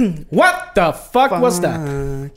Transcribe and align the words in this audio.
What 0.30 0.74
the 0.74 0.92
fuck 1.12 1.30
was 1.30 1.60
that? 1.60 1.80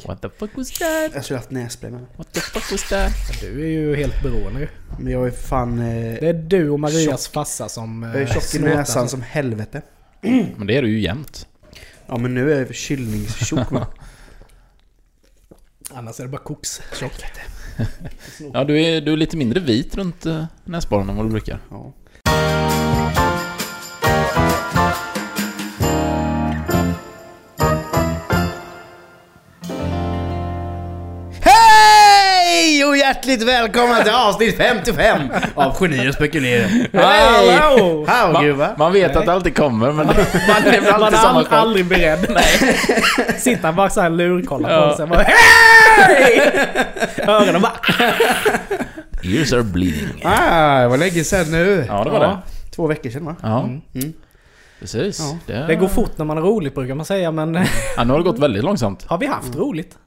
What 0.06 0.22
the 0.22 0.30
fuck 0.30 0.58
was 0.58 0.72
that? 0.72 1.12
Jag 1.14 1.24
skulle 1.24 1.38
haft 1.40 1.52
nässpray 1.52 1.92
med 1.92 2.02
mig. 2.02 2.10
What 2.18 2.34
the 2.34 2.40
fuck 2.40 2.72
was 2.72 2.90
that? 2.90 3.12
Du 3.42 3.64
är 3.64 3.68
ju 3.68 3.96
helt 3.96 4.24
beroende 4.24 4.60
ju. 4.60 4.68
Men 5.00 5.14
jag 5.14 5.28
är 5.28 5.32
fan... 5.32 5.80
Eh, 5.80 5.86
Det 6.20 6.30
är 6.30 6.34
du 6.34 6.70
och 6.70 6.80
Marias 6.80 7.28
farsa 7.28 7.70
som... 7.70 8.04
jag 8.04 8.16
är 8.16 8.22
eh, 8.22 8.28
tjock 8.34 8.56
i 8.56 8.60
näsan 8.60 9.10
som 9.10 9.22
helvete. 9.22 9.82
Men 10.58 10.68
det 10.68 10.78
är 10.78 10.82
du 10.82 10.90
ju 10.90 11.00
jämt. 11.00 11.48
Ja 12.08 12.18
men 12.18 12.34
nu 12.34 12.54
är 12.54 12.58
jag 12.60 12.68
förkylningstjock 12.68 13.72
med. 13.72 13.86
Annars 15.94 16.20
är 16.20 16.24
det 16.24 16.30
bara 16.30 16.42
koks. 16.42 16.82
Tjock. 17.00 17.14
Ja, 18.54 18.64
du 18.64 18.82
är, 18.82 19.02
du 19.02 19.14
är 19.14 19.18
lite 19.18 19.38
mindre 19.38 19.60
vit 19.60 19.96
runt 19.96 20.26
uh, 20.26 20.46
näsborren 20.64 21.10
än 21.10 21.16
vad 21.16 21.26
du 21.26 21.30
brukar. 21.30 21.60
Ja. 21.70 21.94
Hjärtligt 33.14 33.44
välkomna 33.44 34.04
till 34.04 34.12
avsnitt 34.14 34.58
55 34.58 35.20
av 35.56 35.78
Geni 35.82 36.10
och 36.10 36.14
spekulerar. 36.14 36.70
Hallå! 36.94 38.06
Hallå 38.08 38.34
Man, 38.34 38.46
gubbar! 38.46 38.76
man 38.78 38.94
vet 38.94 39.16
att 39.16 39.26
det 39.26 39.34
alltid 39.34 39.56
kommer, 39.58 39.92
men 39.92 39.96
man 40.08 40.16
är 40.16 40.82
väl 40.82 40.92
Man 40.92 41.04
alltid 41.04 41.20
är 41.20 41.22
samma 41.22 41.44
aldrig, 41.50 41.86
beredd. 41.86 42.20
Sitter 43.38 43.64
han 43.64 43.76
bara 43.76 43.90
såhär 43.90 44.10
lurkollar 44.10 44.70
på 44.70 44.76
Ja. 44.98 45.04
och 45.04 45.10
bara 45.10 45.22
Hej! 45.24 46.52
Öronen 47.28 47.62
bara... 47.62 47.74
Ears 49.24 49.54
are 49.54 49.64
bleeding. 49.64 50.22
Ah, 50.24 50.80
det 50.82 50.88
var 50.88 50.98
länge 50.98 51.24
sedan 51.24 51.52
nu. 51.52 51.86
Ja, 51.88 52.04
det 52.04 52.10
var 52.10 52.20
det. 52.20 52.38
Två 52.76 52.88
veckor 52.88 53.10
sedan 53.10 53.26
va? 53.26 53.36
Ja, 53.42 53.60
Mm. 53.64 54.14
precis. 54.80 55.20
Ja. 55.20 55.38
Det, 55.54 55.68
Det 55.68 55.76
går 55.76 55.88
fort 55.88 56.18
när 56.18 56.26
man 56.26 56.38
är 56.38 56.42
roligt 56.42 56.76
brukar 56.76 56.96
man 56.96 57.06
säga 57.06 57.32
men 57.32 57.54
Ja, 57.98 58.04
nu 58.04 58.12
har 58.12 58.18
det 58.20 58.24
gått 58.26 58.40
väldigt 58.40 58.64
långsamt. 58.64 59.04
har 59.08 59.18
vi 59.18 59.28
haft 59.28 59.56
roligt? 59.56 59.98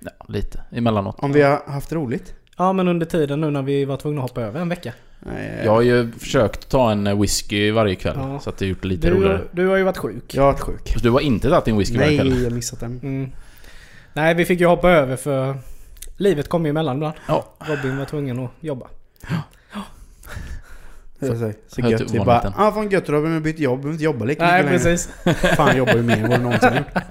Ja, 0.00 0.10
lite. 0.28 0.60
Emellanåt. 0.72 1.16
Om 1.18 1.32
vi 1.32 1.42
har 1.42 1.62
haft 1.66 1.92
roligt? 1.92 2.34
Ja 2.60 2.72
men 2.72 2.88
under 2.88 3.06
tiden 3.06 3.40
nu 3.40 3.50
när 3.50 3.62
vi 3.62 3.84
var 3.84 3.96
tvungna 3.96 4.20
att 4.22 4.28
hoppa 4.30 4.40
över 4.42 4.60
en 4.60 4.68
vecka. 4.68 4.92
Nej, 5.20 5.62
Jag 5.64 5.72
har 5.72 5.82
ju 5.82 6.12
försökt 6.12 6.68
ta 6.68 6.90
en 6.92 7.20
whisky 7.20 7.70
varje 7.70 7.94
kväll, 7.94 8.14
Ja. 8.18 8.40
så 8.40 8.50
att 8.50 8.56
det 8.58 8.64
har 8.64 8.68
gjort 8.68 8.82
det 8.82 8.88
lite 8.88 9.10
roligare. 9.10 9.40
Du, 9.52 9.62
du 9.62 9.68
har 9.68 9.76
ju 9.76 9.82
varit 9.82 9.96
sjuk. 9.98 10.34
Jag 10.34 10.42
har 10.42 10.52
varit 10.52 10.60
sjuk. 10.60 10.88
Så 10.92 10.98
du 10.98 11.10
har 11.10 11.20
inte 11.20 11.48
tagit 11.50 11.64
din 11.64 11.78
whisky 11.78 11.98
varje 11.98 12.16
kväll? 12.16 12.28
Nej, 12.28 12.38
jag 12.42 12.50
har 12.50 12.54
missat 12.54 12.80
den. 12.80 13.00
Mm. 13.02 13.30
Nej, 14.12 14.34
vi 14.34 14.44
fick 14.44 14.60
ju 14.60 14.66
hoppa 14.66 14.90
över 14.90 15.16
för 15.16 15.58
livet 16.16 16.48
kom 16.48 16.64
ju 16.64 16.70
emellan 16.70 16.96
ibland. 16.96 17.14
Ja. 17.28 17.44
Robin 17.58 17.98
var 17.98 18.04
tvungen 18.04 18.44
att 18.44 18.50
jobba. 18.60 18.86
Så, 21.20 21.26
så, 21.36 21.52
så 21.68 21.80
gött. 21.80 22.10
Vi 22.10 22.18
bara, 22.18 22.52
ah 22.56 22.72
fan 22.72 22.90
gött 22.90 23.08
Robin, 23.08 23.34
vi 23.34 23.40
bytt 23.40 23.58
jobb, 23.58 23.78
vi 23.78 23.82
behöver 23.82 23.92
inte 23.92 24.04
jobba 24.04 24.24
lika 24.24 24.44
Nej, 24.46 24.62
mycket 24.64 24.84
längre. 24.84 24.96
precis. 25.24 25.56
Fan, 25.56 25.66
jag 25.68 25.76
jobbar 25.76 25.94
ju 25.94 26.02
mer 26.02 26.16
än 26.16 26.28
vad 26.28 26.38
du 26.38 26.42
någonsin 26.42 26.68
har 26.68 26.76
gjort. 26.76 27.04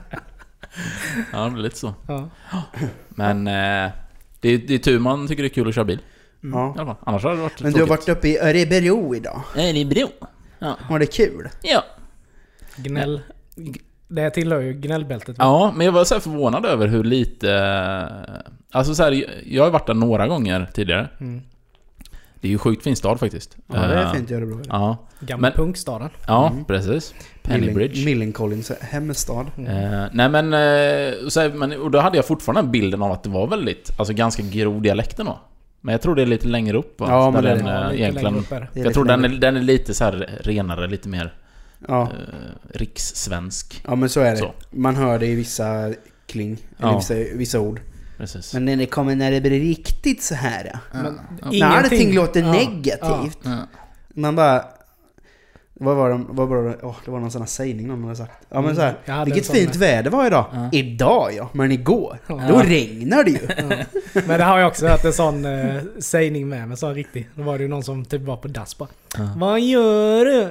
Ja, 1.34 1.46
det 1.46 1.52
blir 1.52 1.64
lite 1.64 1.78
så. 1.78 1.94
Ja. 2.08 2.30
Men 3.10 3.48
eh, 3.48 3.92
det, 4.40 4.50
är, 4.50 4.58
det 4.58 4.74
är 4.74 4.78
tur 4.78 5.00
man 5.00 5.28
tycker 5.28 5.44
det 5.44 5.48
är 5.48 5.54
kul 5.54 5.68
att 5.68 5.76
köra 5.76 5.86
bil. 5.86 6.00
Ja. 6.42 6.74
I 6.78 6.80
alla 6.80 6.86
fall. 6.86 7.04
Annars 7.06 7.24
hade 7.24 7.36
det 7.36 7.42
varit 7.42 7.62
Men 7.62 7.74
du 7.74 7.80
har 7.80 7.88
tråkigt. 7.88 8.08
varit 8.08 8.18
uppe 8.18 8.28
i 8.28 8.40
Örebro 8.40 9.16
idag. 9.16 9.42
Nej, 9.56 9.74
det 9.74 9.82
är 9.82 9.86
bro. 9.86 10.28
Ja. 10.60 10.78
Var 10.90 11.00
det 11.00 11.06
kul? 11.06 11.50
ja. 11.62 11.84
Gnäll. 12.76 13.22
Det 14.08 14.30
tillhör 14.30 14.62
ju 14.62 14.74
gnällbältet. 14.74 15.36
Ja, 15.40 15.74
men 15.76 15.86
jag 15.86 15.92
var 15.94 16.04
så 16.04 16.16
här 16.16 16.22
förvånad 16.22 16.66
över 16.66 16.88
hur 16.88 17.04
lite... 17.04 17.54
Alltså 18.72 18.96
så 18.96 19.04
här, 19.04 19.26
jag 19.46 19.64
har 19.64 19.72
varit 19.72 19.88
där 19.88 19.94
några 19.94 20.28
gånger 20.28 20.70
tidigare. 20.74 21.10
Mm. 21.20 21.42
Det 22.42 22.48
är 22.48 22.52
ju 22.52 22.58
sjukt 22.58 22.84
fin 22.84 22.96
stad 22.96 23.20
faktiskt. 23.20 23.58
Ja, 23.68 23.74
det 23.80 23.94
är 23.94 24.04
Eh, 24.06 24.14
fint 24.14 24.32
i 24.32 24.34
Örebro. 24.34 24.62
Ja, 24.70 24.98
Gamla 25.20 25.42
Men- 25.48 25.52
punkstaden. 25.58 26.10
ja 26.28 26.50
Mm. 26.52 26.66
precis. 26.66 27.14
Pennybridge. 27.44 28.06
Millencolins 28.06 28.72
hemstad. 28.82 29.46
Eh, 29.58 30.06
nej 30.12 30.30
men, 30.30 30.54
eh, 30.54 31.14
så 31.28 31.50
men, 31.54 31.82
och 31.82 31.92
då 31.92 32.00
hade 32.00 32.16
jag 32.18 32.26
fortfarande 32.26 32.62
den 32.62 32.72
bilden 32.72 33.02
av 33.02 33.12
att 33.12 33.24
det 33.24 33.30
var 33.30 33.48
väldigt, 33.48 33.92
alltså 34.00 34.14
ganska 34.14 34.44
grov 34.44 34.82
dialekt 34.82 35.20
ändå. 35.20 35.40
Men 35.82 35.92
jag 35.92 36.02
tror 36.02 36.16
det 36.16 36.22
är 36.22 36.26
lite 36.26 36.48
längre 36.48 36.78
upp 36.78 37.00
va? 37.00 37.08
Ja, 37.10 37.32
men 37.32 37.44
Där 37.44 37.56
det 37.56 37.62
är 37.62 37.64
den, 37.64 37.68
eh, 37.68 37.74
Ja, 37.74 37.90
lite 37.90 38.02
egentligen, 38.02 38.34
längre 38.34 38.40
upp 38.40 38.52
är 38.52 38.70
det. 38.74 38.80
Jag 38.82 38.94
tror 38.94 39.06
den 39.06 39.26
är, 39.26 39.30
den 39.30 39.58
är 39.58 39.62
lite 39.62 39.94
så 39.94 40.04
här 40.04 40.30
renare, 40.44 40.88
lite 40.88 41.10
mer 41.10 41.34
Ja. 41.88 42.02
eh, 42.02 42.78
rikssvensk. 42.80 43.82
ja, 43.88 43.96
men 43.96 44.10
så 44.10 44.20
är 44.20 44.32
det. 44.32 44.38
Så. 44.38 44.52
Man 44.72 44.96
hör 44.96 45.20
det 45.20 45.26
i 45.28 45.36
vissa 45.36 45.94
kling, 46.28 46.58
eller 46.80 46.90
Ja. 46.90 46.98
vissa, 46.98 47.14
vissa 47.14 47.60
ord. 47.60 47.82
Precis. 48.20 48.54
Men 48.54 48.66
när 48.66 48.76
det 48.76 48.86
kommer 48.86 49.16
när 49.16 49.32
det 49.32 49.42
blir 49.42 49.60
riktigt 49.60 50.24
så 50.24 50.36
här. 50.36 50.80
Ja. 50.94 51.00
Men 51.04 51.20
När 51.60 51.66
allting 51.68 52.14
låter 52.16 52.42
Ja, 52.42 52.52
negativt. 52.52 53.40
Ja. 53.44 53.58
Man 54.14 54.36
bara... 54.36 54.64
Vad 55.82 55.96
var 55.96 56.10
det? 56.10 56.26
Vad 56.30 56.48
var 56.48 56.64
det? 56.64 56.78
Åh, 56.84 56.96
det 57.06 57.12
var 57.12 57.20
någon 57.20 57.32
sån 57.32 57.42
här 57.42 57.48
sägning 57.48 57.88
någon 57.88 58.04
hade 58.04 58.16
sagt. 58.16 58.32
Ja 58.50 58.62
men 58.62 58.76
så 58.76 58.82
här, 58.82 58.96
Mm, 59.06 59.26
Vilket 59.26 59.48
fint 59.52 59.70
med. 59.70 59.76
väder 59.80 60.10
var 60.12 60.28
idag. 60.28 60.46
Ja. 60.54 60.70
Idag 60.72 61.30
ja, 61.38 61.50
men 61.54 61.72
igår. 61.72 62.18
Ja. 62.28 62.42
Då 62.50 62.58
regnar 62.60 63.24
det 63.24 63.32
ju. 63.32 63.40
Ja. 63.58 63.86
Men 64.28 64.40
det 64.40 64.44
har 64.44 64.60
jag 64.60 64.68
också 64.68 64.88
hört 64.88 65.06
en 65.06 65.14
sån 65.14 65.46
eh, 65.46 65.82
sägning 66.00 66.50
med, 66.50 66.68
men 66.68 66.78
så 66.78 66.90
riktig. 66.90 67.30
Då 67.36 67.44
var 67.44 67.58
det 67.58 67.64
ju 67.64 67.68
någon 67.70 67.84
som 67.84 68.06
typ 68.06 68.22
var 68.22 68.38
på 68.38 68.48
dass 68.48 68.78
bara. 68.78 68.90
Ja. 69.18 69.30
Vad 69.38 69.62
gör 69.62 70.26
du? 70.26 70.50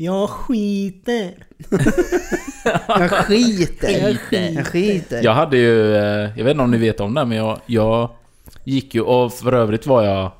Jag 0.00 0.28
skiter. 0.30 1.34
Jag 2.88 3.10
skiter. 3.10 3.88
Jag 3.90 4.16
skiter. 4.20 4.50
Jag 4.56 4.66
skiter. 4.66 5.24
Jag 5.24 5.32
hade 5.34 5.56
ju, 5.56 5.94
eh, 5.96 6.30
jag 6.36 6.44
vet 6.44 6.50
inte 6.50 6.62
om 6.62 6.70
ni 6.70 6.78
vet 6.78 7.00
om 7.00 7.14
det 7.14 7.24
men 7.24 7.36
jag, 7.38 7.60
jag 7.66 8.10
gick 8.64 8.94
ju, 8.94 9.00
och 9.00 9.32
för 9.32 9.52
övrigt 9.52 9.86
var 9.86 10.02
jag, 10.02 10.32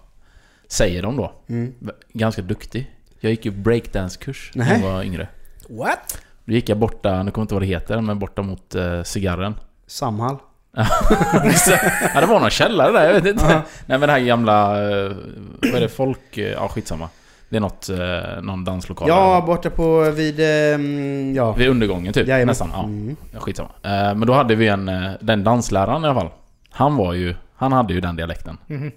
säger 0.68 1.02
de 1.02 1.16
då, 1.16 1.32
Mm. 1.48 1.74
ganska 2.12 2.42
duktig. 2.42 2.90
Jag 3.20 3.30
gick 3.30 3.44
ju 3.44 3.50
breakdance-kurs 3.50 4.50
när 4.54 4.72
jag 4.72 4.78
var 4.92 5.02
yngre. 5.02 5.28
What? 5.68 6.18
Då 6.44 6.52
gick 6.52 6.68
jag 6.68 6.78
borta, 6.78 7.22
nu 7.22 7.30
kommer 7.30 7.42
jag 7.42 7.44
inte 7.44 7.54
vad 7.54 7.62
det 7.62 7.66
heter, 7.66 8.00
men 8.00 8.18
borta 8.18 8.42
mot 8.42 8.74
eh, 8.74 9.02
cigarren. 9.02 9.54
Samhall. 9.86 10.36
Så, 11.56 11.70
ja, 12.14 12.20
det 12.20 12.26
var 12.26 12.40
någon 12.40 12.50
källare 12.50 12.92
där, 12.92 13.06
jag 13.06 13.14
vet 13.14 13.26
inte. 13.26 13.44
Ja. 13.48 13.62
Nej 13.86 13.98
men 13.98 14.00
det 14.00 14.12
här 14.12 14.20
gamla... 14.20 14.72
eh, 14.90 15.12
Vad 15.62 15.74
är 15.74 15.80
det? 15.80 15.88
Folk... 15.88 16.38
eh, 16.38 16.52
Ja, 16.52 16.68
skitsamma. 16.68 17.08
Det 17.50 17.56
är 17.56 17.60
något, 17.60 17.88
eh, 17.88 18.42
någon 18.42 18.64
danslokal. 18.64 19.08
Ja, 19.08 19.42
borta 19.46 19.70
på 19.70 20.10
vid... 20.10 20.40
ehm, 20.40 21.34
Ja. 21.34 21.52
Vid 21.52 21.68
undergången 21.68 22.12
typ, 22.12 22.28
Jajamän. 22.28 22.46
nästan. 22.46 22.70
Ja, 22.72 22.84
Mm. 22.84 23.16
ja, 23.32 23.40
skitsamma. 23.40 23.68
Eh, 23.82 23.90
Men 23.90 24.20
då 24.20 24.32
hade 24.32 24.54
vi 24.54 24.68
en... 24.68 24.88
eh, 24.88 25.10
Den 25.20 25.44
dansläraren 25.44 26.04
i 26.04 26.06
alla 26.06 26.20
fall. 26.20 26.30
Han 26.70 26.96
var 26.96 27.12
ju... 27.14 27.34
Han 27.56 27.72
hade 27.72 27.94
ju 27.94 28.00
den 28.00 28.16
dialekten. 28.16 28.58
Mhm. 28.66 28.92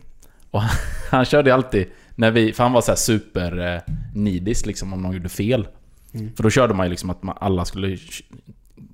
Och 0.51 0.61
han, 0.61 0.69
han 1.11 1.25
körde 1.25 1.49
ju 1.49 1.53
alltid... 1.53 1.87
När 2.15 2.31
vi, 2.31 2.53
för 2.53 2.63
han 2.63 2.73
var 2.73 2.81
så 2.81 2.91
här 2.91 2.95
super 2.95 3.73
eh, 3.75 3.81
nidis 4.15 4.65
liksom 4.65 4.93
om 4.93 5.01
någon 5.01 5.11
gjorde 5.13 5.29
fel. 5.29 5.67
Mm. 6.13 6.35
För 6.35 6.43
då 6.43 6.49
körde 6.49 6.73
man 6.73 6.85
ju 6.85 6.89
liksom 6.89 7.09
att 7.09 7.23
man, 7.23 7.37
alla 7.39 7.65
skulle 7.65 7.87
sh- 7.87 8.23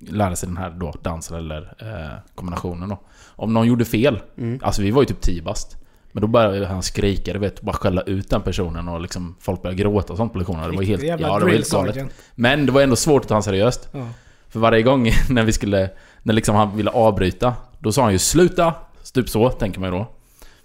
lära 0.00 0.36
sig 0.36 0.46
den 0.48 0.56
här 0.56 0.70
då, 0.70 0.94
dansen 1.02 1.36
eller 1.38 1.74
eh, 1.78 2.18
kombinationen 2.34 2.88
då. 2.88 2.98
Om 3.26 3.54
någon 3.54 3.66
gjorde 3.66 3.84
fel, 3.84 4.20
Mm. 4.38 4.60
alltså 4.62 4.82
vi 4.82 4.90
var 4.90 5.02
ju 5.02 5.06
typ 5.06 5.20
10 5.20 5.42
bast. 5.42 5.76
Men 6.12 6.20
då 6.20 6.26
började 6.26 6.66
han 6.66 6.82
skrika, 6.82 7.32
du 7.32 7.38
vet, 7.38 7.60
bara 7.60 7.76
skälla 7.76 8.02
ut 8.02 8.30
den 8.30 8.42
personen 8.42 8.88
och 8.88 9.00
liksom 9.00 9.36
folk 9.40 9.62
började 9.62 9.82
gråta 9.82 10.12
och 10.12 10.16
sånt 10.16 10.32
på 10.32 10.38
lektionerna. 10.38 10.68
Det 10.68 10.76
var 10.76 10.82
helt, 10.82 11.02
ja, 11.02 11.16
det 11.16 11.24
var 11.24 11.48
helt 11.48 11.70
galet. 11.70 11.96
Men 12.34 12.66
det 12.66 12.72
var 12.72 12.82
ändå 12.82 12.96
svårt 12.96 13.22
att 13.22 13.28
ta 13.28 13.34
honom 13.34 13.42
seriöst. 13.42 13.88
Ja. 13.92 14.08
För 14.48 14.60
varje 14.60 14.82
gång 14.82 15.10
när 15.30 15.42
vi 15.42 15.52
skulle... 15.52 15.90
När 16.22 16.34
liksom 16.34 16.54
han 16.54 16.76
ville 16.76 16.90
avbryta, 16.90 17.54
då 17.78 17.92
sa 17.92 18.02
han 18.02 18.12
ju 18.12 18.18
'Sluta!' 18.18 18.74
Typ 19.14 19.28
så, 19.28 19.50
tänker 19.50 19.80
man 19.80 19.92
ju 19.92 19.98
då. 19.98 20.06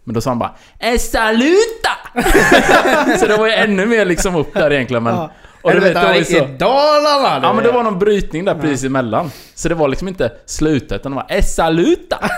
Men 0.03 0.16
då 0.16 0.22
sa 0.22 0.30
han 0.30 0.40
bara 0.40 0.56
'Eh, 0.80 0.98
saluta!' 0.98 1.98
så 3.20 3.28
det 3.28 3.38
var 3.38 3.48
ju 3.48 3.53
ännu 3.53 3.86
mer 3.86 4.06
liksom 4.06 4.36
upp 4.36 4.53
där 4.53 4.72
egentligen 4.72 5.03
men... 5.03 5.16
Ja. 5.16 5.32
Och 5.63 5.72
du 5.72 5.79
vet, 5.79 5.94
det 5.94 6.01
var 6.01 6.24
så... 6.24 6.47
Dalarna! 6.57 7.47
Ja 7.47 7.53
men 7.53 7.63
det 7.63 7.72
var 7.72 7.84
någon 7.84 8.00
brytning 8.00 8.46
där 8.46 8.56
precis 8.56 8.84
emellan. 8.84 9.31
Så 9.56 9.69
det 9.69 9.75
var 9.75 9.88
liksom 9.88 10.07
inte 10.07 10.31
'sluta' 10.46 10.96
utan 10.96 11.12
det 11.12 11.16
var 11.16 11.25
'Eh, 11.29 11.41
saluta!' 11.44 12.19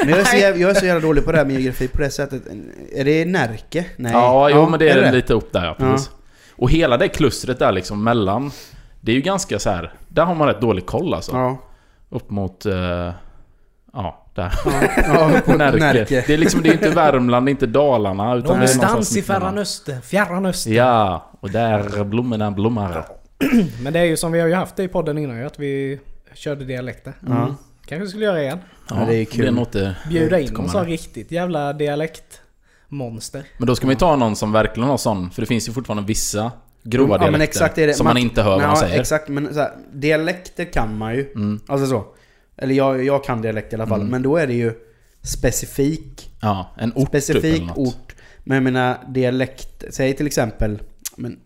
Men 0.00 0.08
jag, 0.08 0.18
är 0.18 0.24
så 0.24 0.36
jävla, 0.36 0.60
jag 0.60 0.70
är 0.70 0.74
så 0.74 0.86
jävla 0.86 1.06
dålig 1.06 1.24
på 1.24 1.32
det 1.32 1.38
här 1.38 1.44
med 1.44 1.54
geografi 1.54 1.88
på 1.88 1.98
det 2.00 2.10
sättet. 2.10 2.42
Är 2.94 3.04
det 3.04 3.24
Närke? 3.24 3.84
Nej. 3.96 4.12
Ja, 4.12 4.50
jo 4.50 4.68
men 4.70 4.78
det 4.78 4.88
är, 4.88 5.02
det 5.02 5.12
lite 5.12 5.34
upp 5.34 5.52
där 5.52 5.64
ja, 5.64 5.74
precis. 5.78 6.10
Och 6.56 6.70
hela 6.70 6.96
det 6.96 7.08
klustret 7.08 7.58
där 7.58 7.72
liksom 7.72 8.04
mellan... 8.04 8.50
Det 9.00 9.12
är 9.12 9.16
ju 9.16 9.22
ganska 9.22 9.58
så 9.58 9.70
här. 9.70 9.92
Där 10.08 10.24
har 10.24 10.34
man 10.34 10.48
rätt 10.48 10.60
dålig 10.60 10.86
koll 10.86 11.14
alltså. 11.14 11.32
Ja. 11.32 11.58
Upp 12.10 12.30
mot... 12.30 12.66
eh, 12.66 13.10
ja, 13.92 14.23
där. 14.34 14.52
ja 14.96 15.40
på 15.46 15.52
Närke. 15.52 15.78
Närke. 15.78 16.24
Det 16.26 16.34
är 16.34 16.38
liksom, 16.38 16.62
det 16.62 16.68
är 16.68 16.72
inte 16.72 16.90
Värmland, 16.90 17.46
det 17.46 17.50
är 17.50 17.52
inte 17.52 17.66
Dalarna. 17.66 18.34
Utan 18.34 18.58
det 18.60 18.64
är 18.64 18.74
Någonstans 18.76 19.16
i. 19.16 19.22
Fjärran 19.22 19.58
Öster. 19.58 20.00
Fjärran 20.00 20.46
Öster. 20.46 20.70
Ja, 20.72 21.30
och 21.40 21.50
där 21.50 22.04
blommorna 22.04 22.50
blommar. 22.50 23.04
Men 23.82 23.92
det 23.92 23.98
är 23.98 24.04
ju 24.04 24.16
som 24.16 24.32
vi 24.32 24.40
har 24.40 24.48
ju 24.48 24.54
haft 24.54 24.76
det 24.76 24.82
i 24.82 24.88
podden 24.88 25.18
innan 25.18 25.46
att 25.46 25.58
vi 25.58 26.00
körde 26.34 26.64
dialekter. 26.64 27.12
Ja. 27.28 27.54
Kanske 27.86 28.08
skulle 28.08 28.24
göra 28.24 28.42
igen. 28.42 28.58
Ja, 28.90 28.96
Ja, 29.00 29.06
det 29.06 29.16
är 29.16 29.24
kul. 29.24 29.40
blir 29.40 29.50
något 29.50 29.72
det 29.72 29.96
Bjuda 30.08 30.40
in 30.40 30.52
någon 30.52 30.68
sån 30.68 30.84
det. 30.84 30.90
riktigt 30.90 31.30
jävla 31.32 31.72
dialektmonster. 31.72 33.44
Men 33.58 33.66
då 33.66 33.76
ska 33.76 33.86
man 33.86 33.92
ju 33.92 33.98
ta 33.98 34.16
någon 34.16 34.36
som 34.36 34.52
verkligen 34.52 34.88
har 34.88 34.96
sån, 34.96 35.30
för 35.30 35.42
det 35.42 35.46
finns 35.46 35.68
ju 35.68 35.72
fortfarande 35.72 36.02
vissa 36.02 36.52
grova 36.82 37.14
Ja, 37.14 37.18
dialekter 37.18 37.32
men 37.32 37.40
exakt 37.40 37.78
är 37.78 37.86
det. 37.86 37.94
som 37.94 38.04
man, 38.04 38.16
inte 38.16 38.42
hör 38.42 38.50
vad 38.50 38.62
man 38.62 38.76
säger. 38.76 39.00
Exakt, 39.00 39.28
men 39.28 39.54
så 39.54 39.60
här, 39.60 39.70
dialekter 39.92 40.64
kan 40.72 40.98
man 40.98 41.14
ju. 41.14 41.32
Mm. 41.34 41.60
Alltså 41.66 41.86
så. 41.86 42.04
Eller 42.56 42.74
jag, 42.74 43.04
jag 43.04 43.24
kan 43.24 43.42
dialekt 43.42 43.72
i 43.72 43.76
alla 43.76 43.86
fall. 43.86 44.00
Mm. 44.00 44.10
Men 44.10 44.22
då 44.22 44.36
är 44.36 44.46
det 44.46 44.54
ju 44.54 44.72
specifik, 45.22 46.30
Ja, 46.40 46.74
en 46.78 46.92
ort 46.92 46.96
typ, 46.96 47.06
specifik 47.08 47.62
något. 47.62 47.78
ort. 47.78 48.14
Men 48.44 48.54
jag 48.54 48.64
menar 48.64 48.98
dialekt, 49.08 49.84
säg 49.90 50.16
till 50.16 50.26
exempel 50.26 50.82
men, 51.16 51.38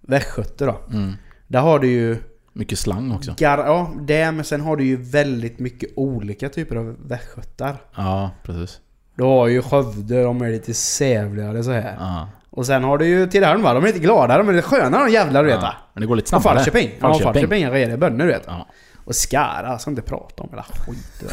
västgöte 0.00 0.64
då. 0.64 0.80
Mm. 0.92 1.12
Där 1.46 1.60
har 1.60 1.78
du 1.78 1.88
ju 1.90 2.16
Mycket 2.52 2.78
slang 2.78 3.12
också. 3.12 3.34
Gar, 3.38 3.58
ja, 3.58 3.90
det 4.00 4.32
men 4.32 4.44
sen 4.44 4.60
har 4.60 4.76
du 4.76 4.84
ju 4.84 4.96
väldigt 4.96 5.58
mycket 5.58 5.90
olika 5.96 6.48
typer 6.48 6.76
av 6.76 6.96
västgötar. 7.06 7.76
Ja, 7.96 8.30
precis. 8.42 8.80
Du 9.14 9.22
har 9.24 9.46
ju 9.46 9.62
Skövde, 9.62 10.22
de 10.22 10.42
är 10.42 10.50
lite 10.50 10.74
sävligare 10.74 11.62
så 11.62 11.70
här. 11.70 11.96
Ja. 11.98 12.28
Och 12.50 12.66
sen 12.66 12.84
har 12.84 12.98
du 12.98 13.06
ju 13.06 13.26
Tidaholm 13.26 13.62
va, 13.62 13.74
de 13.74 13.82
är 13.82 13.86
lite 13.86 13.98
glada, 13.98 14.38
de 14.38 14.48
är 14.48 14.52
lite 14.52 14.68
sköna 14.68 14.98
de 14.98 15.12
jävlar 15.12 15.42
du 15.42 15.48
vet 15.50 15.62
va. 15.62 15.74
Ja. 15.78 15.90
Men 15.92 16.00
det 16.00 16.06
går 16.06 16.16
lite 16.16 16.36
Och 16.36 16.42
snabbare. 16.42 16.64
Falköping. 16.64 16.90
Ja, 16.92 17.00
Falköping. 17.00 17.32
Falköping 17.32 17.62
är 17.62 17.70
rediga 17.70 17.96
bönder 17.96 18.26
du 18.26 18.32
vet. 18.32 18.42
Ja. 18.46 18.66
Och 19.06 19.14
Skara 19.14 19.78
ska 19.78 19.90
inte 19.90 20.02
prata 20.02 20.42
om 20.42 20.48
hela 20.50 20.62
skit. 20.62 21.32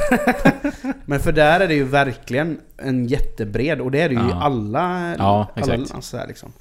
Men 1.06 1.20
för 1.20 1.32
där 1.32 1.60
är 1.60 1.68
det 1.68 1.74
ju 1.74 1.84
verkligen 1.84 2.60
en 2.78 3.06
jättebred 3.08 3.82
och 3.82 3.92
det 3.92 4.02
är 4.02 4.10
det 4.10 4.16
ju 4.16 4.22
i 4.22 4.30
Ja. 4.30 4.44
alla... 4.44 5.16
Ja, 5.18 5.48
alla 5.56 5.74
exakt. 5.76 6.04
så 6.04 6.18
här 6.18 6.28
liksom. 6.28 6.54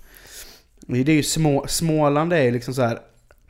Det 0.87 0.99
är 1.13 1.17
ju 1.17 1.23
små, 1.23 1.65
Småland 1.69 2.33
är 2.33 2.43
ju 2.43 2.51
liksom 2.51 2.75
så 2.75 2.83
här. 2.83 2.99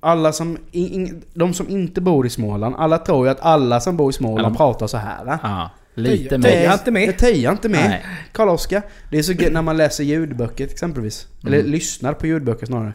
Alla 0.00 0.32
som... 0.32 0.58
In, 0.72 1.22
de 1.34 1.54
som 1.54 1.68
inte 1.68 2.00
bor 2.00 2.26
i 2.26 2.30
Småland, 2.30 2.74
alla 2.78 2.98
tror 2.98 3.26
ju 3.26 3.32
att 3.32 3.40
alla 3.40 3.80
som 3.80 3.96
bor 3.96 4.10
i 4.10 4.12
Småland 4.12 4.46
Eller- 4.46 4.56
pratar 4.56 4.86
så 4.86 4.96
här. 4.96 5.38
Ja. 5.42 5.70
Lite 5.94 6.38
mer. 6.38 6.50
Töja 6.50 6.72
inte 6.72 6.90
med. 6.90 7.02
Jag 7.08 7.18
töjar 7.18 7.52
inte 7.52 7.68
med. 7.68 8.00
Karl-Oskar. 8.32 8.82
Det 9.10 9.18
är 9.18 9.22
så 9.22 9.32
när 9.32 9.62
man 9.62 9.76
läser 9.76 10.04
ljudböcker 10.04 10.64
exempelvis. 10.64 11.26
Eller 11.46 11.58
Mm. 11.58 11.70
lyssnar 11.70 12.12
på 12.12 12.26
ljudböcker 12.26 12.66
snarare. 12.66 12.92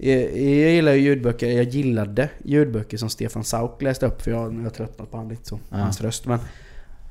Jag, 0.00 0.20
jag 0.22 0.70
gillar 0.72 0.92
ju 0.92 1.00
ljudböcker, 1.00 1.46
jag 1.46 1.64
gillade 1.64 2.28
ljudböcker 2.44 2.96
som 2.96 3.08
Stefan 3.10 3.44
Sauk 3.44 3.82
läste 3.82 4.06
upp 4.06 4.22
för 4.22 4.30
jag, 4.30 4.54
jag 4.54 4.62
har 4.62 4.70
tröttnat 4.70 5.10
på 5.10 5.16
han 5.16 5.28
lite 5.28 5.48
så, 5.48 5.60
Ja. 5.70 5.76
hans 5.76 6.00
röst. 6.00 6.26
Men 6.26 6.38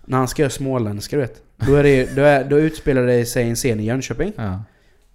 när 0.05 0.17
han 0.17 0.27
ska 0.27 0.41
göra 0.41 0.49
småländska 0.49 1.15
du 1.15 1.21
vet. 1.21 1.41
Då, 1.57 1.75
är 1.75 1.83
det, 1.83 2.15
då, 2.15 2.21
är, 2.21 2.43
då 2.43 2.59
utspelar 2.59 3.01
det 3.03 3.25
sig 3.25 3.49
en 3.49 3.55
scen 3.55 3.79
i 3.79 3.83
Jönköping. 3.83 4.31
Ja. 4.35 4.63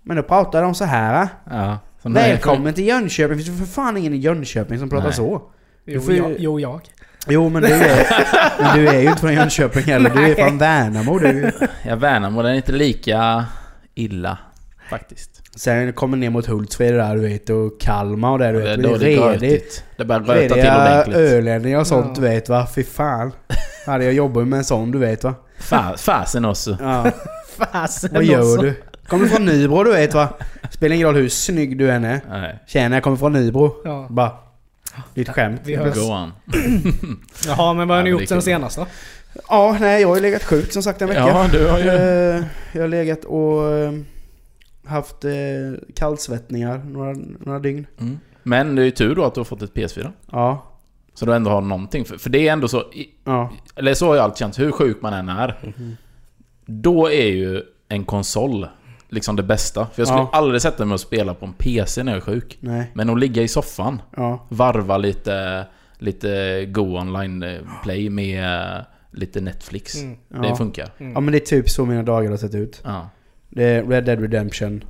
Men 0.03 0.17
då 0.17 0.23
pratar 0.23 0.63
de 0.63 0.75
så 0.75 0.85
här. 0.85 1.13
va? 1.15 1.29
Ja. 1.51 1.79
Så 2.03 2.09
nu 2.09 2.21
är- 2.21 2.29
Välkommen 2.29 2.75
till 2.75 2.87
Jönköping. 2.87 3.37
Det 3.39 3.45
finns 3.45 3.59
för 3.61 3.67
fan 3.67 3.97
ingen 3.97 4.15
i 4.15 4.17
Jönköping 4.17 4.79
som 4.79 4.91
pratar 4.91 5.05
Nej. 5.07 5.15
så. 5.17 5.43
Jo, 5.87 6.01
får 6.01 6.13
ju- 6.15 6.19
jag, 6.19 6.35
jo, 6.39 6.61
jag. 6.61 6.81
Jo 7.29 7.49
men 7.49 7.63
du 7.63 7.69
är, 7.69 8.07
men 8.63 8.77
du 8.79 8.89
är 8.89 9.01
ju 9.01 9.09
inte 9.09 9.21
från 9.21 9.35
Jönköping 9.35 9.83
heller. 9.83 10.11
Du 10.11 10.31
är 10.31 10.35
från 10.49 10.59
Värnamo 10.59 11.19
du. 11.19 11.51
Ja, 11.87 11.97
Värnamo, 11.97 12.43
den 12.43 12.53
är 12.53 12.57
inte 12.57 12.73
lika 12.73 13.45
illa 13.95 14.39
faktiskt. 14.91 15.32
Sen 15.57 15.93
kommer 15.93 16.17
ner 16.17 16.31
mot 16.31 16.47
Hultsfred 16.47 16.95
där 16.95 17.15
du 17.17 17.21
vet 17.23 17.51
och 17.51 17.81
Kalmar 17.81 18.33
och 18.33 18.39
där 18.39 18.53
du 18.53 18.59
vet. 18.61 18.83
det 19.01 19.15
är 19.15 19.31
redigt. 19.33 19.85
Det 19.97 20.05
börjar 20.05 20.21
röta 20.23 20.55
till 20.55 20.65
ordentligt. 20.65 21.17
ölänningar 21.17 21.79
och 21.81 21.87
sånt 21.87 22.07
Ja. 22.07 22.15
du 22.15 22.21
vet 22.21 22.49
va. 22.49 22.67
Fy 22.75 22.85
fan. 22.85 23.33
Hade 23.87 24.05
jag 24.05 24.13
jobbat 24.15 24.47
med 24.49 24.57
en 24.57 24.65
sån 24.65 24.91
du 24.91 24.99
vet 24.99 25.25
va. 25.25 25.35
Fa- 25.61 25.97
Fasen 25.97 26.45
också. 26.45 26.77
Ja. 26.81 27.11
Fasen 27.59 28.11
Vad 28.15 28.25
gör 28.25 28.41
också. 28.41 28.63
du? 28.63 28.75
Kommer 29.07 29.27
från 29.29 29.45
Nybro 29.45 29.85
du 29.85 29.93
vet 29.93 30.15
va. 30.15 30.29
Spelar 30.71 30.95
ingen 30.95 31.07
roll 31.07 31.17
hur 31.17 31.29
snygg 31.29 31.79
du 31.79 31.91
än 31.91 32.05
är. 32.05 32.21
Nej. 32.31 32.59
Tjena 32.67 32.97
jag 32.97 33.03
kommer 33.03 33.17
från 33.17 33.33
Nybro. 33.33 33.75
Ja. 33.85 34.07
Bara. 34.11 34.31
Ditt 35.15 35.29
skämt. 35.29 35.61
Vi 35.65 35.77
hörs. 35.77 35.95
Go 35.95 36.01
on. 36.01 36.33
Jaha, 37.47 37.73
men 37.75 37.89
vad 37.89 37.97
har 37.99 38.05
Ja, 38.05 38.05
ni 38.05 38.05
men 38.05 38.05
det 38.05 38.09
är 38.09 38.11
gjort 38.21 38.29
sen 38.29 38.43
senast 38.43 38.77
då? 38.77 38.87
Ja, 39.49 39.77
nej 39.81 40.01
jag 40.03 40.09
har 40.09 40.17
ju 40.17 40.23
legat 40.23 40.45
sjuk 40.45 40.73
som 40.73 40.83
sagt 40.83 41.03
en 41.03 41.09
vecka. 41.09 41.21
Ja, 41.21 41.47
du 41.53 41.67
har 41.69 41.79
ju... 41.79 41.89
Eh, 41.89 42.43
jag 42.73 42.81
har 42.81 42.89
legat 42.89 43.25
och 43.25 43.73
eh, 43.73 43.93
haft 44.85 45.25
eh, 45.25 45.33
kallsvettningar 45.95 46.79
några, 46.79 47.13
några 47.41 47.59
dygn. 47.59 47.87
Mm. 48.01 48.19
Men 48.43 48.75
det 48.77 48.83
är 48.83 48.85
ju 48.85 48.91
tur 48.91 49.15
då 49.15 49.25
att 49.25 49.35
du 49.35 49.41
har 49.41 49.45
fått 49.45 49.63
ett 49.63 49.75
PS4. 49.75 50.11
Ja. 50.33 50.65
Så 51.15 51.27
du 51.27 51.35
ändå 51.35 51.51
har 51.51 51.61
någonting. 51.61 52.05
För, 52.05 52.19
för 52.19 52.31
det 52.31 52.49
är 52.49 52.53
ändå 52.53 52.69
så... 52.69 52.81
i- 52.81 53.15
Ja. 53.25 53.51
Eller 53.77 53.95
så 53.95 54.07
har 54.07 54.15
jag 54.17 54.25
alltid 54.25 54.37
känt, 54.39 54.59
hur 54.59 54.73
sjuk 54.73 55.03
man 55.03 55.13
än 55.13 55.29
är. 55.29 55.59
Mhm. 55.77 55.97
Då 56.67 57.11
är 57.11 57.27
ju 57.27 57.63
en 57.89 58.05
konsol 58.05 58.67
liksom 59.09 59.37
det 59.37 59.43
bästa. 59.43 59.87
För 59.87 60.01
jag 60.01 60.09
skulle 60.09 60.21
Ja. 60.23 60.31
aldrig 60.33 60.63
sätta 60.63 60.85
mig 60.85 60.95
och 60.95 61.01
spela 61.01 61.35
på 61.35 61.47
en 61.47 61.53
PC 61.53 62.03
när 62.03 62.13
jag 62.13 62.17
är 62.17 62.21
sjuk. 62.25 62.59
Nej. 62.61 62.91
Men 62.95 63.11
att 63.11 63.19
ligga 63.19 63.43
i 63.43 63.49
soffan, 63.49 64.03
Ja. 64.17 64.47
varva 64.49 64.99
lite, 64.99 65.67
lite 65.99 66.65
Go 66.67 66.81
online 66.99 67.43
eh, 67.43 67.61
play 67.83 68.11
med 68.11 68.77
eh, 68.77 68.83
lite 69.13 69.41
Netflix. 69.41 70.03
Mm. 70.03 70.17
Det 70.29 70.49
Ja. 70.49 70.57
funkar. 70.57 70.89
ja 70.99 71.21
men 71.21 71.27
det 71.33 71.39
är 71.39 71.47
typ 71.47 71.71
så 71.71 71.85
mina 71.87 72.03
dagar 72.03 72.31
har 72.31 72.37
sett 72.37 72.55
ut. 72.55 72.81
Ja. 72.85 73.09
Det 73.55 73.65
är 73.65 73.83
Red 73.85 74.05
Dead 74.05 74.21
Redemption, 74.21 74.85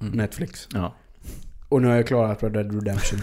Mm. 0.00 0.12
Netflix. 0.12 0.68
Ja. 0.74 0.94
Och 1.68 1.82
nu 1.82 1.88
har 1.88 1.94
jag 1.94 2.06
klarat 2.06 2.42
Red 2.42 2.52
Dead 2.52 2.74
Redemption. 2.74 3.20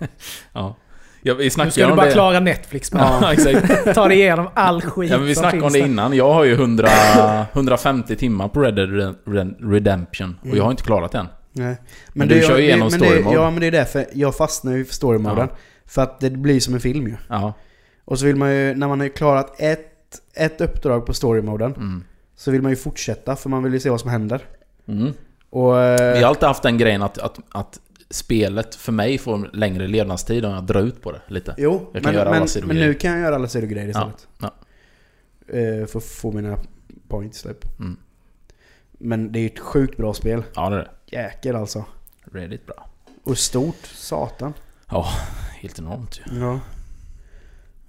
ja. 0.52 0.76
ja 1.22 1.34
vi 1.34 1.44
Nu 1.44 1.70
ska 1.70 1.86
du 1.88 1.94
bara 1.94 2.06
det. 2.06 2.12
klara 2.12 2.40
Netflix 2.40 2.90
bara. 2.90 3.18
Ja, 3.22 3.32
exakt. 3.32 3.94
Ta 3.94 4.08
dig 4.08 4.18
igenom 4.18 4.48
all 4.54 4.82
skit 4.82 5.10
Ja, 5.10 5.18
men 5.18 5.26
vi 5.26 5.34
snackade 5.34 5.62
om 5.62 5.72
det 5.72 5.78
där. 5.78 5.86
innan. 5.86 6.12
Jag 6.16 6.32
har 6.34 6.44
ju 6.44 6.52
100, 6.52 6.88
150 7.52 8.16
timmar 8.16 8.48
på 8.48 8.60
Red 8.60 8.74
Dead 8.74 8.90
Red- 9.26 9.70
Redemption. 9.72 10.38
Och 10.50 10.56
jag 10.56 10.64
har 10.64 10.70
inte 10.70 10.82
klarat 10.82 11.12
den. 11.12 11.26
Nej. 11.52 11.76
Men 12.12 12.28
du 12.28 12.34
det- 12.34 12.40
kör 12.46 12.56
ju 12.56 12.56
det- 12.56 12.62
igenom 12.68 12.88
men 12.90 13.00
story 13.00 13.22
mode. 13.22 13.36
Ja 13.36 13.50
men 13.50 13.60
det 13.60 13.66
är 13.66 13.70
därför 13.70 14.06
jag 14.12 14.36
fastnar 14.36 14.72
ju 14.76 14.84
för 14.84 14.94
story 14.94 15.18
moden. 15.18 15.48
För 15.86 16.02
att 16.02 16.20
det 16.20 16.30
blir 16.30 16.60
som 16.60 16.74
en 16.74 16.80
film 16.80 17.06
ju. 17.06 17.14
Ja. 17.28 17.52
Och 18.04 18.18
så 18.18 18.26
vill 18.26 18.36
man 18.36 18.50
ju, 18.54 18.74
när 18.74 18.88
man 18.88 19.00
har 19.00 19.08
klarat 19.08 19.60
ett, 19.60 19.88
ett 20.34 20.60
uppdrag 20.60 21.06
på 21.06 21.14
story 21.14 21.42
moden 21.42 21.74
Mm. 21.74 22.04
Så 22.38 22.50
vill 22.50 22.62
man 22.62 22.70
ju 22.72 22.76
fortsätta 22.76 23.36
för 23.36 23.48
man 23.50 23.62
vill 23.62 23.72
ju 23.72 23.80
se 23.80 23.90
vad 23.90 24.00
som 24.00 24.10
händer. 24.10 24.44
Mm. 24.86 25.12
Och... 25.50 25.80
eh, 25.80 26.12
Vi 26.14 26.22
har 26.22 26.28
alltid 26.28 26.48
haft 26.48 26.62
den 26.62 26.78
grejen 26.78 27.02
att, 27.02 27.18
att, 27.18 27.38
att 27.48 27.80
spelet 28.10 28.74
för 28.74 28.92
mig 28.92 29.18
får 29.18 29.50
längre 29.52 29.86
levnadstid 29.86 30.44
om 30.44 30.52
jag 30.52 30.64
drar 30.64 30.80
ut 30.80 31.02
på 31.02 31.12
det 31.12 31.20
lite. 31.26 31.54
Jo, 31.58 31.90
men, 31.92 32.02
men, 32.02 32.46
men 32.64 32.76
nu 32.76 32.94
kan 32.94 33.10
jag 33.10 33.20
göra 33.20 33.34
alla 33.34 33.48
sidogrejer 33.48 33.86
Ja, 33.86 33.90
istället. 33.90 34.28
ja. 34.38 34.54
Eh, 35.58 35.86
för 35.86 35.98
att 35.98 36.04
få 36.04 36.32
mina 36.32 36.58
points 37.08 37.42
typ. 37.42 37.78
Mm. 37.80 37.96
Men 38.92 39.32
det 39.32 39.38
är 39.40 39.46
ett 39.46 39.58
sjukt 39.58 39.96
bra 39.96 40.14
spel. 40.14 40.42
Ja, 40.54 40.70
det 40.70 40.76
är 40.76 40.80
det. 40.80 40.90
Jäkel 41.16 41.56
alltså. 41.56 41.84
Redigt 42.32 42.66
bra. 42.66 42.88
Och 43.24 43.38
stort, 43.38 43.86
satan. 43.86 44.54
Helt 45.60 45.78
enormt 45.78 46.20
ju. 46.26 46.38
Ja. 46.40 46.60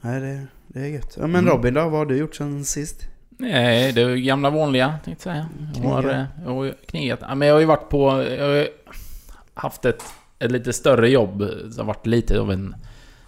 Nej, 0.02 0.20
det, 0.22 0.48
det 0.68 0.80
är 0.80 0.86
gött. 0.88 1.18
Ja, 1.20 1.28
men 1.28 1.42
Mm. 1.42 1.54
Robin 1.54 1.74
då, 1.74 1.82
vad 1.82 1.92
har 2.00 2.06
du 2.06 2.18
gjort 2.18 2.36
sen 2.36 2.66
sist? 2.66 3.08
Nej, 3.42 3.92
det 3.92 4.02
är 4.02 4.16
gamla 4.16 4.50
vanliga, 4.50 4.94
tänkte 5.06 5.30
jag 5.30 5.36
säga. 5.36 5.50
Jag 5.84 5.90
har, 5.90 6.10
eh, 6.10 6.24
jag 6.46 6.52
har 6.52 6.74
knigat. 6.88 7.20
Men 7.36 7.48
jag 7.48 7.56
har 7.56 7.60
ju 7.60 7.66
varit 7.66 7.90
på... 7.90 8.24
Jag 8.24 8.48
har 8.48 8.68
haft 9.54 9.86
ett, 9.86 10.04
ett 10.40 10.52
lite 10.52 10.74
större 10.74 11.10
jobb. 11.10 11.40
Det 11.40 11.78
har 11.78 11.84
varit 11.84 12.06
lite 12.06 12.40
av 12.40 12.52
en 12.52 12.76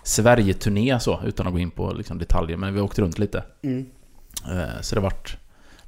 Sverige-turné 0.04 1.00
så, 1.00 1.20
utan 1.26 1.48
att 1.48 1.54
gå 1.54 1.60
in 1.60 1.72
på 1.72 1.94
liksom, 1.94 2.18
detaljer. 2.18 2.58
Men 2.58 2.74
vi 2.74 2.80
har 2.80 2.86
åkt 2.86 3.00
runt 3.00 3.20
lite. 3.20 3.44
Mm. 3.62 3.86
Eh, 4.52 4.82
Så 4.82 4.96
det 4.96 5.02
har 5.02 5.10
varit 5.10 5.38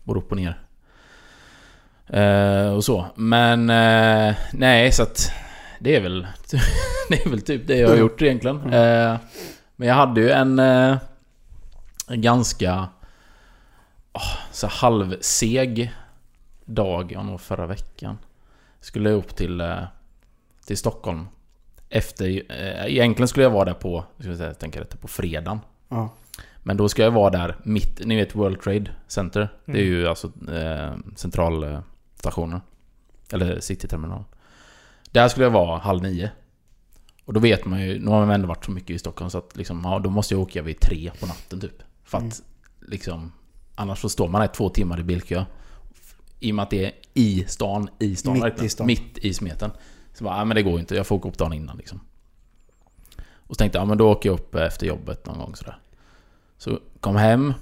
både 0.03 0.19
upp 0.19 0.31
och 0.31 0.37
ner. 0.37 0.59
Eh, 2.07 2.73
och 2.73 2.83
så. 2.83 3.05
Men 3.15 3.69
eh, 3.69 4.35
nej, 4.53 4.91
så 4.91 5.03
att 5.03 5.31
det 5.79 5.95
är 5.95 6.01
väl 6.01 6.27
det 7.09 7.25
är 7.25 7.29
väl 7.29 7.41
typ 7.41 7.67
det 7.67 7.77
jag 7.77 7.89
har 7.89 7.95
gjort 7.95 8.21
egentligen. 8.21 8.73
Eh, 8.73 9.17
men 9.75 9.87
jag 9.87 9.95
hade 9.95 10.21
ju 10.21 10.29
en, 10.29 10.59
eh, 10.59 10.97
en 12.07 12.21
ganska 12.21 12.87
oh, 14.13 14.37
så 14.51 14.67
halvseg 14.67 15.93
dag, 16.65 17.11
ja 17.11 17.23
nog 17.23 17.41
förra 17.41 17.65
veckan. 17.67 18.17
Skulle 18.79 19.09
jag 19.09 19.17
upp 19.17 19.35
till, 19.35 19.61
eh, 19.61 19.83
till 20.65 20.77
Stockholm. 20.77 21.27
Efter, 21.89 22.25
eh, 22.51 22.85
egentligen 22.85 23.27
skulle 23.27 23.43
jag 23.43 23.51
vara 23.51 23.65
där 23.65 23.73
på, 23.73 24.05
ska 24.19 24.27
jag 24.27 24.37
säga, 24.37 24.49
jag 24.49 24.59
tänker 24.59 24.79
rätt, 24.79 25.01
på 25.01 25.07
fredagen. 25.07 25.59
Ja. 25.89 26.09
Men 26.63 26.77
då 26.77 26.89
ska 26.89 27.03
jag 27.03 27.11
vara 27.11 27.29
där 27.29 27.55
mitt, 27.63 28.01
ni 28.05 28.15
vet 28.15 28.35
World 28.35 28.61
Trade 28.61 28.91
Center. 29.07 29.49
Det 29.65 29.71
är 29.71 29.75
Mm. 29.75 29.87
ju 29.87 30.07
alltså 30.07 30.31
eh, 30.51 30.93
centralstationen. 31.15 32.61
Eller 33.33 33.59
cityterminalen. 33.59 34.25
Där 35.11 35.27
skulle 35.27 35.45
jag 35.45 35.51
vara 35.51 35.79
halv 35.79 36.01
nio. 36.03 36.31
Och 37.25 37.33
då 37.33 37.39
vet 37.39 37.65
man 37.65 37.81
ju, 37.81 37.99
nu 37.99 38.09
har 38.11 38.19
man 38.25 38.29
ändå 38.35 38.47
varit 38.47 38.65
så 38.65 38.71
mycket 38.71 38.89
i 38.89 38.99
Stockholm 38.99 39.29
så 39.29 39.37
att 39.37 39.57
liksom, 39.57 39.81
ja, 39.83 39.99
då 39.99 40.09
måste 40.09 40.33
jag 40.33 40.41
åka 40.41 40.61
vid 40.61 40.79
tre 40.79 41.11
på 41.19 41.25
natten 41.25 41.59
typ. 41.61 41.83
För 42.03 42.17
att 42.17 42.23
Mm. 42.23 42.33
liksom, 42.81 43.31
annars 43.75 43.99
så 43.99 44.09
står 44.09 44.27
man 44.27 44.41
där 44.41 44.47
två 44.47 44.69
timmar 44.69 44.99
i 44.99 45.03
bilkö. 45.03 45.45
I 46.39 46.51
och 46.51 46.55
med 46.55 46.63
att 46.63 46.69
det 46.69 46.85
är 46.85 46.91
i 47.13 47.45
stan, 47.47 47.89
i 47.99 48.15
stan 48.15 48.33
Mitt 48.33 48.43
verkligen. 48.43 48.65
i 48.65 48.69
stan. 48.69 48.87
Mitt 48.87 49.17
i 49.17 49.33
smeten. 49.33 49.71
Så 50.13 50.23
bara, 50.23 50.37
ja 50.37 50.45
men 50.45 50.55
det 50.55 50.63
går 50.63 50.73
ju 50.73 50.79
inte, 50.79 50.95
jag 50.95 51.07
får 51.07 51.15
åka 51.15 51.29
upp 51.29 51.37
dagen 51.37 51.53
innan 51.53 51.77
liksom. 51.77 51.99
Och 53.35 53.55
så 53.55 53.59
tänkte 53.59 53.77
jag, 53.77 53.83
ja 53.83 53.87
men 53.87 53.97
då 53.97 54.11
åker 54.11 54.29
jag 54.29 54.33
upp 54.33 54.55
efter 54.55 54.87
jobbet 54.87 55.25
någon 55.25 55.37
gång 55.39 55.55
sådär. 55.55 55.77
Så 56.57 56.79
kom 56.99 57.15
hem 57.15 57.53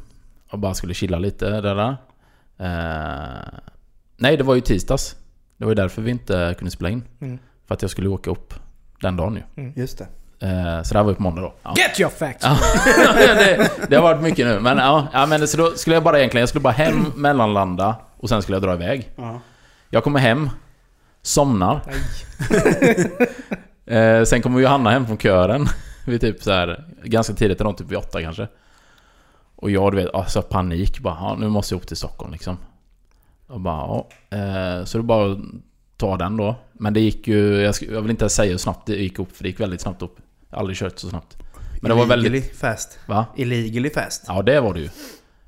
och 0.50 0.60
bara 0.60 0.74
skulle 0.74 0.94
chilla 0.94 1.20
lite 1.20 1.50
där. 1.62 1.76
där. 1.76 1.98
Eh, 2.58 3.60
nej, 4.18 4.38
det 4.38 4.44
var 4.44 4.56
ju 4.56 4.62
tisdags. 4.62 5.16
Det 5.58 5.66
var 5.66 5.72
ju 5.72 5.76
därför 5.76 6.02
vi 6.02 6.12
inte 6.12 6.56
kunde 6.58 6.72
spela 6.72 6.90
in. 6.90 7.04
Mm. 7.20 7.40
För 7.66 7.76
att 7.76 7.82
jag 7.82 7.92
skulle 7.92 8.10
åka 8.10 8.32
upp 8.32 8.54
den 9.02 9.16
dagen 9.18 9.40
ju. 9.56 9.72
Just 9.76 9.98
det. 9.98 10.08
Eh, 10.42 10.82
så 10.84 10.94
det 10.94 11.00
här 11.00 11.04
var 11.04 11.12
ju 11.12 11.16
på 11.16 11.24
måndag 11.24 11.42
då. 11.42 11.54
Ja. 11.64 11.74
Get 11.78 12.00
your 12.00 12.12
facts! 12.12 12.46
Ja, 12.46 13.34
det, 13.34 13.70
det 13.90 13.96
har 13.96 14.04
varit 14.04 14.22
mycket 14.22 14.48
nu. 14.48 14.60
Men 14.60 14.78
ja, 14.78 15.08
ja, 15.14 15.26
men 15.26 15.48
så 15.48 15.58
då 15.58 15.72
skulle 15.72 15.96
jag 15.96 16.04
bara 16.04 16.20
egentligen, 16.20 16.42
jag 16.42 16.50
skulle 16.50 16.64
bara 16.64 16.74
hem, 16.74 17.06
mellanlanda 17.16 17.96
och 18.18 18.30
sen 18.30 18.42
skulle 18.42 18.56
jag 18.56 18.64
dra 18.64 18.74
iväg. 18.74 19.10
Ja. 19.16 19.42
Jag 19.90 20.04
kommer 20.04 20.20
hem, 20.20 20.50
somnar. 21.22 21.82
Eh, 23.86 24.24
sen 24.24 24.42
kommer 24.42 24.60
Johanna 24.60 24.90
hem 24.90 25.08
från 25.08 25.18
kören. 25.18 25.66
vid 26.06 26.22
typ 26.22 26.44
så 26.44 26.52
här 26.52 26.84
ganska 27.04 27.34
tidigt, 27.34 27.62
eller 27.62 27.74
typ 27.74 27.92
vid 27.92 27.98
åtta 27.98 28.22
kanske. 28.22 28.48
Och 29.56 29.72
jag, 29.72 29.92
du 29.92 29.98
vet, 29.98 30.14
alltså 30.14 30.42
panik 30.42 31.00
bara. 31.00 31.36
Nu 31.36 31.48
måste 31.48 31.74
jag 31.74 31.82
upp 31.82 31.88
till 31.88 31.98
Stockholm 31.98 32.32
liksom. 32.32 32.58
Och 33.48 33.62
bara, 33.62 33.78
ja. 33.78 34.08
Eh, 34.38 34.86
så 34.86 34.98
det 34.98 35.02
är 35.02 35.06
bara 35.06 35.32
att 35.32 35.38
ta 35.98 36.18
den 36.18 36.38
då. 36.38 36.56
Men 36.74 36.94
det 36.94 37.00
gick 37.00 37.28
ju, 37.28 37.62
jag 37.90 38.02
vill 38.02 38.12
inte 38.12 38.30
säga 38.30 38.52
hur 38.52 38.58
snabbt 38.58 38.88
det 38.88 38.96
gick 38.96 39.20
upp, 39.20 39.36
för 39.36 39.44
det 39.44 39.50
gick 39.50 39.60
väldigt 39.60 39.82
snabbt 39.82 40.02
upp. 40.02 40.18
Aldrig 40.52 40.78
kört 40.78 41.00
så 41.00 41.10
snabbt. 41.10 41.38
Men 41.82 41.90
det 41.90 41.96
var 41.96 42.06
väldigt... 42.06 42.28
Illegally 42.34 42.54
fast. 42.54 43.00
Va? 43.06 43.26
Illegally 43.36 43.90
fast. 43.90 44.24
Ja, 44.28 44.42
det 44.42 44.60
var 44.62 44.74
det 44.74 44.80
ju. 44.80 44.90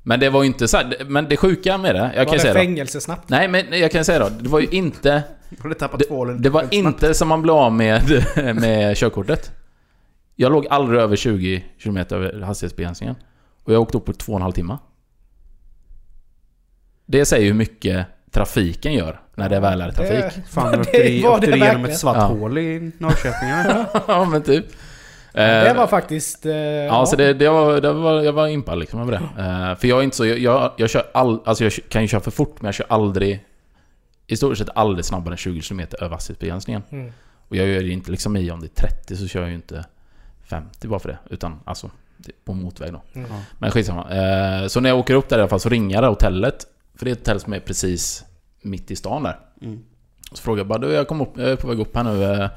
Men 0.02 0.20
det 0.20 0.30
var 0.30 0.42
ju 0.42 0.46
inte 0.46 0.68
så 0.68 0.76
här, 0.76 1.04
Men 1.06 1.28
det 1.28 1.36
sjuka 1.36 1.78
med 1.78 1.94
det, 1.94 2.12
jag 2.14 2.14
kan 2.14 2.24
var 2.26 2.32
ju 2.32 2.36
det 2.36 2.40
säga 2.42 2.54
då. 2.54 2.60
fängelse 2.60 3.00
snabbt? 3.00 3.28
Nej, 3.28 3.48
men 3.48 3.78
jag 3.80 3.90
kan 3.90 4.04
säga 4.04 4.18
då. 4.18 4.28
Det 4.28 4.48
var 4.48 4.60
ju 4.60 4.66
inte... 4.70 5.22
Det, 5.62 6.38
det 6.38 6.50
var 6.50 6.74
inte 6.74 7.14
som 7.14 7.28
man 7.28 7.42
blev 7.42 7.54
av 7.54 7.72
med, 7.72 8.02
med 8.54 8.96
körkortet. 8.96 9.52
Jag 10.36 10.52
låg 10.52 10.66
aldrig 10.66 11.00
över 11.00 11.16
20 11.16 11.64
km 11.82 11.96
över 11.96 12.40
hastighetsbegränsningen. 12.40 13.16
Och 13.64 13.72
jag 13.72 13.82
åkte 13.82 13.96
upp 13.98 14.04
på 14.04 14.12
två 14.12 14.32
och 14.32 14.38
en 14.38 14.42
halv 14.42 14.52
timme. 14.52 14.78
Det 17.06 17.24
säger 17.24 17.46
hur 17.46 17.54
mycket 17.54 18.06
trafiken 18.30 18.92
gör 18.92 19.20
när 19.34 19.48
det 19.48 19.60
väl 19.60 19.80
är 19.80 19.90
trafik. 19.90 20.44
Fan, 20.50 20.72
det 20.72 20.78
åkte 20.80 21.20
var 21.22 21.34
åkte 21.34 21.46
det 21.46 21.52
du 21.52 21.56
igenom 21.58 21.60
verkligen. 21.60 21.90
ett 21.90 21.98
svart 21.98 22.16
Ja. 22.16 22.24
hål 22.24 22.58
i 22.58 22.92
Norrköping 22.98 23.48
ja, 24.08 24.24
men 24.24 24.42
typ. 24.42 24.66
Det 25.34 25.68
Eh, 25.70 25.76
var 25.76 25.86
faktiskt... 25.86 26.46
Eh, 26.46 26.54
Ja, 26.56 27.06
så 27.06 27.16
det, 27.16 27.34
det, 27.34 27.48
var, 27.48 27.80
det 27.80 27.92
var, 27.92 28.22
jag 28.22 28.32
var 28.32 28.48
impad 28.48 28.78
liksom 28.78 29.00
över 29.00 29.12
det. 29.12 29.42
Eh, 29.42 29.78
för 29.78 29.88
jag 29.88 29.98
är 29.98 30.02
inte 30.02 30.16
så... 30.16 30.26
Jag, 30.26 30.38
jag, 30.38 30.72
jag 30.76 30.90
kör 30.90 31.06
all, 31.14 31.40
Alltså 31.44 31.64
jag 31.64 31.72
kan 31.88 32.02
ju 32.02 32.08
köra 32.08 32.20
för 32.20 32.30
fort, 32.30 32.56
men 32.60 32.66
jag 32.68 32.74
kör 32.74 32.86
aldrig... 32.88 33.44
I 34.26 34.36
stort 34.36 34.58
sett 34.58 34.68
aldrig 34.74 35.04
snabbare 35.04 35.32
än 35.34 35.36
20 35.36 35.60
km 35.60 35.80
över 36.00 36.08
hastighetsbegränsningen. 36.10 36.82
Mm. 36.90 37.12
Och 37.48 37.56
jag 37.56 37.66
gör 37.66 37.80
ju 37.82 37.92
inte 37.92 38.10
liksom 38.10 38.36
i 38.36 38.50
om 38.50 38.60
det 38.60 38.66
är 38.66 38.88
30 38.88 39.16
så 39.16 39.28
kör 39.28 39.40
jag 39.40 39.48
ju 39.48 39.54
inte 39.54 39.84
50 40.44 40.88
bara 40.88 40.98
för 41.00 41.08
det. 41.08 41.18
Utan 41.30 41.60
alltså, 41.64 41.90
det- 42.16 42.44
på 42.44 42.54
motväg 42.54 42.92
då. 42.92 43.02
Mm. 43.14 43.30
Men 43.58 43.70
skitsamma. 43.70 44.10
Eh, 44.10 44.66
så 44.66 44.80
när 44.80 44.88
jag 44.88 44.98
åker 44.98 45.14
upp 45.14 45.28
där 45.28 45.38
i 45.38 45.40
alla 45.40 45.48
fall 45.48 45.60
så 45.60 45.68
ringer 45.68 45.94
jag 45.96 46.02
det 46.04 46.08
hotellet. 46.08 46.66
För 46.94 47.04
det 47.04 47.10
är 47.10 47.12
ett 47.12 47.18
hotell 47.18 47.40
som 47.40 47.52
är 47.52 47.60
precis 47.60 48.24
mitt 48.62 48.90
i 48.90 48.96
stan 48.96 49.22
där. 49.22 49.38
Mm. 49.62 49.84
Så 50.32 50.42
frågar 50.42 50.58
jag 50.60 50.66
bara 50.66 50.78
du, 50.78 50.92
jag, 50.92 51.08
kom 51.08 51.20
upp, 51.20 51.32
jag 51.36 51.48
är 51.50 51.56
på 51.56 51.68
väg 51.68 51.80
upp 51.80 51.96
här 51.96 52.04
nu. 52.04 52.48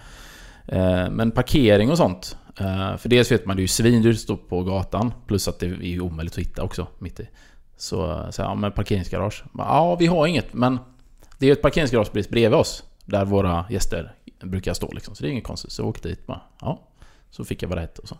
men 1.12 1.32
parkering 1.32 1.92
och 1.92 1.98
sånt. 1.98 2.38
Eh, 2.60 2.98
för 2.98 3.10
dels 3.10 3.32
vet 3.32 3.46
man 3.46 3.56
det 3.56 3.60
är 3.60 3.64
ju 3.64 3.68
svindyrt 3.68 4.16
att 4.16 4.22
stå 4.22 4.38
på 4.38 4.64
gatan. 4.64 5.14
Plus 5.28 5.48
att 5.48 5.60
det 5.60 5.66
är 5.66 5.82
ju 5.82 6.02
omöjligt 6.02 6.34
att 6.34 6.40
hitta 6.40 6.64
också 6.64 6.88
mitt 7.00 7.20
i. 7.20 7.30
Så, 7.78 8.28
så 8.32 8.42
ja 8.42 8.56
men 8.56 8.72
parkeringsgarage. 8.72 9.44
Ja, 9.58 9.96
vi 9.96 10.06
har 10.08 10.28
inget 10.28 10.54
men 10.54 10.80
det 11.38 11.46
är 11.46 11.48
ju 11.48 11.54
ett 11.54 11.62
parkeringsgarage 11.62 12.12
precis 12.12 12.30
bredvid 12.30 12.60
oss. 12.60 12.84
Där 13.06 13.26
våra 13.26 13.66
gäster 13.70 14.14
brukar 14.44 14.74
stå 14.74 14.92
liksom. 14.92 15.16
Så 15.16 15.24
det 15.24 15.30
är 15.30 15.32
inget 15.32 15.44
konstigt. 15.44 15.72
Så 15.72 15.82
jag 15.82 15.90
åkte 15.90 16.10
dit 16.10 16.28
bara. 16.28 16.42
Ja. 16.62 16.88
Så 17.30 17.46
fick 17.46 17.64
jag 17.64 17.70
vad 17.70 17.78
det 17.78 17.82
hette 17.82 18.02
och 18.02 18.08
så. 18.08 18.18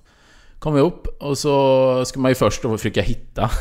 Kom 0.60 0.76
jag 0.76 0.86
upp 0.86 1.08
och 1.08 1.38
så 1.38 2.06
ska 2.06 2.20
man 2.20 2.32
ju 2.32 2.36
först 2.36 2.62
då 2.62 2.78
försöka 2.78 3.02
hitta 3.02 3.50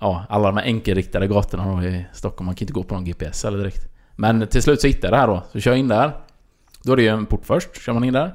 Ja, 0.00 0.24
alla 0.28 0.48
de 0.48 0.56
här 0.56 0.64
enkelriktade 0.64 1.26
gatorna 1.26 1.76
då 1.76 1.82
i 1.82 2.06
Stockholm. 2.12 2.46
Man 2.46 2.54
kan 2.54 2.62
inte 2.62 2.72
gå 2.72 2.82
på 2.82 2.94
någon 2.94 3.04
GPS 3.04 3.44
eller 3.44 3.58
direkt. 3.58 3.88
Men 4.16 4.46
till 4.46 4.62
slut 4.62 4.80
så 4.80 4.86
hittade 4.86 5.06
jag 5.06 5.12
det 5.12 5.16
här 5.16 5.26
då. 5.26 5.42
Så 5.52 5.60
kör 5.60 5.70
jag 5.70 5.78
in 5.78 5.88
där. 5.88 6.12
Då 6.82 6.92
är 6.92 6.96
det 6.96 7.02
ju 7.02 7.08
en 7.08 7.26
port 7.26 7.46
först, 7.46 7.82
kör 7.82 7.92
man 7.92 8.04
in 8.04 8.12
där. 8.12 8.34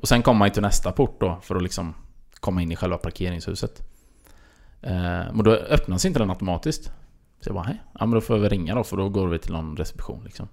Och 0.00 0.08
sen 0.08 0.22
kommer 0.22 0.38
man 0.38 0.48
ju 0.48 0.52
till 0.52 0.62
nästa 0.62 0.92
port 0.92 1.20
då 1.20 1.40
för 1.42 1.56
att 1.56 1.62
liksom 1.62 1.94
komma 2.40 2.62
in 2.62 2.72
i 2.72 2.76
själva 2.76 2.98
parkeringshuset. 2.98 3.80
Eh, 4.82 4.92
men 5.32 5.44
då 5.44 5.50
öppnas 5.50 6.04
inte 6.04 6.18
den 6.18 6.30
automatiskt. 6.30 6.84
Så 7.40 7.48
jag 7.48 7.54
bara, 7.54 7.64
hej. 7.64 7.82
Ja 7.98 8.06
men 8.06 8.10
då 8.10 8.20
får 8.20 8.36
jag 8.36 8.40
väl 8.40 8.50
ringa 8.50 8.74
då 8.74 8.84
för 8.84 8.96
då 8.96 9.08
går 9.08 9.28
vi 9.28 9.38
till 9.38 9.52
någon 9.52 9.76
reception 9.76 10.24
liksom. 10.24 10.48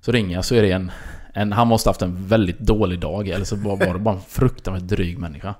Så 0.00 0.12
ringer 0.12 0.34
jag 0.34 0.44
så 0.44 0.54
är 0.54 0.62
det 0.62 0.72
en, 0.72 0.92
en 1.34 1.52
han 1.52 1.68
måste 1.68 1.88
haft 1.90 2.02
en 2.02 2.26
väldigt 2.26 2.58
dålig 2.58 3.00
dag 3.00 3.28
eller 3.28 3.44
så 3.44 3.56
var, 3.56 3.76
var 3.76 3.94
det 3.94 4.00
bara 4.00 4.14
en 4.14 4.22
fruktansvärt 4.22 4.88
dryg 4.88 5.18
människa. 5.18 5.54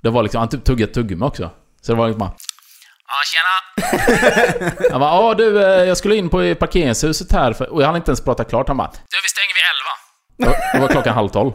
Det 0.00 0.10
var 0.10 0.22
liksom, 0.22 0.38
han 0.38 0.48
typ 0.48 0.64
tuggade 0.64 0.92
tuggummi 0.92 1.24
också. 1.24 1.50
Så 1.80 1.92
det 1.92 1.98
var 1.98 2.06
liksom 2.08 2.18
bara 2.18 2.32
Ja, 3.06 3.14
tjena! 3.30 3.54
Han 4.90 5.00
bara, 5.00 5.10
ja 5.10 5.34
du, 5.34 5.62
eh, 5.64 5.84
jag 5.84 5.96
skulle 5.96 6.16
in 6.16 6.28
på 6.28 6.54
parkeringshuset 6.54 7.32
här 7.32 7.52
för, 7.52 7.68
och 7.68 7.82
jag 7.82 7.86
hann 7.86 7.96
inte 7.96 8.10
ens 8.10 8.20
prata 8.20 8.44
klart. 8.44 8.68
Han 8.68 8.76
bara, 8.76 8.90
du 8.90 9.16
vi 9.22 9.28
stänger 9.28 9.54
vid 9.54 9.64
11. 9.74 10.03
Det 10.36 10.80
var, 10.80 10.88
klockan 10.88 11.14
halv 11.14 11.28
tolv. 11.28 11.52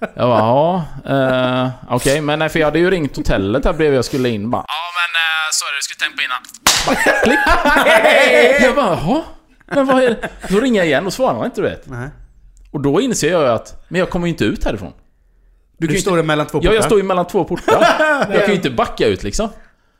Jag 0.00 0.28
bara, 0.28 0.38
ja, 0.38 0.84
eh, 1.06 1.70
okej, 1.94 2.20
men 2.20 2.38
nej, 2.38 2.48
för 2.48 2.58
jag 2.58 2.66
hade 2.66 2.78
ju 2.78 2.90
ringt 2.90 3.16
hotellet 3.16 3.64
här 3.64 3.72
bredvid 3.72 3.98
jag 3.98 4.04
skulle 4.04 4.28
in 4.28 4.50
bara. 4.50 4.64
Ja, 4.68 4.74
men 4.96 5.10
eh, 5.16 5.48
så 5.52 5.64
är 5.64 5.72
det, 5.72 5.78
du 5.78 5.82
skulle 5.82 5.98
tänkt 5.98 6.16
på 6.16 6.22
innan. 6.24 6.42
Klick! 7.24 8.62
Jag 8.62 8.74
bara, 8.74 8.86
jaha? 8.86 9.22
Men 9.66 9.86
vad 9.86 10.02
är 10.04 10.08
det? 10.10 10.28
Så 10.48 10.60
ringer 10.60 10.80
jag 10.80 10.86
igen 10.86 11.06
och 11.06 11.12
svarar 11.12 11.44
inte 11.44 11.60
du 11.60 11.68
vet. 11.68 11.86
Nej. 11.86 12.08
Och 12.70 12.80
då 12.80 13.00
inser 13.00 13.30
jag 13.32 13.42
ju 13.42 13.48
att, 13.48 13.84
men 13.88 13.98
jag 13.98 14.10
kommer 14.10 14.26
ju 14.26 14.32
inte 14.32 14.44
ut 14.44 14.64
härifrån. 14.64 14.92
Du, 15.78 15.86
kan 15.86 15.94
ju 15.96 16.00
står 16.00 16.22
mellan 16.22 16.46
två 16.46 16.58
Ja, 16.62 16.64
jag 16.64 16.74
portar. 16.74 16.86
står 16.88 16.98
ju 16.98 17.04
mellan 17.04 17.26
två 17.26 17.44
portar. 17.44 17.86
jag 18.32 18.40
kan 18.40 18.48
ju 18.48 18.54
inte 18.54 18.70
backa 18.70 19.06
ut 19.06 19.22
liksom. 19.22 19.48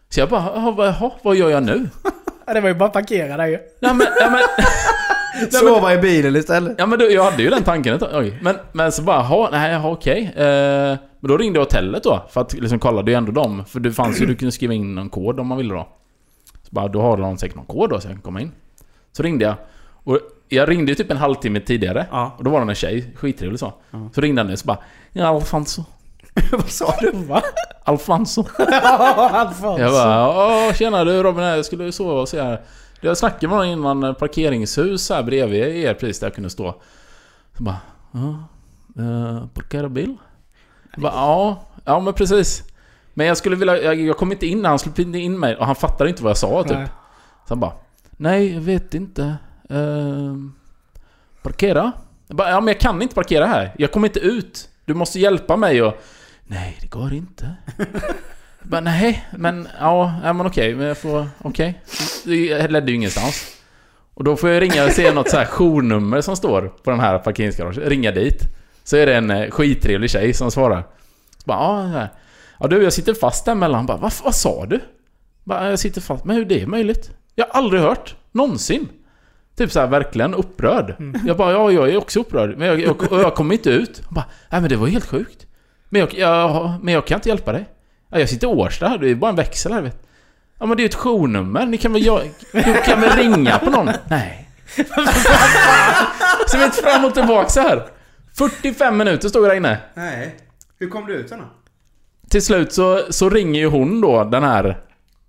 Så 0.09 0.21
jag 0.21 0.29
bara, 0.29 0.43
jaha, 0.55 1.11
vad- 1.23 1.37
gör 1.37 1.51
jag 1.51 1.63
nu? 1.63 1.89
Det 2.55 2.61
var 2.61 2.69
ju 2.69 2.75
bara 2.75 2.85
att 2.87 2.93
parkera 2.93 3.37
där 3.37 3.47
ju. 3.47 3.59
Ja 3.81 3.93
men, 3.93 4.07
ja, 4.21 4.31
men, 4.31 4.41
Sova 5.51 5.95
i 5.95 5.99
bilen 5.99 6.37
istället. 6.37 6.75
ja, 6.79 6.87
men 6.87 6.99
då, 6.99 7.11
jag 7.11 7.25
hade 7.25 7.43
ju 7.43 7.51
den 7.51 7.63
tanken 7.63 7.95
ett. 7.95 8.03
Oj. 8.13 8.39
Men, 8.43 8.57
men 8.73 8.93
så 8.93 9.03
bara, 9.03 9.17
jaha, 9.17 9.49
nej, 9.53 9.81
okej. 9.85 10.33
Eh, 10.37 10.97
men 11.21 11.29
då 11.29 11.37
ringde 11.37 11.59
jag 11.59 11.65
hotellet 11.65 12.03
då, 12.03 12.23
för 12.31 12.41
att 12.41 12.53
liksom 12.53 12.79
kolla, 12.79 13.03
det 13.03 13.11
är 13.11 13.13
ju 13.13 13.19
ändå 13.19 13.33
dem. 13.33 13.65
För 13.65 13.81
det 13.81 13.93
fanns 13.93 14.21
ju, 14.21 14.27
du 14.27 14.35
kunde 14.37 14.53
skriva 14.53 14.75
in 14.75 14.95
någon 14.95 15.09
kod 15.09 15.41
om 15.41 15.47
man 15.47 15.59
ville 15.59 15.75
då. 15.75 15.89
Så 16.63 16.69
bara, 16.71 16.89
då 16.89 17.03
har 17.03 17.17
de 17.17 17.39
säkert 17.39 17.57
någon 17.57 17.67
kod 17.67 17.91
då 17.91 18.01
så 18.01 18.09
jag 18.09 18.15
kan 18.15 18.23
komma 18.23 18.41
in. 18.41 18.53
Så 19.13 19.23
ringde 19.23 19.45
jag. 19.45 19.55
Och 20.05 20.19
jag 20.49 20.69
ringde 20.69 20.93
ju 20.93 20.95
typ 20.97 21.11
en 21.11 21.17
halvtimme 21.17 21.61
tidigare. 21.61 22.07
Ja. 22.11 22.35
Och 22.39 22.45
då 22.45 22.51
var 22.51 22.65
det 22.65 22.71
en 22.71 22.75
tjej, 22.75 23.15
skittrevlig 23.17 23.59
så. 23.61 23.73
Ja. 23.91 24.09
Så 24.15 24.21
ringde 24.21 24.41
han 24.41 24.47
nu 24.51 24.57
så 24.57 24.67
bara, 24.67 24.79
ja, 25.13 25.27
Alfonso. 25.27 25.85
Vad 26.53 26.69
sa 26.69 26.95
du? 27.01 27.11
Va? 27.13 27.43
Alfonso. 27.85 28.45
Ja, 28.59 29.29
Alfons. 29.33 29.81
Jag 29.81 29.93
bara, 29.93 30.29
åh 30.29 30.73
tjena 30.75 31.05
du 31.05 31.23
Robin 31.23 31.45
här, 31.45 31.57
jag 31.57 31.65
skulle 31.65 31.93
sova 31.93 32.21
och 32.21 32.29
se 32.29 32.43
här. 32.43 32.61
Jag 33.01 33.19
snackade 33.19 33.49
med 33.49 33.57
någon 33.57 33.67
innan 33.67 34.03
eh, 34.03 34.13
parkeringshus 34.13 35.11
här 35.11 35.23
bredvid 35.23 35.61
er 35.61 35.95
precis 35.95 36.21
där 36.21 36.27
jag 36.27 36.35
kunde 36.35 36.51
stå. 36.51 36.83
Så 37.57 37.63
bara, 37.63 37.81
ja, 38.13 38.49
uh, 39.03 39.47
parkera 39.47 39.89
bil? 39.89 40.17
Jag 40.93 41.03
bara, 41.03 41.13
ja, 41.13 41.67
ja 41.85 42.01
men 42.01 42.15
precis. 42.15 42.63
Men 43.15 43.27
jag 43.27 43.37
skulle 43.37 43.57
vilja, 43.57 43.83
jag, 43.83 44.01
jag 44.01 44.17
kom 44.17 44.33
inte 44.33 44.47
in, 44.47 44.65
han 44.65 44.79
släppte 44.79 45.03
inte 45.03 45.19
in 45.19 45.39
mig 45.39 45.57
och 45.57 45.67
han 45.67 45.75
fattade 45.77 46.11
inte 46.11 46.23
vad 46.23 46.31
jag 46.31 46.37
sa 46.37 46.63
typ. 46.63 46.77
Nej. 46.77 46.87
Så 47.45 47.49
han 47.49 47.61
bara, 47.61 47.73
nej 48.11 48.55
jag 48.55 48.61
vet 48.61 48.95
inte. 48.95 49.37
Ehm, 49.71 50.53
parkera? 51.43 51.93
Jag 52.27 52.37
bara, 52.37 52.51
ja 52.51 52.61
men 52.61 52.69
jag 52.69 52.81
kan 52.81 53.03
inte 53.03 53.15
parkera 53.15 53.47
här. 53.47 53.75
Jag 53.79 53.93
kommer 53.93 54.09
inte 54.09 54.21
ut. 54.21 54.69
Du 54.85 54.95
måste 54.95 55.21
hjälpa 55.21 55.57
mig 55.57 55.83
och... 55.83 55.95
Nej, 56.45 56.79
det 56.81 56.87
går 56.87 57.13
inte. 57.13 57.57
Bara, 58.69 58.81
nej, 58.81 59.29
men 59.31 59.69
ja, 59.81 60.15
ja 60.25 60.33
men 60.33 60.47
okej, 60.47 60.75
men 60.75 60.87
jag 60.87 60.99
får, 60.99 61.29
okej. 61.39 61.83
Det 62.25 62.69
ledde 62.69 62.91
ju 62.91 62.97
ingenstans. 62.97 63.57
Och 64.15 64.25
då 64.25 64.37
får 64.37 64.51
jag 64.51 64.63
ringa 64.63 64.85
och 64.85 64.91
se 64.91 65.13
något 65.13 65.31
så 65.31 65.37
här 65.37 65.45
journummer 65.45 66.21
som 66.21 66.37
står 66.37 66.73
på 66.83 66.91
den 66.91 67.01
här 67.01 67.19
parkeringsgaraget. 67.19 67.89
Ringa 67.89 68.11
dit. 68.11 68.43
Så 68.85 68.97
är 68.97 69.07
det 69.07 69.15
en 69.15 69.31
eh, 69.31 69.51
skittrevlig 69.51 70.11
tjej 70.11 70.35
som 70.35 70.51
svarar. 70.51 70.83
Så 71.39 71.43
bara, 71.45 71.59
ja, 71.59 72.09
ja 72.61 72.67
du, 72.67 72.83
jag 72.83 72.93
sitter 72.93 73.15
fast 73.15 73.45
där 73.45 73.55
mellan. 73.55 73.87
Bara, 73.87 73.97
vad, 73.97 74.13
vad 74.25 74.35
sa 74.35 74.67
du? 74.67 74.81
Bara, 75.45 75.71
jag 75.71 75.79
sitter 75.79 76.01
fast. 76.01 76.25
Men 76.25 76.37
hur 76.37 76.45
det 76.45 76.63
är 76.63 76.67
möjligt? 76.67 77.11
Jag 77.35 77.47
har 77.47 77.53
aldrig 77.53 77.83
hört. 77.83 78.17
Någonsin. 78.33 78.89
Typ 79.57 79.73
så 79.73 79.81
här 79.81 79.87
verkligen 79.87 80.35
upprörd. 80.35 80.95
Jag 81.27 81.37
bara, 81.37 81.53
ja 81.53 81.73
jag 81.73 81.89
är 81.91 81.97
också 81.97 82.21
upprörd. 82.21 82.59
Men 82.59 82.69
jag, 82.69 82.81
jag, 82.81 82.97
jag 83.11 83.35
kommer 83.35 83.55
inte 83.55 83.71
ut. 83.71 84.03
Hon 84.05 84.15
bara, 84.15 84.27
nej 84.51 84.61
men 84.61 84.71
det 84.71 84.77
var 84.77 84.87
helt 84.87 85.07
sjukt. 85.07 85.47
Men 85.89 86.01
jag, 86.01 86.15
jag, 86.15 86.75
men 86.83 86.95
jag 86.95 87.07
kan 87.07 87.19
inte 87.19 87.29
hjälpa 87.29 87.53
dig. 87.53 87.65
Ja, 88.17 88.21
jag 88.21 88.29
sitter 88.29 88.47
i 88.47 88.51
Årsta 88.51 88.89
här, 88.89 88.99
det 88.99 89.11
är 89.11 89.15
bara 89.15 89.31
en 89.31 89.37
växel 89.37 89.73
här 89.73 89.81
vet 89.83 90.03
Ja 90.59 90.67
men 90.67 90.77
det 90.77 90.81
är 90.81 90.85
ju 90.85 90.89
ett 90.89 90.95
journummer, 90.95 91.67
ni 91.67 91.79
kan 91.79 91.93
väl, 91.93 92.07
jag, 92.07 92.21
du 92.53 92.75
kan 92.85 93.01
väl 93.01 93.11
ringa 93.11 93.59
på 93.59 93.71
någon? 93.71 93.91
Nej. 94.09 94.51
så 96.47 96.57
vi 96.59 96.65
vet 96.65 96.75
fram 96.75 97.05
och 97.05 97.15
tillbaka 97.15 97.49
så 97.49 97.61
här. 97.61 97.87
45 98.39 98.97
minuter 98.97 99.29
stod 99.29 99.45
jag 99.45 99.51
där 99.51 99.57
inne. 99.57 99.79
Nej. 99.95 100.37
Hur 100.79 100.89
kom 100.89 101.07
du 101.07 101.15
ut 101.15 101.29
sen 101.29 101.39
då? 101.39 101.45
Till 102.31 102.43
slut 102.43 102.73
så, 102.73 103.03
så 103.11 103.31
ringer 103.31 103.61
ju 103.61 103.67
hon 103.67 104.01
då, 104.01 104.25
den 104.25 104.43
här 104.43 104.81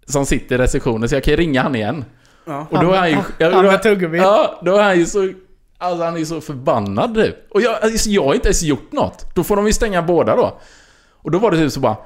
som 0.06 0.26
sitter 0.26 0.56
i 0.56 0.58
receptionen, 0.58 1.10
så 1.10 1.16
jag 1.16 1.24
kan 1.24 1.32
ju 1.32 1.38
ringa 1.38 1.62
han 1.64 1.76
igen. 1.76 2.06
Ja. 2.46 2.68
Och 2.72 2.80
då 2.80 2.92
är 2.92 2.98
han 2.98 3.10
ju... 3.10 3.16
Han- 3.16 3.26
ja, 3.38 3.52
han 3.52 3.66
då- 3.66 3.72
med 3.72 3.84
tuggummi. 3.84 4.18
Ja, 4.18 4.62
då 4.66 4.76
är 4.76 4.84
han 4.84 4.98
ju 5.00 5.06
så... 5.06 5.32
Alltså 5.78 6.04
han 6.04 6.14
är 6.14 6.20
ju 6.20 6.26
så 6.26 6.42
förbannad 6.42 7.16
typ. 7.16 7.36
Och 7.52 7.62
jag, 7.62 7.84
alltså, 7.84 8.10
jag 8.10 8.24
har 8.24 8.34
inte 8.34 8.48
ens 8.48 8.64
gjort 8.64 8.92
något. 8.92 9.36
Då 9.36 9.44
får 9.44 9.56
de 9.56 9.68
ju 9.68 9.74
stänga 9.74 10.02
båda 10.02 10.36
då. 10.36 10.60
Och 11.12 11.32
då 11.32 11.40
var 11.40 11.52
det 11.52 11.58
typ 11.58 11.72
så 11.72 11.80
bara... 11.80 11.98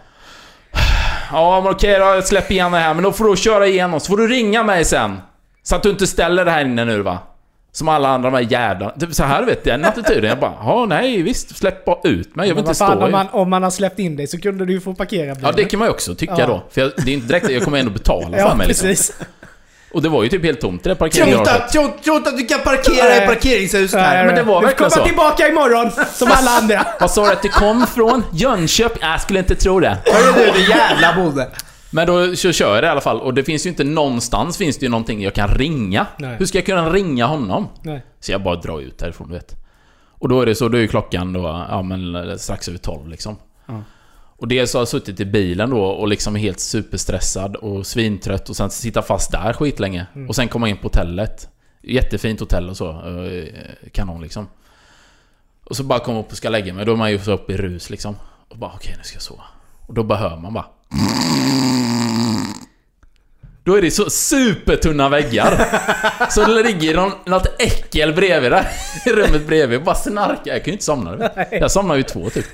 Ja 1.34 1.62
men 1.62 1.72
okej 1.72 2.00
då, 2.00 2.22
släpp 2.22 2.52
igen 2.52 2.72
det 2.72 2.78
här. 2.78 2.94
Men 2.94 3.04
då 3.04 3.12
får 3.12 3.26
du 3.26 3.36
köra 3.38 3.68
igenom, 3.68 4.00
så 4.00 4.08
får 4.08 4.18
du 4.18 4.28
ringa 4.28 4.64
mig 4.64 4.86
sen. 4.86 5.18
Så 5.64 5.76
att 5.76 5.84
du 5.84 5.90
inte 5.90 6.08
ställer 6.08 6.46
det 6.46 6.52
här 6.52 6.66
inne 6.66 6.86
nu 6.86 7.02
va. 7.02 7.18
Som 7.74 7.88
alla 7.88 8.10
andra 8.10 8.30
de 8.30 8.36
här 8.36 8.52
jävlarna. 8.52 8.92
Typ 9.00 9.14
så 9.14 9.24
här 9.24 9.44
vet 9.46 9.66
jag, 9.66 9.80
den 9.80 9.86
attityden. 9.86 10.30
Jag 10.30 10.40
bara, 10.40 10.54
ja 10.60 10.86
nej 10.90 11.22
visst, 11.22 11.58
släpp 11.58 11.86
bara 11.86 11.98
ut 12.04 12.36
mig. 12.36 12.48
Jag 12.48 12.56
vill 12.56 12.64
Men 12.64 12.72
inte 12.72 12.80
vad 12.80 12.90
fan, 12.90 12.98
stå 12.98 13.06
om 13.06 13.12
man, 13.12 13.28
om 13.32 13.50
man 13.50 13.64
har 13.64 13.70
släppt 13.70 14.00
in 14.00 14.16
dig 14.16 14.28
så 14.28 14.38
kunde 14.40 14.66
du 14.66 14.74
ju 14.74 14.82
få 14.82 14.94
parkera 14.94 15.22
bilen. 15.36 15.40
Ja 15.44 15.52
det 15.52 15.64
kan 15.64 15.80
man 15.80 15.88
ju 15.88 15.92
också 15.92 16.16
tycka 16.16 16.36
Ja. 16.38 16.46
då. 16.48 16.64
För 16.72 16.82
jag, 16.82 16.92
det 17.06 17.12
är 17.12 17.14
inte 17.14 17.28
direkt, 17.28 17.50
jag 17.50 17.64
kommer 17.64 17.80
ändå 17.80 17.92
betala 17.92 18.38
Ja, 18.38 18.50
för 18.50 18.56
mig 18.58 18.68
liksom. 18.68 18.88
precis. 18.88 19.14
Och 19.94 20.02
det 20.02 20.10
var 20.10 20.24
ju 20.24 20.30
typ 20.30 20.44
helt 20.44 20.62
tomt 20.62 20.86
i 20.86 20.90
det 20.90 20.96
parkeringsgaraget. 20.96 21.72
Tro 22.04 22.16
inte 22.16 22.30
att 22.30 22.38
du 22.38 22.46
kan 22.46 22.60
parkera 22.60 23.24
i 23.24 23.28
parkeringshuset 23.28 24.00
här. 24.00 24.26
men 24.26 24.36
det 24.36 24.44
var 24.44 24.62
du 24.62 24.68
verkligen 24.68 24.90
kommer 24.90 25.04
så. 25.04 25.08
tillbaka 25.08 25.48
imorgon, 25.48 25.92
som 26.14 26.32
alla 26.32 26.52
andra. 26.52 26.86
Vad 27.00 27.12
sa 27.12 27.26
du 27.26 27.32
att 27.32 27.42
du 27.42 27.50
kom 27.50 27.88
från? 27.88 28.24
Jönköping? 28.34 29.02
Jag 29.02 29.22
skulle 29.22 29.40
inte 29.40 29.56
tro 29.56 29.80
det. 29.80 29.98
Hörru 30.06 30.46
du, 30.46 30.60
din 30.60 30.70
jävla 30.70 31.14
bonde. 31.16 31.50
Men 31.94 32.08
då 32.08 32.36
så 32.36 32.52
kör 32.52 32.74
jag 32.76 32.84
det 32.84 32.88
i 32.88 32.90
alla 32.90 33.02
fall 33.02 33.22
och 33.22 33.34
det 33.34 33.44
finns 33.44 33.66
ju 33.66 33.70
inte 33.70 33.84
någonstans 33.84 34.58
finns 34.58 34.78
det 34.78 34.86
ju 34.86 34.90
någonting 34.90 35.22
jag 35.22 35.34
kan 35.34 35.48
ringa. 35.48 36.06
Nej. 36.18 36.36
Hur 36.40 36.46
ska 36.46 36.58
jag 36.58 36.66
kunna 36.66 36.90
ringa 36.90 37.26
honom? 37.26 37.68
Nej. 37.82 38.06
Så 38.20 38.32
jag 38.32 38.44
bara 38.44 38.56
drar 38.56 38.82
ut 38.82 38.98
därifrån 38.98 39.28
du 39.28 39.34
vet. 39.34 39.56
Och 40.20 40.30
då 40.30 40.42
är 40.42 40.46
det 40.46 40.56
så, 40.56 40.68
då 40.68 40.78
är 40.78 40.82
ju 40.82 40.88
klockan 40.88 41.34
då, 41.34 41.66
ja 41.70 41.82
men 41.82 42.40
strax 42.40 42.68
över 42.68 42.80
12 42.80 43.10
liksom. 43.10 43.38
Ja. 43.66 43.74
Och 44.42 44.48
dels 44.48 44.74
har 44.74 44.82
jag 44.82 44.88
suttit 44.88 45.20
i 45.20 45.26
bilen 45.26 45.70
då 45.70 45.84
och 45.84 46.08
liksom 46.08 46.36
är 46.36 46.40
helt 46.40 46.60
superstressad 46.60 47.56
och 47.56 47.86
svintrött 47.88 48.50
och 48.50 48.56
sen 48.56 48.70
sitta 48.70 49.02
fast 49.02 49.32
där 49.32 49.54
skitlänge. 49.54 50.06
Mm. 50.16 50.30
Och 50.30 50.36
sen 50.36 50.48
komma 50.48 50.70
in 50.70 50.78
på 50.78 50.84
hotellet. 50.84 51.50
Jättefint 51.82 52.40
hotell 52.40 52.70
och 52.70 52.78
så. 52.78 52.90
eh, 52.90 53.46
Kanon 53.92 54.22
liksom. 54.22 54.48
Och 55.64 55.76
så 55.76 55.84
bara 55.84 56.00
komma 56.00 56.20
upp 56.20 56.32
och 56.32 56.38
ska 56.38 56.50
lägga 56.50 56.74
mig. 56.74 56.86
Då 56.86 56.92
är 56.92 56.96
man 56.96 57.12
ju 57.12 57.20
så 57.20 57.32
uppe 57.32 57.54
i 57.54 57.58
rus 57.58 57.90
liksom. 57.90 58.16
Och 58.50 58.58
bara 58.58 58.72
okej, 58.76 58.94
nu 58.98 59.04
ska 59.04 59.16
jag 59.16 59.22
sova. 59.22 59.44
Och 59.88 59.94
då 59.94 60.04
bara 60.04 60.20
hör 60.20 60.38
man 60.38 60.54
bara... 60.54 60.66
Då 63.64 63.76
är 63.76 63.82
det 63.82 63.92
så 63.92 64.10
supertunna 64.10 65.10
väggar. 65.10 65.68
Så 66.30 66.46
det 66.46 66.64
ligger 66.64 66.96
någon, 66.96 67.12
något 67.26 67.62
äckel 67.62 68.14
bredvid 68.14 68.52
där. 68.52 68.68
I 69.06 69.10
rummet 69.10 69.48
bredvid 69.48 69.84
bara 69.84 69.96
snarkar. 69.96 70.52
Jag 70.52 70.64
kan 70.64 70.66
ju 70.66 70.72
inte 70.72 70.86
somna. 70.86 71.30
Jag 71.52 71.72
somnade 71.72 72.00
ju 72.00 72.04
två 72.04 72.30
typ. 72.30 72.46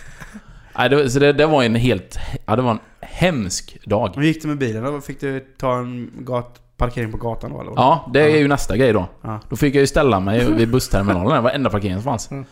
Nej, 0.78 0.90
det, 0.90 1.10
så 1.10 1.20
det, 1.20 1.34
det 1.34 1.46
var 1.46 1.64
en 1.64 1.76
helt... 1.76 2.20
Ja, 2.46 2.56
det 2.56 2.62
var 2.62 2.72
en 2.72 2.80
hemsk 3.02 3.78
dag. 3.86 4.12
Hur 4.16 4.24
gick 4.24 4.42
det 4.42 4.48
med 4.48 4.58
bilen 4.58 4.84
då? 4.84 5.02
Fick 5.02 5.20
du 5.20 5.40
ta 5.40 5.78
en 5.78 6.12
gat, 6.16 6.62
parkering 6.78 7.12
på 7.12 7.18
gatan 7.18 7.52
då 7.52 7.62
eller? 7.62 7.72
Ja, 7.76 8.10
det 8.14 8.22
är 8.22 8.38
ju 8.38 8.48
nästa 8.48 8.78
grej 8.78 8.94
då. 8.94 9.08
Ja. 9.22 9.40
Då 9.50 9.56
fick 9.56 9.76
jag 9.76 9.82
ju 9.82 9.88
ställa 9.88 10.20
mig 10.20 10.52
vid 10.52 10.72
bussterminalen. 10.72 11.36
Det 11.36 11.42
var 11.42 11.52
enda 11.52 11.70
parkeringen 11.70 12.02
som 12.02 12.12
fanns. 12.12 12.32
Mm. 12.32 12.46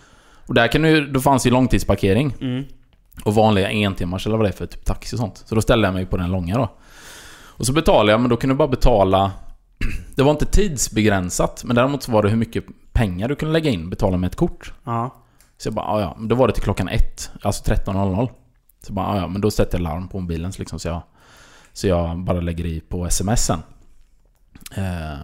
Och 0.45 0.53
där 0.53 0.67
kan 0.67 0.81
du, 0.81 1.07
då 1.07 1.19
fanns 1.19 1.47
ju 1.47 1.51
långtidsparkering. 1.51 2.35
Mm. 2.41 2.63
Och 3.23 3.35
vanliga 3.35 3.69
entimmars 3.69 4.27
eller 4.27 4.37
vad 4.37 4.45
det 4.45 4.49
är 4.49 4.53
för 4.53 4.65
typ 4.65 4.85
taxi 4.85 5.15
och 5.15 5.19
sånt. 5.19 5.43
Så 5.45 5.55
då 5.55 5.61
ställde 5.61 5.87
jag 5.87 5.93
mig 5.93 6.05
på 6.05 6.17
den 6.17 6.31
långa 6.31 6.57
då. 6.57 6.69
Och 7.57 7.65
så 7.65 7.73
betalade 7.73 8.11
jag, 8.11 8.21
men 8.21 8.29
då 8.29 8.37
kunde 8.37 8.53
du 8.53 8.57
bara 8.57 8.67
betala... 8.67 9.31
Det 10.15 10.23
var 10.23 10.31
inte 10.31 10.45
tidsbegränsat, 10.45 11.63
men 11.65 11.75
däremot 11.75 12.03
så 12.03 12.11
var 12.11 12.23
det 12.23 12.29
hur 12.29 12.37
mycket 12.37 12.65
pengar 12.93 13.27
du 13.27 13.35
kunde 13.35 13.53
lägga 13.53 13.69
in 13.69 13.89
betala 13.89 14.17
med 14.17 14.27
ett 14.27 14.35
kort. 14.35 14.73
Ja. 14.83 15.24
Så 15.57 15.67
jag 15.67 15.73
bara, 15.73 15.85
"Ah, 15.85 16.01
ja, 16.01 16.15
men 16.19 16.27
då 16.27 16.35
var 16.35 16.47
det 16.47 16.53
till 16.53 16.63
klockan 16.63 16.89
ett, 16.89 17.31
alltså 17.41 17.63
13.00. 17.63 18.27
Så 18.81 18.89
jag 18.89 18.95
bara, 18.95 19.07
"Ah, 19.07 19.17
ja, 19.17 19.27
men 19.27 19.41
då 19.41 19.51
sätter 19.51 19.77
jag 19.77 19.83
larm 19.83 20.07
på 20.07 20.19
mobilen 20.19 20.51
liksom 20.59 20.79
så 20.79 20.87
jag, 20.87 21.01
så 21.73 21.87
jag 21.87 22.19
bara 22.19 22.41
lägger 22.41 22.65
i 22.65 22.79
på 22.79 23.09
smsen. 23.09 23.59
Eh, 24.75 25.17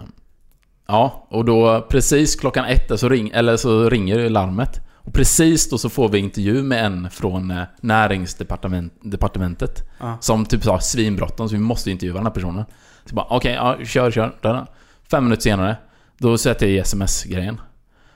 ja, 0.88 1.28
och 1.30 1.46
då 1.46 1.88
precis 1.90 2.36
klockan 2.36 2.66
ett 2.66 3.00
så, 3.00 3.10
ring, 3.10 3.30
eller 3.34 3.58
så 3.58 3.90
ringer 3.90 4.30
larmet. 4.30 4.82
Och 5.04 5.14
precis 5.14 5.70
då 5.70 5.78
så 5.78 5.90
får 5.90 6.10
vi 6.10 6.20
intervju 6.20 6.64
med 6.64 6.86
en 6.86 7.10
från 7.10 7.52
eh, 7.52 7.64
näringsdepartementet. 7.82 9.90
Ja. 10.00 10.18
Som 10.22 10.46
typ 10.46 10.64
sa 10.64 10.80
svinbråttom, 10.80 11.50
så 11.50 11.56
vi 11.56 11.62
måste 11.62 11.92
intervjua 11.92 12.16
den 12.16 12.26
här 12.26 12.34
personen. 12.34 12.66
Så 13.06 13.16
bara, 13.16 13.26
okej, 13.30 13.54
ja, 13.54 13.78
kör, 13.86 14.12
kör. 14.12 14.66
Fem 15.12 15.24
minuter 15.24 15.42
senare, 15.42 15.78
då 16.18 16.38
sätter 16.38 16.66
jag 16.66 16.76
i 16.76 16.80
sms-grejen. 16.80 17.62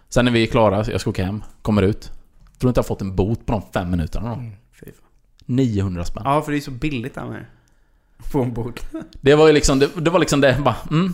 Sen 0.10 0.28
är 0.28 0.32
vi 0.32 0.48
klara, 0.48 0.86
jag 0.92 1.02
ska 1.02 1.10
åka 1.10 1.26
hem, 1.26 1.44
kommer 1.62 1.82
ut. 1.82 2.12
Tror 2.60 2.70
inte 2.70 2.78
jag 2.80 2.84
har 2.84 2.88
fått 2.88 3.02
en 3.02 3.16
bot 3.16 3.46
på 3.46 3.52
de 3.54 3.62
fem 3.74 3.92
minuterna 3.92 4.30
då. 4.30 4.36
Mm. 4.36 4.52
Fy 4.80 4.86
fan. 4.86 5.10
900 5.46 6.06
spänn. 6.06 6.24
Ja, 6.26 6.42
för 6.42 6.52
det 6.52 6.58
är 6.58 6.62
så 6.62 6.72
billigt 6.72 7.16
där 7.16 7.26
med. 7.26 7.46
Få 8.32 8.44
en 8.44 8.54
bord. 8.54 8.80
Det 9.22 9.36
var 9.36 9.48
ju 9.48 9.54
liksom, 9.54 9.80
det, 9.80 9.90
det 10.02 10.10
var 10.10 10.20
liksom 10.20 10.42
det, 10.42 10.58
bara, 10.66 10.76
mm. 10.92 11.14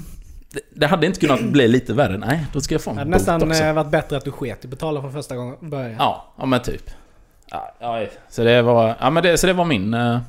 Det, 0.53 0.59
det 0.75 0.87
hade 0.87 1.05
inte 1.07 1.19
kunnat 1.19 1.43
bli 1.43 1.67
lite 1.67 1.93
värre. 1.93 2.17
Nej, 2.17 2.45
då 2.53 2.61
ska 2.61 2.75
jag 2.75 2.81
få 2.81 2.89
en 2.89 2.95
Det 2.95 2.99
hade 3.01 3.11
bot 3.11 3.17
nästan 3.19 3.43
också. 3.49 3.63
eh, 3.63 3.73
varit 3.73 3.91
bättre 3.91 4.17
att 4.17 4.25
du 4.25 4.31
sket 4.31 4.65
i 4.65 4.67
betala 4.67 5.01
från 5.01 5.11
första 5.13 5.35
gången 5.35 5.69
början. 5.69 5.95
Ja, 5.99 6.33
ja 6.37 6.45
men 6.45 6.61
typ. 6.61 6.89
Ja, 7.49 7.75
ja, 7.79 8.05
så 8.29 8.43
det 8.43 8.61
var, 8.61 8.95
ja 8.99 9.09
men 9.09 9.23
det, 9.23 9.37
så 9.37 9.47
det 9.47 9.53
var 9.53 9.65
min... 9.65 9.93
eh, 9.93 10.19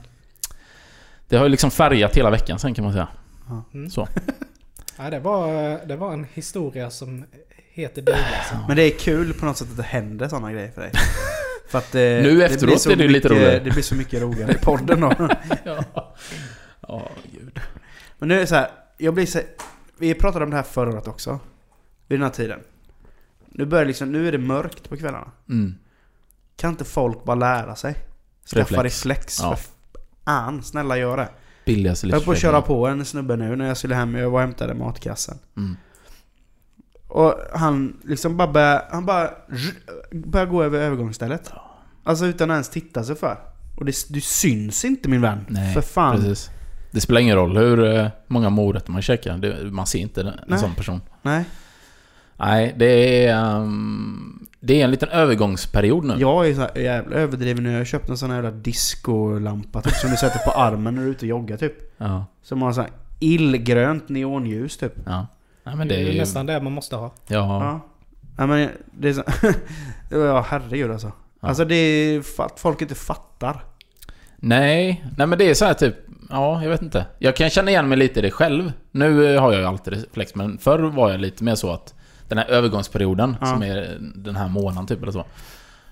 Det 1.28 1.36
har 1.36 1.44
ju 1.44 1.48
liksom 1.50 1.70
färgat 1.70 2.16
hela 2.16 2.30
veckan 2.30 2.58
sen 2.58 2.74
kan 2.74 2.84
man 2.84 2.92
säga. 2.92 3.08
Mm. 3.74 3.90
Så. 3.90 4.08
Ja, 4.98 5.10
det, 5.10 5.20
var, 5.20 5.48
det 5.86 5.96
var 5.96 6.12
en 6.12 6.26
historia 6.32 6.90
som 6.90 7.24
heter 7.74 8.02
duga. 8.02 8.18
Alltså. 8.38 8.54
Men 8.68 8.76
det 8.76 8.82
är 8.82 8.98
kul 8.98 9.34
på 9.34 9.46
något 9.46 9.56
sätt 9.56 9.70
att 9.70 9.76
det 9.76 9.82
händer 9.82 10.28
sådana 10.28 10.52
grejer 10.52 10.70
för 10.70 10.80
dig. 10.80 10.92
För 11.68 11.78
att, 11.78 11.94
eh, 11.94 12.00
Nu 12.00 12.36
det 12.36 12.44
efteråt 12.44 12.66
blir 12.66 12.76
så 12.76 12.90
är 12.90 12.96
det 12.96 13.02
ju 13.02 13.08
lite 13.08 13.28
mycket- 13.28 13.42
roligare. 13.42 13.64
Det 13.64 13.70
blir 13.70 13.82
så 13.82 13.94
mycket 13.94 14.22
roligare 14.22 14.52
i 14.56 14.58
podden 14.58 15.00
då. 15.00 15.12
ja. 15.64 15.84
Ja, 16.88 17.08
gud. 17.32 17.60
Men 18.18 18.28
nu 18.28 18.34
är 18.36 18.40
det 18.40 18.46
så 18.46 18.54
här, 18.54 18.70
jag 18.98 19.14
blir 19.14 19.26
så 19.26 19.40
Vi 19.98 20.14
pratade 20.14 20.44
om 20.44 20.50
det 20.50 20.56
här 20.56 20.62
förra 20.62 20.90
året 20.90 21.08
också. 21.08 21.40
Vid 22.08 22.18
den 22.18 22.24
här 22.24 22.30
tiden. 22.32 22.60
Nu 23.48 23.64
börjar 23.64 23.84
liksom, 23.84 24.12
nu 24.12 24.28
är 24.28 24.32
det 24.32 24.38
mörkt 24.38 24.88
på 24.88 24.96
kvällarna. 24.96 25.30
Mm. 25.48 25.74
Kan 26.56 26.70
inte 26.70 26.84
folk 26.84 27.24
bara 27.24 27.34
lära 27.36 27.76
sig? 27.76 27.94
Skaffa 28.54 28.60
Reflex. 28.60 28.84
reflex. 29.06 29.38
Ja. 29.42 29.56
För 29.56 29.64
fan, 30.24 30.62
snälla 30.62 30.96
gör 30.98 31.16
det. 31.16 31.28
Billigaste 31.64 32.06
Jag 32.06 32.14
höll 32.14 32.24
på 32.24 32.32
att 32.32 32.38
köra 32.38 32.62
på 32.62 32.86
en 32.86 33.04
snubbe 33.04 33.36
nu 33.36 33.56
när 33.56 33.68
jag 33.68 33.76
skulle 33.76 33.94
hem. 33.94 34.14
Jag 34.14 34.30
var 34.30 34.38
och 34.38 34.40
hämtade 34.40 34.74
matkassen. 34.74 35.38
Mm. 35.56 35.76
Och 37.12 37.34
han 37.54 37.96
liksom 38.04 38.36
bara 38.36 38.48
började, 38.48 38.84
han 38.90 39.06
bara 39.06 39.30
började 40.10 40.50
gå 40.50 40.62
över 40.62 40.78
övergångsstället. 40.80 41.52
Alltså 42.04 42.26
utan 42.26 42.50
att 42.50 42.54
ens 42.54 42.70
titta 42.70 43.04
sig 43.04 43.16
för. 43.16 43.36
Och 43.76 43.84
det, 43.84 43.94
du 44.08 44.20
syns 44.20 44.84
inte 44.84 45.08
min 45.08 45.20
vän. 45.20 45.44
Nej, 45.48 45.74
för 45.74 45.80
fan. 45.80 46.16
precis. 46.16 46.50
Det 46.90 47.00
spelar 47.00 47.20
ingen 47.20 47.36
roll 47.36 47.56
hur 47.56 47.84
eh, 47.96 48.08
många 48.26 48.50
morötter 48.50 48.92
man 48.92 49.02
käkar. 49.02 49.38
Det, 49.38 49.70
man 49.70 49.86
ser 49.86 49.98
inte 49.98 50.20
en 50.20 50.30
Nej. 50.46 50.58
sån 50.58 50.74
person. 50.74 51.00
Nej. 51.22 51.44
Nej, 52.36 52.74
det 52.78 53.26
är... 53.26 53.36
ehm, 53.36 54.46
det 54.60 54.80
är 54.80 54.84
en 54.84 54.90
liten 54.90 55.08
övergångsperiod 55.08 56.04
nu. 56.04 56.14
Jag 56.18 56.48
är 56.48 56.54
så 56.54 56.60
här 56.60 56.78
jävla 56.78 57.16
överdriven 57.16 57.64
nu. 57.64 57.70
Jag 57.70 57.78
har 57.78 57.84
köpt 57.84 58.08
en 58.08 58.18
sån 58.18 58.30
här 58.30 58.36
jävla 58.36 58.50
discolampa 58.50 59.82
typ, 59.82 59.94
som 59.94 60.10
du 60.10 60.16
sätter 60.16 60.38
på 60.38 60.50
armen 60.50 60.94
när 60.94 61.02
du 61.02 61.08
är 61.08 61.12
ute 61.12 61.24
och 61.24 61.28
joggar 61.28 61.56
typ. 61.56 61.74
Ja. 61.98 62.26
Som 62.42 62.62
har 62.62 62.72
så 62.72 62.80
här 62.80 62.90
illgrönt 63.20 64.08
neonljus 64.08 64.76
typ. 64.76 64.94
ja. 65.06 65.26
Nej, 65.64 65.76
men 65.76 65.88
Det 65.88 65.94
är 65.94 66.12
ju 66.12 66.18
nästan 66.18 66.46
det 66.46 66.60
man 66.60 66.72
måste 66.72 66.96
ha. 66.96 67.12
Ja. 67.26 67.64
Ja. 67.64 67.80
ja 68.36 68.46
men 68.46 68.68
det 68.98 69.08
är 69.08 69.12
så... 69.12 69.22
ja 70.16 70.44
herregud 70.48 70.90
alltså. 70.90 71.12
Ja. 71.40 71.48
Alltså 71.48 71.64
det 71.64 71.74
är 71.74 72.18
att 72.38 72.60
folk 72.60 72.82
inte 72.82 72.94
fattar. 72.94 73.64
Nej, 74.36 75.04
nej 75.16 75.26
men 75.26 75.38
det 75.38 75.50
är 75.50 75.54
så 75.54 75.64
här 75.64 75.74
typ... 75.74 75.94
Ja, 76.30 76.62
jag 76.62 76.70
vet 76.70 76.82
inte. 76.82 77.06
Jag 77.18 77.36
kan 77.36 77.50
känna 77.50 77.70
igen 77.70 77.88
mig 77.88 77.98
lite 77.98 78.18
i 78.18 78.22
det 78.22 78.30
själv. 78.30 78.72
Nu 78.90 79.34
eh, 79.34 79.40
har 79.42 79.52
jag 79.52 79.60
ju 79.60 79.66
alltid 79.66 79.92
reflex, 79.92 80.34
men 80.34 80.58
förr 80.58 80.78
var 80.78 81.10
jag 81.10 81.20
lite 81.20 81.44
mer 81.44 81.54
så 81.54 81.70
att... 81.72 81.94
Den 82.28 82.38
här 82.38 82.46
övergångsperioden, 82.46 83.36
Ja. 83.40 83.46
som 83.46 83.62
är 83.62 83.96
den 84.14 84.36
här 84.36 84.48
månaden 84.48 84.86
typ 84.86 85.02
eller 85.02 85.12
så. 85.12 85.24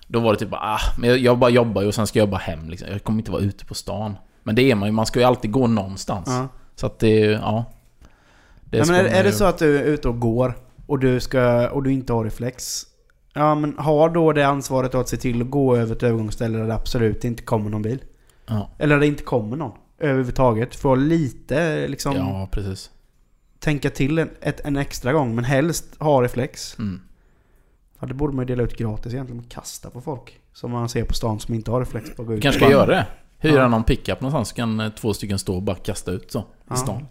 Då 0.07 0.19
var 0.19 0.33
det 0.33 0.39
typ 0.39 0.49
bara, 0.49 0.61
ah, 0.61 0.79
men 0.97 1.09
jag, 1.09 1.19
jag 1.19 1.37
bara 1.37 1.49
jobbar 1.49 1.81
ju 1.81 1.87
och 1.87 1.95
sen 1.95 2.07
ska 2.07 2.19
jag 2.19 2.29
bara 2.29 2.37
hem 2.37 2.69
liksom. 2.69 2.87
Jag 2.91 3.03
kommer 3.03 3.19
inte 3.19 3.31
vara 3.31 3.41
ute 3.41 3.65
på 3.65 3.73
stan. 3.73 4.15
Men 4.43 4.55
det 4.55 4.71
är 4.71 4.75
man 4.75 4.87
ju, 4.89 4.93
man 4.93 5.05
ska 5.05 5.19
ju 5.19 5.25
alltid 5.25 5.51
gå 5.51 5.67
någonstans. 5.67 6.27
Ja. 6.27 6.47
Så 6.75 6.85
att 6.85 6.99
det 6.99 7.07
är 7.07 7.25
ju, 7.25 7.31
ja. 7.31 7.65
Det 8.71 8.85
ska 8.85 8.93
men 8.93 9.05
är, 9.05 9.09
är 9.09 9.23
det 9.23 9.31
så 9.31 9.45
att 9.45 9.57
du 9.57 9.77
är 9.77 9.83
ute 9.83 10.07
och 10.07 10.19
går 10.19 10.53
och 10.85 10.99
du, 10.99 11.19
ska, 11.19 11.69
och 11.69 11.83
du 11.83 11.91
inte 11.91 12.13
har 12.13 12.23
reflex? 12.23 12.83
Ja 13.33 13.55
men 13.55 13.77
har 13.77 14.09
då 14.09 14.31
det 14.33 14.43
ansvaret 14.47 14.95
att 14.95 15.09
se 15.09 15.17
till 15.17 15.41
att 15.41 15.49
gå 15.49 15.75
över 15.77 15.95
ett 15.95 16.03
övergångsställe 16.03 16.57
där 16.57 16.67
det 16.67 16.73
absolut 16.75 17.23
inte 17.25 17.43
kommer 17.43 17.69
någon 17.69 17.81
bil? 17.81 17.99
Ja, 18.47 18.69
Eller 18.77 18.95
där 18.95 18.99
det 18.99 19.07
inte 19.07 19.23
kommer 19.23 19.57
någon 19.57 19.71
överhuvudtaget. 19.99 20.75
Få 20.75 20.95
lite 20.95 21.87
liksom 21.87 22.15
ja 22.15 22.47
precis. 22.51 22.89
tänka 23.59 23.89
till 23.89 24.17
en, 24.19 24.29
ett, 24.41 24.59
en 24.65 24.77
extra 24.77 25.13
gång 25.13 25.35
men 25.35 25.43
helst 25.43 25.85
ha 25.99 26.21
reflex. 26.23 26.79
Mm. 26.79 27.01
Ja, 27.99 28.07
det 28.07 28.13
borde 28.13 28.33
man 28.35 28.43
ju 28.43 28.47
dela 28.47 28.63
ut 28.63 28.77
gratis 28.77 29.13
egentligen 29.13 29.43
kasta 29.43 29.89
på 29.89 30.01
folk. 30.01 30.39
Som 30.53 30.71
man 30.71 30.89
ser 30.89 31.03
på 31.03 31.13
stan 31.13 31.39
som 31.39 31.53
inte 31.55 31.71
har 31.71 31.79
reflex 31.79 32.15
på 32.15 32.21
att 32.21 32.27
gå 32.27 32.33
ut. 32.33 32.41
kanske 32.41 32.61
ska 32.61 32.71
göra 32.71 32.85
det. 32.85 33.07
Hyra 33.37 33.55
Ja. 33.61 33.67
någon 33.67 33.83
pickup 33.83 34.21
någonstans 34.21 34.49
så 34.49 34.55
kan 34.55 34.79
eh, 34.79 34.89
två 34.89 35.13
stycken 35.13 35.39
stå 35.39 35.55
och 35.55 35.61
bara 35.61 35.75
kasta 35.75 36.11
ut 36.11 36.31
så. 36.31 36.39
I 36.39 36.43
Ja. 36.69 36.75
stan. 36.75 37.05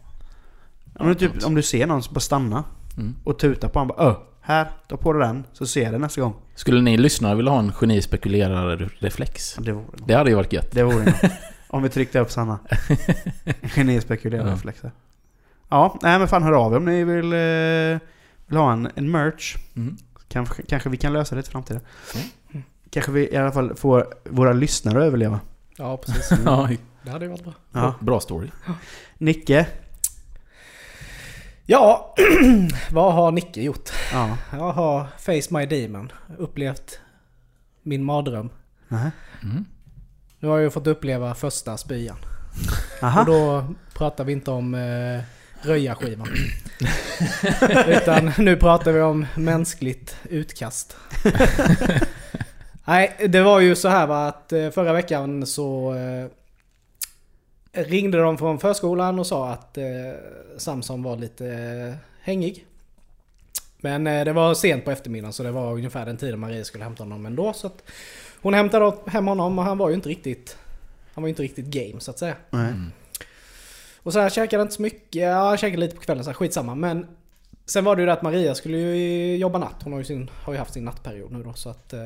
Ja, 0.99 1.05
men 1.05 1.15
typ, 1.17 1.45
om 1.45 1.55
du 1.55 1.63
ser 1.63 1.87
någon 1.87 2.03
så 2.03 2.13
bara 2.13 2.21
stanna 2.21 2.65
Mm. 2.97 3.15
och 3.25 3.39
tuta 3.39 3.69
på 3.69 3.79
honom. 3.79 3.97
Bara, 3.97 4.09
Öh, 4.09 4.17
här, 4.41 4.71
ta 4.89 4.97
på 4.97 5.13
dig 5.13 5.23
den 5.29 5.45
så 5.53 5.67
ser 5.67 5.83
jag 5.83 5.93
det 5.93 5.99
nästa 5.99 6.21
gång. 6.21 6.35
Skulle 6.55 6.81
ni 6.81 6.97
lyssnare 6.97 7.35
vilja 7.35 7.53
ha 7.53 7.59
en 7.59 7.73
genispekulerare-reflex? 7.73 9.57
Det 9.59 9.73
vore 9.73 9.85
något. 9.85 10.07
Det 10.09 10.15
hade 10.15 10.31
ju 10.31 10.37
varit 10.37 10.53
gött. 10.53 10.71
Det 10.71 10.83
vore 10.83 11.05
något. 11.05 11.15
Om 11.69 11.83
vi 11.83 11.89
tryckte 11.89 12.19
upp 12.21 12.31
Sanna. 12.31 12.59
Geni 13.77 14.01
spekulerar 14.01 14.47
Ja. 14.47 14.53
reflexer. 14.53 14.91
Ja, 15.69 15.99
nej 16.03 16.19
men 16.19 16.29
fan 16.29 16.43
hör 16.43 16.53
av 16.53 16.73
er 16.73 16.77
om 16.77 16.85
ni 16.85 17.05
vill, 17.05 17.33
eh, 17.33 18.09
vill 18.47 18.59
ha 18.59 18.73
en, 18.73 18.89
en 18.95 19.11
merch. 19.11 19.57
Mm. 19.77 19.97
Kanske, 20.29 20.63
kanske 20.63 20.89
vi 20.89 20.97
kan 20.97 21.13
lösa 21.13 21.35
det 21.35 21.41
i 21.41 21.51
framtiden. 21.51 21.83
Mm. 22.53 22.63
Kanske 22.91 23.13
vi 23.13 23.29
i 23.33 23.37
alla 23.37 23.53
fall 23.53 23.75
får 23.77 24.07
våra 24.25 24.53
lyssnare 24.53 24.99
att 24.99 25.05
överleva. 25.05 25.41
Ja, 25.77 25.97
precis. 25.97 26.39
Ja, 26.45 26.69
Det 27.03 27.11
hade 27.11 27.25
ju 27.25 27.31
varit 27.31 27.45
bra. 27.45 27.53
Ja. 27.73 27.95
bra 28.01 28.21
story. 28.21 28.49
Nicke? 29.19 29.67
Ja, 31.71 32.15
vad 32.91 33.15
har 33.15 33.33
Nicke 33.33 33.63
gjort? 33.63 33.91
Ja. 34.13 34.37
Jag 34.53 34.73
har 34.73 35.07
Face 35.19 35.59
My 35.59 35.67
Demon. 35.67 36.13
Upplevt 36.39 37.01
min 37.83 38.05
mardröm. 38.05 38.51
Mm. 39.43 39.65
Nu 40.39 40.49
har 40.49 40.57
jag 40.57 40.65
ju 40.65 40.71
fått 40.71 40.87
uppleva 40.87 41.35
första 41.35 41.77
spyan. 41.77 42.17
Aha. 43.03 43.21
Och 43.21 43.27
då 43.27 43.65
pratar 43.95 44.25
vi 44.25 44.33
inte 44.33 44.51
om 44.51 44.75
eh, 44.75 45.21
röjarskivan. 45.63 46.29
Utan 47.87 48.33
nu 48.39 48.57
pratar 48.57 48.93
vi 48.93 49.01
om 49.01 49.27
mänskligt 49.35 50.17
utkast. 50.31 50.97
Nej, 52.85 53.17
det 53.29 53.43
var 53.43 53.61
ju 53.61 53.77
så 53.77 53.89
här 53.89 54.07
va 54.07 54.27
att 54.27 54.53
eh, 54.53 54.71
förra 54.71 54.93
veckan 54.93 55.47
så 55.47 55.95
eh, 55.95 56.27
ringde 57.73 58.19
de 58.19 58.39
från 58.39 58.59
förskolan 58.59 59.19
och 59.19 59.27
sa 59.27 59.49
att 59.49 59.79
eh, 59.79 59.85
Samson 60.57 61.03
var 61.03 61.17
lite 61.17 61.47
eh, 61.47 61.95
hängig. 62.21 62.67
Men 63.79 64.07
eh, 64.07 64.25
det 64.25 64.33
var 64.33 64.55
sent 64.55 64.85
på 64.85 64.91
eftermiddagen 64.91 65.33
så 65.33 65.43
det 65.43 65.51
var 65.51 65.73
ungefär 65.73 66.07
den 66.07 66.17
tiden 66.17 66.41
Maria 66.41 66.65
skulle 66.65 66.85
hämta 66.85 67.03
honom 67.03 67.27
ändå. 67.27 67.53
Så 67.53 67.67
att 67.67 67.83
hon 68.43 68.55
hämtade 68.55 68.97
hem 69.07 69.27
honom 69.27 69.59
och 69.59 69.65
han 69.65 69.79
var 69.79 69.89
ju 69.89 69.95
inte 69.95 70.09
riktigt... 70.09 70.57
Han 71.15 71.23
var 71.23 71.29
ju 71.29 71.31
inte 71.31 71.43
riktigt 71.43 71.67
game 71.67 72.01
så 72.01 72.11
att 72.11 72.19
säga. 72.19 72.37
Nej. 72.51 72.73
Och 74.03 74.13
så 74.13 74.21
här 74.21 74.31
käkade 74.31 74.63
inte 74.63 74.75
så 74.75 74.83
mycket. 74.83 75.23
Ja, 75.23 75.51
jag 75.51 75.59
käkade 75.59 75.81
lite 75.81 75.97
på 75.97 76.03
kvällen 76.03 76.25
så 76.25 76.31
här, 76.31 76.35
skitsamma. 76.35 76.75
Men 76.75 77.07
sen 77.67 77.85
var 77.85 77.97
det 77.97 78.03
ju 78.03 78.07
det 78.07 78.13
att 78.13 78.23
Maria 78.23 78.55
skulle 78.55 78.79
ju 78.79 79.37
jobba 79.37 79.59
natt. 79.59 79.83
Hon 79.83 79.93
har 79.93 80.01
ju, 80.01 80.05
sin, 80.05 80.31
har 80.45 80.53
ju 80.53 80.59
haft 80.59 80.73
sin 80.73 80.85
nattperiod 80.85 81.33
nu 81.33 81.43
då. 81.43 81.53
Så 81.53 81.71
att 81.71 81.93
eh, 81.93 82.01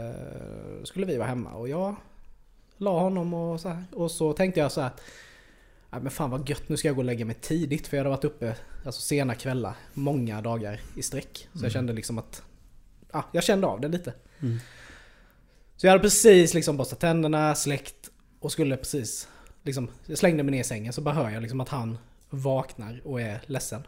skulle 0.84 1.06
vi 1.06 1.16
vara 1.16 1.28
hemma. 1.28 1.50
Och 1.50 1.68
jag 1.68 1.96
la 2.76 3.00
honom 3.00 3.34
och 3.34 3.60
så 3.60 3.68
här. 3.68 3.84
Och 3.92 4.10
så 4.10 4.32
tänkte 4.32 4.60
jag 4.60 4.72
så 4.72 4.80
här. 4.80 4.88
att, 4.88 5.00
"Nej, 5.94 6.02
men 6.02 6.10
fan 6.10 6.30
vad 6.30 6.48
gött, 6.48 6.68
nu 6.68 6.76
ska 6.76 6.88
jag 6.88 6.94
gå 6.94 7.00
och 7.00 7.04
lägga 7.04 7.24
mig 7.24 7.36
tidigt. 7.40 7.86
För 7.86 7.96
jag 7.96 8.04
hade 8.04 8.16
varit 8.16 8.24
uppe 8.24 8.56
alltså, 8.84 9.00
sena 9.00 9.34
kvällar, 9.34 9.74
många 9.92 10.40
dagar 10.40 10.80
i 10.96 11.02
sträck. 11.02 11.48
Så 11.54 11.64
jag 11.64 11.72
kände 11.72 11.92
liksom 11.92 12.18
att... 12.18 12.42
Ja, 13.12 13.24
jag 13.32 13.44
kände 13.44 13.66
av 13.66 13.80
det 13.80 13.88
lite. 13.88 14.14
Mm. 14.40 14.58
Så 15.76 15.86
jag 15.86 15.90
hade 15.90 16.02
precis 16.02 16.54
liksom 16.54 16.76
borstat 16.76 17.00
tänderna, 17.00 17.54
släckt 17.54 18.10
och 18.40 18.52
skulle 18.52 18.76
precis... 18.76 19.28
Liksom, 19.62 19.88
jag 20.06 20.18
slängde 20.18 20.42
mig 20.42 20.52
ner 20.52 20.60
i 20.60 20.64
sängen 20.64 20.92
så 20.92 21.00
bara 21.00 21.14
hör 21.14 21.30
jag 21.30 21.42
liksom 21.42 21.60
att 21.60 21.68
han 21.68 21.98
vaknar 22.30 23.00
och 23.04 23.20
är 23.20 23.42
ledsen. 23.46 23.86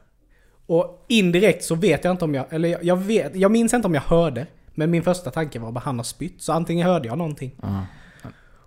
Och 0.66 1.04
indirekt 1.08 1.64
så 1.64 1.74
vet 1.74 2.04
jag 2.04 2.10
inte 2.10 2.24
om 2.24 2.34
jag... 2.34 2.46
Eller 2.50 2.68
jag, 2.68 2.84
jag, 2.84 2.96
vet, 2.96 3.36
jag 3.36 3.50
minns 3.50 3.74
inte 3.74 3.88
om 3.88 3.94
jag 3.94 4.02
hörde. 4.02 4.46
Men 4.74 4.90
min 4.90 5.02
första 5.02 5.30
tanke 5.30 5.58
var 5.58 5.72
bara 5.72 5.80
han 5.80 5.98
har 5.98 6.04
spytt. 6.04 6.42
Så 6.42 6.52
antingen 6.52 6.86
hörde 6.86 7.08
jag 7.08 7.18
någonting. 7.18 7.54
Ja. 7.62 7.86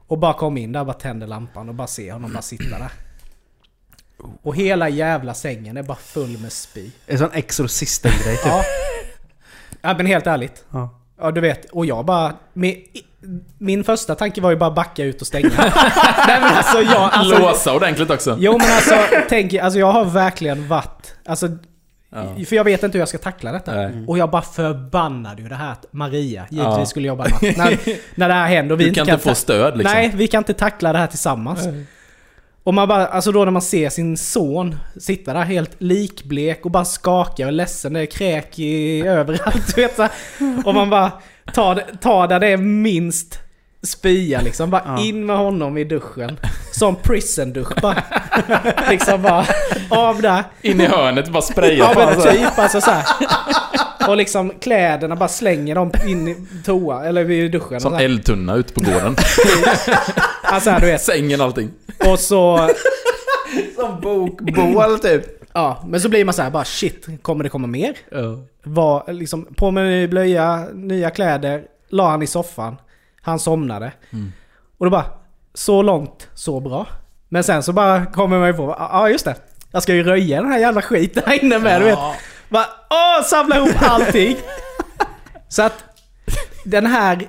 Och 0.10 0.18
bara 0.18 0.34
kom 0.34 0.58
in 0.58 0.72
där, 0.72 0.86
bara 0.86 0.94
tände 0.94 1.28
lampan 1.28 1.70
och 1.70 1.76
bara 1.76 1.88
se 1.88 2.12
honom 2.12 2.34
bara 2.34 2.42
sitta 2.42 2.80
där. 2.80 2.92
Och 4.42 4.56
hela 4.56 4.90
jävla 4.90 5.34
sängen 5.34 5.78
är 5.78 5.84
bara 5.84 5.98
full 5.98 6.38
med 6.38 6.52
spy. 6.52 6.92
En 7.08 7.18
sån 7.20 7.32
exorcisten-grej 7.34 8.36
typ. 8.38 8.46
Ja. 8.46 8.64
ja 9.82 9.94
men 9.98 10.06
helt 10.06 10.28
ärligt. 10.28 10.64
Ja. 10.72 11.00
Ja 11.22 11.32
du 11.32 11.42
vet, 11.42 11.66
och 11.66 11.86
jag 11.86 12.06
bara... 12.06 12.34
Min, 12.54 12.76
min 13.58 13.84
första 13.84 14.16
tanke 14.16 14.42
var 14.42 14.50
ju 14.50 14.56
bara 14.56 14.72
backa 14.72 15.04
ut 15.04 15.22
och 15.22 15.28
stänga. 15.28 15.50
Nej 16.28 16.42
men 16.42 16.44
alltså 16.54 16.82
jag... 16.82 17.10
Alltså, 17.14 17.40
Låsa 17.40 17.76
ordentligt 17.76 18.10
också. 18.10 18.38
Jo 18.40 18.52
men 18.52 18.72
alltså, 18.72 18.96
tänk, 19.30 19.54
alltså 19.54 19.80
jag 19.80 19.92
har 19.92 20.06
verkligen 20.06 20.68
varit... 20.68 21.14
Alltså, 21.26 21.50
Ja. 22.12 22.46
för 22.46 22.56
jag 22.56 22.64
vet 22.64 22.84
inte 22.84 22.98
hur 22.98 23.02
jag 23.02 23.10
ska 23.10 23.18
tackla 23.18 23.52
detta. 23.52 23.76
Nej. 23.76 24.06
Och 24.08 24.18
jag 24.18 24.30
bara 24.30 24.42
förbannade 24.42 25.42
ju 25.42 25.50
det 25.50 25.56
här 25.56 25.72
att 25.72 25.86
Maria 25.92 26.46
givetvis 26.50 26.78
Ja. 26.78 26.86
skulle 26.86 27.08
jobba 27.08 27.24
natt. 27.24 27.42
När, 27.42 27.80
när 28.16 28.28
det 28.28 28.34
här 28.34 28.48
händer 28.48 28.74
och 28.74 28.80
vi 28.80 28.84
Du 28.84 28.90
inte 28.90 29.00
kan 29.00 29.10
inte 29.10 29.30
få 29.30 29.36
stöd 29.36 29.78
liksom. 29.78 29.94
Nej, 29.98 30.12
vi 30.16 30.28
kan 30.28 30.38
inte 30.38 30.54
tackla 30.54 30.94
det 30.94 31.00
här 31.00 31.08
tillsammans. 31.08 31.68
Och 32.70 32.74
man 32.76 32.88
bara, 32.88 33.06
alltså 33.08 33.32
då 33.32 33.46
när 33.46 33.52
man 33.52 33.62
ser 33.62 33.90
sin 33.90 34.18
son 34.18 34.76
sitta 35.00 35.34
där 35.34 35.42
helt 35.44 35.72
likblek 35.78 36.66
och 36.66 36.72
bara 36.72 36.86
skaka 36.86 37.46
och 37.46 37.52
ledsen, 37.54 37.94
det 37.94 38.00
är 38.02 38.06
kräk 38.06 38.60
i, 38.60 39.02
överallt. 39.02 39.76
Du 39.76 39.82
vet, 39.82 39.96
så. 39.96 40.08
Och 40.66 40.74
man 40.76 40.90
bara 40.90 41.12
tar, 41.54 41.76
det- 41.76 41.86
tar 42.02 42.28
där 42.28 42.40
det 42.40 42.48
är 42.48 42.58
minst 42.58 43.40
spya 43.84 44.42
liksom. 44.42 44.70
Bara 44.70 44.82
Ja. 44.86 45.00
in 45.04 45.26
med 45.26 45.38
honom 45.38 45.78
i 45.78 45.84
duschen. 45.84 46.40
Som 46.72 46.96
prison-dusch 46.96 47.82
bara. 47.82 48.04
liksom 48.90 49.22
bara 49.22 49.46
av 49.90 50.22
där. 50.22 50.44
In 50.62 50.82
i 50.82 50.86
hörnet, 50.86 51.30
bara 51.30 51.42
spraya 51.42 51.74
Ja 51.74 51.88
på 51.94 52.00
men 52.00 52.08
honom 52.08 52.22
så 52.22 52.28
här. 52.30 52.38
typ 52.50 52.60
alltså 52.60 52.82
så 52.82 52.92
här. 52.92 53.06
Och 54.08 54.18
liksom 54.18 54.52
kläderna 54.62 55.16
bara 55.16 55.30
slänger 55.30 55.76
dem 55.76 55.92
in 56.08 56.28
i 56.28 56.36
toa, 56.66 57.06
eller 57.06 57.32
i 57.32 57.50
duschen. 57.50 57.82
Som 57.82 57.94
eldtunna 57.94 58.56
ute 58.56 58.74
på 58.74 58.82
gården. 58.82 59.16
Alltså 60.52 60.70
här, 60.70 60.80
du 60.80 60.86
vet. 60.86 61.02
Sängen 61.02 61.42
allting. 61.42 61.72
Och 62.08 62.20
så... 62.20 62.70
Som 63.76 64.02
bokbål 64.02 65.00
typ. 65.00 65.24
Ja, 65.54 65.84
men 65.88 66.02
så 66.02 66.10
blir 66.10 66.26
man 66.26 66.34
så 66.34 66.42
här 66.42 66.50
bara 66.50 66.66
shit, 66.66 67.08
kommer 67.22 67.44
det 67.44 67.50
komma 67.50 67.68
mer? 67.68 67.96
Var, 68.64 69.14
liksom, 69.14 69.46
på 69.56 69.72
med 69.72 69.86
ny 69.86 70.08
blöja, 70.08 70.68
nya 70.74 71.10
kläder, 71.10 71.64
la 71.90 72.10
han 72.10 72.22
i 72.22 72.28
soffan. 72.28 72.76
Han 73.22 73.40
somnade. 73.40 73.92
Mm. 74.10 74.32
Och 74.78 74.86
då 74.86 74.90
bara, 74.90 75.06
så 75.54 75.82
långt, 75.82 76.28
så 76.34 76.60
bra. 76.60 76.88
Men 77.30 77.44
sen 77.44 77.64
så 77.64 77.74
bara 77.74 78.06
kommer 78.06 78.40
man 78.40 78.48
ju 78.48 78.54
på, 78.54 78.76
ja 78.80 79.10
just 79.10 79.26
det. 79.26 79.36
Jag 79.72 79.84
ska 79.84 79.96
ju 79.96 80.04
röja 80.04 80.42
den 80.42 80.52
här 80.52 80.60
jävla 80.60 80.82
skiten 80.82 81.24
här 81.26 81.44
inne 81.44 81.60
med, 81.60 81.82
du 81.82 81.86
vet. 81.86 82.00
Bara, 82.50 82.66
åh, 82.90 83.24
samla 83.26 83.58
ihop 83.58 83.82
allting. 83.82 84.38
så 85.50 85.62
att 85.62 85.84
den 86.66 86.86
här 86.86 87.28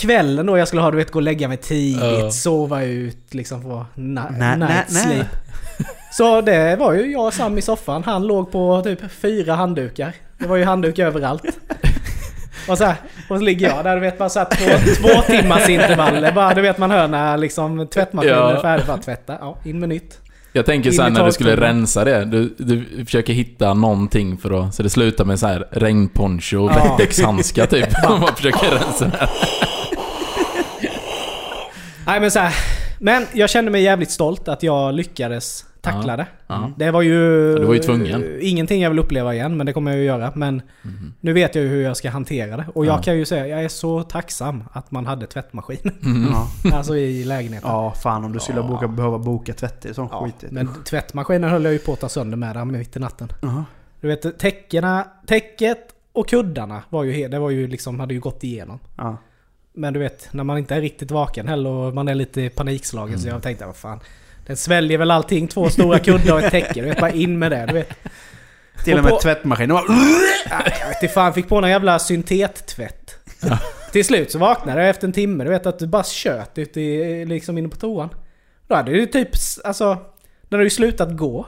kvällen 0.00 0.46
då 0.46 0.58
jag 0.58 0.68
skulle 0.68 0.82
ha, 0.82 0.90
du 0.90 0.96
vet, 0.96 1.10
gå 1.10 1.18
och 1.18 1.22
lägga 1.22 1.48
mig 1.48 1.56
tidigt, 1.56 2.02
Ja. 2.20 2.30
sova 2.30 2.82
ut, 2.82 3.34
liksom 3.34 3.62
få 3.62 3.86
na- 3.94 4.56
night 4.58 4.90
sleep. 4.92 5.26
Så 6.12 6.40
det 6.40 6.76
var 6.76 6.92
ju 6.92 7.12
jag 7.12 7.26
och 7.26 7.34
Sam 7.34 7.58
i 7.58 7.62
soffan. 7.62 8.02
Han 8.04 8.26
låg 8.26 8.52
på 8.52 8.82
typ 8.84 8.98
fyra 9.22 9.54
handdukar. 9.54 10.12
Det 10.38 10.46
var 10.46 10.56
ju 10.56 10.64
handduk 10.64 10.98
överallt. 10.98 11.42
Och 12.68 12.78
så, 12.78 12.84
här, 12.84 12.94
och 13.30 13.38
så 13.38 13.44
ligger 13.44 13.68
jag 13.68 13.84
där, 13.84 13.94
du 13.94 14.00
vet, 14.00 14.18
bara 14.18 14.28
så 14.28 14.38
här 14.38 14.46
två, 14.46 14.92
två 15.08 15.22
timmars 15.22 15.68
intervaller. 15.68 16.32
Bara, 16.32 16.54
du 16.54 16.60
vet, 16.62 16.78
man 16.78 16.90
hör 16.90 17.08
när 17.08 17.36
liksom 17.38 17.86
tvättmaskinen 17.86 18.36
Ja. 18.38 18.50
är 18.56 18.60
färdig 18.62 18.86
för 18.86 18.92
att 18.94 19.02
tvätta. 19.02 19.36
Ja, 19.40 19.58
in 19.64 19.80
med 19.80 19.88
nytt. 19.88 20.18
Jag 20.52 20.66
tänker 20.66 20.90
sen 20.90 21.12
när 21.12 21.26
du 21.26 21.32
skulle 21.32 21.56
rensa 21.56 22.04
det. 22.04 22.24
Du, 22.24 22.54
du 22.58 23.04
försöker 23.04 23.32
hitta 23.32 23.74
någonting 23.74 24.38
för 24.38 24.64
att... 24.66 24.74
Så 24.74 24.82
det 24.82 24.90
slutar 24.90 25.24
med 25.24 25.38
så 25.38 25.46
här 25.46 25.68
regnponcho 25.70 26.56
och 26.64 26.70
Ja. 27.56 27.66
Typ. 27.66 27.86
Man 28.08 28.36
försöker 28.36 28.70
rensa 28.70 29.04
det. 29.04 29.28
Nej 32.10 32.20
men 32.20 32.30
så 32.30 32.38
här, 32.38 32.54
Men 32.98 33.26
jag 33.32 33.50
kände 33.50 33.70
mig 33.70 33.82
jävligt 33.82 34.10
stolt 34.10 34.48
att 34.48 34.62
jag 34.62 34.94
lyckades 34.94 35.64
tackla 35.80 36.16
det. 36.16 36.26
Ja. 36.46 36.70
Det 36.76 36.90
var 36.90 37.02
ju... 37.02 37.54
du 37.56 37.64
var 37.64 37.74
ju 37.74 37.80
tvungen. 37.80 38.38
Ingenting 38.40 38.82
jag 38.82 38.90
vill 38.90 38.98
uppleva 38.98 39.34
igen, 39.34 39.56
men 39.56 39.66
det 39.66 39.72
kommer 39.72 39.90
jag 39.90 39.98
ju 40.00 40.06
göra. 40.06 40.32
Men 40.34 40.62
Mhm. 40.82 41.14
nu 41.20 41.32
vet 41.32 41.54
jag 41.54 41.62
ju 41.64 41.70
hur 41.70 41.82
jag 41.82 41.96
ska 41.96 42.10
hantera 42.10 42.56
det. 42.56 42.66
Och 42.74 42.86
jag 42.86 42.98
Ja. 42.98 43.02
kan 43.02 43.18
ju 43.18 43.24
säga, 43.24 43.46
jag 43.46 43.64
är 43.64 43.68
så 43.68 44.02
tacksam 44.02 44.64
att 44.72 44.90
man 44.90 45.06
hade 45.06 45.26
tvättmaskin. 45.26 45.78
Mm. 46.04 46.32
Ja. 46.32 46.76
alltså 46.76 46.96
i 46.96 47.24
lägenheten. 47.24 47.70
ja, 47.70 47.94
fan 48.02 48.24
om 48.24 48.32
du 48.32 48.40
skulle 48.40 48.62
boka, 48.62 48.88
behöva 48.88 49.18
boka 49.18 49.52
tvätt. 49.54 49.80
Det 49.82 49.88
är 49.88 49.92
sån 49.92 50.08
Ja, 50.12 50.24
skit. 50.24 50.50
men 50.50 50.68
tvättmaskinen 50.84 51.50
höll 51.50 51.64
jag 51.64 51.72
ju 51.72 51.78
på 51.78 51.92
att 51.92 52.00
ta 52.00 52.08
sönder 52.08 52.36
med 52.36 52.56
där 52.56 52.64
mitt 52.64 52.96
i 52.96 52.98
natten. 52.98 53.32
Jaha. 53.42 53.64
Du 54.00 54.08
vet, 54.08 54.38
täckena, 54.38 55.06
täcket 55.26 55.78
och 56.12 56.28
kuddarna 56.28 56.82
var 56.88 57.04
ju, 57.04 57.28
det 57.28 57.38
var 57.38 57.50
ju 57.50 57.66
liksom, 57.66 58.00
hade 58.00 58.14
ju 58.14 58.20
gått 58.20 58.44
igenom. 58.44 58.78
Ja. 58.96 59.16
Men 59.72 59.92
du 59.92 60.00
vet, 60.00 60.28
när 60.32 60.44
man 60.44 60.58
inte 60.58 60.74
är 60.74 60.80
riktigt 60.80 61.10
vaken 61.10 61.48
heller 61.48 61.70
och 61.70 61.94
man 61.94 62.08
är 62.08 62.14
lite 62.14 62.48
panikslagen 62.48 63.18
så 63.18 63.24
Mm. 63.26 63.34
jag 63.34 63.42
tänkte 63.42 63.66
vad 63.66 63.76
fan. 63.76 64.00
Den 64.46 64.56
sväljer 64.56 64.98
väl 64.98 65.10
allting, 65.10 65.48
två 65.48 65.68
stora 65.68 65.98
kuddar 65.98 66.32
och 66.34 66.40
ett 66.42 66.50
täcke. 66.50 66.72
Du 66.74 66.82
vet, 66.82 67.00
bara 67.00 67.10
in 67.10 67.38
med 67.38 67.50
det. 67.52 67.66
Du 67.66 67.72
vet. 67.72 67.88
Till 68.84 68.92
och 68.92 68.98
Och 68.98 69.04
med 69.04 69.12
på- 69.12 69.18
tvättmaskinen 69.20 69.74
var... 69.74 69.84
Jag 70.50 70.88
vet 70.88 71.02
inte 71.02 71.14
fan, 71.14 71.34
fick 71.34 71.48
på 71.48 71.60
någon 71.60 71.70
jävla 71.70 71.98
syntettvätt. 71.98 73.14
Till 73.92 74.04
slut 74.04 74.32
så 74.32 74.38
vaknade 74.38 74.80
jag 74.80 74.90
efter 74.90 75.06
en 75.06 75.12
timme. 75.12 75.44
Du 75.44 75.50
vet 75.50 75.66
att 75.66 75.78
du 75.78 75.86
bara 75.86 76.04
tjöt 76.04 76.58
ute 76.58 76.80
i, 76.80 77.24
liksom 77.26 77.58
inne 77.58 77.68
på 77.68 77.76
toan. 77.76 78.08
Då 78.68 78.74
hade 78.74 78.92
du 78.92 79.06
typ, 79.06 79.28
alltså... 79.64 79.94
Den 80.48 80.58
hade 80.58 80.64
ju 80.64 80.70
slutat 80.70 81.16
gå. 81.16 81.46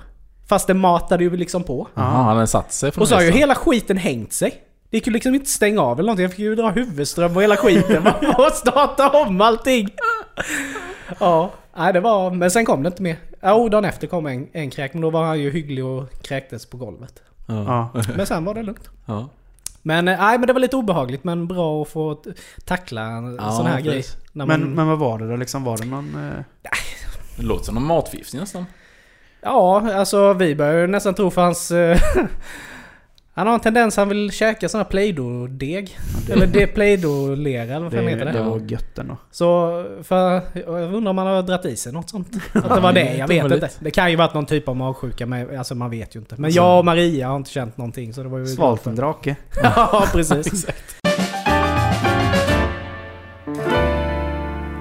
Fast 0.49 0.67
det 0.67 0.75
matade 0.75 1.25
ju 1.25 1.37
liksom 1.37 1.65
på. 1.65 1.89
Jaha, 1.95 2.35
hade 2.35 2.47
satt 2.47 2.73
sig 2.73 2.93
Och 2.97 3.09
så 3.09 3.15
har 3.15 3.23
ju 3.23 3.31
hela 3.31 3.55
skiten 3.55 3.97
hängt 3.97 4.33
sig. 4.33 4.55
Det 4.92 4.96
gick 4.96 5.07
ju 5.07 5.12
liksom 5.12 5.35
inte 5.35 5.50
stänga 5.50 5.81
av 5.81 5.98
eller 5.98 6.07
någonting. 6.07 6.22
Jag 6.22 6.31
fick 6.31 6.38
ju 6.38 6.55
dra 6.55 6.70
huvudström 6.70 7.37
och 7.37 7.42
hela 7.42 7.57
skiten. 7.57 8.02
Man 8.05 8.12
får 8.20 8.50
starta 8.50 9.11
om 9.11 9.40
allting. 9.40 9.88
Ja, 11.20 11.50
nej 11.76 11.92
det 11.92 12.00
var... 12.00 12.31
Men 12.31 12.50
sen 12.50 12.64
kom 12.64 12.83
det 12.83 12.87
inte 12.87 13.02
mer. 13.02 13.16
Jo, 13.42 13.68
dagen 13.68 13.85
efter 13.85 14.07
kom 14.07 14.26
en, 14.26 14.48
en 14.52 14.70
kräk. 14.70 14.92
Men 14.92 15.02
då 15.02 15.11
var 15.11 15.24
han 15.24 15.40
ju 15.40 15.50
hygglig 15.50 15.85
och 15.85 16.22
kräktes 16.22 16.66
på 16.66 16.76
golvet. 16.76 17.22
Ja. 17.46 17.90
Men 18.16 18.26
sen 18.26 18.44
var 18.44 18.55
det 18.55 18.62
lugnt. 18.62 18.90
Ja. 19.07 19.28
Men 19.83 20.09
eh, 20.09 20.20
nej, 20.20 20.38
men 20.38 20.46
det 20.46 20.52
var 20.52 20.61
lite 20.61 20.76
obehagligt. 20.76 21.24
Men 21.24 21.46
bra 21.46 21.83
att 21.83 21.88
få 21.88 22.22
tackla 22.64 23.02
en 23.02 23.37
Ja, 23.40 23.50
sån 23.50 23.66
här 23.66 23.76
precis. 23.83 24.12
grej. 24.12 24.20
När 24.33 24.46
man, 24.46 24.61
Men, 24.61 24.74
men 24.74 24.88
vad 24.88 24.98
var 24.98 25.18
det 25.18 25.28
då 25.28 25.37
liksom? 25.37 25.64
Var 25.64 25.76
det 25.78 25.85
någon... 25.85 26.14
Eh... 26.28 26.44
Det 27.37 27.42
låter 27.42 27.64
som 27.64 27.74
någon 27.74 27.87
matförgiftning 27.87 28.40
nästan. 28.40 28.66
Ja, 29.40 29.92
alltså 29.94 30.33
vi 30.33 30.55
börjar 30.55 30.81
ju 30.81 30.87
nästan 30.87 31.14
tro 31.14 31.31
för 31.31 31.42
hans... 31.42 31.72
han 33.35 33.47
har 33.47 33.55
en 33.55 33.61
tendens, 33.61 33.97
han 33.97 34.09
vill 34.09 34.31
käka 34.31 34.68
sån 34.68 34.79
här 34.79 34.85
Play-Doh-deg. 34.85 35.99
Eller 36.31 36.47
det 36.47 36.66
Play-Doh-lera 36.66 37.62
eller 37.62 37.81
vad 37.81 37.92
fan 37.92 38.09
heter 38.09 38.25
det? 38.25 38.33
det 38.33 38.42
var 38.42 38.59
gött 38.59 38.99
ändå. 38.99 39.16
Så, 39.31 39.85
för 40.03 40.42
jag 40.55 40.95
undrar 40.95 41.11
om 41.11 41.16
man 41.16 41.27
har 41.27 41.42
dragit 41.42 41.64
i 41.66 41.77
sig 41.77 41.92
något 41.92 42.11
sånt. 42.11 42.29
Att 42.53 42.75
det 42.75 42.81
var 42.81 42.92
det, 42.92 43.16
jag 43.16 43.29
vet 43.29 43.45
inte. 43.53 43.71
Det 43.81 43.90
kan 43.90 44.11
ju 44.11 44.16
varit 44.16 44.35
någon 44.35 44.47
typ 44.47 44.68
av 44.68 44.77
magsjuka, 44.77 45.27
men 45.27 45.59
alltså 45.59 45.75
man 45.75 45.90
vet 45.90 46.16
ju 46.16 46.21
inte. 46.21 46.35
Men 46.38 46.51
jag 46.51 46.79
och 46.79 46.85
Maria 46.85 47.29
har 47.29 47.37
inte 47.37 47.51
känt 47.51 47.77
någonting 47.77 48.14
så 48.14 48.23
det 48.23 48.29
var 48.29 48.38
ju... 48.38 48.47
Svalt 48.47 48.87
en 48.87 48.95
drake. 48.97 49.37
Ja, 49.62 50.07
precis. 50.12 50.66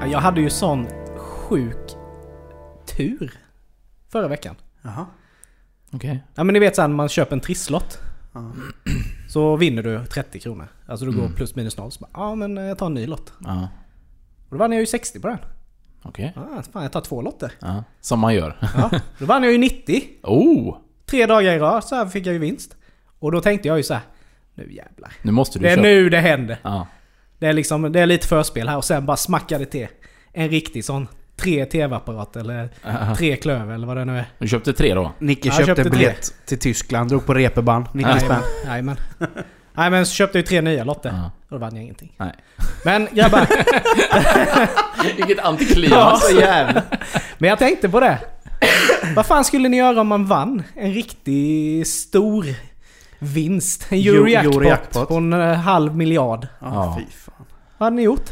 Ja, 0.02 0.08
Jag 0.08 0.20
hade 0.20 0.42
ju 0.42 0.50
sån 0.50 0.88
sjuk 1.18 1.92
tur 2.86 3.32
förra 4.10 4.28
veckan. 4.28 4.56
Jaha. 4.82 5.06
Okej. 5.94 6.24
Ja 6.36 6.44
men 6.44 6.54
ni 6.54 6.60
vet 6.60 6.76
sen 6.76 6.94
man 6.94 7.10
köper 7.10 7.36
en 7.36 7.40
trisslott. 7.40 8.00
Ja. 8.34 8.52
Så 9.30 9.56
vinner 9.56 9.84
du 9.84 10.06
30 10.06 10.40
kronor. 10.40 10.68
Alltså 10.88 11.06
du 11.06 11.12
går 11.12 11.24
Mm. 11.24 11.36
plus 11.36 11.56
minus 11.56 11.78
noll. 11.78 11.92
Så 11.92 12.00
bara, 12.00 12.10
ja 12.14 12.36
men 12.36 12.58
jag 12.58 12.78
tar 12.78 12.86
en 12.86 12.94
ny 12.94 13.08
lott. 13.08 13.34
Ja. 13.40 13.70
Och 14.50 14.52
då 14.52 14.58
vann 14.58 14.72
jag 14.72 14.80
ju 14.80 14.86
60 14.86 15.20
på 15.20 15.28
den. 15.28 15.38
Okej. 16.04 16.34
Ja, 16.36 16.64
fan 16.74 16.84
jag 16.84 16.92
tar 16.92 17.02
två 17.02 17.22
lotter. 17.22 17.52
Ja. 17.60 17.84
Som 18.02 18.20
man 18.20 18.36
gör. 18.36 18.58
Ja, 18.76 18.92
då 19.20 19.26
vann 19.26 19.44
jag 19.44 19.52
ju 19.52 19.58
90. 19.58 20.02
Oh! 20.24 20.78
Tre 21.06 21.26
dagar 21.26 21.54
i 21.54 21.60
rad 21.60 21.84
så 21.84 21.96
här 21.96 22.06
fick 22.06 22.26
jag 22.26 22.34
ju 22.34 22.40
vinst. 22.40 22.76
Och 23.20 23.32
då 23.32 23.42
tänkte 23.42 23.68
jag 23.68 23.78
ju 23.78 23.84
så 23.84 23.94
här. 23.94 24.04
Nu 24.56 24.74
jävlar. 24.74 25.14
Nu 25.22 25.32
måste 25.32 25.60
du 25.60 25.64
Det 25.64 25.72
är 25.72 25.76
köpa. 25.76 25.88
nu 25.88 26.10
det 26.10 26.20
händer. 26.20 26.58
Ja. 26.64 26.88
Det 27.40 27.48
är 27.48 27.54
liksom, 27.54 27.92
det 27.92 28.00
är 28.00 28.06
lite 28.06 28.28
förspel 28.28 28.68
här 28.70 28.78
och 28.78 28.86
sen 28.86 29.06
bara 29.06 29.18
smackade 29.18 29.66
det 29.66 29.72
till. 29.72 29.88
En 30.34 30.50
riktig 30.50 30.86
sån 30.86 31.08
tre 31.42 31.66
tv-apparat 31.66 32.36
eller 32.36 32.70
tre 33.16 33.36
klöver 33.36 33.74
eller 33.74 33.88
vad 33.88 33.98
det 33.98 34.06
nu 34.06 34.18
är. 34.18 34.26
Du 34.40 34.48
köpte 34.48 34.74
tre 34.74 34.94
då? 34.94 35.12
Nicke 35.20 35.50
köpte, 35.50 35.66
köpte 35.66 35.84
tre. 35.84 35.92
biljett 35.92 36.34
till 36.46 36.60
Tyskland, 36.60 37.10
drog 37.10 37.26
på 37.26 37.34
reperband. 37.34 37.86
90 37.94 38.20
spänn. 38.20 38.42
Jajamän. 38.66 38.96
Nej 39.74 39.90
men 39.92 40.06
så 40.06 40.14
köpte 40.14 40.38
jag 40.38 40.44
ju 40.44 40.48
tre 40.48 40.62
nya 40.62 40.84
lotter. 40.84 41.10
Ja. 41.10 41.32
Och 41.50 41.50
då 41.50 41.58
vann 41.58 41.76
jag 41.76 41.84
ingenting. 41.84 42.14
Nej. 42.18 42.32
Men 42.86 43.08
grabbar, 43.12 43.48
Vilket 45.18 45.40
antiklimax! 45.46 46.22
Så 46.28 46.36
jävla... 46.40 46.84
men 47.38 47.50
jag 47.50 47.60
tänkte 47.60 47.90
på 47.90 48.00
det. 48.00 48.18
Vad 49.16 49.26
fan 49.26 49.44
skulle 49.46 49.70
ni 49.70 49.78
göra 49.78 50.02
om 50.02 50.08
man 50.08 50.26
vann 50.26 50.64
en 50.76 50.94
riktig 50.94 51.88
stor 51.88 52.46
vinst? 53.20 53.88
En 53.90 53.98
Eurojackpot. 54.00 55.08
på 55.08 55.16
en 55.16 55.34
eh, 55.34 55.54
halv 55.54 55.96
miljard. 55.96 56.48
Ja, 56.60 56.68
Ja. 56.68 56.98
fy 57.00 57.06
fan. 57.18 57.46
Vad 57.78 57.86
hade 57.86 57.96
ni 57.96 58.02
gjort? 58.02 58.30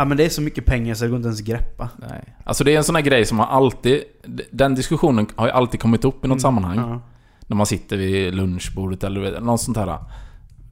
Ja 0.00 0.04
men 0.04 0.16
det 0.16 0.24
är 0.24 0.28
så 0.28 0.42
mycket 0.42 0.66
pengar 0.66 0.94
så 0.94 1.04
det 1.04 1.10
går 1.10 1.16
inte 1.16 1.26
ens 1.26 1.40
att 1.40 1.46
greppa. 1.46 1.88
Nej. 1.96 2.24
Alltså 2.44 2.64
det 2.64 2.72
är 2.74 2.76
en 2.76 2.84
sån 2.84 2.94
här 2.94 3.02
grej 3.02 3.24
som 3.24 3.38
har 3.38 3.46
alltid... 3.46 4.02
Den 4.50 4.74
diskussionen 4.74 5.26
har 5.36 5.46
ju 5.46 5.52
alltid 5.52 5.80
kommit 5.80 6.04
upp 6.04 6.24
i 6.24 6.28
något 6.28 6.40
sammanhang. 6.40 6.76
Ja. 6.76 7.00
När 7.46 7.56
man 7.56 7.66
sitter 7.66 7.96
vid 7.96 8.34
lunchbordet 8.34 9.04
eller 9.04 9.40
något 9.40 9.60
sånt 9.60 9.76
här. 9.76 9.98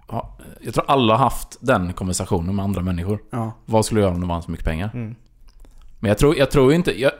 Ja, 0.08 0.36
Jag 0.60 0.74
tror 0.74 0.84
alla 0.88 1.12
har 1.12 1.24
haft 1.24 1.58
den 1.60 1.92
konversationen 1.92 2.56
med 2.56 2.64
andra 2.64 2.82
människor. 2.82 3.18
Ja. 3.30 3.52
Vad 3.64 3.84
skulle 3.84 4.00
du 4.00 4.02
göra 4.02 4.14
om 4.14 4.20
du 4.20 4.26
vann 4.26 4.42
så 4.42 4.50
mycket 4.50 4.66
pengar? 4.66 4.90
Mm. 4.94 5.14
Men 6.00 6.08
jag 6.08 6.18
tror, 6.18 6.38
jag 6.38 6.50
tror 6.50 6.72
inte... 6.72 7.00
Jag, 7.00 7.12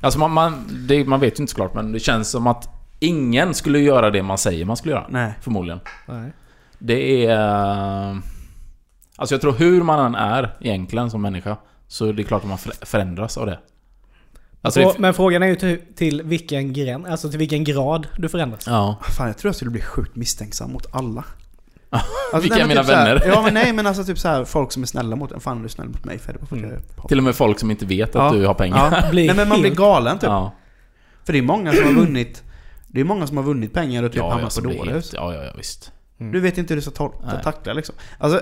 alltså 0.00 0.18
man, 0.18 0.30
man, 0.30 0.52
det, 0.88 1.04
man 1.04 1.20
vet 1.20 1.38
ju 1.38 1.42
inte 1.42 1.50
såklart 1.50 1.74
men 1.74 1.92
det 1.92 2.00
känns 2.00 2.30
som 2.30 2.46
att 2.46 2.68
ingen 3.00 3.54
skulle 3.54 3.78
göra 3.78 4.10
det 4.10 4.22
man 4.22 4.38
säger 4.38 4.64
man 4.64 4.76
skulle 4.76 4.94
göra. 4.94 5.06
Nej. 5.08 5.32
Förmodligen. 5.40 5.80
Nej. 6.06 6.32
Det 6.78 7.26
är... 7.26 8.37
Alltså 9.18 9.34
jag 9.34 9.40
tror 9.40 9.52
hur 9.52 9.82
man 9.82 10.06
än 10.06 10.14
är 10.14 10.56
egentligen 10.60 11.10
som 11.10 11.22
människa 11.22 11.56
så 11.88 12.06
är 12.06 12.12
det 12.12 12.24
klart 12.24 12.42
att 12.42 12.48
man 12.48 12.58
för- 12.58 12.86
förändras 12.86 13.38
av 13.38 13.46
det. 13.46 13.58
Alltså 14.62 14.82
Så, 14.82 14.92
det, 14.92 14.98
men 14.98 15.14
frågan 15.14 15.42
är 15.42 15.46
ju 15.46 15.56
till, 15.56 15.78
till 15.96 16.22
vilken 16.22 16.72
gren, 16.72 17.06
alltså 17.06 17.30
till 17.30 17.38
vilken 17.38 17.64
grad 17.64 18.06
du 18.16 18.28
förändras. 18.28 18.66
ja. 18.66 18.98
Fan 19.16 19.26
jag 19.26 19.38
tror 19.38 19.48
jag 19.48 19.56
skulle 19.56 19.70
bli 19.70 19.80
sjukt 19.80 20.16
misstänksam 20.16 20.72
mot 20.72 20.86
alla. 20.94 21.24
Vilka 22.42 22.54
nej, 22.54 22.62
är 22.64 22.68
mina 22.68 22.80
typ 22.80 22.90
så 22.90 22.96
här- 22.96 23.14
vänner? 23.18 23.32
Ja 23.34 23.42
men 23.42 23.54
nej 23.54 23.72
men 23.72 23.86
alltså 23.86 24.04
typ 24.04 24.18
så 24.18 24.28
här 24.28 24.44
folk 24.44 24.72
som 24.72 24.82
är 24.82 24.86
snälla 24.86 25.16
mot 25.16 25.32
en. 25.32 25.40
Fan 25.40 25.58
du 25.58 25.64
är 25.64 25.68
snäll 25.68 25.88
mot 25.88 26.04
mig 26.04 26.20
att 26.28 26.52
Mm. 26.52 26.80
Till 27.08 27.18
och 27.18 27.24
med 27.24 27.34
folk 27.34 27.58
som 27.58 27.70
inte 27.70 27.86
vet 27.86 28.08
att 28.16 28.34
Ja. 28.34 28.38
du 28.40 28.46
har 28.46 28.54
pengar. 28.54 29.02
Ja. 29.04 29.10
Blir 29.10 29.26
Nej 29.26 29.36
men 29.36 29.48
man 29.48 29.60
blir 29.60 29.74
galen 29.74 30.18
typ. 30.18 30.28
Ja. 30.28 30.54
För 31.24 31.32
det 31.32 31.38
är 31.38 31.42
många 31.42 31.72
som 31.72 31.84
har 31.84 31.92
vunnit 32.04 32.42
Det 32.88 33.00
är 33.00 33.04
många 33.04 33.26
som 33.26 33.36
har 33.36 33.44
vunnit 33.44 33.72
pengar 33.74 34.02
och 34.02 34.12
typ 34.12 34.18
Ja, 34.18 34.30
hamnat 34.30 34.54
på 34.54 34.60
blir 34.60 34.78
dåliga 34.78 34.92
helt, 34.94 35.04
hus. 35.06 35.12
ja, 35.14 35.34
ja, 35.34 35.44
ja, 35.44 35.52
visst. 35.56 35.92
Du 36.18 36.40
vet 36.40 36.58
inte 36.58 36.74
hur 36.74 36.76
du 36.76 36.82
ska 36.82 36.90
ta, 36.90 37.12
Nej. 37.26 37.42
tackla 37.44 37.72
liksom. 37.72 37.94
Alltså, 38.18 38.40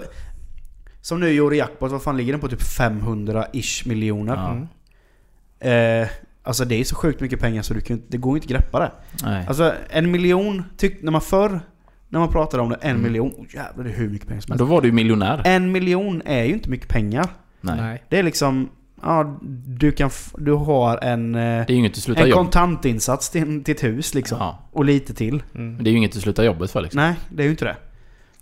som 1.06 1.20
nu 1.20 1.28
i 1.28 1.36
Eurojackpot, 1.36 1.92
vad 1.92 2.02
fan 2.02 2.16
ligger 2.16 2.32
den 2.32 2.40
på? 2.40 2.48
Typ 2.48 2.60
500-ish 2.62 3.88
miljoner. 3.88 4.34
Ja. 4.34 4.50
Mm. 4.52 6.02
Eh, 6.02 6.08
alltså 6.42 6.64
det 6.64 6.74
är 6.74 6.84
så 6.84 6.94
sjukt 6.96 7.20
mycket 7.20 7.40
pengar 7.40 7.62
så 7.62 7.74
du 7.74 7.80
kan, 7.80 8.02
det 8.08 8.16
går 8.16 8.36
inte 8.36 8.44
att 8.44 8.50
greppa 8.50 8.78
det. 8.78 8.92
Nej. 9.24 9.44
Alltså 9.48 9.72
en 9.90 10.10
miljon, 10.10 10.64
tyck, 10.76 11.02
när 11.02 11.12
man 11.12 11.20
förr, 11.20 11.60
när 12.08 12.18
man 12.20 12.28
pratade 12.28 12.62
om 12.62 12.68
det, 12.68 12.74
en 12.80 12.90
Mm. 12.90 13.02
miljon, 13.02 13.28
oh, 13.36 13.54
jävlar 13.54 13.84
det 13.84 13.90
är 13.90 13.94
hur 13.94 14.08
mycket 14.08 14.28
pengar 14.28 14.40
som 14.40 14.50
Men 14.52 14.58
helst. 14.58 14.68
då 14.68 14.74
var 14.74 14.80
du 14.82 14.88
ju 14.88 14.92
miljonär. 14.92 15.42
En 15.44 15.72
miljon 15.72 16.22
är 16.24 16.44
ju 16.44 16.52
inte 16.52 16.70
mycket 16.70 16.88
pengar. 16.88 17.28
Nej. 17.60 18.02
Det 18.08 18.18
är 18.18 18.22
liksom, 18.22 18.68
ja 19.02 19.38
du 19.66 19.92
kan, 19.92 20.10
du 20.38 20.52
har 20.52 20.98
en, 21.04 21.34
eh, 21.34 21.40
Det 21.40 21.46
är 21.48 21.70
ju 21.70 21.76
inget 21.76 21.92
att 21.92 21.98
sluta 21.98 22.22
en 22.22 22.28
jobb. 22.28 22.38
kontantinsats 22.38 23.30
till, 23.30 23.64
till 23.64 23.74
ett 23.74 23.84
hus 23.84 24.14
liksom. 24.14 24.38
Ja. 24.40 24.58
Och 24.72 24.84
lite 24.84 25.14
till. 25.14 25.42
Mm. 25.54 25.74
Men 25.74 25.84
det 25.84 25.90
är 25.90 25.92
ju 25.92 25.98
inget 25.98 26.16
att 26.16 26.22
sluta 26.22 26.44
jobbet 26.44 26.70
för 26.70 26.80
liksom. 26.82 27.00
Nej, 27.00 27.14
det 27.28 27.42
är 27.42 27.44
ju 27.44 27.50
inte 27.50 27.64
det. 27.64 27.76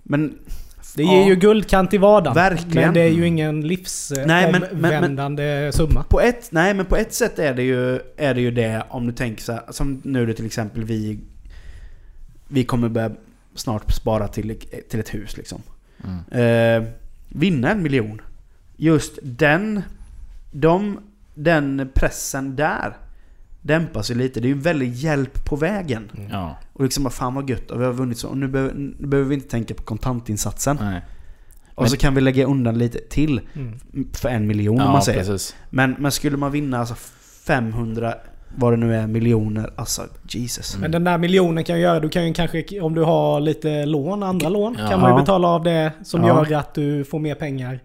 Men... 0.03 0.38
Det 0.94 1.02
ger 1.02 1.20
ja, 1.20 1.28
ju 1.28 1.37
guldkant 1.37 1.94
i 1.94 1.98
vardagen. 1.98 2.35
Verkligen. 2.35 2.87
Men 2.87 2.94
det 2.94 3.00
är 3.00 3.09
ju 3.09 3.26
ingen 3.26 3.66
livsomvändande 3.66 5.72
summa. 5.72 6.02
På 6.02 6.20
ett, 6.20 6.52
nej 6.52 6.74
men 6.74 6.87
på 6.87 6.96
ett 6.96 7.14
sätt 7.14 7.38
är 7.38 7.54
det 7.54 7.62
ju, 7.62 8.00
är 8.16 8.35
det, 8.35 8.40
ju 8.40 8.50
det 8.50 8.85
om 8.88 9.07
du 9.07 9.12
tänker 9.12 9.42
så 9.42 9.52
här, 9.52 9.62
som 9.70 10.00
nu 10.04 10.26
då 10.26 10.33
till 10.33 10.46
exempel 10.46 10.85
vi... 10.85 11.18
Vi 12.48 12.64
kommer 12.64 12.88
börja 12.88 13.11
snart 13.54 13.92
spara 13.92 14.28
till, 14.28 14.61
till 14.90 15.00
ett 15.00 15.14
hus 15.14 15.37
liksom. 15.37 15.62
Mm. 16.04 16.83
Eh, 16.83 16.88
vinna 17.28 17.70
en 17.70 17.83
miljon. 17.83 18.20
Just 18.76 19.18
den... 19.22 19.83
De, 20.52 21.00
den 21.35 21.90
pressen 21.94 22.57
där 22.57 22.96
dämpas 23.64 24.11
ju 24.11 24.14
lite. 24.14 24.40
Det 24.40 24.46
är 24.46 24.48
ju 24.48 24.53
en 24.55 24.61
väldig 24.61 24.92
hjälp 24.94 25.44
på 25.44 25.57
vägen. 25.57 26.11
Ja. 26.31 26.57
Och 26.72 26.85
liksom 26.85 27.05
bara 27.05 27.11
fan 27.11 27.35
vad 27.35 27.50
gött 27.50 27.70
och 27.70 27.81
vi 27.81 27.85
har 27.85 27.92
vunnit 27.92 28.18
så. 28.18 28.29
Och 28.29 28.37
nu 28.37 28.48
behöver, 28.48 28.74
nu 28.74 29.07
behöver 29.07 29.29
vi 29.29 29.35
inte 29.35 29.48
tänka 29.48 29.74
på 29.74 29.83
kontantinsatsen. 29.83 30.79
Nej. 30.81 31.00
Och 31.74 31.83
Men- 31.83 31.90
så 31.90 31.96
kan 31.96 32.14
vi 32.14 32.20
lägga 32.20 32.46
undan 32.46 32.79
lite 32.79 32.98
till 32.98 33.40
Mm. 33.55 33.79
för 34.12 34.29
en 34.29 34.46
miljon 34.46 34.81
om 34.81 34.87
Ja, 34.87 34.92
man 34.92 35.03
säger. 35.03 35.18
precis. 35.18 35.57
Men, 35.70 35.96
men 35.98 36.12
skulle 36.12 36.37
man 36.37 36.53
vinna 36.53 36.79
alltså 36.79 36.94
500, 37.46 38.14
vad 38.57 38.72
det 38.72 38.77
nu 38.77 38.94
är, 38.94 39.07
miljoner. 39.07 39.70
Alltså 39.77 40.03
Jesus. 40.29 40.74
Mm. 40.74 40.81
Men 40.83 40.90
den 40.90 41.05
där 41.05 41.18
miljonen 41.18 41.64
kan 41.64 41.77
ju 41.77 41.83
göra, 41.83 42.00
du 42.00 42.09
kan 42.09 42.27
ju 42.29 42.35
kanske, 42.35 42.81
om 42.81 42.94
du 42.94 43.03
har 43.03 43.40
lite 43.40 43.87
lån, 43.87 44.22
andra 44.22 44.48
lån, 44.48 44.77
Ja. 44.79 44.88
kan 44.88 45.00
man 45.00 45.14
ju 45.16 45.20
betala 45.20 45.48
av 45.48 45.62
det 45.62 45.92
som 46.03 46.22
Ja. 46.24 46.46
gör 46.50 46.59
att 46.59 46.74
du 46.74 47.05
får 47.05 47.18
mer 47.18 47.35
pengar. 47.35 47.81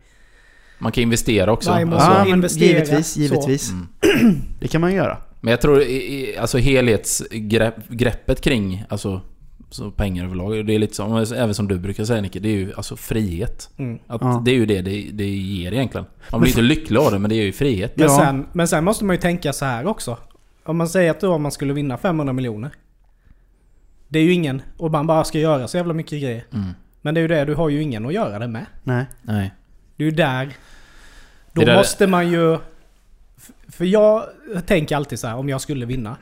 Man 0.80 0.92
kan 0.92 1.02
investera 1.02 1.52
också. 1.52 1.70
Varje 1.72 1.86
månad. 1.86 2.02
Alltså, 2.02 2.30
Ja, 2.30 2.36
investera, 2.36 2.68
givetvis, 2.68 3.08
så. 3.14 3.20
givetvis. 3.20 3.72
mm. 3.72 4.42
Det 4.60 4.68
kan 4.68 4.82
man 4.82 4.94
göra. 4.94 5.18
Men 5.42 5.52
jag 5.52 5.62
tror, 5.62 5.82
i- 5.82 6.38
alltså 6.38 6.58
helhetsgreppet 6.58 8.42
kring, 8.42 8.84
alltså 8.90 9.22
så 9.70 9.92
pengar 9.92 10.26
överlag. 10.26 10.66
Det 10.66 10.74
är 10.76 10.80
lite 10.80 10.96
som, 10.96 11.18
även 11.36 11.54
som 11.54 11.68
du 11.68 11.80
brukar 11.80 12.06
säga 12.06 12.22
Nicke, 12.22 12.40
det 12.40 12.50
är 12.50 12.54
ju 12.58 12.74
alltså 12.74 12.96
frihet. 12.96 13.70
Mm. 13.78 14.00
Att 14.08 14.22
Ja. 14.22 14.42
Det 14.46 14.52
är 14.52 14.56
ju 14.56 14.66
det, 14.66 14.82
det 14.82 15.10
det 15.12 15.30
ger 15.30 15.72
egentligen. 15.74 16.06
Man 16.32 16.42
blir 16.42 16.50
inte 16.52 16.62
lycklig 16.62 16.98
av 17.00 17.12
det, 17.12 17.20
men 17.20 17.30
det 17.30 17.36
är 17.36 17.44
ju 17.44 17.52
frihet. 17.52 17.94
Men, 17.98 18.08
Ja. 18.08 18.18
sen, 18.20 18.46
men 18.54 18.68
sen 18.68 18.84
måste 18.84 19.06
man 19.06 19.16
ju 19.16 19.22
tänka 19.22 19.54
så 19.54 19.66
här 19.66 19.88
också. 19.88 20.18
Om 20.64 20.78
man 20.78 20.90
säger 20.90 21.12
att 21.12 21.20
då 21.22 21.38
man 21.38 21.52
skulle 21.52 21.74
vinna 21.74 21.98
500 21.98 22.34
miljoner. 22.34 22.70
Det 24.08 24.20
är 24.20 24.24
ju 24.24 24.34
ingen, 24.34 24.62
och 24.78 24.92
man 24.92 25.08
bara 25.08 25.24
ska 25.24 25.40
göra 25.40 25.68
så 25.68 25.78
jävla 25.78 25.94
mycket 25.94 26.22
grejer. 26.22 26.44
Mm. 26.54 26.70
Men 27.02 27.14
det 27.14 27.20
är 27.20 27.22
ju 27.22 27.28
det, 27.28 27.46
du 27.46 27.56
har 27.56 27.70
ju 27.70 27.82
ingen 27.82 28.06
att 28.06 28.14
göra 28.14 28.40
det 28.40 28.48
med. 28.48 28.66
Nej. 28.84 29.06
Nej. 29.22 29.54
Det 29.96 30.04
är 30.04 30.06
ju 30.06 30.12
där... 30.16 30.46
Då 31.54 31.60
Det 31.62 31.66
där- 31.66 31.78
måste 31.78 32.08
man 32.08 32.32
ju... 32.32 32.58
För 33.72 33.86
jag 33.86 34.24
tänker 34.66 34.96
alltid 34.96 35.20
så 35.20 35.28
här, 35.28 35.36
om 35.36 35.50
jag 35.50 35.62
skulle 35.62 35.86
vinna. 35.86 36.16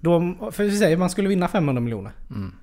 Då, 0.00 0.34
för 0.52 0.64
vi 0.64 0.78
säger 0.78 0.96
man 0.96 1.10
skulle 1.10 1.28
vinna 1.28 1.48
500 1.48 1.80
miljoner. 1.80 2.12
Mm. 2.30 2.54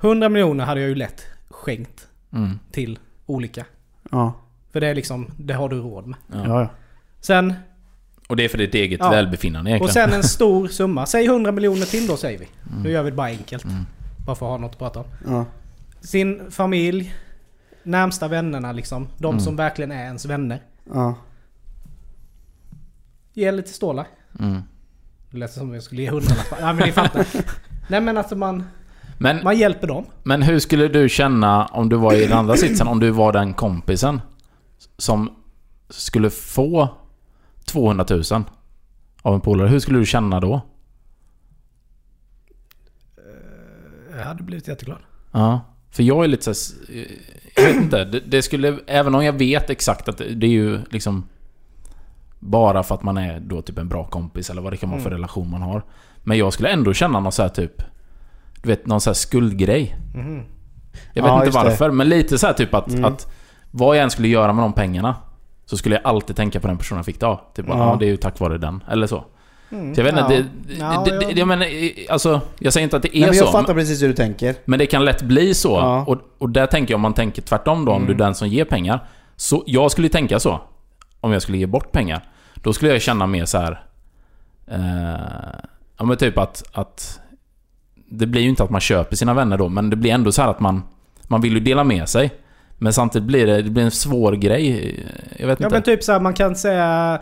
100 0.00 0.28
miljoner 0.28 0.64
hade 0.64 0.80
jag 0.80 0.88
ju 0.88 0.94
lätt 0.94 1.26
skänkt 1.50 2.06
Mm. 2.32 2.58
till 2.72 2.98
olika. 3.26 3.64
Ja. 4.10 4.32
För 4.72 4.80
det 4.80 4.86
är 4.86 4.94
liksom, 4.94 5.26
det 5.38 5.54
har 5.54 5.68
du 5.68 5.76
råd 5.76 6.06
med. 6.06 6.18
Ja. 6.32 6.68
Sen, 7.20 7.54
Och 8.28 8.36
det 8.36 8.44
är 8.44 8.48
för 8.48 8.58
ditt 8.58 8.74
eget 8.74 9.00
Ja. 9.00 9.10
välbefinnande 9.10 9.70
och 9.70 9.76
egentligen. 9.76 10.08
sen 10.08 10.16
en 10.18 10.22
stor 10.22 10.68
summa. 10.68 11.06
Säg 11.06 11.26
100 11.26 11.52
miljoner 11.52 11.86
till 11.86 12.06
då 12.06 12.16
säger 12.16 12.38
vi. 12.38 12.48
Mm. 12.70 12.82
Nu 12.82 12.90
gör 12.90 13.02
vi 13.02 13.10
det 13.10 13.16
bara 13.16 13.26
enkelt. 13.26 13.64
Mm. 13.64 13.76
Bara 14.26 14.36
för 14.36 14.46
att 14.46 14.50
ha 14.50 14.58
något 14.58 14.70
att 14.72 14.78
prata 14.78 15.00
om. 15.00 15.06
ja. 15.26 15.44
Sin 16.00 16.50
familj, 16.50 17.14
närmsta 17.82 18.28
vännerna 18.28 18.72
liksom. 18.72 19.08
De 19.18 19.28
Mm. 19.34 19.40
som 19.40 19.56
verkligen 19.56 19.92
är 19.92 20.04
ens 20.04 20.26
vänner. 20.26 20.62
ja. 20.94 21.14
Ge 23.32 23.52
lite 23.52 23.68
stålar. 23.68 24.06
Mm. 24.38 24.62
Det 25.30 25.36
lät 25.38 25.52
som 25.52 25.62
om 25.68 25.74
jag 25.74 25.82
skulle 25.82 26.02
ge 26.02 26.10
hundralappar. 26.10 26.56
Ja 26.60 26.72
men 26.72 26.86
ni 26.86 26.92
fattar. 26.92 27.26
Nej 27.88 28.00
men 28.00 28.16
alltså 28.18 28.36
man, 28.36 28.64
Men, 29.18 29.44
man 29.44 29.58
hjälper 29.58 29.86
dem. 29.86 30.04
men 30.22 30.42
hur 30.42 30.58
skulle 30.58 30.88
du 30.88 31.08
känna 31.08 31.66
om 31.66 31.88
du 31.88 31.96
var 31.96 32.14
i 32.14 32.20
den 32.26 32.32
andra 32.38 32.56
sitsen? 32.56 32.88
Om 32.88 33.00
du 33.00 33.10
var 33.10 33.32
den 33.32 33.54
kompisen 33.54 34.20
som 34.98 35.30
skulle 35.88 36.30
få 36.30 36.88
200 37.64 38.04
000 38.10 38.22
av 39.22 39.34
en 39.34 39.40
polare. 39.40 39.68
Hur 39.68 39.78
skulle 39.78 39.98
du 39.98 40.06
känna 40.06 40.40
då? 40.40 40.60
Jag 44.16 44.24
hade 44.24 44.42
blivit 44.42 44.68
jätteglad. 44.68 44.98
Ja. 45.32 45.60
För 45.90 46.02
jag 46.02 46.24
är 46.24 46.28
lite 46.28 46.42
så 46.44 46.50
s- 46.50 46.74
Jag 47.56 47.62
vet 47.64 47.76
inte. 47.76 48.04
Det, 48.04 48.20
det 48.20 48.42
skulle... 48.42 48.78
Även 48.86 49.14
om 49.14 49.24
jag 49.24 49.32
vet 49.32 49.70
exakt 49.70 50.08
att 50.08 50.18
det 50.18 50.46
är 50.46 50.50
ju 50.50 50.78
liksom... 50.90 51.28
Bara 52.40 52.82
för 52.82 52.94
att 52.94 53.02
man 53.02 53.16
är 53.18 53.40
då 53.40 53.62
typ 53.62 53.78
en 53.78 53.88
bra 53.88 54.04
kompis 54.04 54.50
eller 54.50 54.62
vad 54.62 54.72
det 54.72 54.76
kan 54.76 54.90
vara 54.90 55.00
för 55.00 55.06
Mm. 55.10 55.16
relation 55.18 55.50
man 55.50 55.62
har. 55.62 55.82
Men 56.22 56.38
jag 56.38 56.52
skulle 56.52 56.68
ändå 56.68 56.92
känna 56.94 57.20
någon 57.20 57.32
så 57.32 57.42
här 57.42 57.48
typ... 57.48 57.82
Du 58.62 58.68
vet, 58.68 58.86
någon 58.86 59.00
så 59.00 59.10
här 59.10 59.14
skuldgrej. 59.14 59.96
Mhm. 60.14 60.42
Jag 61.12 61.22
vet 61.22 61.28
Ja, 61.30 61.34
inte 61.34 61.46
just 61.46 61.58
det. 61.58 61.64
varför, 61.64 61.90
men 61.90 62.08
lite 62.08 62.38
så 62.38 62.46
här 62.46 62.54
typ 62.54 62.74
att, 62.74 62.88
Mm. 62.88 63.04
att... 63.04 63.32
Vad 63.70 63.96
jag 63.96 64.02
än 64.04 64.10
skulle 64.10 64.28
göra 64.28 64.52
med 64.52 64.64
de 64.64 64.72
pengarna 64.72 65.14
Så 65.66 65.76
skulle 65.76 65.94
jag 65.94 66.04
alltid 66.06 66.36
tänka 66.36 66.60
på 66.60 66.66
den 66.68 66.78
personen 66.78 66.98
jag 66.98 67.06
fick 67.06 67.20
det 67.20 67.26
av. 67.26 67.40
Typ 67.54 67.66
bara, 67.66 67.78
Ja. 67.78 67.90
ja. 67.90 67.96
det 67.96 68.04
är 68.06 68.10
ju 68.10 68.16
tack 68.16 68.40
vare 68.40 68.58
den. 68.58 68.84
Eller 68.90 69.06
så. 69.06 69.24
Mm. 69.70 69.94
Så 69.94 70.00
jag 70.00 70.04
vet 70.04 70.12
inte, 70.18 70.34
Ja. 70.34 70.42
det, 70.66 70.74
Ja, 70.78 71.02
det, 71.04 71.18
det, 71.18 71.24
ja. 71.24 71.30
jag 71.36 71.48
menar, 71.48 71.66
alltså... 72.10 72.40
Jag 72.58 72.72
säger 72.72 72.84
inte 72.84 72.96
att 72.96 73.02
det 73.02 73.16
är 73.16 73.20
Nej, 73.20 73.28
men 73.28 73.34
så. 73.38 73.44
jag 73.44 73.52
fattar 73.52 73.74
precis 73.74 74.02
hur 74.02 74.08
du 74.08 74.14
tänker. 74.14 74.54
Men 74.64 74.78
det 74.78 74.86
kan 74.86 75.04
lätt 75.04 75.22
bli 75.22 75.54
så. 75.54 75.68
Ja. 75.70 76.04
Och, 76.06 76.18
och 76.38 76.50
där 76.50 76.66
tänker 76.66 76.92
jag 76.92 76.96
om 76.96 77.02
man 77.02 77.14
tänker 77.14 77.42
tvärtom 77.42 77.84
då, 77.84 77.92
om 77.92 77.96
Mm. 78.02 78.06
du 78.06 78.12
är 78.14 78.26
den 78.26 78.34
som 78.34 78.48
ger 78.48 78.64
pengar. 78.64 79.08
Så 79.36 79.62
jag 79.66 79.90
skulle 79.90 80.04
ju 80.06 80.12
tänka 80.12 80.40
så. 80.40 80.60
Om 81.20 81.32
jag 81.32 81.42
skulle 81.42 81.58
ge 81.58 81.66
bort 81.66 81.92
pengar. 81.92 82.28
Då 82.54 82.72
skulle 82.72 82.92
jag 82.92 83.02
känna 83.02 83.26
mer 83.26 83.44
så 83.44 83.58
här. 83.58 83.84
Eh, 84.66 85.60
ja 85.98 86.04
men 86.04 86.16
typ 86.16 86.38
att, 86.38 86.62
att... 86.72 87.20
Det 88.12 88.26
blir 88.26 88.42
ju 88.42 88.48
inte 88.48 88.62
att 88.64 88.70
man 88.70 88.80
köper 88.80 89.16
sina 89.16 89.34
vänner 89.34 89.58
då, 89.58 89.68
men 89.68 89.90
det 89.90 89.96
blir 89.96 90.10
ändå 90.12 90.32
så 90.32 90.42
här 90.42 90.48
att 90.48 90.60
man... 90.60 90.82
Man 91.22 91.40
vill 91.40 91.52
ju 91.52 91.60
dela 91.60 91.84
med 91.84 92.08
sig. 92.08 92.30
Men 92.78 92.92
samtidigt 92.92 93.26
blir 93.26 93.46
det, 93.46 93.62
det 93.62 93.70
blir 93.70 93.84
en 93.84 93.90
svår 93.90 94.32
grej. 94.32 95.06
Jag 95.38 95.46
vet 95.46 95.60
Ja 95.60 95.66
inte. 95.66 95.76
men 95.76 95.82
typ 95.82 96.02
så 96.04 96.12
här, 96.12 96.20
man 96.20 96.34
kan 96.34 96.56
säga... 96.56 97.20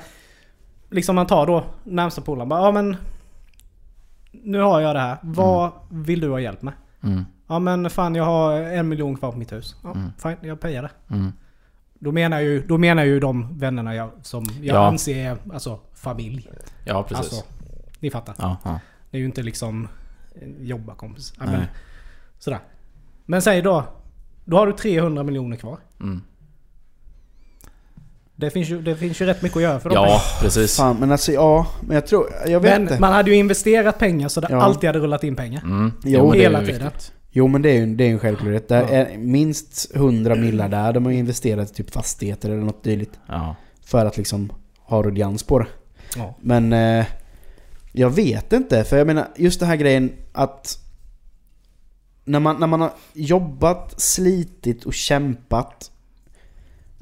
Liksom 0.90 1.14
man 1.16 1.26
tar 1.26 1.46
då 1.46 1.64
närmsta 1.84 2.20
polaren 2.20 2.48
bara, 2.48 2.60
ja 2.60 2.72
men... 2.72 2.96
Nu 4.30 4.60
har 4.60 4.80
jag 4.80 4.96
det 4.96 5.00
här. 5.00 5.16
Vad 5.22 5.70
vill 5.90 6.20
du 6.20 6.30
ha 6.30 6.40
hjälp 6.40 6.62
med? 6.62 6.74
Mm, 7.02 7.24
Ja 7.46 7.58
men 7.58 7.90
fan 7.90 8.14
jag 8.14 8.24
har 8.24 8.52
en 8.52 8.88
miljon 8.88 9.16
kvar 9.16 9.32
på 9.32 9.38
mitt 9.38 9.52
hus. 9.52 9.76
Ja, 9.82 9.90
Mm. 9.90 10.10
Fine, 10.22 10.36
jag 10.48 10.60
payar 10.60 10.82
det. 10.82 11.14
mm. 11.14 11.32
Då 11.98 12.12
menar, 12.12 12.40
ju, 12.40 12.66
då 12.66 12.78
menar 12.78 13.04
ju 13.04 13.20
de 13.20 13.58
vännerna 13.58 13.94
jag, 13.94 14.10
som 14.22 14.44
jag 14.62 14.76
Ja. 14.76 14.86
anser 14.86 15.16
är 15.26 15.36
alltså, 15.52 15.80
familj. 15.94 16.48
Ja, 16.84 17.02
precis. 17.02 17.18
Alltså, 17.32 17.46
ni 18.00 18.10
fattar. 18.10 18.34
ja, 18.38 18.56
ja. 18.64 18.80
Det 19.10 19.16
är 19.16 19.18
ju 19.20 19.26
inte 19.26 19.42
liksom 19.42 19.88
jobbarkompis. 20.60 21.32
Ja, 21.38 21.44
Nej. 21.44 21.54
men, 21.56 21.66
sådär. 22.38 22.58
Men 23.26 23.42
säg 23.42 23.62
då. 23.62 23.84
Då 24.44 24.56
har 24.56 24.66
du 24.66 24.72
300 24.72 25.22
miljoner 25.22 25.56
kvar. 25.56 25.78
Mm. 26.00 26.22
Det 28.36 28.50
finns, 28.50 28.68
ju, 28.68 28.82
det 28.82 28.96
finns 28.96 29.20
ju 29.20 29.26
rätt 29.26 29.42
mycket 29.42 29.56
att 29.56 29.62
göra 29.62 29.80
för 29.80 29.90
dem. 29.90 30.04
ja, 30.08 30.20
precis. 30.40 30.76
Fan, 30.76 30.96
men 31.00 31.12
alltså 31.12 31.32
ja, 31.32 31.66
men 31.80 31.94
jag 31.94 32.06
tror... 32.06 32.26
Jag 32.46 32.60
vet 32.60 32.72
Men 32.72 32.82
inte. 32.82 33.00
man 33.00 33.12
hade 33.12 33.30
ju 33.30 33.36
investerat 33.36 33.98
pengar 33.98 34.28
så 34.28 34.40
det 34.40 34.46
Ja. 34.50 34.62
alltid 34.62 34.88
hade 34.88 34.98
rullat 34.98 35.24
in 35.24 35.36
pengar. 35.36 35.62
Mm. 35.62 35.92
Jo, 36.04 36.22
men 36.22 36.32
det 36.32 36.38
är 36.38 36.42
hela 36.42 36.60
tiden. 36.60 36.82
viktigt. 36.84 37.12
Jo 37.38 37.48
men 37.48 37.62
det 37.62 37.70
är 37.70 37.74
ju 37.74 37.94
det 37.94 38.04
är 38.04 38.10
en 38.10 38.18
självklarhet. 38.18 38.68
Där 38.68 38.82
Ja. 38.82 38.88
är 38.88 39.18
minst 39.18 39.90
100 39.94 40.34
millar 40.34 40.68
där. 40.68 40.92
De 40.92 41.04
har 41.04 41.12
investerat 41.12 41.70
i 41.70 41.74
typ 41.74 41.90
fastigheter 41.90 42.50
eller 42.50 42.62
något 42.62 42.84
dylikt. 42.84 43.18
Ja. 43.26 43.56
För 43.84 44.06
att 44.06 44.16
liksom 44.16 44.52
ha 44.78 45.02
ruljans 45.02 45.42
på 45.42 45.58
det. 45.58 45.66
Ja. 46.16 46.34
Men 46.40 46.72
eh, 46.72 47.06
jag 47.92 48.10
vet 48.10 48.52
inte. 48.52 48.84
För 48.84 48.96
jag 48.96 49.06
menar 49.06 49.28
just 49.36 49.60
den 49.60 49.68
här 49.68 49.76
grejen 49.76 50.12
att 50.32 50.78
när 52.24 52.40
man, 52.40 52.60
när 52.60 52.66
man 52.66 52.80
har 52.80 52.92
jobbat, 53.12 54.00
slitit 54.00 54.84
och 54.84 54.94
kämpat 54.94 55.90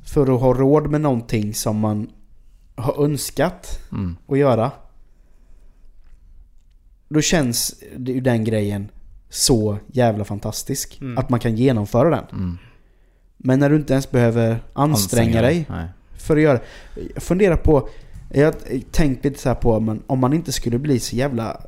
för 0.04 0.34
att 0.34 0.40
ha 0.40 0.52
råd 0.54 0.90
med 0.90 1.00
någonting 1.00 1.54
som 1.54 1.78
man 1.78 2.10
har 2.74 3.04
önskat 3.04 3.78
Mm. 3.92 4.16
att 4.28 4.38
göra. 4.38 4.70
Då 7.08 7.20
känns 7.20 7.74
det 7.96 8.12
ju 8.12 8.20
den 8.20 8.44
grejen 8.44 8.88
så 9.36 9.78
jävla 9.92 10.24
fantastisk. 10.24 10.98
Mm. 11.00 11.18
Att 11.18 11.28
man 11.30 11.40
kan 11.40 11.56
genomföra 11.56 12.10
den. 12.10 12.24
Mm. 12.32 12.58
Men 13.36 13.58
när 13.58 13.70
du 13.70 13.76
inte 13.76 13.92
ens 13.92 14.10
behöver 14.10 14.58
anstränga 14.72 15.42
dig 15.42 15.66
Nej. 15.70 15.86
för 16.18 16.36
att 16.36 16.42
göra 16.42 16.58
Jag 17.14 17.22
funderar 17.22 17.56
på... 17.56 17.88
Jag 18.32 18.44
har 18.44 18.54
tänkt 18.90 19.24
lite 19.24 19.40
så 19.40 19.48
här 19.48 19.56
på 19.56 19.80
men 19.80 20.02
om 20.06 20.18
man 20.18 20.32
inte 20.32 20.52
skulle 20.52 20.78
bli 20.78 20.98
så 21.00 21.16
jävla 21.16 21.60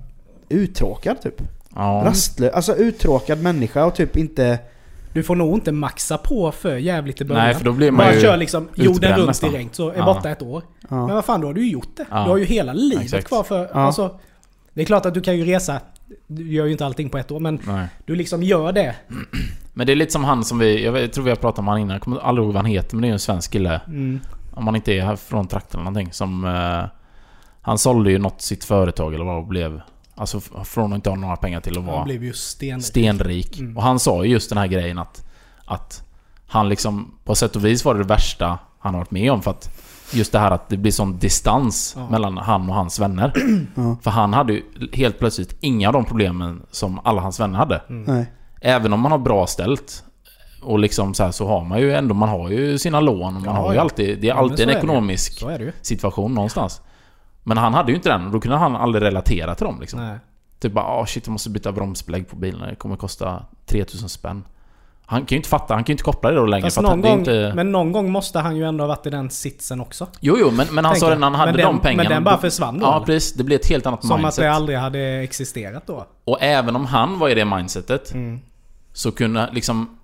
uttråkad 0.48 1.22
typ. 1.22 1.42
Ja. 1.74 2.02
Rastlös. 2.04 2.52
Alltså 2.52 2.74
uttråkad 2.76 3.42
människa 3.42 3.84
och 3.84 3.94
typ 3.94 4.16
inte... 4.16 4.58
Du 5.12 5.22
får 5.22 5.36
nog 5.36 5.54
inte 5.54 5.72
maxa 5.72 6.18
på 6.18 6.52
för 6.52 6.76
jävligt 6.76 7.20
i 7.20 7.24
början. 7.24 7.44
Nej, 7.44 7.54
för 7.54 7.64
då 7.64 7.72
blir 7.72 7.90
man 7.90 7.98
Bara 8.06 8.14
ju 8.14 8.20
kör 8.20 8.36
liksom 8.36 8.68
jorden 8.74 9.16
runt 9.16 9.26
nästan. 9.26 9.52
direkt 9.52 9.74
så 9.74 9.88
är 9.90 9.96
Ja. 9.96 10.04
borta 10.04 10.30
ett 10.30 10.42
år. 10.42 10.62
Ja. 10.88 11.06
Men 11.06 11.14
vad 11.14 11.24
fan, 11.24 11.40
då 11.40 11.46
har 11.46 11.54
du 11.54 11.64
ju 11.64 11.70
gjort 11.70 11.96
det. 11.96 12.06
Ja. 12.10 12.24
Du 12.24 12.30
har 12.30 12.36
ju 12.36 12.44
hela 12.44 12.72
livet 12.72 13.04
Exakt. 13.04 13.28
kvar 13.28 13.42
för... 13.42 13.64
Ja. 13.64 13.80
Alltså, 13.80 14.20
det 14.74 14.80
är 14.82 14.84
klart 14.86 15.06
att 15.06 15.14
du 15.14 15.20
kan 15.20 15.36
ju 15.36 15.44
resa. 15.44 15.80
Du 16.26 16.52
gör 16.52 16.66
ju 16.66 16.72
inte 16.72 16.86
allting 16.86 17.08
på 17.08 17.18
ett 17.18 17.30
år, 17.30 17.40
men 17.40 17.60
Nej. 17.66 17.86
du 18.06 18.14
liksom 18.16 18.42
gör 18.42 18.72
det. 18.72 18.96
Men 19.72 19.86
det 19.86 19.92
är 19.92 19.96
lite 19.96 20.12
som 20.12 20.24
han 20.24 20.44
som 20.44 20.58
vi... 20.58 20.84
Jag, 20.84 21.12
tror 21.12 21.24
vi 21.24 21.30
har 21.30 21.36
pratat 21.36 21.58
om 21.58 21.68
han 21.68 21.78
innan. 21.78 21.90
Jag 21.90 22.02
kommer 22.02 22.18
aldrig 22.18 22.44
ihåg 22.44 22.54
vad 22.54 22.62
han 22.62 22.70
heter, 22.70 22.96
men 22.96 23.02
det 23.02 23.06
är 23.06 23.08
ju 23.08 23.12
en 23.12 23.18
svensk 23.18 23.52
kille. 23.52 23.80
Mm. 23.86 24.20
Om 24.54 24.66
han 24.66 24.76
inte 24.76 24.92
är 24.92 25.04
här 25.04 25.16
från 25.16 25.46
trakten 25.46 25.80
eller 25.80 25.90
någonting. 25.90 26.12
Som... 26.12 26.44
Eh, 26.44 26.98
han 27.60 27.78
sålde 27.78 28.10
ju 28.10 28.18
något 28.18 28.40
sitt 28.40 28.64
företag 28.64 29.14
eller 29.14 29.24
vad 29.24 29.38
och 29.38 29.46
blev... 29.46 29.80
Alltså 30.14 30.40
från 30.64 30.92
att 30.92 30.96
inte 30.96 31.10
ha 31.10 31.16
några 31.16 31.36
pengar 31.36 31.60
till 31.60 31.78
att 31.78 31.84
vara 31.84 31.96
Han 31.96 32.04
blev 32.04 32.24
ju 32.24 32.32
sten... 32.32 32.82
stenrik. 32.82 33.58
Mm. 33.58 33.76
Och 33.76 33.82
han 33.82 33.98
sa 33.98 34.24
ju 34.24 34.30
just 34.30 34.48
den 34.48 34.58
här 34.58 34.66
grejen 34.66 34.98
att... 34.98 35.28
Att 35.64 36.02
han 36.46 36.68
liksom... 36.68 37.14
På 37.24 37.34
sätt 37.34 37.56
och 37.56 37.64
vis 37.64 37.84
var 37.84 37.94
det 37.94 38.00
det 38.00 38.08
värsta 38.08 38.58
han 38.78 38.94
har 38.94 39.00
varit 39.00 39.10
med 39.10 39.32
om. 39.32 39.42
För 39.42 39.50
att 39.50 39.77
just 40.12 40.32
det 40.32 40.38
här 40.38 40.50
att 40.50 40.68
det 40.68 40.76
blir 40.76 40.92
sån 40.92 41.18
distans 41.18 41.94
Ja. 41.98 42.08
mellan 42.10 42.38
han 42.38 42.68
och 42.68 42.74
hans 42.74 42.98
vänner. 42.98 43.32
Ja. 43.74 43.96
För 44.02 44.10
han 44.10 44.32
hade 44.32 44.52
ju 44.52 44.62
helt 44.92 45.18
plötsligt 45.18 45.56
inga 45.60 45.88
av 45.88 45.92
de 45.92 46.04
problemen 46.04 46.62
som 46.70 47.00
alla 47.04 47.20
hans 47.20 47.40
vänner 47.40 47.58
hade. 47.58 47.82
Mm. 47.88 48.14
Nej. 48.16 48.32
Även 48.60 48.92
om 48.92 49.00
man 49.00 49.12
har 49.12 49.18
bra 49.18 49.46
ställt 49.46 50.04
och 50.62 50.78
liksom 50.78 51.14
så 51.14 51.24
här 51.24 51.30
så 51.30 51.46
har 51.46 51.64
man 51.64 51.80
ju 51.80 51.94
ändå, 51.94 52.14
man 52.14 52.28
har 52.28 52.48
ju 52.50 52.78
sina 52.78 53.00
lån 53.00 53.36
och 53.36 53.42
man 53.42 53.44
Ja, 53.44 53.50
har 53.52 53.70
ju 53.72 53.76
ja. 53.76 53.82
alltid, 53.82 54.20
det 54.20 54.28
är 54.28 54.34
alltid 54.34 54.60
en 54.60 54.74
är 54.74 54.78
ekonomisk 54.78 55.44
situation 55.82 56.34
någonstans. 56.34 56.80
Men 57.42 57.58
han 57.58 57.74
hade 57.74 57.90
ju 57.92 57.96
inte 57.96 58.08
den 58.08 58.26
och 58.26 58.32
då 58.32 58.40
kunde 58.40 58.56
han 58.56 58.76
aldrig 58.76 59.04
relatera 59.04 59.54
till 59.54 59.66
dem 59.66 59.80
liksom. 59.80 60.00
Nej. 60.00 60.18
Typ 60.60 60.72
bara 60.72 60.84
ah 60.84 61.06
shit 61.06 61.26
jag 61.26 61.32
måste 61.32 61.50
byta 61.50 61.72
bromsbelägg 61.72 62.28
på 62.28 62.36
bilen, 62.36 62.68
det 62.68 62.74
kommer 62.74 62.96
kosta 62.96 63.42
3000 63.66 64.08
spänn. 64.08 64.44
Han 65.10 65.20
kan 65.20 65.26
ju 65.28 65.36
inte 65.36 65.48
fatta, 65.48 65.74
han 65.74 65.84
kan 65.84 65.92
ju 65.92 65.94
inte 65.94 66.04
koppla 66.04 66.30
det 66.30 66.36
då 66.36 66.46
längre 66.46 66.70
för 66.70 66.80
att 66.80 66.86
någon 66.86 67.00
gång, 67.00 67.18
inte... 67.18 67.52
Men 67.54 67.72
någon 67.72 67.92
gång 67.92 68.12
måste 68.12 68.38
han 68.38 68.56
ju 68.56 68.64
ändå 68.64 68.84
ha 68.84 68.88
varit 68.88 69.06
i 69.06 69.10
den 69.10 69.30
sitsen 69.30 69.80
också. 69.80 70.06
Jo 70.20 70.36
jo 70.38 70.50
men, 70.50 70.66
men 70.70 70.84
han 70.84 70.96
sa 70.96 71.08
det 71.08 71.14
när 71.14 71.26
han 71.26 71.34
hade 71.34 71.52
men 71.52 71.60
de 71.60 71.72
den, 71.72 71.80
pengarna. 71.80 72.02
Men 72.02 72.12
den 72.12 72.24
bara 72.24 72.38
försvann 72.38 72.78
då? 72.78 72.86
Ja 72.86 72.96
eller? 72.96 73.06
precis, 73.06 73.32
det 73.32 73.44
blir 73.44 73.56
ett 73.56 73.68
helt 73.68 73.86
annat 73.86 74.00
Som 74.00 74.12
att 74.12 74.20
mindset. 74.20 74.44
det 74.44 74.52
aldrig 74.52 74.78
hade 74.78 75.00
existerat 75.00 75.86
då? 75.86 76.06
Och 76.24 76.38
även 76.40 76.76
om 76.76 76.86
han 76.86 77.18
var 77.18 77.28
i 77.28 77.34
det 77.34 77.44
mindsetet 77.44 78.14
Mm. 78.14 78.40
Så 78.92 79.12
kunde 79.12 79.48
liksom... 79.52 79.98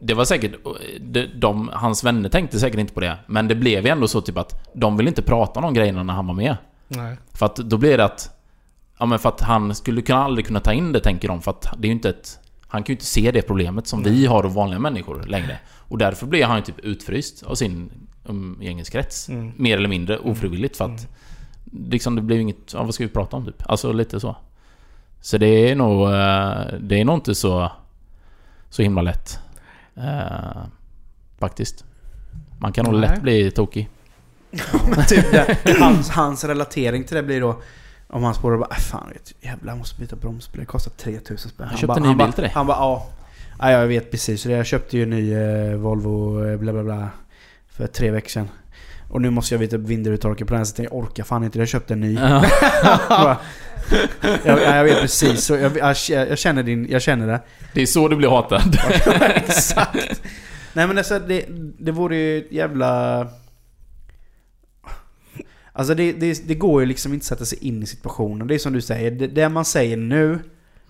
Det 0.00 0.14
var 0.14 0.24
säkert... 0.24 0.52
De, 1.00 1.26
de, 1.34 1.70
hans 1.72 2.04
vänner 2.04 2.28
tänkte 2.28 2.58
säkert 2.58 2.80
inte 2.80 2.94
på 2.94 3.00
det. 3.00 3.18
Men 3.26 3.48
det 3.48 3.54
blev 3.54 3.84
ju 3.84 3.90
ändå 3.90 4.08
så 4.08 4.20
typ 4.20 4.38
att 4.38 4.72
de 4.72 4.96
ville 4.96 5.08
inte 5.08 5.22
prata 5.22 5.60
om 5.60 5.64
de 5.64 5.74
grejerna 5.74 6.02
när 6.02 6.14
han 6.14 6.26
var 6.26 6.34
med. 6.34 6.56
Nej. 6.88 7.16
För 7.34 7.46
att 7.46 7.56
då 7.56 7.76
blir 7.76 7.96
det 7.96 8.04
att... 8.04 8.30
Ja 8.98 9.06
men 9.06 9.18
för 9.18 9.28
att 9.28 9.40
han 9.40 9.74
skulle 9.74 10.02
kunna 10.02 10.24
aldrig 10.24 10.46
kunna 10.46 10.60
ta 10.60 10.72
in 10.72 10.92
det 10.92 11.00
tänker 11.00 11.28
de. 11.28 11.42
För 11.42 11.50
att 11.50 11.62
det 11.78 11.86
är 11.86 11.88
ju 11.88 11.94
inte 11.94 12.08
ett... 12.08 12.38
Han 12.68 12.82
kan 12.82 12.92
ju 12.92 12.94
inte 12.94 13.04
se 13.06 13.30
det 13.30 13.42
problemet 13.42 13.86
som 13.86 14.02
vi 14.02 14.26
har 14.26 14.42
och 14.44 14.54
vanliga 14.54 14.78
människor 14.78 15.22
längre. 15.26 15.58
Och 15.68 15.98
därför 15.98 16.26
blir 16.26 16.44
han 16.44 16.56
ju 16.56 16.62
typ 16.62 16.78
utfryst 16.80 17.42
av 17.42 17.54
sin 17.54 17.90
umgängeskrets. 18.24 19.28
Mm. 19.28 19.52
Mer 19.56 19.76
eller 19.76 19.88
mindre 19.88 20.18
ofrivilligt 20.18 20.76
för 20.76 20.84
att... 20.84 21.08
Liksom 21.72 22.16
det 22.16 22.22
blir 22.22 22.38
inget... 22.38 22.72
Ja, 22.74 22.82
vad 22.82 22.94
ska 22.94 23.04
vi 23.04 23.10
prata 23.10 23.36
om 23.36 23.44
typ? 23.46 23.62
Alltså 23.70 23.92
lite 23.92 24.20
så. 24.20 24.36
Så 25.20 25.38
det 25.38 25.70
är 25.70 25.74
nog... 25.76 26.02
eh, 26.06 26.78
Det 26.80 27.00
är 27.00 27.04
nog 27.04 27.16
inte 27.16 27.34
så... 27.34 27.72
Så 28.70 28.82
himla 28.82 29.02
lätt. 29.02 29.38
Eh, 29.96 30.62
faktiskt. 31.38 31.84
Man 32.58 32.72
kan 32.72 32.84
nog 32.84 32.94
lätt 32.94 33.22
bli 33.22 33.50
tokig. 33.50 33.88
Men 34.96 35.04
typ 35.06 35.30
det, 35.32 35.76
hans, 35.80 36.10
hans 36.10 36.44
relatering 36.44 37.04
till 37.04 37.16
det 37.16 37.22
blir 37.22 37.40
då 37.40 37.62
om 38.08 38.24
han 38.24 38.34
spårar 38.34 38.58
bara 38.58 38.68
"Äh, 38.70 38.76
Fan 38.76 39.08
vet, 39.12 39.32
jävlar 39.40 39.72
jag 39.72 39.78
måste 39.78 40.00
byta 40.00 40.16
bromsbelägg. 40.16 40.66
Det 40.66 40.70
kostar 40.70 40.90
3000 40.90 41.50
spänn. 41.50 41.66
Han 41.68 41.76
köpte 41.76 41.86
bara, 41.86 42.10
en 42.10 42.16
ny 42.18 42.24
bil 42.24 42.32
till 42.32 42.42
dig. 42.42 42.52
Han 42.54 42.66
bara 42.66 42.76
ja. 42.76 43.06
ja. 43.58 43.70
Jag 43.70 43.86
vet 43.86 44.10
precis. 44.10 44.46
Jag 44.46 44.66
köpte 44.66 44.96
ju 44.96 45.02
en 45.02 45.10
ny 45.10 45.34
eh, 45.34 45.74
Volvo 45.76 46.44
eh, 46.46 46.56
bla 46.56 46.72
bla 46.72 46.82
bla. 46.84 47.08
För 47.68 47.86
tre 47.86 48.10
veckor 48.10 48.28
sedan. 48.28 48.48
Och 49.10 49.20
nu 49.22 49.30
måste 49.30 49.54
jag 49.54 49.60
byta 49.60 49.76
vindrutetorkare 49.76 50.46
på 50.46 50.54
den 50.54 50.66
så 50.66 50.82
jag 50.82 50.94
orkar 50.94 51.24
fan 51.24 51.44
inte. 51.44 51.58
Jag 51.58 51.68
köpte 51.68 51.94
en 51.94 52.00
ny. 52.00 52.14
Ja. 52.14 53.36
Jag, 54.44 54.62
ja, 54.62 54.76
jag 54.76 54.84
vet 54.84 55.00
precis. 55.00 55.44
Så 55.44 55.56
jag, 55.56 55.76
jag, 55.76 55.96
jag, 56.28 56.38
känner 56.38 56.62
din, 56.62 56.86
jag 56.90 57.02
känner 57.02 57.26
det. 57.26 57.40
Det 57.74 57.82
är 57.82 57.86
så 57.86 58.08
du 58.08 58.16
blir 58.16 58.28
hatad. 58.28 58.76
Exakt. 59.34 60.22
Nej 60.72 60.86
men 60.86 60.98
alltså 60.98 61.18
det, 61.18 61.44
det 61.78 61.92
vore 61.92 62.16
ju 62.16 62.38
ett 62.38 62.52
jävla... 62.52 63.20
Alltså 65.78 65.94
det, 65.94 66.12
det, 66.12 66.48
det 66.48 66.54
går 66.54 66.80
ju 66.80 66.86
liksom 66.86 67.12
inte 67.14 67.22
att 67.22 67.26
sätta 67.26 67.44
sig 67.44 67.58
in 67.60 67.82
i 67.82 67.86
situationen. 67.86 68.46
Det 68.46 68.54
är 68.54 68.58
som 68.58 68.72
du 68.72 68.80
säger, 68.80 69.10
det, 69.10 69.26
det 69.26 69.48
man 69.48 69.64
säger 69.64 69.96
nu, 69.96 70.38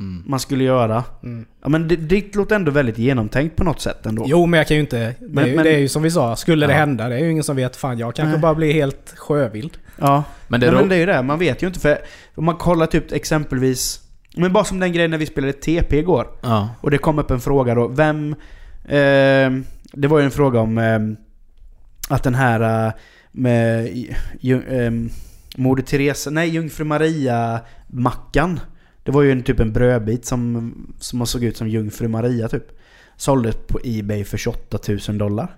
Mm. 0.00 0.22
man 0.26 0.40
skulle 0.40 0.64
göra. 0.64 1.04
Mm. 1.22 1.46
Ja 1.62 1.68
men 1.68 1.88
det, 1.88 1.96
det 1.96 2.34
låter 2.34 2.56
ändå 2.56 2.70
väldigt 2.70 2.98
genomtänkt 2.98 3.56
på 3.56 3.64
något 3.64 3.80
sätt 3.80 4.06
ändå. 4.06 4.24
Jo, 4.26 4.46
men 4.46 4.58
jag 4.58 4.66
kan 4.66 4.74
ju 4.76 4.80
inte... 4.80 4.98
Det, 4.98 5.14
Men- 5.20 5.44
är, 5.44 5.48
ju- 5.48 5.54
men- 5.56 5.64
det 5.64 5.70
är 5.74 5.78
ju 5.78 5.88
som 5.88 6.02
vi 6.02 6.10
sa, 6.10 6.36
skulle 6.36 6.66
det 6.66 6.72
Ja. 6.72 6.78
hända, 6.78 7.08
det 7.08 7.14
är 7.14 7.18
ju 7.18 7.30
ingen 7.30 7.44
som 7.44 7.56
vet. 7.56 7.76
Fan, 7.76 7.98
jag 7.98 8.14
kanske 8.14 8.30
Nej. 8.32 8.40
bara 8.40 8.54
blir 8.54 8.72
helt 8.72 9.14
sjövild. 9.16 9.78
Ja. 9.98 10.24
Men 10.48 10.60
det 10.60 10.66
Nej, 10.66 10.74
är 10.76 10.80
men 10.80 10.88
det 10.88 10.94
är 10.94 10.98
ju 10.98 11.06
det, 11.06 11.22
man 11.22 11.38
vet 11.38 11.62
ju 11.62 11.66
inte 11.66 11.80
för 11.80 11.98
om 12.34 12.44
man 12.44 12.56
kollar 12.56 12.86
typ 12.86 13.12
exempelvis 13.12 14.00
Men 14.36 14.52
bara 14.52 14.64
som 14.64 14.80
den 14.80 14.92
grejen 14.92 15.10
när 15.10 15.18
vi 15.18 15.26
spelade 15.26 15.52
TP 15.52 15.98
igår 15.98 16.26
Ja. 16.42 16.68
Och 16.80 16.90
det 16.90 16.98
kom 16.98 17.18
upp 17.18 17.30
en 17.30 17.40
fråga 17.40 17.74
då, 17.74 17.88
vem... 17.88 18.34
Eh, 18.84 19.50
det 19.92 20.08
var 20.08 20.18
ju 20.18 20.24
en 20.24 20.30
fråga 20.30 20.60
om 20.60 20.78
eh, 20.78 20.98
att 22.14 22.22
den 22.22 22.34
här 22.34 22.86
eh, 22.86 22.92
med 23.38 23.88
ju, 24.40 24.62
eh, 24.62 24.90
Moder 25.56 25.82
Teresa, 25.82 26.30
nej 26.30 26.48
Jungfru 26.48 26.84
Maria-mackan 26.84 28.60
Det 29.02 29.10
var 29.12 29.22
ju 29.22 29.32
en, 29.32 29.42
typ 29.42 29.60
en 29.60 29.72
brödbit 29.72 30.24
som, 30.24 30.72
som 30.98 31.26
såg 31.26 31.44
ut 31.44 31.56
som 31.56 31.68
Jungfru 31.68 32.08
Maria 32.08 32.48
typ 32.48 32.64
Såldes 33.16 33.56
på 33.66 33.80
Ebay 33.84 34.24
för 34.24 34.36
28 34.38 34.78
000 35.08 35.18
dollar 35.18 35.48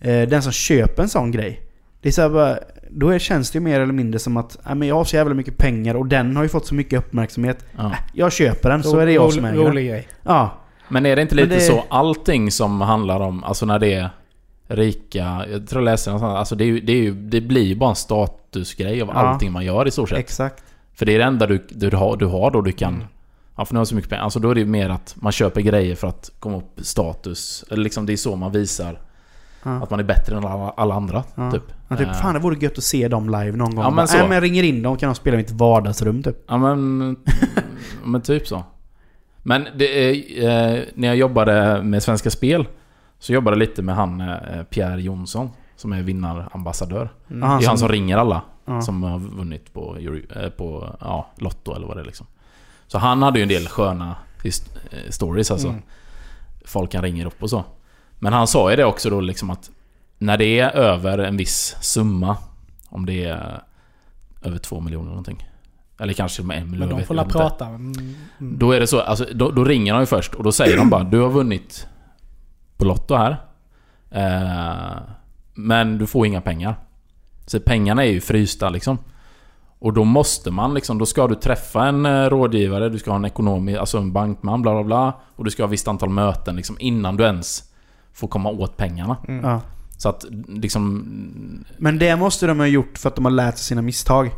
eh, 0.00 0.28
Den 0.28 0.42
som 0.42 0.52
köper 0.52 1.02
en 1.02 1.08
sån 1.08 1.30
grej 1.30 1.60
Det 2.00 2.08
är 2.08 2.12
så 2.12 2.22
här 2.22 2.28
bara, 2.28 2.58
då 2.90 3.08
är, 3.08 3.18
känns 3.18 3.50
det 3.50 3.56
ju 3.56 3.60
mer 3.64 3.80
eller 3.80 3.92
mindre 3.92 4.18
som 4.18 4.36
att 4.36 4.58
nej, 4.66 4.74
men 4.74 4.88
jag 4.88 4.94
har 4.94 5.04
så 5.04 5.16
jävla 5.16 5.34
mycket 5.34 5.56
pengar 5.58 5.94
och 5.94 6.06
den 6.06 6.36
har 6.36 6.42
ju 6.42 6.48
fått 6.48 6.66
så 6.66 6.74
mycket 6.74 6.98
uppmärksamhet 6.98 7.66
ja. 7.76 7.86
Äh, 7.86 7.92
Jag 8.14 8.32
köper 8.32 8.70
den, 8.70 8.82
så 8.82 8.98
är 8.98 9.06
det 9.06 9.12
jag 9.12 9.32
som 9.32 9.44
äger 9.44 9.56
den. 9.58 9.66
Rolig 9.66 9.88
grej. 9.88 10.08
Ja, 10.22 10.58
Men 10.88 11.06
är 11.06 11.16
det 11.16 11.22
inte 11.22 11.34
lite 11.34 11.48
det- 11.54 11.60
så 11.60 11.84
allting 11.88 12.50
som 12.50 12.80
handlar 12.80 13.20
om, 13.20 13.44
alltså 13.44 13.66
när 13.66 13.78
det 13.78 13.94
är 13.94 14.10
rika, 14.68 15.46
jag 15.52 15.66
tror 15.68 15.82
jag 15.82 15.84
läste 15.84 16.10
någonstans, 16.10 16.36
alltså 16.38 16.54
det, 16.54 16.64
är 16.64 16.80
det, 16.80 16.92
är 17.06 17.10
det 17.12 17.40
blir 17.40 17.62
ju 17.62 17.74
bara 17.76 17.90
en 17.90 17.96
statusgrej 17.96 19.02
av 19.02 19.08
Ja. 19.08 19.14
allting 19.14 19.52
man 19.52 19.64
gör 19.64 19.88
i 19.88 19.90
stort 19.90 20.08
sett. 20.08 20.18
exakt. 20.18 20.64
För 20.94 21.06
det 21.06 21.14
är 21.14 21.18
det 21.18 21.24
enda 21.24 21.46
du, 21.46 21.66
du, 21.70 21.96
har, 21.96 22.16
du 22.16 22.26
har 22.26 22.50
då 22.50 22.60
du 22.60 22.72
kan 22.72 22.94
Mm. 22.94 23.06
Ja, 23.56 23.64
för 23.64 23.74
nu 23.74 23.80
har 23.80 23.84
så 23.84 23.94
mycket 23.94 24.10
pengar. 24.10 24.22
Alltså 24.22 24.38
då 24.38 24.50
är 24.50 24.54
det 24.54 24.60
ju 24.60 24.66
mer 24.66 24.88
att 24.90 25.14
man 25.18 25.32
köper 25.32 25.60
grejer 25.60 25.94
för 25.94 26.08
att 26.08 26.30
komma 26.38 26.56
upp 26.56 26.70
status. 26.78 27.64
Eller 27.70 27.82
liksom 27.84 28.06
det 28.06 28.12
är 28.12 28.16
så 28.16 28.36
man 28.36 28.52
visar 28.52 28.98
Ja. 29.62 29.70
att 29.82 29.90
man 29.90 30.00
är 30.00 30.04
bättre 30.04 30.36
än 30.36 30.44
alla, 30.44 30.70
alla 30.70 30.94
andra. 30.94 31.24
Ja. 31.34 31.50
Typ. 31.50 31.62
Ja, 31.88 31.96
typ, 31.96 32.16
fan 32.16 32.34
det 32.34 32.40
vore 32.40 32.56
gött 32.60 32.78
att 32.78 32.84
se 32.84 33.08
dem 33.08 33.26
live 33.28 33.52
någon 33.56 33.74
gång. 33.74 33.84
Ja, 33.84 33.90
men 33.90 34.08
så. 34.08 34.16
Nej, 34.16 34.26
men 34.28 34.34
jag 34.34 34.42
ringer 34.44 34.62
in 34.62 34.82
dem 34.82 34.96
kan 34.96 35.08
de 35.08 35.14
spela 35.14 35.34
i 35.34 35.36
mitt 35.36 35.50
vardagsrum 35.50 36.22
typ. 36.22 36.36
Ja 36.48 36.56
men, 36.58 37.16
men 38.04 38.20
typ 38.22 38.46
så. 38.48 38.64
Men 39.42 39.66
det 39.76 40.10
eh, 40.46 40.82
när 40.94 41.08
jag 41.08 41.16
jobbade 41.16 41.82
med 41.82 42.02
Svenska 42.02 42.30
Spel 42.30 42.66
så 43.18 43.32
jobbade 43.32 43.54
jag 43.54 43.58
lite 43.58 43.82
med 43.82 43.94
han 43.94 44.20
eh, 44.20 44.62
Pierre 44.70 45.02
Jonsson 45.02 45.50
som 45.76 45.92
är 45.92 46.02
vinnarambassadör. 46.02 47.12
Ja, 47.26 47.34
det 47.34 47.64
är 47.64 47.68
han 47.68 47.78
som 47.78 47.88
ringer 47.88 48.16
alla 48.16 48.42
ja. 48.64 48.82
som 48.82 49.02
har 49.02 49.18
vunnit 49.18 49.72
på, 49.72 49.96
eh, 50.34 50.48
på 50.48 50.96
ja, 51.00 51.30
Lotto 51.36 51.74
eller 51.74 51.86
vad 51.86 51.96
det 51.96 52.00
är 52.00 52.04
liksom. 52.04 52.26
Så 52.86 52.98
han 52.98 53.22
hade 53.22 53.38
ju 53.38 53.42
en 53.42 53.48
del 53.48 53.68
sköna 53.68 54.16
eh, 54.44 54.52
stories 55.10 55.50
alltså. 55.50 55.68
Mm. 55.68 55.82
Folk 56.64 56.94
han 56.94 57.02
ringer 57.02 57.26
upp 57.26 57.42
och 57.42 57.50
så. 57.50 57.64
Men 58.18 58.32
han 58.32 58.46
sa 58.46 58.70
ju 58.70 58.76
det 58.76 58.84
också 58.84 59.10
då 59.10 59.20
liksom 59.20 59.50
att 59.50 59.70
när 60.18 60.38
det 60.38 60.60
är 60.60 60.70
över 60.70 61.18
en 61.18 61.36
viss 61.36 61.76
summa, 61.80 62.36
om 62.88 63.06
det 63.06 63.24
är 63.24 63.62
över 64.42 64.58
två 64.58 64.80
miljoner 64.80 65.08
någonting. 65.08 65.48
Eller 65.98 66.12
kanske 66.12 66.42
med 66.42 66.58
en 66.58 66.70
miljon. 66.70 66.88
Men 66.88 66.98
de 66.98 67.04
får 67.04 67.18
inte. 67.18 67.32
prata. 67.32 67.66
Mm, 67.66 67.92
mm. 68.38 68.58
Då 68.58 68.72
är 68.72 68.80
det 68.80 68.86
så, 68.86 69.00
alltså, 69.00 69.26
då, 69.34 69.50
då 69.50 69.64
ringer 69.64 69.92
de 69.92 70.00
ju 70.00 70.06
först 70.06 70.34
och 70.34 70.44
då 70.44 70.52
säger 70.52 70.76
de 70.76 70.90
bara 70.90 71.04
Du 71.04 71.20
har 71.20 71.30
vunnit 71.30 71.86
på 72.76 72.84
Lotto 72.84 73.14
här. 73.14 73.36
Eh, 74.10 75.02
men 75.54 75.98
du 75.98 76.06
får 76.06 76.26
inga 76.26 76.40
pengar. 76.40 76.76
Så 77.46 77.60
pengarna 77.60 78.04
är 78.04 78.10
ju 78.10 78.20
frysta 78.20 78.68
liksom. 78.68 78.98
Och 79.78 79.92
då 79.92 80.04
måste 80.04 80.50
man 80.50 80.74
liksom, 80.74 80.98
då 80.98 81.06
ska 81.06 81.26
du 81.26 81.34
träffa 81.34 81.86
en 81.86 82.06
eh, 82.06 82.24
rådgivare, 82.24 82.88
du 82.88 82.98
ska 82.98 83.10
ha 83.10 83.16
en 83.16 83.24
ekonom, 83.24 83.76
alltså 83.80 83.98
en 83.98 84.12
bankman, 84.12 84.62
bla 84.62 84.72
bla 84.72 84.84
bla. 84.84 85.12
Och 85.36 85.44
du 85.44 85.50
ska 85.50 85.62
ha 85.62 85.68
ett 85.68 85.72
visst 85.72 85.88
antal 85.88 86.08
möten 86.08 86.56
liksom 86.56 86.76
innan 86.80 87.16
du 87.16 87.24
ens 87.24 87.62
får 88.12 88.28
komma 88.28 88.50
åt 88.50 88.76
pengarna. 88.76 89.16
Mm. 89.28 89.44
Ja. 89.44 89.60
Så 89.96 90.08
att 90.08 90.24
liksom... 90.48 91.64
Men 91.78 91.98
det 91.98 92.16
måste 92.16 92.46
de 92.46 92.58
ha 92.58 92.66
gjort 92.66 92.98
för 92.98 93.08
att 93.08 93.16
de 93.16 93.24
har 93.24 93.32
lärt 93.32 93.56
sig 93.56 93.64
sina 93.64 93.82
misstag. 93.82 94.30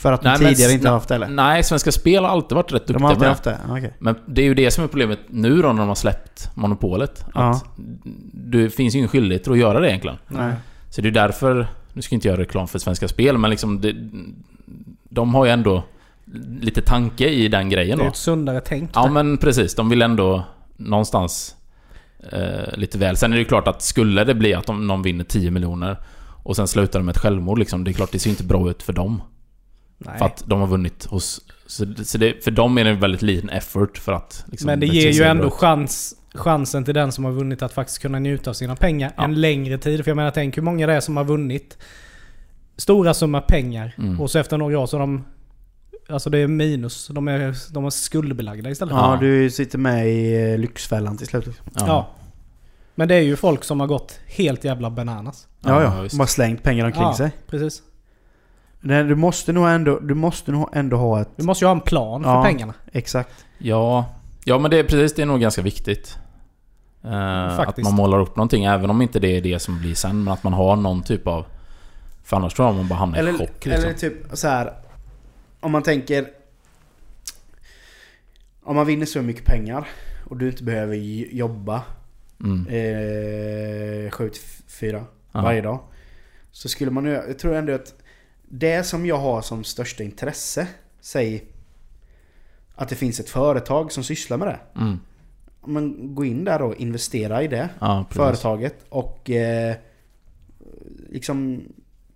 För 0.00 0.12
att 0.12 0.22
de 0.22 0.28
Nej, 0.28 0.38
men 0.40 0.48
tidigare 0.54 0.70
s- 0.70 0.74
inte 0.76 0.88
har 0.88 0.94
haft 0.94 1.08
det 1.08 1.14
eller? 1.14 1.28
Nej, 1.28 1.62
Svenska 1.64 1.92
Spel 1.92 2.24
har 2.24 2.30
alltid 2.30 2.56
varit 2.56 2.72
rätt 2.72 2.86
De 2.86 2.92
duktiga 2.92 3.06
har 3.06 3.10
alltid 3.10 3.22
det. 3.24 3.28
haft 3.28 3.44
det? 3.44 3.58
Okej. 3.70 3.94
Men 3.98 4.14
det 4.26 4.42
är 4.42 4.44
ju 4.46 4.54
det 4.54 4.70
som 4.70 4.84
är 4.84 4.88
problemet 4.88 5.18
nu 5.28 5.62
då 5.62 5.68
när 5.72 5.78
de 5.80 5.88
har 5.88 5.94
släppt 5.94 6.50
monopolet. 6.54 7.20
Att 7.20 7.34
Ja. 7.34 7.60
Det 8.32 8.70
finns 8.70 8.94
ju 8.94 8.98
ingen 8.98 9.08
skyldighet 9.08 9.48
att 9.48 9.58
göra 9.58 9.80
det 9.80 9.88
egentligen. 9.88 10.16
Nej. 10.28 10.54
Så 10.90 11.00
det 11.00 11.08
är 11.08 11.12
därför, 11.12 11.66
nu 11.92 12.02
ska 12.02 12.14
jag 12.14 12.16
inte 12.16 12.28
göra 12.28 12.40
reklam 12.40 12.68
för 12.68 12.78
Svenska 12.78 13.08
Spel, 13.08 13.38
men 13.38 13.50
liksom 13.50 13.80
det, 13.80 13.94
De 15.08 15.34
har 15.34 15.44
ju 15.44 15.50
ändå 15.50 15.82
lite 16.60 16.82
tanke 16.82 17.28
i 17.28 17.48
den 17.48 17.68
Det 17.68 17.74
grejen 17.74 18.00
är 18.00 18.04
då. 18.04 18.10
ett 18.10 18.16
sundare 18.16 18.60
tänk. 18.60 18.90
Ja 18.94 19.06
men 19.10 19.38
precis, 19.38 19.74
de 19.74 19.88
vill 19.88 20.02
ändå 20.02 20.44
någonstans 20.76 21.56
eh, 22.32 22.76
lite 22.78 22.98
väl. 22.98 23.16
Sen 23.16 23.32
är 23.32 23.36
det 23.36 23.40
ju 23.42 23.44
klart 23.48 23.68
att 23.68 23.82
skulle 23.82 24.24
det 24.24 24.34
bli 24.34 24.54
att 24.54 24.66
de, 24.66 24.86
någon 24.86 25.02
vinner 25.02 25.24
10 25.24 25.50
miljoner 25.50 25.96
och 26.42 26.56
sen 26.56 26.68
slutar 26.68 26.98
de 26.98 27.06
med 27.06 27.16
ett 27.16 27.22
självmord 27.22 27.58
liksom, 27.58 27.84
det 27.84 27.90
är 27.90 27.92
klart 27.92 28.12
det 28.12 28.18
ser 28.18 28.30
inte 28.30 28.44
bra 28.44 28.70
ut 28.70 28.82
för 28.82 28.92
dem. 28.92 29.22
Nej. 30.06 30.18
För 30.18 30.24
att 30.26 30.42
de 30.46 30.60
har 30.60 30.66
vunnit 30.66 31.04
hos... 31.04 31.40
Så, 31.66 31.86
så 32.04 32.18
det, 32.18 32.44
för 32.44 32.50
dem 32.50 32.78
är 32.78 32.84
det 32.84 32.90
en 32.90 33.00
väldigt 33.00 33.22
liten 33.22 33.50
effort 33.50 33.98
för 33.98 34.12
att... 34.12 34.44
Liksom, 34.50 34.66
Men 34.66 34.80
det 34.80 34.86
ger 34.86 35.10
ju 35.10 35.22
ändå 35.22 35.50
chans, 35.50 36.14
chansen 36.34 36.84
till 36.84 36.94
den 36.94 37.12
som 37.12 37.24
har 37.24 37.32
vunnit 37.32 37.62
att 37.62 37.72
faktiskt 37.72 37.98
kunna 37.98 38.18
njuta 38.18 38.50
av 38.50 38.54
sina 38.54 38.76
pengar 38.76 39.12
Ja. 39.16 39.24
en 39.24 39.40
längre 39.40 39.78
tid. 39.78 40.04
För 40.04 40.10
jag 40.10 40.16
menar, 40.16 40.30
tänk 40.30 40.56
hur 40.56 40.62
många 40.62 40.86
det 40.86 40.92
är 40.92 41.00
som 41.00 41.16
har 41.16 41.24
vunnit 41.24 41.78
stora 42.76 43.14
summor 43.14 43.40
pengar 43.40 43.94
Mm. 43.98 44.20
och 44.20 44.30
så 44.30 44.38
efter 44.38 44.58
några 44.58 44.78
år 44.78 44.86
så 44.86 44.96
har 44.96 45.00
de... 45.00 45.24
Alltså 46.08 46.30
det 46.30 46.38
är 46.38 46.46
minus. 46.46 47.08
De 47.08 47.28
är, 47.28 47.56
de 47.72 47.84
är 47.84 47.90
skuldbelagda 47.90 48.70
istället. 48.70 48.94
Ja, 48.94 49.18
du 49.20 49.50
sitter 49.50 49.78
med 49.78 50.08
i 50.08 50.50
eh, 50.52 50.58
Lyxfällan 50.58 51.16
till 51.16 51.26
slut. 51.26 51.48
Ja. 51.74 51.86
Ja. 51.86 52.08
Men 52.94 53.08
det 53.08 53.14
är 53.14 53.20
ju 53.20 53.36
folk 53.36 53.64
som 53.64 53.80
har 53.80 53.86
gått 53.86 54.20
helt 54.26 54.64
jävla 54.64 54.90
bananas. 54.90 55.46
Ja, 55.60 55.82
Ja. 55.82 56.06
De 56.10 56.18
har 56.20 56.26
slängt 56.26 56.62
pengar 56.62 56.84
omkring 56.86 57.02
ja, 57.02 57.14
sig. 57.16 57.30
precis. 57.46 57.82
Nej, 58.80 59.04
du 59.04 59.14
måste 59.14 59.52
nog 59.52 59.68
ändå, 59.68 59.98
du 59.98 60.14
måste 60.14 60.52
nog 60.52 60.68
ändå 60.72 60.96
ha 60.96 61.20
ett... 61.20 61.28
Du 61.36 61.44
måste 61.44 61.64
ju 61.64 61.66
ha 61.66 61.72
en 61.74 61.80
plan 61.80 62.22
för 62.22 62.30
Ja. 62.30 62.42
pengarna. 62.44 62.74
Exakt. 62.92 63.44
Ja, 63.58 64.04
ja 64.44 64.58
men 64.58 64.70
det 64.70 64.78
är 64.78 64.84
precis, 64.84 65.14
det 65.14 65.22
är 65.22 65.26
nog 65.26 65.40
ganska 65.40 65.62
viktigt. 65.62 66.18
Eh, 67.04 67.58
att 67.60 67.78
man 67.78 67.94
målar 67.94 68.20
upp 68.20 68.36
någonting, 68.36 68.64
även 68.64 68.90
om 68.90 69.02
inte 69.02 69.18
det 69.18 69.36
är 69.36 69.40
det 69.40 69.58
som 69.58 69.78
blir 69.80 69.94
sen. 69.94 70.24
Men 70.24 70.32
att 70.34 70.42
man 70.42 70.52
har 70.52 70.76
någon 70.76 71.02
typ 71.02 71.26
av... 71.26 71.44
För 72.24 72.36
annars 72.36 72.54
tror 72.54 72.68
jag 72.68 72.74
man 72.76 72.88
bara 72.88 72.98
hamnar 72.98 73.16
i 73.16 73.20
Eller, 73.20 73.32
chock 73.32 73.66
liksom. 73.66 73.72
eller 73.72 73.92
typ 73.92 74.14
så 74.32 74.48
här. 74.48 74.72
Om 75.60 75.72
man 75.72 75.82
tänker... 75.82 76.26
Om 78.62 78.76
man 78.76 78.86
vinner 78.86 79.06
så 79.06 79.22
mycket 79.22 79.44
pengar 79.44 79.88
och 80.24 80.36
du 80.36 80.46
inte 80.50 80.64
behöver 80.64 80.94
jobba 81.34 81.82
Mm. 82.44 82.66
eh, 82.66 84.10
7 84.10 84.28
till 84.30 84.42
4 84.68 85.04
Ja. 85.32 85.42
varje 85.42 85.60
dag. 85.60 85.78
Så 86.52 86.68
skulle 86.68 86.90
man 86.90 87.04
ju... 87.04 87.10
Jag 87.12 87.38
tror 87.38 87.54
ändå 87.54 87.72
att 87.74 87.94
det 88.52 88.86
som 88.86 89.06
jag 89.06 89.18
har 89.18 89.42
som 89.42 89.64
största 89.64 90.02
intresse, 90.02 90.66
säg 91.00 91.44
att 92.74 92.88
det 92.88 92.94
finns 92.94 93.20
ett 93.20 93.30
företag 93.30 93.92
som 93.92 94.04
sysslar 94.04 94.36
med 94.36 94.48
det. 94.48 94.80
Mm. 94.80 95.00
Men 95.66 96.14
gå 96.14 96.24
in 96.24 96.44
där 96.44 96.62
och 96.62 96.74
investera 96.74 97.42
i 97.42 97.48
det 97.48 97.68
Ja, 97.78 98.04
företaget 98.10 98.74
och 98.88 99.30
eh, 99.30 99.74
liksom 101.08 101.62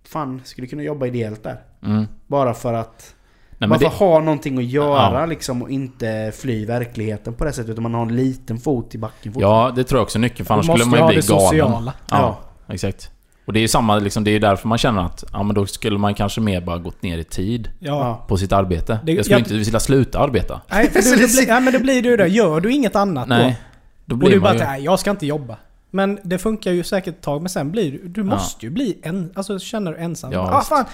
fan, 0.03 0.41
skulle 0.43 0.67
kunna 0.67 0.83
jobba 0.83 1.05
ideellt 1.05 1.43
där. 1.43 1.61
Mm. 1.83 2.05
Bara 2.27 2.53
för 2.53 2.73
att 2.73 3.15
Nej, 3.57 3.67
man 3.69 3.79
får 3.79 3.85
det, 3.85 3.95
ha 3.95 4.19
någonting 4.19 4.57
att 4.57 4.63
göra 4.63 5.19
Ja. 5.19 5.25
liksom 5.25 5.61
och 5.61 5.69
inte 5.69 6.31
fly 6.35 6.65
verkligheten 6.65 7.33
på 7.33 7.45
det 7.45 7.51
sättet 7.53 7.69
utan 7.69 7.83
man 7.83 7.93
har 7.93 8.01
en 8.01 8.15
liten 8.15 8.57
fot 8.57 8.95
i 8.95 8.97
backen 8.97 9.33
ja, 9.37 9.73
det 9.75 9.83
tror 9.83 9.99
jag 9.99 10.03
också 10.03 10.17
är 10.17 10.21
nyckeln. 10.21 10.45
För 10.45 10.53
annars 10.53 10.65
skulle 10.65 10.85
måste 10.85 10.99
man 11.01 11.13
ju 11.13 11.19
bli 11.19 11.27
galen. 11.27 11.47
sociala. 11.49 11.93
Ja, 12.11 12.39
exakt. 12.67 13.11
Och 13.45 13.53
det 13.53 13.59
är 13.59 13.61
ju 13.61 13.67
samma, 13.67 13.99
liksom, 13.99 14.23
det 14.23 14.29
är 14.29 14.33
ju 14.33 14.39
därför 14.39 14.67
man 14.67 14.77
känner 14.77 15.05
att 15.05 15.23
ja, 15.33 15.43
men 15.43 15.55
då 15.55 15.65
skulle 15.65 15.97
man 15.97 16.13
kanske 16.13 16.41
mer 16.41 16.61
bara 16.61 16.77
gått 16.77 17.01
ner 17.03 17.17
i 17.17 17.23
tid 17.23 17.69
Ja. 17.79 18.25
på 18.27 18.37
sitt 18.37 18.51
arbete. 18.53 18.99
Det- 19.03 19.11
jag 19.13 19.25
skulle 19.25 19.33
jag- 19.39 19.41
inte 19.41 19.53
vilja 19.53 19.79
sluta 19.79 20.19
arbeta. 20.19 20.61
Nej, 20.71 20.89
för 20.91 21.01
det 21.01 21.27
blir, 21.33 21.47
ja, 21.47 21.59
men 21.59 21.73
det 21.73 21.79
blir 21.79 22.03
ju 22.03 22.17
det. 22.17 22.27
Gör 22.27 22.59
du 22.59 22.71
inget 22.71 22.95
annat 22.95 23.27
då? 23.29 23.35
Nej. 23.35 23.57
Då 24.05 24.15
Och 24.15 24.19
blir 24.19 24.29
du 24.29 24.35
man 24.35 24.43
bara 24.43 24.53
ju... 24.53 24.59
nej 24.59 24.83
jag 24.83 24.99
ska 24.99 25.09
inte 25.11 25.25
jobba. 25.25 25.57
Men 25.91 26.19
det 26.23 26.37
funkar 26.37 26.71
ju 26.71 26.83
säkert 26.83 27.15
ett 27.15 27.21
tag, 27.21 27.41
men 27.41 27.49
sen 27.49 27.71
blir 27.71 27.91
du... 27.91 28.07
Du 28.07 28.23
måste 28.23 28.65
ju 28.65 28.71
bli 28.71 28.97
en... 29.03 29.31
Alltså 29.35 29.59
känner 29.59 29.91
du 29.91 29.97
ensam. 29.97 30.31
Ja, 30.31 30.39
ah, 30.53 30.61
fan, 30.61 30.85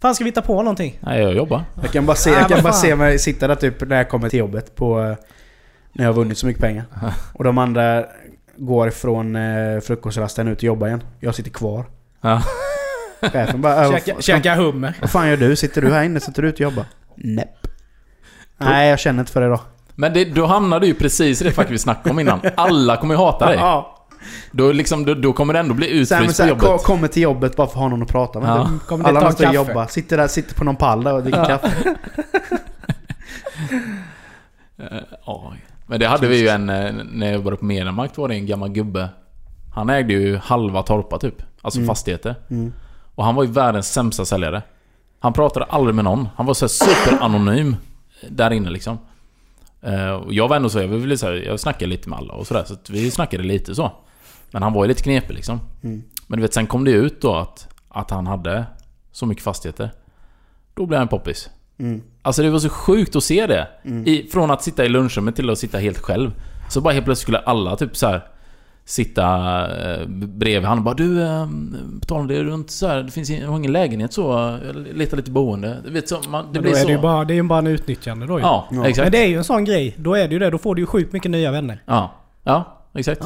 fan 0.00 0.14
ska 0.14 0.24
vi 0.24 0.30
hitta 0.30 0.42
på 0.42 0.54
någonting? 0.62 0.98
Nej, 1.00 1.22
jag 1.22 1.34
jobbar. 1.34 1.64
Jag 1.82 1.92
kan 1.92 2.06
bara 2.06 2.16
se, 2.16 2.30
Ja, 2.30 2.38
jag 2.38 2.48
kan 2.48 2.62
bara 2.62 2.72
se 2.72 2.96
mig 2.96 3.18
sitta 3.18 3.48
där 3.48 3.54
typ 3.54 3.88
när 3.88 3.96
jag 3.96 4.08
kommer 4.08 4.28
till 4.28 4.38
jobbet 4.38 4.74
på... 4.76 5.00
eh, 5.02 5.16
När 5.92 6.04
jag 6.04 6.12
har 6.12 6.16
vunnit 6.16 6.38
så 6.38 6.46
mycket 6.46 6.62
pengar. 6.62 6.84
Och 7.32 7.44
de 7.44 7.58
andra 7.58 8.04
går 8.56 8.90
från 8.90 9.36
eh, 9.36 9.80
frukostrasten 9.80 10.48
ut 10.48 10.58
och 10.58 10.64
jobbar 10.64 10.86
igen. 10.86 11.02
Jag 11.20 11.34
sitter 11.34 11.50
kvar. 11.50 11.84
Ja. 12.20 12.42
Chefen 13.20 13.60
bara... 13.62 13.84
äh, 13.84 13.90
Käka, 13.92 14.12
fan- 14.12 14.22
käka 14.22 14.54
hummer. 14.54 14.94
Vad 15.00 15.10
fan 15.10 15.28
gör 15.28 15.36
du? 15.36 15.56
Sitter 15.56 15.82
du 15.82 15.92
här 15.92 16.02
inne? 16.04 16.20
Sitter 16.20 16.42
du 16.42 16.48
ute 16.48 16.66
och 16.66 16.70
jobbar? 16.72 16.84
Näpp. 17.14 17.66
Nej, 18.58 18.88
jag 18.90 18.98
känner 18.98 19.20
inte 19.20 19.32
för 19.32 19.40
det 19.40 19.48
då. 19.48 19.60
Men 19.94 20.12
det, 20.12 20.24
då 20.24 20.46
hamnar 20.46 20.80
du 20.80 20.86
ju 20.86 20.94
precis 20.94 21.40
i 21.40 21.44
det 21.44 21.52
fack 21.52 21.70
vi 21.70 21.78
snackade 21.78 22.10
om 22.10 22.18
innan. 22.20 22.40
Alla 22.56 22.96
kommer 22.96 23.14
ju 23.14 23.18
hata 23.18 23.46
dig. 23.46 23.56
Ja. 23.56 23.92
Då, 24.50 24.72
liksom, 24.72 25.04
då, 25.04 25.14
då 25.14 25.32
kommer 25.32 25.52
det 25.54 25.60
ändå 25.60 25.74
bli 25.74 25.90
utfryst 25.90 26.36
så 26.36 26.42
på 26.42 26.48
jobbet. 26.48 26.82
kommer 26.84 27.08
till 27.08 27.22
jobbet 27.22 27.56
bara 27.56 27.66
för 27.66 27.72
att 27.74 27.78
ha 27.80 27.88
någon 27.88 28.02
att 28.02 28.08
prata 28.08 28.40
med. 28.40 28.48
Ja. 28.50 28.68
Kommer 28.86 29.04
det 29.04 29.08
Alla 29.10 29.20
måste 29.20 29.42
kaffe? 29.44 29.54
jobba. 29.56 29.86
Sitter 29.88 30.16
där, 30.16 30.26
sitter 30.28 30.54
på 30.54 30.64
någon 30.64 30.76
pall 30.76 31.04
där 31.04 31.14
och 31.14 31.22
dricker 31.22 31.44
kaffe. 31.44 31.72
Eh, 34.78 34.98
ja. 35.26 35.52
Men 35.86 36.00
det 36.00 36.06
hade 36.06 36.26
vi 36.28 36.40
ju 36.40 36.48
en... 36.48 36.68
eh, 36.70 36.92
När 37.04 37.26
jag 37.26 37.34
jobbade 37.34 37.56
på 37.56 37.64
Mediamarkt 37.64 38.18
var 38.18 38.28
det 38.28 38.34
en 38.34 38.46
gammal 38.46 38.68
gubbe. 38.68 39.08
Han 39.74 39.90
ägde 39.90 40.12
ju 40.12 40.36
halva 40.36 40.82
Torpa 40.82 41.18
typ. 41.18 41.34
Alltså 41.66 41.78
Mm. 41.78 41.86
fastigheter. 41.86 42.34
Mm. 42.50 42.72
Och 43.14 43.24
han 43.24 43.34
var 43.34 43.44
ju 43.44 43.50
världens 43.50 43.92
sämsta 43.92 44.24
säljare. 44.24 44.62
Han 45.18 45.32
pratade 45.32 45.66
aldrig 45.66 45.94
med 45.94 46.04
någon. 46.04 46.28
Han 46.36 46.46
var 46.46 46.54
så 46.54 46.64
här 46.64 46.68
superanonym 46.68 47.76
där 48.30 48.50
inne 48.50 48.70
liksom. 48.70 48.98
Eh, 49.82 50.10
och 50.10 50.32
jag 50.34 50.48
var 50.48 50.56
ändå 50.56 50.68
så, 50.68 50.78
jag 50.78 50.88
ville 50.88 51.18
säga, 51.18 51.44
jag 51.44 51.60
snackade 51.60 51.86
lite 51.86 52.08
med 52.08 52.18
alla 52.18 52.34
och 52.34 52.46
sådär. 52.46 52.64
Så 52.66 52.74
att 52.74 52.90
vi 52.90 53.10
snackade 53.10 53.42
lite 53.44 53.74
så. 53.74 53.92
Men 54.50 54.62
han 54.62 54.72
var 54.72 54.84
ju 54.84 54.88
lite 54.88 55.02
knepig 55.02 55.34
liksom. 55.34 55.60
Mm. 55.82 56.02
Men 56.26 56.38
du 56.38 56.42
vet, 56.42 56.54
sen 56.54 56.66
kom 56.66 56.84
det 56.84 56.90
ut 56.90 57.20
då 57.22 57.34
att, 57.34 57.68
att 57.88 58.10
han 58.10 58.26
hade 58.26 58.66
så 59.12 59.26
mycket 59.26 59.44
fastigheter. 59.44 59.90
Då 60.74 60.86
blev 60.86 60.98
han 60.98 61.08
poppis. 61.08 61.50
Mm. 61.78 62.02
Alltså 62.22 62.42
det 62.42 62.50
var 62.50 62.58
så 62.58 62.68
sjukt 62.68 63.16
att 63.16 63.24
se 63.24 63.46
det. 63.46 63.68
Mm. 63.84 64.06
I, 64.06 64.28
från 64.32 64.50
att 64.50 64.62
sitta 64.62 64.84
i 64.84 64.88
lunchrummet 64.88 65.36
till 65.36 65.50
att 65.50 65.58
sitta 65.58 65.78
helt 65.78 65.98
själv. 65.98 66.30
Så 66.68 66.80
bara 66.80 66.94
helt 66.94 67.04
plötsligt 67.04 67.22
skulle 67.22 67.38
alla 67.38 67.76
typ 67.76 67.96
så 67.96 68.06
här 68.06 68.24
Sitta 68.88 69.24
eh, 69.92 70.06
bredvid 70.08 70.68
han 70.68 70.78
och 70.78 70.84
bara 70.84 70.94
du, 70.94 71.22
eh, 71.22 71.46
på 72.00 72.06
tal 72.06 72.20
om 72.20 72.26
det, 72.26 72.40
inte 72.40 72.72
så 72.72 72.86
här, 72.86 73.02
det 73.02 73.10
finns 73.10 73.30
ingen, 73.30 73.72
lägenhet 73.72 74.12
så, 74.12 74.58
jag 74.66 74.76
letar 74.96 75.16
lite 75.16 75.30
boende. 75.30 75.76
Du 75.84 75.90
vet 75.90 76.08
så, 76.08 76.20
man, 76.28 76.52
det 76.52 76.60
blir 76.60 76.70
är 76.72 76.76
så. 76.76 76.86
det 76.86 76.92
ju 76.92 76.98
bara, 76.98 77.24
det 77.24 77.32
är 77.32 77.36
ju 77.36 77.42
bara 77.42 77.58
en 77.58 77.66
utnyttjande 77.66 78.26
då 78.26 78.38
ju. 78.38 78.44
Ja, 78.44 78.68
Ja. 78.70 78.86
exakt. 78.86 79.04
Men 79.04 79.12
det 79.12 79.18
är 79.18 79.26
ju 79.28 79.36
en 79.36 79.44
sån 79.44 79.64
grej. 79.64 79.94
Då 79.98 80.14
är 80.14 80.28
det 80.28 80.32
ju 80.32 80.38
det. 80.38 80.50
Då 80.50 80.58
får 80.58 80.74
du 80.74 80.82
ju 80.82 80.86
sjukt 80.86 81.12
mycket 81.12 81.30
nya 81.30 81.50
vänner. 81.50 81.82
Ja, 81.86 82.14
ja, 82.44 82.64
exakt. 82.94 83.22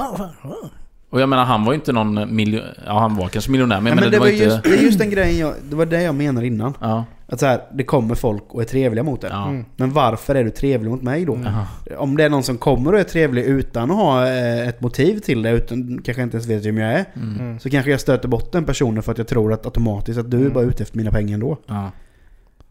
Och 1.10 1.20
jag 1.20 1.28
menar 1.28 1.44
han 1.44 1.64
var 1.64 1.72
ju 1.72 1.74
inte 1.74 1.92
någon 1.92 2.34
miljon... 2.34 2.62
Ja 2.86 2.98
han 2.98 3.16
var 3.16 3.28
kanske 3.28 3.50
miljonär 3.50 3.80
men, 3.80 3.86
Ja, 3.86 3.94
men 3.94 4.04
det, 4.04 4.10
det 4.10 4.18
var 4.18 4.26
var 4.26 4.32
inte... 4.32 4.44
just, 4.44 4.62
det 4.62 4.70
är 4.74 4.82
just 4.82 4.98
den 4.98 5.10
grejen 5.10 5.38
jag... 5.38 5.54
Det 5.70 5.76
var 5.76 5.86
det 5.86 6.02
jag 6.02 6.14
menade 6.14 6.46
innan. 6.46 6.74
Ja, 6.80 7.04
Att 7.32 7.40
så 7.40 7.46
här, 7.46 7.60
det 7.72 7.84
kommer 7.84 8.14
folk 8.14 8.42
och 8.48 8.60
är 8.62 8.66
trevliga 8.66 9.02
mot 9.04 9.24
en. 9.24 9.30
Ja. 9.32 9.48
Mm. 9.48 9.64
Men 9.76 9.92
varför 9.92 10.34
är 10.34 10.44
du 10.44 10.50
trevlig 10.50 10.90
mot 10.90 11.02
mig 11.02 11.24
då? 11.24 11.40
Jaha. 11.44 11.66
Om 11.98 12.16
det 12.16 12.24
är 12.24 12.28
någon 12.28 12.42
som 12.42 12.58
kommer 12.58 12.92
och 12.92 13.00
är 13.00 13.04
trevlig 13.04 13.42
utan 13.44 13.90
att 13.90 13.96
ha 13.96 14.26
eh, 14.28 14.68
ett 14.68 14.80
motiv 14.80 15.18
till 15.18 15.42
det, 15.42 15.50
utan 15.50 16.02
kanske 16.04 16.22
inte 16.22 16.36
ens 16.36 16.46
vet 16.46 16.66
vem 16.66 16.78
jag 16.78 16.92
är. 16.92 17.04
Mm. 17.16 17.40
Mm. 17.40 17.58
Så 17.60 17.70
kanske 17.70 17.90
jag 17.90 18.00
stöter 18.00 18.28
bort 18.28 18.52
den 18.52 18.64
personen 18.64 19.02
för 19.02 19.12
att 19.12 19.18
jag 19.18 19.28
tror 19.28 19.52
att 19.52 19.66
automatiskt 19.66 20.18
att 20.20 20.30
du 20.30 20.36
är 20.36 20.40
Mm. 20.40 20.52
bara 20.52 20.64
ute 20.64 20.82
efter 20.82 20.96
mina 20.96 21.10
pengar 21.10 21.34
ändå. 21.34 21.56
Ja. 21.66 21.90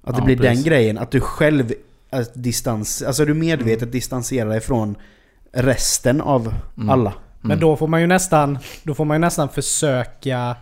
Att 0.04 0.16
det 0.16 0.22
Ja, 0.22 0.26
blir 0.26 0.38
precis. 0.38 0.64
den 0.64 0.70
grejen, 0.74 0.98
att 0.98 1.12
du 1.12 1.20
själv 1.20 1.74
att 2.10 2.32
distans, 2.34 3.02
alltså 3.02 3.26
du 3.26 3.34
medvetet 3.34 3.82
Mm. 3.82 3.92
distanserar 3.92 4.50
dig 4.50 4.60
från 4.62 4.96
resten 5.54 6.22
av 6.22 6.54
Mm. 6.78 6.90
alla. 6.90 7.14
Men 7.42 7.52
Mm. 7.52 7.60
då 7.62 7.76
får 7.76 7.88
man 7.88 8.02
ju 8.02 8.08
nästan, 8.08 8.58
då 8.84 8.94
får 8.94 9.06
man 9.06 9.16
ju 9.16 9.20
nästan 9.20 9.50
försöka 9.50 10.56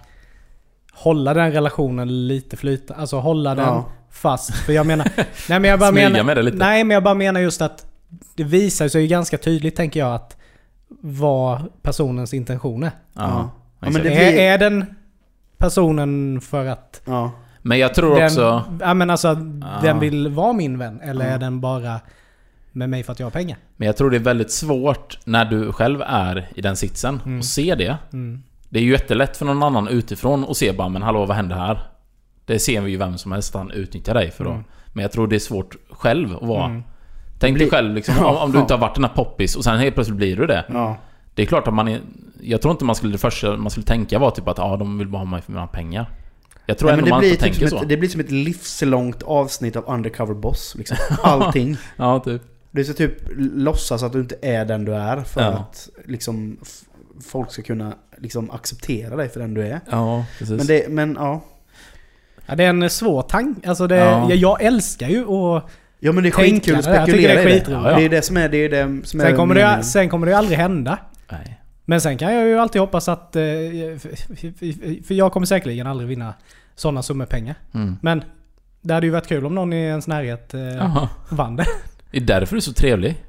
hålla 0.97 1.33
den 1.33 1.51
relationen 1.51 2.27
lite 2.27 2.57
flytande. 2.57 3.01
Alltså 3.01 3.19
hålla 3.19 3.55
den 3.55 3.65
Ja. 3.65 3.85
fast. 4.11 4.55
För 4.55 4.73
jag 4.73 4.85
menar... 4.85 5.07
nej 5.49 5.59
men 5.59 5.63
jag 5.63 5.79
bara 5.79 5.91
menar... 5.91 6.23
med 6.23 6.37
det 6.37 6.41
lite. 6.43 6.57
Nej 6.57 6.83
men 6.83 6.93
jag 6.93 7.03
bara 7.03 7.13
menar 7.13 7.39
just 7.39 7.61
att 7.61 7.85
det 8.35 8.43
visar 8.43 8.87
sig 8.87 9.01
ju 9.01 9.07
ganska 9.07 9.37
tydligt 9.37 9.75
tänker 9.75 9.99
jag 9.99 10.15
att 10.15 10.37
vad 11.01 11.61
personens 11.81 12.33
intention 12.33 12.83
är. 12.83 12.91
Ja. 13.13 13.49
Ja, 13.79 13.89
men 13.89 13.93
det 13.93 13.99
är, 13.99 14.31
blir- 14.31 14.39
är 14.41 14.57
den 14.57 14.85
personen 15.57 16.41
för 16.41 16.65
att 16.65 17.01
Ja. 17.05 17.31
Men 17.61 17.79
jag 17.79 17.93
tror 17.95 18.15
den, 18.15 18.25
också... 18.25 18.63
ja, 18.81 18.93
men 18.93 19.09
alltså, 19.09 19.27
Ja. 19.27 19.79
den 19.81 19.99
vill 19.99 20.27
vara 20.27 20.53
min 20.53 20.77
vän? 20.77 21.01
Eller 21.03 21.25
Ja. 21.27 21.31
är 21.31 21.37
den 21.37 21.61
bara 21.61 21.99
med 22.71 22.89
mig 22.89 23.03
för 23.03 23.11
att 23.11 23.19
jag 23.19 23.25
har 23.25 23.31
pengar? 23.31 23.57
Men 23.77 23.85
jag 23.85 23.97
tror 23.97 24.09
det 24.09 24.17
är 24.17 24.21
väldigt 24.21 24.51
svårt 24.51 25.19
när 25.25 25.45
du 25.45 25.71
själv 25.71 26.01
är 26.07 26.49
i 26.55 26.61
den 26.61 26.75
sitsen 26.75 27.21
Mm. 27.25 27.39
och 27.39 27.45
ser 27.45 27.75
det. 27.75 27.97
Mm. 28.13 28.43
Det 28.69 28.79
är 28.79 28.83
ju 28.83 28.91
jättelätt 28.91 29.37
för 29.37 29.45
någon 29.45 29.63
annan 29.63 29.87
utifrån 29.87 30.45
att 30.49 30.57
se 30.57 30.71
bara 30.71 30.89
men 30.89 31.01
hallå 31.01 31.25
vad 31.25 31.35
händer 31.37 31.55
här? 31.55 31.79
Det 32.45 32.59
ser 32.59 32.81
vi 32.81 32.91
ju 32.91 32.97
vem 32.97 33.17
som 33.17 33.31
helst 33.31 33.53
han 33.53 33.71
utnyttjar 33.71 34.13
dig 34.13 34.31
för 34.31 34.43
då. 34.43 34.49
Mm. 34.51 34.63
Men 34.93 35.01
jag 35.01 35.11
tror 35.11 35.27
det 35.27 35.35
är 35.35 35.39
svårt 35.39 35.75
själv 35.89 36.35
att 36.35 36.43
vara... 36.47 36.65
Mm. 36.65 36.83
Tänk 37.39 37.57
dig 37.59 37.69
själv 37.69 37.95
liksom, 37.95 38.15
om, 38.25 38.35
om 38.37 38.51
du 38.51 38.57
Ja. 38.57 38.61
inte 38.61 38.73
har 38.73 38.81
varit 38.81 38.95
den 38.95 39.03
här 39.03 39.11
poppis 39.15 39.55
och 39.55 39.63
sen 39.63 39.79
helt 39.79 39.95
plötsligt 39.95 40.17
blir 40.17 40.35
du 40.37 40.45
det. 40.47 40.65
Ja. 40.69 40.97
Det 41.35 41.41
är 41.41 41.45
klart 41.45 41.67
att 41.67 41.73
man 41.73 41.87
är... 41.87 42.01
Jag 42.41 42.61
tror 42.61 42.71
inte 42.71 42.85
man 42.85 42.95
skulle... 42.95 43.11
Det 43.11 43.17
första 43.17 43.57
man 43.57 43.71
skulle 43.71 43.85
tänka 43.85 44.19
var 44.19 44.31
typ 44.31 44.47
att 44.47 44.57
ja, 44.57 44.77
de 44.77 44.97
vill 44.97 45.07
bara 45.07 45.17
ha 45.17 45.25
mig 45.25 45.41
för 45.41 45.51
mina 45.51 45.67
pengar. 45.67 46.05
Jag 46.65 46.77
tror 46.77 46.89
Nej, 46.89 46.93
ändå 46.93 47.05
det, 47.05 47.09
man 47.11 47.19
blir 47.19 47.29
inte 47.29 47.43
typ 47.43 47.53
tänker 47.53 47.67
som 47.67 47.77
så. 47.77 47.83
ett, 47.83 47.89
det 47.89 47.97
blir 47.97 48.09
som 48.09 48.21
ett 48.21 48.31
livslångt 48.31 49.23
avsnitt 49.23 49.75
av 49.75 49.83
Undercover 49.87 50.33
Boss. 50.33 50.75
Liksom. 50.77 50.97
Allting. 51.23 51.77
Ja, 51.97 52.19
typ. 52.19 52.41
Du 52.71 52.83
ska 52.83 52.93
typ 52.93 53.13
låtsas 53.37 54.03
att 54.03 54.13
du 54.13 54.19
inte 54.19 54.35
är 54.41 54.65
den 54.65 54.85
du 54.85 54.95
är 54.95 55.21
för 55.21 55.41
Ja. 55.41 55.47
att 55.47 55.89
liksom, 56.05 56.57
folk 57.25 57.51
ska 57.51 57.61
kunna 57.61 57.93
liksom, 58.17 58.51
acceptera 58.51 59.15
dig 59.15 59.29
för 59.29 59.39
den 59.39 59.53
du 59.53 59.61
är. 59.67 59.79
Ja, 59.91 60.25
precis. 60.39 60.57
Men, 60.57 60.67
det, 60.67 60.89
men 60.89 61.15
ja. 61.19 61.41
Ja, 62.45 62.55
det 62.55 62.63
är 62.63 62.69
en 62.69 62.89
svår 62.89 63.21
tanke. 63.21 63.69
Alltså 63.69 63.87
det, 63.87 63.95
Ja. 63.95 64.27
jag, 64.29 64.37
jag 64.37 64.61
älskar 64.61 65.07
ju 65.09 65.21
att... 65.25 65.63
Ja 65.99 66.11
men 66.11 66.23
det 66.23 66.29
är 66.29 66.31
skitkul 66.31 66.75
att 66.75 66.83
det. 66.85 66.95
Jag 66.95 67.05
tycker 67.05 67.17
det 67.21 67.33
är 67.33 67.37
spekulera 67.37 67.41
i 67.41 67.53
det. 67.53 67.59
skitroligt. 67.59 67.97
Det 67.97 68.05
är 68.05 68.09
det 68.09 68.21
som 68.21 68.37
är 68.37 68.49
det, 68.49 68.57
är 68.57 68.69
det 68.69 69.07
som 69.07 69.19
är 69.19 69.25
Sen 69.25 69.35
kommer, 69.35 69.55
meningen. 69.55 69.77
det, 69.77 69.83
sen 69.83 70.09
kommer 70.09 70.25
det 70.25 70.31
ju 70.31 70.37
aldrig 70.37 70.57
hända. 70.57 70.97
Nej. 71.31 71.59
Men 71.85 72.01
sen 72.01 72.17
kan 72.17 72.33
jag 72.35 72.47
ju 72.47 72.59
alltid 72.59 72.81
hoppas 72.81 73.09
att... 73.09 73.35
eh, 73.35 73.41
för- 75.07 75.13
jag 75.13 75.31
kommer 75.31 75.45
säkerligen 75.45 75.87
aldrig 75.87 76.09
vinna 76.09 76.33
sådana 76.75 77.03
summor 77.03 77.25
pengar. 77.25 77.55
Mm. 77.73 77.97
Men 78.01 78.23
det 78.81 78.93
hade 78.93 79.05
ju 79.05 79.11
varit 79.11 79.27
kul 79.27 79.45
om 79.45 79.55
någon 79.55 79.73
i 79.73 79.77
ens 79.81 80.07
närhet 80.07 80.53
eh, 80.53 80.61
Jaha. 80.61 81.09
vann 81.29 81.55
det. 81.55 81.65
Det 82.11 82.17
är 82.17 82.21
därför 82.21 82.55
du 82.55 82.57
är 82.57 82.61
så 82.61 82.73
trevlig. 82.73 83.23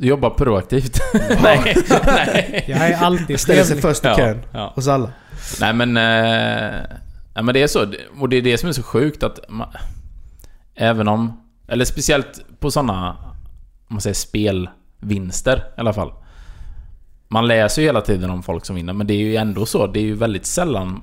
Du 0.00 0.06
jobbar 0.06 0.30
proaktivt. 0.30 1.00
nej, 1.42 1.76
nej. 2.06 2.64
Jag 2.68 2.78
är 2.78 2.96
alltid 2.96 3.40
Ställer 3.40 3.64
sig 3.64 3.80
först 3.80 4.04
i 4.04 4.08
kön. 4.16 4.38
ja. 4.52 4.72
Hos 4.74 4.88
alla. 4.88 5.10
Nej 5.60 5.72
men... 5.72 5.96
Eh, 5.96 6.80
nej 7.34 7.44
men 7.44 7.54
det 7.54 7.62
är 7.62 7.66
så. 7.66 7.86
Och 8.20 8.28
det 8.28 8.36
är 8.36 8.42
det 8.42 8.58
som 8.58 8.68
är 8.68 8.72
så 8.72 8.82
sjukt 8.82 9.22
att... 9.22 9.40
Man, 9.48 9.68
även 10.74 11.08
om... 11.08 11.40
Eller 11.68 11.84
speciellt 11.84 12.40
på 12.60 12.70
sådana... 12.70 13.16
Om 13.88 13.94
man 13.94 14.00
säger 14.00 14.14
spelvinster 14.14 15.56
i 15.56 15.80
alla 15.80 15.92
fall. 15.92 16.12
Man 17.28 17.46
läser 17.46 17.82
ju 17.82 17.88
hela 17.88 18.00
tiden 18.00 18.30
om 18.30 18.42
folk 18.42 18.64
som 18.64 18.76
vinner, 18.76 18.92
men 18.92 19.06
det 19.06 19.14
är 19.14 19.18
ju 19.18 19.36
ändå 19.36 19.66
så. 19.66 19.86
Det 19.86 20.00
är 20.00 20.04
ju 20.04 20.14
väldigt 20.14 20.46
sällan 20.46 21.02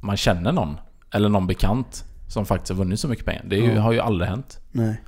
man 0.00 0.16
känner 0.16 0.52
någon. 0.52 0.76
Eller 1.12 1.28
någon 1.28 1.46
bekant 1.46 2.04
som 2.28 2.46
faktiskt 2.46 2.68
har 2.70 2.76
vunnit 2.76 3.00
så 3.00 3.08
mycket 3.08 3.24
pengar. 3.24 3.42
Det 3.46 3.56
ju, 3.56 3.74
Ja. 3.74 3.80
har 3.80 3.92
ju 3.92 4.00
aldrig 4.00 4.30
hänt. 4.30 4.60
Nej. 4.72 5.00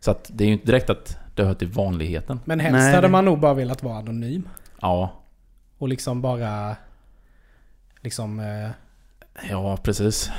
Så 0.00 0.10
att 0.10 0.30
det 0.32 0.44
är 0.44 0.46
ju 0.48 0.52
inte 0.52 0.66
direkt 0.66 0.90
att 0.90 1.16
det 1.40 1.46
hör 1.46 1.54
till 1.54 1.68
vanligheten. 1.68 2.40
Men 2.44 2.60
helst 2.60 2.78
Nej, 2.78 2.94
hade 2.94 3.08
man 3.08 3.24
nog 3.24 3.40
bara 3.40 3.54
velat 3.54 3.82
vara 3.82 3.98
anonym. 3.98 4.48
Ja, 4.80 5.22
Och 5.78 5.88
liksom 5.88 6.22
bara... 6.22 6.76
Liksom... 8.00 8.40
Eh, 8.40 8.70
ja 9.50 9.76
precis. 9.76 10.30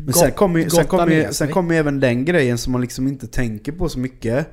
Men 0.00 0.14
sen 0.14 0.32
kommer 0.32 0.60
ju, 0.60 0.70
sen 0.70 0.86
kommer 0.86 1.12
ju, 1.12 1.32
sen 1.32 1.48
kommer 1.48 1.74
ju 1.74 1.80
även 1.80 2.00
den 2.00 2.24
grejen 2.24 2.58
som 2.58 2.72
man 2.72 2.80
liksom 2.80 3.08
inte 3.08 3.26
tänker 3.26 3.72
på 3.72 3.88
så 3.88 3.98
mycket. 3.98 4.48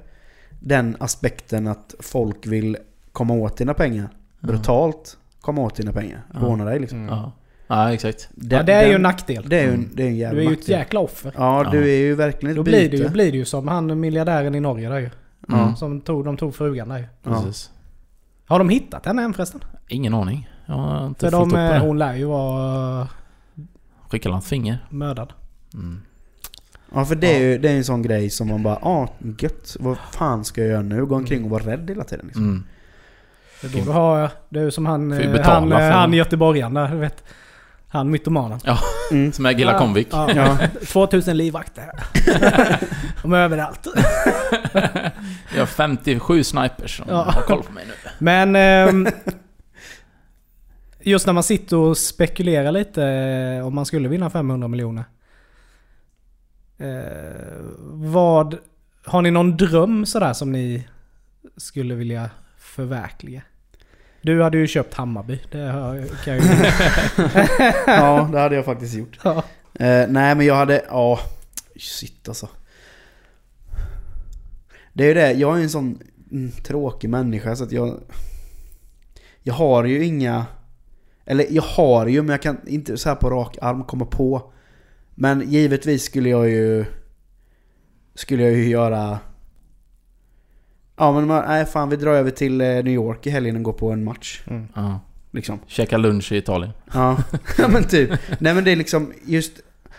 Den 0.60 0.98
aspekten 1.00 1.68
att 1.68 1.96
folk 2.00 2.48
vill 2.48 2.78
komma 3.12 3.34
åt 3.34 3.58
dina 3.58 3.74
pengar. 3.74 4.10
Brutalt 4.40 5.18
komma 5.42 5.62
åt 5.62 5.76
dina 5.76 5.94
pengar. 5.94 6.22
Råna 6.34 6.66
dig 6.66 6.80
liksom. 6.80 7.00
mm. 7.00 7.10
Ja, 7.10 7.32
ja 7.76 7.94
exakt. 7.94 8.30
Den- 8.36 8.58
ja, 8.58 8.64
det 8.64 8.74
är 8.74 8.82
ju 8.82 8.86
en 8.88 8.92
den- 8.94 9.02
nackdel. 9.02 9.50
Det 9.50 9.58
är 9.60 9.62
ju 9.64 9.68
en, 9.68 9.74
Mm. 9.76 9.90
det 9.94 10.04
är 10.04 10.08
en 10.08 10.16
jävla 10.16 10.36
Du 10.36 10.46
är 10.46 10.50
ju 10.50 10.54
ett 10.54 10.60
nackdel. 10.60 10.78
jäkla 10.80 11.00
offer. 11.00 11.34
Ja, 11.38 11.68
du 11.72 11.84
är 11.92 11.98
ju 11.98 12.16
verkligen 12.16 12.56
Då 12.56 12.62
ett 12.62 12.66
blir 12.66 12.80
byte. 12.90 12.98
det, 12.98 13.04
ju, 13.04 13.10
blir 13.10 13.32
det 13.32 13.38
ju 13.38 13.46
som 13.46 13.68
han 13.68 14.00
miljardären 14.00 14.56
i 14.56 14.60
Norge 14.60 14.90
där 14.90 15.00
ju. 15.00 15.10
Ja. 15.48 15.76
Som 15.76 16.02
tog, 16.02 16.26
de 16.26 16.38
tog 16.38 16.56
frugan 16.56 16.90
där 16.90 16.98
ju. 16.98 17.06
Ja. 17.24 17.32
Precis. 17.44 17.72
Har 18.46 18.60
de 18.60 18.70
hittat 18.70 19.06
henne 19.06 19.24
än 19.24 19.34
förresten? 19.34 19.64
Ingen 19.88 20.14
aning. 20.14 20.50
Jag 20.66 20.74
har 20.74 21.08
inte 21.08 21.30
För 21.30 21.42
upp 21.44 21.50
de, 21.50 21.60
eh, 21.60 21.70
det. 21.74 21.80
hon 21.80 22.00
lär 22.00 22.16
ju 22.16 22.26
vara 22.26 23.08
Skicka 24.10 24.38
ett 24.38 24.44
finger. 24.46 24.78
mördad. 24.90 25.34
Mm. 25.74 26.02
Ja, 26.94 27.06
för 27.06 27.16
det 27.16 27.36
är 27.36 27.40
ju 27.40 27.58
det 27.58 27.70
är 27.70 27.78
en 27.78 27.84
sån 27.84 28.02
grej 28.02 28.30
som 28.30 28.48
man 28.48 28.64
bara 28.64 28.76
ah, 28.76 29.08
gött. 29.40 29.78
Vad 29.80 29.98
fan 29.98 30.46
ska 30.46 30.62
jag 30.62 30.70
göra 30.70 30.82
nu? 30.82 31.06
Gå 31.06 31.16
omkring 31.16 31.44
och 31.44 31.50
vara 31.50 31.64
rädd 31.64 31.90
hela 31.90 32.04
tiden 32.04 32.26
liksom. 32.26 32.44
Mm. 32.44 32.64
Det 33.62 33.68
är 33.68 33.80
då 33.80 33.86
du 33.86 33.92
har... 33.92 34.30
Det 34.50 34.60
är 34.60 34.64
ju 34.64 34.72
som 34.72 34.86
han... 34.86 35.12
Eh, 35.12 35.42
Han, 35.44 35.72
eh, 35.72 35.80
han 35.80 36.10
den. 36.10 36.18
göteborgaren 36.18 36.74
där, 36.74 36.88
du 36.88 36.98
vet. 36.98 37.24
Han 37.92 38.10
mytomanen. 38.12 38.60
Mm. 39.12 39.32
Som 39.34 39.46
är 39.46 39.52
Gilla 39.52 39.78
Comvik. 39.80 40.08
Ja, 40.12 40.32
Ja. 40.36 40.58
2000 40.88 41.38
livvakter. 41.38 41.89
De 43.22 43.34
är 43.34 43.38
överallt. 43.38 43.88
Jag 45.54 45.60
har 45.62 45.66
57 45.66 46.44
snipers 46.44 46.98
som 46.98 47.06
Ja. 47.10 47.24
har 47.24 47.42
koll 47.42 47.64
på 47.64 47.72
mig 47.72 47.86
nu. 47.88 47.94
Men... 48.20 48.56
ehm, 48.56 49.08
just 51.04 51.26
när 51.26 51.34
man 51.34 51.44
sitter 51.44 51.78
och 51.78 51.98
spekulerar 51.98 52.72
lite 52.72 53.04
eh, 53.06 53.68
om 53.68 53.76
man 53.76 53.86
skulle 53.86 54.08
vinna 54.10 54.30
500 54.30 54.68
miljoner. 54.68 55.04
Eh, 56.78 57.62
vad... 57.92 58.58
Har 59.06 59.22
ni 59.22 59.32
någon 59.32 59.58
dröm 59.58 60.06
sådär 60.06 60.34
som 60.34 60.52
ni 60.52 60.88
skulle 61.58 61.96
vilja 61.96 62.30
förverkliga? 62.58 63.42
Du 64.22 64.42
hade 64.44 64.58
ju 64.58 64.68
köpt 64.68 64.94
Hammarby. 64.94 65.40
Det 65.52 65.58
har- 65.58 66.24
kan 66.24 66.34
jag 66.36 66.44
ju... 66.46 66.50
ja, 67.88 68.30
det 68.32 68.40
hade 68.40 68.56
jag 68.56 68.66
faktiskt 68.66 68.94
gjort. 68.94 69.20
ja. 69.24 69.44
Eh, 69.74 70.08
nej 70.10 70.36
men 70.36 70.42
jag 70.46 70.56
hade, 70.56 70.86
ja, 70.90 71.20
shit 71.76 72.28
alltså. 72.28 72.50
Det 74.94 75.04
är 75.04 75.08
ju 75.08 75.14
det, 75.14 75.32
jag 75.32 75.58
är 75.60 75.62
en 75.64 75.70
sån 75.70 76.00
mm, 76.32 76.52
tråkig 76.52 77.10
människa 77.10 77.56
så 77.56 77.64
att 77.64 77.72
jag... 77.72 78.00
Jag 79.44 79.54
har 79.54 79.84
ju 79.84 80.04
inga... 80.06 80.46
Eller 81.26 81.46
jag 81.50 81.64
har 81.64 82.06
ju, 82.08 82.22
men 82.22 82.30
jag 82.30 82.42
kan 82.42 82.58
inte 82.68 82.98
så 82.98 83.10
här 83.10 83.16
på 83.16 83.30
rak 83.30 83.58
arm 83.62 83.84
komma 83.84 84.06
på. 84.06 84.52
Men 85.16 85.50
givetvis 85.52 86.04
skulle 86.04 86.30
jag 86.30 86.50
ju... 86.50 86.86
Skulle 88.16 88.44
jag 88.44 88.52
ju 88.54 88.70
göra... 88.70 89.20
Ja 91.02 91.12
men 91.12 91.28
man- 91.28 91.43
nej 91.47 91.66
fan 91.66 91.89
vi 91.89 91.95
drar 91.95 92.12
över 92.14 92.32
till 92.32 92.62
eh, 92.62 92.68
New 92.68 92.88
York 92.88 93.28
i 93.28 93.30
helgen 93.30 93.56
och 93.56 93.64
går 93.64 93.74
på 93.74 93.91
en 93.91 94.04
match. 94.04 94.41
Mm. 94.47 94.68
Ja. 94.76 94.99
Liksom. 95.32 95.60
Käka 95.68 95.97
lunch 95.97 96.32
i 96.32 96.38
Italien. 96.38 96.72
Ja, 96.93 97.18
ja 97.58 97.68
men 97.68 97.84
typ. 97.84 98.10
Nej 98.39 98.54
men 98.54 98.64
det 98.64 98.72
är 98.72 98.76
liksom 98.76 99.14
just... 99.26 99.52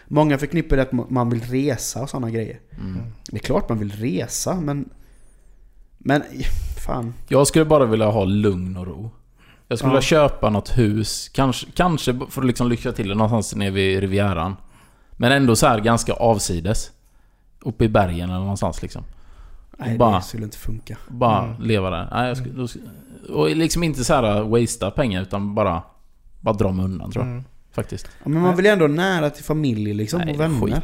Många 0.09 0.39
förknippar 0.39 0.77
det 0.77 0.83
att 0.83 1.11
man 1.11 1.31
vill 1.31 1.41
resa 1.43 2.03
och 2.03 2.11
sådana 2.11 2.31
grejer. 2.31 2.61
Mm. 2.81 3.03
Det 3.31 3.37
är 3.37 3.41
klart 3.41 3.69
man 3.69 3.79
vill 3.79 3.93
resa 3.93 4.61
men... 4.61 4.89
Men 5.99 6.23
fan. 6.87 7.15
Jag 7.29 7.47
skulle 7.47 7.65
bara 7.65 7.85
vilja 7.85 8.07
ha 8.07 8.25
lugn 8.25 8.77
och 8.77 8.87
ro. 8.87 9.11
Jag 9.69 9.79
skulle 9.79 9.89
Ja. 9.91 9.93
vilja 9.95 10.03
köpa 10.03 10.51
något 10.51 10.79
hus, 10.79 11.29
kanske, 11.35 11.67
kanske 11.75 12.21
för 12.31 12.41
att 12.41 12.47
liksom 12.47 12.69
lyxa 12.69 12.93
till 12.93 13.09
det 13.09 13.15
någonstans 13.15 13.55
nere 13.57 13.71
vid 13.71 14.01
Rivieran. 14.01 14.57
Men 15.13 15.33
ändå 15.33 15.57
så 15.57 15.67
här 15.67 15.81
ganska 15.81 16.13
avsides. 16.13 16.91
Uppe 17.61 17.85
i 17.85 17.89
bergen 17.89 18.31
eller 18.31 18.39
någonstans 18.41 18.83
liksom. 18.83 19.05
Nej 19.87 19.99
Bara- 19.99 20.17
det 20.17 20.23
skulle 20.23 20.45
inte 20.45 20.59
funka. 20.59 20.97
Bara 21.09 21.45
Mm. 21.45 21.63
leva 21.63 21.91
där. 21.91 22.09
Nej, 22.13 22.29
jag 22.29 22.37
skulle, 22.37 22.55
då, 22.55 22.69
och 23.35 23.57
liksom 23.57 23.83
inte 23.83 24.05
så 24.05 24.15
här 24.15 24.43
wastea 24.43 24.91
pengar 24.91 25.23
utan 25.23 25.55
bara... 25.55 25.83
Bara 26.41 26.55
dra 26.55 26.73
mig 26.73 26.85
undan 26.85 27.11
tror 27.13 27.25
jag. 27.25 27.33
Mm. 27.33 27.45
Faktiskt. 27.73 28.09
Ja, 28.23 28.29
men 28.29 28.43
man 28.43 28.57
vill 28.57 28.65
ju 28.65 28.71
ändå 28.71 28.87
nära 28.87 29.31
till 29.31 29.45
familj 29.45 29.95
liksom 29.95 30.21
Nej, 30.25 30.35
och 30.35 30.41
vänner. 30.41 30.83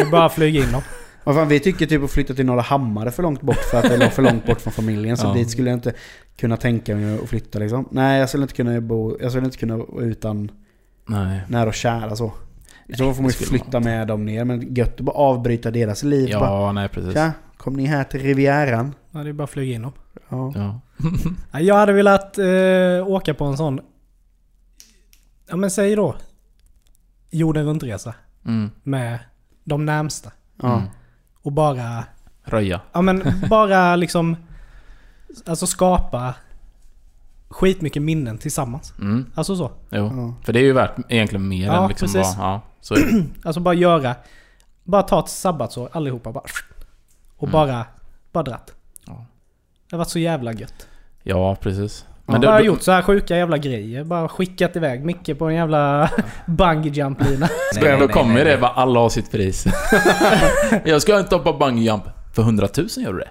är 0.00 0.10
bara 0.10 0.28
flyga 0.28 0.64
in 0.64 0.72
dem. 0.72 0.82
Vad 1.24 1.34
fan, 1.34 1.48
vi 1.48 1.60
tycker 1.60 1.86
typ 1.86 2.04
att 2.04 2.10
flytta 2.10 2.34
till 2.34 2.46
Norra 2.46 2.60
Hammar 2.60 3.06
är 3.06 3.10
för 3.10 3.22
långt 3.22 3.40
bort 3.42 3.56
för 3.70 3.78
att 3.78 3.82
det 3.82 4.04
är 4.04 4.10
för 4.10 4.22
långt 4.22 4.46
bort 4.46 4.60
från 4.60 4.72
familjen. 4.72 5.16
Så 5.16 5.26
Ja. 5.26 5.32
dit 5.34 5.50
skulle 5.50 5.70
jag 5.70 5.76
inte 5.76 5.92
kunna 6.36 6.56
tänka 6.56 6.94
mig 6.96 7.18
att 7.22 7.28
flytta 7.28 7.58
liksom. 7.58 7.88
Nej 7.90 8.20
jag 8.20 8.28
skulle 8.28 8.42
inte 8.42 8.54
kunna 8.54 8.80
bo, 8.80 9.16
jag 9.20 9.30
skulle 9.32 9.44
inte 9.44 9.58
kunna 9.58 9.76
vara 9.76 10.04
utan 10.04 10.50
Nej. 11.08 11.40
nära 11.48 11.68
och 11.68 11.74
kära 11.74 12.16
så. 12.16 12.32
Så 12.96 13.14
får 13.14 13.22
man 13.22 13.30
ju 13.30 13.46
flytta 13.46 13.80
med 13.80 14.06
dem 14.08 14.24
ner. 14.24 14.44
Men 14.44 14.74
gött 14.74 14.94
att 14.94 15.00
bara 15.00 15.16
avbryta 15.16 15.70
deras 15.70 16.02
liv. 16.02 16.28
Ja, 16.30 16.40
Bara, 16.40 16.72
nej 16.72 16.88
precis. 16.88 17.12
Tja, 17.14 17.32
kom 17.62 17.74
ni 17.74 17.86
här 17.86 18.04
till 18.04 18.20
Rivieran? 18.20 18.94
Ja, 19.10 19.20
det 19.22 19.28
är 19.28 19.32
bara 19.32 19.44
att 19.44 19.50
flyga 19.50 19.74
in 19.74 19.82
dem. 19.82 19.92
Ja. 20.28 20.52
Ja. 20.54 20.80
Ja, 21.52 21.60
Jag 21.60 21.74
hade 21.74 21.92
velat 21.92 22.38
eh, 22.38 23.06
åka 23.06 23.34
på 23.34 23.44
en 23.44 23.56
sån... 23.56 23.80
Ja 25.48 25.56
men 25.56 25.70
säg 25.70 25.96
då. 25.96 26.16
Jorden 27.30 27.64
runt-resa. 27.66 28.14
Mm. 28.46 28.70
Med 28.82 29.18
de 29.64 29.84
närmsta. 29.84 30.32
ja. 30.62 30.76
Mm. 30.76 30.88
Och 31.42 31.52
bara... 31.52 32.04
Röja. 32.44 32.80
Ja 32.92 33.02
men 33.02 33.22
bara 33.50 33.96
liksom... 33.96 34.36
Alltså 35.46 35.66
skapa 35.66 36.34
skitmycket 37.48 38.02
minnen 38.02 38.38
tillsammans. 38.38 38.92
Mm. 38.98 39.26
Alltså 39.34 39.56
så. 39.56 39.72
Jo. 39.90 40.04
Ja. 40.16 40.34
För 40.44 40.52
det 40.52 40.58
är 40.58 40.64
ju 40.64 40.72
värt 40.72 40.94
egentligen 41.08 41.48
mer 41.48 41.66
Ja, 41.66 41.82
än 41.82 41.88
liksom 41.88 42.08
precis. 42.12 42.36
bara... 42.36 42.46
Ja, 42.46 42.60
så 42.80 42.94
det. 42.94 43.24
Alltså 43.44 43.60
bara 43.60 43.74
göra... 43.74 44.14
Bara 44.84 45.02
ta 45.02 45.20
ett 45.20 45.28
sabbatsår 45.28 45.88
allihopa 45.92 46.32
bara. 46.32 46.44
Och 47.42 47.48
Mm. 47.48 47.52
bara... 47.52 47.84
Bara 48.32 48.44
dratt. 48.44 48.72
Ja. 49.06 49.24
Det 49.90 49.96
har 49.96 49.98
varit 49.98 50.08
så 50.08 50.18
jävla 50.18 50.52
gött. 50.52 50.86
Ja, 51.22 51.56
precis. 51.60 52.04
Ja, 52.08 52.32
Men 52.32 52.40
bara 52.40 52.58
det, 52.58 52.64
gjort 52.64 52.82
så 52.82 52.92
här 52.92 53.02
sjuka 53.02 53.36
jävla 53.36 53.58
grejer. 53.58 54.04
Bara 54.04 54.28
skickat 54.28 54.76
iväg 54.76 55.04
Micke 55.04 55.38
på 55.38 55.48
en 55.48 55.54
jävla 55.54 56.10
bungee 56.46 56.92
jump 56.92 57.20
lina 57.30 57.48
då, 57.80 58.06
då 58.06 58.08
kommer 58.08 58.44
det 58.44 58.58
bara 58.58 58.70
alla 58.70 59.00
har 59.00 59.08
sitt 59.08 59.30
pris. 59.32 59.64
jag 60.84 61.02
ska 61.02 61.18
inte 61.18 61.34
hoppa 61.36 61.52
bungee 61.52 61.84
jump. 61.84 62.04
För 62.34 62.42
100 62.42 62.68
000 62.76 62.88
gör 62.96 63.12
du 63.12 63.18
det. 63.18 63.30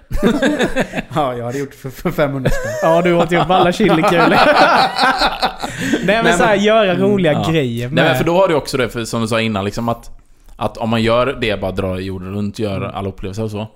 ja, 1.14 1.34
jag 1.34 1.44
hade 1.44 1.58
gjort 1.58 1.74
för, 1.74 1.90
för 1.90 2.10
500 2.10 2.50
spänn. 2.50 2.72
Ja, 2.90 3.02
du 3.02 3.14
åt 3.14 3.32
ju 3.32 3.40
upp 3.40 3.50
alla 3.50 3.72
chilikulor. 3.72 4.36
Nej 6.06 6.22
men 6.22 6.38
såhär 6.38 6.54
göra 6.54 6.94
roliga 6.94 7.32
Ja. 7.32 7.50
grejer 7.50 7.88
med... 7.88 7.94
Nej 7.94 8.04
men 8.04 8.16
för 8.16 8.24
då 8.24 8.34
har 8.36 8.48
du 8.48 8.54
också 8.54 8.76
det, 8.76 8.88
för, 8.88 9.04
som 9.04 9.20
du 9.22 9.28
sa 9.28 9.40
innan, 9.40 9.64
liksom 9.64 9.88
att... 9.88 10.10
Att 10.56 10.76
om 10.76 10.90
man 10.90 11.02
gör 11.02 11.26
det, 11.40 11.60
bara 11.60 11.70
drar 11.72 11.96
jorden 11.98 12.34
runt, 12.34 12.58
gör 12.58 12.82
alla 12.82 13.08
upplevelser 13.08 13.44
och 13.44 13.50
så. 13.50 13.66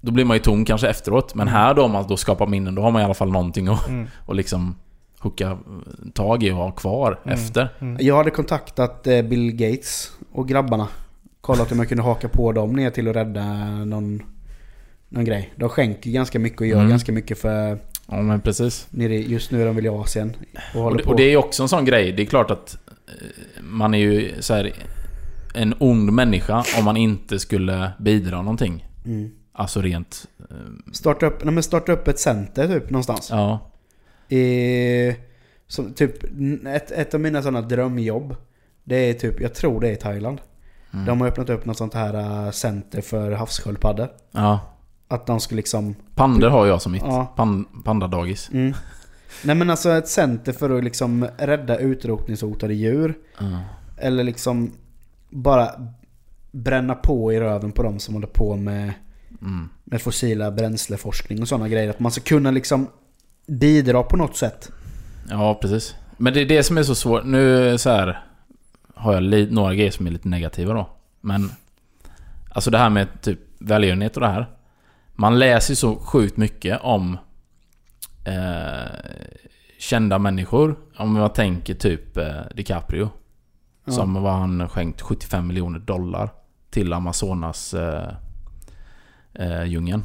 Då 0.00 0.12
blir 0.12 0.24
man 0.24 0.36
ju 0.36 0.42
tom 0.42 0.64
kanske 0.64 0.88
efteråt. 0.88 1.34
Men 1.34 1.48
här 1.48 1.74
då, 1.74 1.82
om 1.82 1.90
man 1.90 2.04
då 2.08 2.16
skapar 2.16 2.46
minnen, 2.46 2.74
då 2.74 2.82
har 2.82 2.90
man 2.90 3.02
i 3.02 3.04
alla 3.04 3.14
fall 3.14 3.30
någonting 3.32 3.68
att 3.68 3.88
Mm. 3.88 4.06
och 4.26 4.34
liksom 4.34 4.74
hooka 5.18 5.58
tag 6.14 6.42
i 6.42 6.50
och 6.50 6.56
ha 6.56 6.70
kvar 6.70 7.20
Mm. 7.24 7.34
efter. 7.38 7.68
Jag 8.00 8.16
hade 8.16 8.30
kontaktat 8.30 9.06
eh, 9.06 9.22
Bill 9.22 9.52
Gates 9.52 10.12
och 10.32 10.48
grabbarna. 10.48 10.88
Kollat 11.40 11.72
om 11.72 11.78
jag 11.78 11.88
kunde 11.88 12.02
haka 12.04 12.28
på 12.28 12.52
dem 12.52 12.72
ner 12.72 12.90
till 12.90 13.08
att 13.08 13.16
rädda 13.16 13.44
någon, 13.84 14.22
någon 15.08 15.24
grej. 15.24 15.52
De 15.56 15.68
skänker 15.68 16.10
ganska 16.10 16.38
mycket 16.38 16.60
och 16.60 16.66
gör 16.66 16.76
Mm. 16.78 16.90
ganska 16.90 17.12
mycket 17.12 17.38
för... 17.38 17.78
Ja 18.06 18.22
men 18.22 18.40
precis. 18.40 18.86
Nere, 18.90 19.16
just 19.16 19.50
nu 19.50 19.62
är 19.62 19.66
de 19.66 19.76
väl 19.76 19.86
i 19.86 19.88
Asien. 19.88 20.32
Och 20.74 20.86
Och 20.86 20.96
det, 20.96 21.02
på. 21.02 21.10
och 21.10 21.16
det 21.16 21.22
är 21.22 21.30
ju 21.30 21.36
också 21.36 21.62
en 21.62 21.68
sån 21.68 21.84
grej. 21.84 22.12
Det 22.12 22.22
är 22.22 22.26
klart 22.26 22.50
att 22.50 22.78
eh, 22.86 23.62
man 23.62 23.94
är 23.94 23.98
ju 23.98 24.32
så 24.42 24.54
här 24.54 24.72
en 25.54 25.74
ond 25.78 26.12
människa 26.12 26.64
om 26.78 26.84
man 26.84 26.96
inte 26.96 27.38
skulle 27.38 27.90
bidra 27.98 28.36
någonting. 28.42 28.84
Mm. 29.08 29.30
Alltså 29.52 29.80
rent... 29.82 30.26
eh, 30.50 30.56
Starta, 30.92 31.26
upp, 31.26 31.44
nej, 31.44 31.54
men 31.54 31.62
starta 31.62 31.92
upp 31.92 32.08
ett 32.08 32.18
center 32.18 32.68
typ 32.68 32.90
någonstans. 32.90 33.30
Ja. 33.30 33.70
I, 34.36 35.16
som, 35.66 35.92
typ, 35.92 36.24
ett, 36.66 36.90
ett 36.90 37.14
av 37.14 37.20
mina 37.20 37.42
sådana 37.42 37.60
drömjobb. 37.60 38.36
Det 38.84 38.96
är 38.96 39.14
typ, 39.14 39.40
jag 39.40 39.54
tror 39.54 39.80
det 39.80 39.88
är 39.88 39.92
i 39.92 39.96
Thailand. 39.96 40.40
Mm. 40.92 41.06
De 41.06 41.20
har 41.20 41.28
öppnat 41.28 41.50
upp 41.50 41.64
något 41.64 41.76
sånt 41.76 41.94
här 41.94 42.44
äh, 42.46 42.50
center 42.50 43.00
för 43.00 43.32
havssköldpaddor. 43.32 44.08
Ja. 44.30 44.60
Att 45.08 45.26
de 45.26 45.40
ska 45.40 45.56
liksom... 45.56 45.94
Pandor 46.14 46.48
har 46.48 46.66
jag 46.66 46.82
som 46.82 46.92
mitt. 46.92 47.02
Ja. 47.06 47.32
Pan, 47.36 47.64
pandadagis. 47.84 48.50
Mm. 48.52 48.74
Nej 49.44 49.56
men 49.56 49.70
alltså 49.70 49.90
ett 49.90 50.08
center 50.08 50.52
för 50.52 50.78
att 50.78 50.84
liksom 50.84 51.28
rädda 51.38 51.78
utrotningshotade 51.78 52.74
djur. 52.74 53.18
Ja. 53.38 53.60
Eller 53.96 54.24
liksom 54.24 54.72
bara 55.30 55.70
bränna 56.62 56.94
på 56.94 57.32
i 57.32 57.40
röven 57.40 57.72
på 57.72 57.82
de 57.82 57.98
som 57.98 58.14
håller 58.14 58.26
på 58.26 58.56
med, 58.56 58.92
Mm. 59.42 59.68
med 59.84 60.02
fossila 60.02 60.50
bränsleforskning 60.50 61.42
och 61.42 61.48
sådana 61.48 61.68
grejer. 61.68 61.90
Att 61.90 62.00
man 62.00 62.12
ska 62.12 62.20
kunna 62.20 62.50
liksom 62.50 62.88
bidra 63.46 64.02
på 64.02 64.16
något 64.16 64.36
sätt. 64.36 64.70
Ja, 65.30 65.58
precis. 65.62 65.94
Men 66.16 66.32
det 66.34 66.40
är 66.40 66.46
det 66.46 66.62
som 66.62 66.78
är 66.78 66.82
så 66.82 66.94
svårt. 66.94 67.24
Nu 67.24 67.78
så 67.78 67.90
här 67.90 68.20
har 68.94 69.14
jag 69.14 69.52
några 69.52 69.74
grejer 69.74 69.90
som 69.90 70.06
är 70.06 70.10
lite 70.10 70.28
negativa 70.28 70.74
då. 70.74 70.88
Men 71.20 71.50
alltså 72.50 72.70
det 72.70 72.78
här 72.78 72.90
med 72.90 73.20
typ 73.22 73.38
välgörenhet 73.58 74.16
och 74.16 74.20
det 74.20 74.28
här. 74.28 74.46
Man 75.14 75.38
läser 75.38 75.72
ju 75.72 75.76
så 75.76 75.96
sjukt 75.96 76.36
mycket 76.36 76.80
om 76.82 77.18
eh, 78.24 78.90
kända 79.78 80.18
människor. 80.18 80.76
Om 80.96 81.12
man 81.12 81.32
tänker 81.32 81.74
typ 81.74 82.16
eh, 82.16 82.40
DiCaprio. 82.54 83.10
Ja. 83.84 83.92
Som 83.92 84.14
var 84.22 84.32
han 84.32 84.68
skänkt 84.68 85.00
75 85.00 85.46
miljoner 85.46 85.78
dollar 85.78 86.30
till 86.70 86.92
Amazonas 86.92 87.74
eh, 87.74 88.08
eh, 89.34 89.64
djungeln. 89.64 90.04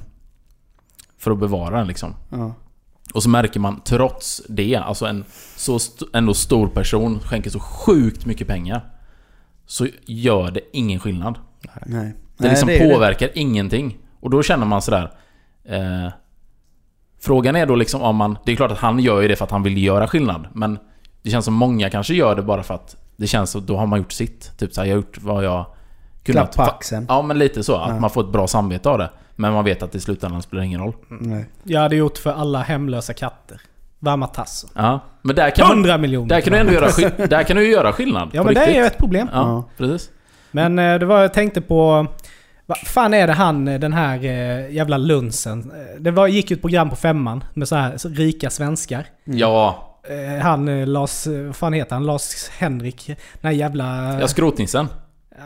För 1.18 1.32
att 1.32 1.40
bevara 1.40 1.78
den 1.78 1.88
liksom. 1.88 2.16
Ja. 2.30 2.54
Och 3.14 3.24
så 3.24 3.30
märker 3.30 3.60
man 3.60 3.82
trots 3.82 4.42
det, 4.50 4.76
alltså 4.76 5.06
en 5.06 5.26
så 5.56 5.76
st- 5.76 6.06
ändå 6.14 6.34
stor 6.34 6.68
person 6.68 7.20
skänker 7.20 7.50
så 7.50 7.60
sjukt 7.60 8.26
mycket 8.26 8.48
pengar. 8.48 8.90
Så 9.66 9.88
gör 10.06 10.52
det 10.52 10.62
ingen 10.74 11.00
skillnad. 11.00 11.40
Nej. 11.86 12.14
Det 12.38 12.50
liksom 12.50 12.70
ju 12.70 12.80
det. 12.80 12.94
påverkar 12.94 13.30
ingenting. 13.34 13.98
Och 14.20 14.30
då 14.30 14.44
känner 14.44 14.66
man 14.66 14.82
sådär... 14.82 15.12
Eh, 15.64 16.10
frågan 17.20 17.56
är 17.56 17.66
då 17.66 17.76
liksom 17.76 18.02
om 18.02 18.16
man... 18.16 18.38
Det 18.46 18.52
är 18.52 18.56
klart 18.56 18.72
att 18.72 18.78
han 18.78 19.00
gör 19.00 19.22
ju 19.22 19.28
det 19.28 19.36
för 19.36 19.46
att 19.46 19.52
han 19.52 19.64
vill 19.64 19.84
göra 19.84 20.08
skillnad. 20.08 20.48
Men 20.54 20.80
det 21.22 21.30
känns 21.30 21.46
som 21.46 21.54
många 21.54 21.90
kanske 21.90 22.14
gör 22.14 22.36
det 22.36 22.42
bara 22.42 22.64
för 22.64 22.74
att 22.74 22.96
det 23.18 23.28
känns 23.28 23.50
som 23.52 23.66
då 23.66 23.78
har 23.78 23.86
man 23.86 24.00
gjort 24.00 24.12
sitt. 24.12 24.58
Typ 24.58 24.74
såhär, 24.74 24.88
jag 24.88 24.96
har 24.96 25.02
gjort 25.02 25.18
vad 25.22 25.44
jag 25.44 25.66
kunnat. 26.24 26.54
Klapp 26.54 26.68
på 26.68 26.74
axeln. 26.76 27.06
Ja 27.10 27.22
men 27.22 27.38
lite 27.40 27.64
så. 27.64 27.76
Att 27.76 27.90
Ja. 27.90 28.00
man 28.00 28.10
får 28.10 28.22
ett 28.24 28.32
bra 28.32 28.48
samvete 28.48 28.90
av 28.90 28.98
det. 28.98 29.10
Men 29.36 29.54
man 29.54 29.66
vet 29.66 29.84
att 29.84 29.96
i 29.96 30.00
slutändan 30.00 30.42
spelar 30.42 30.62
det 30.62 30.68
ingen 30.68 30.82
roll. 30.82 30.94
Nej. 31.08 31.46
Jag 31.64 31.82
hade 31.82 31.96
gjort 31.96 32.18
för 32.18 32.32
alla 32.34 32.62
hemlösa 32.62 33.14
katter. 33.14 33.62
Varma 34.00 34.28
tassar. 34.28 34.70
Ja. 34.76 35.00
Men 35.22 35.36
där 35.36 35.50
kan 35.50 35.68
man... 35.68 35.78
100 35.78 35.98
miljoner! 35.98 36.30
Där 36.30 36.42
kan 36.42 36.54
du 36.54 36.60
ändå 36.60 36.74
göra, 36.74 36.88
där 37.28 37.44
kan 37.44 37.58
du 37.58 37.64
ju 37.66 37.72
göra 37.72 37.94
skillnad. 37.94 38.30
Ja 38.34 38.44
men 38.44 38.54
det 38.54 38.66
är 38.66 38.74
ju 38.82 38.86
ett 38.86 38.98
problem. 38.98 39.30
Ja, 39.34 39.40
Ja. 39.40 39.64
precis. 39.78 40.10
Men 40.52 40.80
eh, 40.80 41.00
det 41.00 41.06
var 41.06 41.22
jag 41.22 41.34
tänkte 41.34 41.62
på... 41.62 42.08
Vad 42.66 42.78
fan 42.78 43.14
är 43.14 43.28
det 43.28 43.34
han, 43.34 43.68
eh, 43.68 43.80
den 43.80 43.94
här 43.94 44.24
eh, 44.26 44.72
jävla 44.72 44.98
lunsen? 44.98 45.72
Det 46.00 46.12
var, 46.12 46.28
gick 46.28 46.52
ju 46.52 46.56
ett 46.56 46.62
program 46.62 46.90
på 46.90 46.96
femman 46.96 47.44
med 47.54 47.68
så 47.68 47.76
här 47.76 47.98
så 47.98 48.10
rika 48.10 48.50
svenskar. 48.50 49.06
Ja, 49.26 49.90
Eh, 50.10 50.42
Han 50.42 50.86
Lars... 50.94 51.28
Vad 51.28 51.56
fan 51.56 51.74
heter 51.74 51.96
han? 51.96 52.06
Lars 52.06 52.50
Henrik? 52.58 53.08
Den 53.08 53.18
här 53.42 53.52
jävla... 53.52 54.18
jag 54.20 54.30
skrotnissen. 54.30 54.88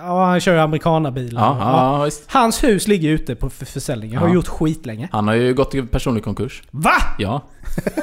Ja, 0.03 0.25
han 0.25 0.39
kör 0.39 0.53
ju 0.53 0.59
amerikanarbilar. 0.59 1.41
Ja, 1.41 1.57
ja, 1.97 2.03
visst. 2.03 2.31
Hans 2.31 2.63
hus 2.63 2.87
ligger 2.87 3.09
ute 3.09 3.35
på 3.35 3.49
för 3.49 3.65
försäljning. 3.65 4.17
Har 4.17 4.27
Ja. 4.27 4.33
gjort 4.33 4.47
skitlänge. 4.47 5.09
Han 5.11 5.27
har 5.27 5.35
ju 5.35 5.53
gått 5.53 5.75
i 5.75 5.81
personlig 5.81 6.23
konkurs. 6.23 6.63
Va? 6.71 6.91
Ja. 7.19 7.41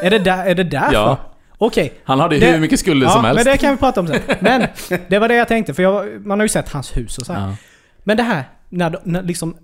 Är 0.02 0.10
det, 0.10 0.18
där, 0.18 0.44
är 0.46 0.54
det 0.54 0.64
därför? 0.64 0.92
Ja. 0.92 1.18
Okej. 1.58 1.92
Han 2.04 2.20
hade 2.20 2.34
ju 2.34 2.40
Det- 2.40 2.52
hur 2.52 2.60
mycket 2.60 2.80
skulder 2.80 3.06
Ja, 3.06 3.12
som 3.12 3.24
helst. 3.24 3.44
men 3.44 3.52
det 3.52 3.58
kan 3.58 3.70
vi 3.70 3.76
prata 3.76 4.00
om 4.00 4.06
sen. 4.06 4.20
Men 4.40 4.66
det 5.08 5.18
var 5.18 5.28
det 5.28 5.34
jag 5.34 5.48
tänkte, 5.48 5.74
för 5.74 5.82
jag, 5.82 6.26
man 6.26 6.38
har 6.40 6.44
ju 6.44 6.48
sett 6.48 6.68
hans 6.72 6.96
hus 6.96 7.18
och 7.18 7.26
så. 7.26 7.32
Ja. 7.32 7.56
Men 8.04 8.16
det 8.16 8.22
här, 8.22 8.44
när, 8.68 8.96
när 9.04 9.22
liksom... 9.22 9.56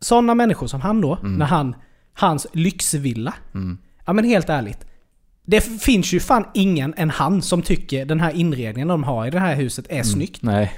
Sådana 0.00 0.34
människor 0.34 0.66
som 0.66 0.80
han 0.80 1.00
då, 1.00 1.16
Mm. 1.20 1.34
när 1.36 1.46
han... 1.46 1.74
Hans 2.14 2.46
lyxvilla. 2.52 3.34
Mm. 3.54 3.78
Ja 4.06 4.12
men 4.12 4.24
helt 4.24 4.48
ärligt. 4.48 4.78
Det 5.46 5.60
finns 5.82 6.12
ju 6.12 6.20
fan 6.20 6.44
ingen 6.54 6.94
än 6.96 7.10
han 7.10 7.42
som 7.42 7.62
tycker 7.62 8.04
den 8.04 8.20
här 8.20 8.30
inredningen 8.36 8.88
de 8.88 9.04
har 9.04 9.26
i 9.26 9.30
det 9.30 9.38
här 9.38 9.54
huset 9.54 9.86
är 9.88 10.02
snyggt. 10.02 10.42
Nej. 10.42 10.72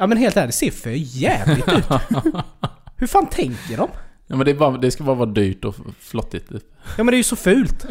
Ja 0.00 0.06
men 0.06 0.18
helt 0.18 0.36
ärligt, 0.36 0.48
det 0.48 0.56
ser 0.58 0.70
för 0.70 0.90
jävligt 0.96 1.68
ut. 1.68 1.84
Hur 2.96 3.06
fan 3.06 3.26
tänker 3.26 3.76
de? 3.76 3.88
Ja, 4.26 4.36
men 4.36 4.44
det, 4.44 4.50
är 4.50 4.54
bara, 4.54 4.76
det 4.78 4.90
ska 4.90 5.04
bara 5.04 5.16
vara 5.16 5.30
dyrt 5.30 5.64
och 5.64 5.74
flottigt. 6.00 6.46
Ja 6.52 6.58
men 6.96 7.06
det 7.06 7.14
är 7.14 7.16
ju 7.18 7.22
så 7.22 7.36
fult. 7.36 7.86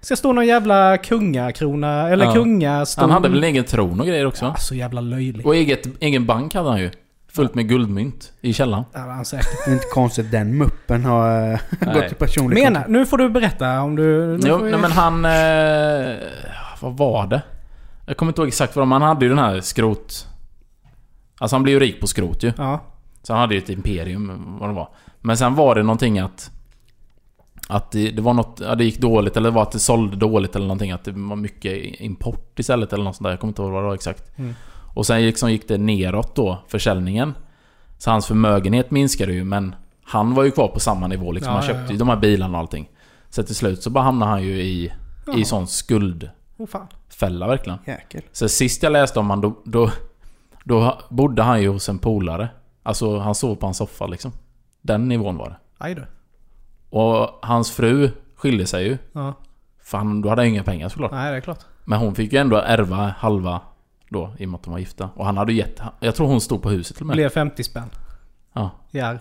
Ska 0.00 0.16
stå 0.16 0.32
någon 0.32 0.46
jävla 0.46 0.96
kungakrona, 0.98 2.08
eller 2.08 2.24
Ja. 2.24 2.32
kungastol. 2.34 3.02
Han 3.02 3.10
hade 3.10 3.28
väl 3.28 3.38
en 3.38 3.44
egen 3.44 3.64
tron 3.64 4.00
och 4.00 4.06
grejer 4.06 4.26
också? 4.26 4.44
Ja, 4.44 4.54
så 4.54 4.74
jävla 4.74 5.00
löjlig. 5.00 5.46
Och 5.46 5.54
eget, 5.56 5.86
egen 6.00 6.26
bank 6.26 6.54
hade 6.54 6.68
han 6.68 6.78
ju. 6.80 6.90
Fullt 7.32 7.54
med 7.54 7.68
guldmynt 7.68 8.32
i 8.40 8.52
källaren. 8.52 8.84
Ja, 8.92 8.98
han 9.00 9.24
säkert. 9.24 9.46
Det 9.64 9.70
är 9.70 9.74
inte 9.74 9.86
konstigt 9.94 10.30
den 10.30 10.58
muppen 10.58 11.04
har 11.04 11.30
Nej. 11.80 11.94
gått 11.94 12.06
till 12.08 12.16
personlig 12.16 12.62
Mena, 12.62 12.84
nu 12.88 13.06
får 13.06 13.18
du 13.18 13.28
berätta 13.28 13.80
om 13.80 13.96
du... 13.96 14.38
Jo, 14.44 14.56
vi- 14.56 14.70
nej, 14.70 14.80
men 14.80 14.92
han... 14.92 15.24
Eh, 15.24 16.16
vad 16.80 16.96
var 16.96 17.26
det? 17.26 17.42
Jag 18.06 18.16
kommer 18.16 18.30
inte 18.30 18.40
ihåg 18.40 18.48
exakt 18.48 18.76
vad 18.76 18.82
de... 18.82 18.92
Han 18.92 19.02
hade 19.02 19.24
ju 19.24 19.28
den 19.28 19.38
här 19.38 19.60
skrot... 19.60 20.26
Alltså 21.38 21.56
han 21.56 21.62
blev 21.62 21.74
ju 21.74 21.80
rik 21.80 22.00
på 22.00 22.06
skrot 22.06 22.42
ju. 22.42 22.52
Ja. 22.56 22.80
Så 23.22 23.32
han 23.32 23.40
hade 23.40 23.54
ju 23.54 23.58
ett 23.58 23.68
imperium, 23.70 24.56
vad 24.60 24.70
det 24.70 24.74
var. 24.74 24.88
Men 25.20 25.36
sen 25.36 25.54
var 25.54 25.74
det 25.74 25.82
någonting 25.82 26.18
att... 26.18 26.50
Att 27.68 27.92
det, 27.92 28.10
det 28.10 28.22
var 28.22 28.34
något... 28.34 28.60
Ja, 28.64 28.74
det 28.74 28.84
gick 28.84 28.98
dåligt 29.00 29.36
eller 29.36 29.50
det 29.50 29.54
var 29.54 29.62
att 29.62 29.72
det 29.72 29.78
sålde 29.78 30.16
dåligt 30.16 30.56
eller 30.56 30.66
någonting. 30.66 30.92
Att 30.92 31.04
det 31.04 31.12
var 31.12 31.36
mycket 31.36 32.00
import 32.00 32.58
istället 32.58 32.92
eller 32.92 33.04
något 33.04 33.16
sånt 33.16 33.24
där. 33.24 33.30
Jag 33.30 33.40
kommer 33.40 33.50
inte 33.50 33.62
ihåg 33.62 33.72
vad 33.72 33.82
det 33.82 33.86
var 33.86 33.94
exakt. 33.94 34.38
Mm. 34.38 34.54
Och 34.94 35.06
sen 35.06 35.22
liksom 35.22 35.50
gick 35.50 35.68
det 35.68 35.78
neråt 35.78 36.36
då, 36.36 36.58
försäljningen. 36.68 37.34
Så 37.98 38.10
hans 38.10 38.26
förmögenhet 38.26 38.90
minskade 38.90 39.32
ju 39.32 39.44
men... 39.44 39.74
Han 40.08 40.34
var 40.34 40.44
ju 40.44 40.50
kvar 40.50 40.68
på 40.68 40.80
samma 40.80 41.06
nivå 41.06 41.32
liksom. 41.32 41.52
Ja, 41.52 41.58
han 41.58 41.66
ja, 41.66 41.72
köpte 41.72 41.84
ja. 41.86 41.92
ju 41.92 41.98
de 41.98 42.08
här 42.08 42.16
bilarna 42.16 42.52
och 42.52 42.60
allting. 42.60 42.88
Så 43.30 43.42
till 43.42 43.54
slut 43.54 43.82
så 43.82 43.90
bara 43.90 44.04
hamnade 44.04 44.30
han 44.30 44.42
ju 44.42 44.62
i... 44.62 44.92
I 45.36 45.44
sån 45.44 45.66
skuldfälla 45.66 46.32
Oh, 46.58 46.66
fan. 47.10 47.38
verkligen. 47.38 47.78
Jäkel. 47.86 48.22
Så 48.32 48.48
sist 48.48 48.82
jag 48.82 48.92
läste 48.92 49.18
om 49.18 49.30
han 49.30 49.40
då, 49.40 49.62
då, 49.64 49.90
Då 50.68 50.98
bodde 51.08 51.42
han 51.42 51.62
ju 51.62 51.68
hos 51.68 51.88
en 51.88 51.98
polare. 51.98 52.48
Alltså 52.82 53.18
han 53.18 53.34
sov 53.34 53.54
på 53.56 53.66
en 53.66 53.74
soffa 53.74 54.06
liksom. 54.06 54.32
Den 54.82 55.08
nivån 55.08 55.36
var 55.36 55.48
det. 55.48 55.56
Aj 55.78 55.94
då. 55.94 56.02
Och 56.98 57.38
hans 57.42 57.70
fru 57.70 58.10
skilde 58.36 58.66
sig 58.66 58.84
ju. 58.88 58.98
Ja. 59.12 59.34
För 59.82 59.98
han, 59.98 60.22
då 60.22 60.28
hade 60.28 60.40
han 60.40 60.46
ju 60.46 60.52
inga 60.52 60.62
pengar 60.64 60.88
såklart. 60.88 61.10
Nej, 61.12 61.30
det 61.30 61.36
är 61.36 61.40
klart. 61.40 61.58
Men 61.84 61.98
hon 61.98 62.14
fick 62.14 62.32
ju 62.32 62.38
ändå 62.38 62.56
ärva 62.56 63.14
halva 63.18 63.60
då, 64.08 64.32
i 64.38 64.44
och 64.44 64.48
med 64.48 64.58
att 64.58 64.62
de 64.64 64.70
var 64.70 64.78
gifta. 64.78 65.10
Och 65.14 65.26
han 65.26 65.36
hade 65.36 65.52
gett... 65.52 65.80
Jag 66.00 66.14
tror 66.14 66.26
hon 66.26 66.40
stod 66.40 66.62
på 66.62 66.70
huset 66.70 66.96
till 66.96 67.02
och 67.02 67.06
med. 67.06 67.14
Blev 67.14 67.28
50 67.28 67.64
spänn. 67.64 67.90
Ja. 68.52 68.70
I 68.90 69.00
arv. 69.00 69.18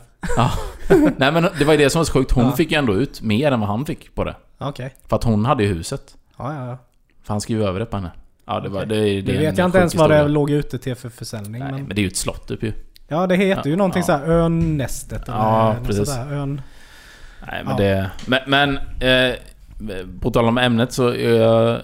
Nej 1.17 1.31
men 1.31 1.43
det 1.59 1.65
var 1.65 1.73
ju 1.73 1.77
det 1.79 1.89
som 1.89 1.99
var 1.99 2.05
så 2.05 2.13
sjukt. 2.13 2.31
Hon 2.31 2.45
Ja. 2.45 2.51
fick 2.51 2.71
ju 2.71 2.77
ändå 2.77 2.93
ut 2.93 3.21
mer 3.21 3.51
än 3.51 3.59
vad 3.59 3.69
han 3.69 3.85
fick 3.85 4.15
på 4.15 4.23
det. 4.23 4.35
Okej. 4.57 4.95
För 5.07 5.15
att 5.15 5.23
hon 5.23 5.45
hade 5.45 5.63
ju 5.63 5.73
huset. 5.73 6.17
Ja, 6.37 6.53
ja, 6.53 6.67
ja. 6.67 6.77
För 7.23 7.33
han 7.33 7.41
skrev 7.41 7.61
över 7.61 7.79
det 7.79 7.85
på 7.85 7.97
henne. 7.97 8.11
Ja 8.45 8.59
det 8.59 8.69
var... 8.69 8.85
Det, 8.85 8.95
det, 8.95 9.21
Det 9.21 9.37
vet 9.37 9.57
jag 9.57 9.67
inte 9.67 9.77
ens 9.77 9.95
vad 9.95 10.09
det 10.09 10.27
låg 10.27 10.49
ute 10.51 10.77
till 10.77 10.95
för 10.95 11.09
försäljning. 11.09 11.61
Nej, 11.61 11.71
men... 11.71 11.81
men 11.81 11.95
det 11.95 11.99
är 12.01 12.03
ju 12.03 12.07
ett 12.07 12.17
slott 12.17 12.47
typ 12.47 12.63
ju. 12.63 12.73
Ja, 13.07 13.27
det 13.27 13.35
heter 13.35 13.65
ju 13.65 13.71
Ja, 13.71 13.77
någonting 13.77 13.99
ja. 13.99 14.05
såhär 14.05 14.29
Örnnästet 14.29 15.27
eller 15.29 15.37
Ja, 15.37 15.75
precis. 15.85 16.09
sådär. 16.09 16.33
Örn... 16.33 16.61
Nej 17.47 17.63
men 17.65 17.71
Ja. 17.71 17.77
det... 17.77 18.11
Men... 18.27 18.39
men 18.47 18.77
eh, 18.99 19.35
på 20.21 20.31
tal 20.31 20.45
om 20.45 20.57
ämnet 20.57 20.91
så... 20.91 21.13
Eh, 21.13 21.77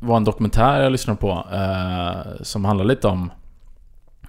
var 0.00 0.16
en 0.16 0.24
dokumentär 0.24 0.82
jag 0.82 0.92
lyssnade 0.92 1.20
på. 1.20 1.46
Eh, 1.52 2.42
som 2.42 2.64
handlar 2.64 2.84
lite 2.84 3.08
om... 3.08 3.30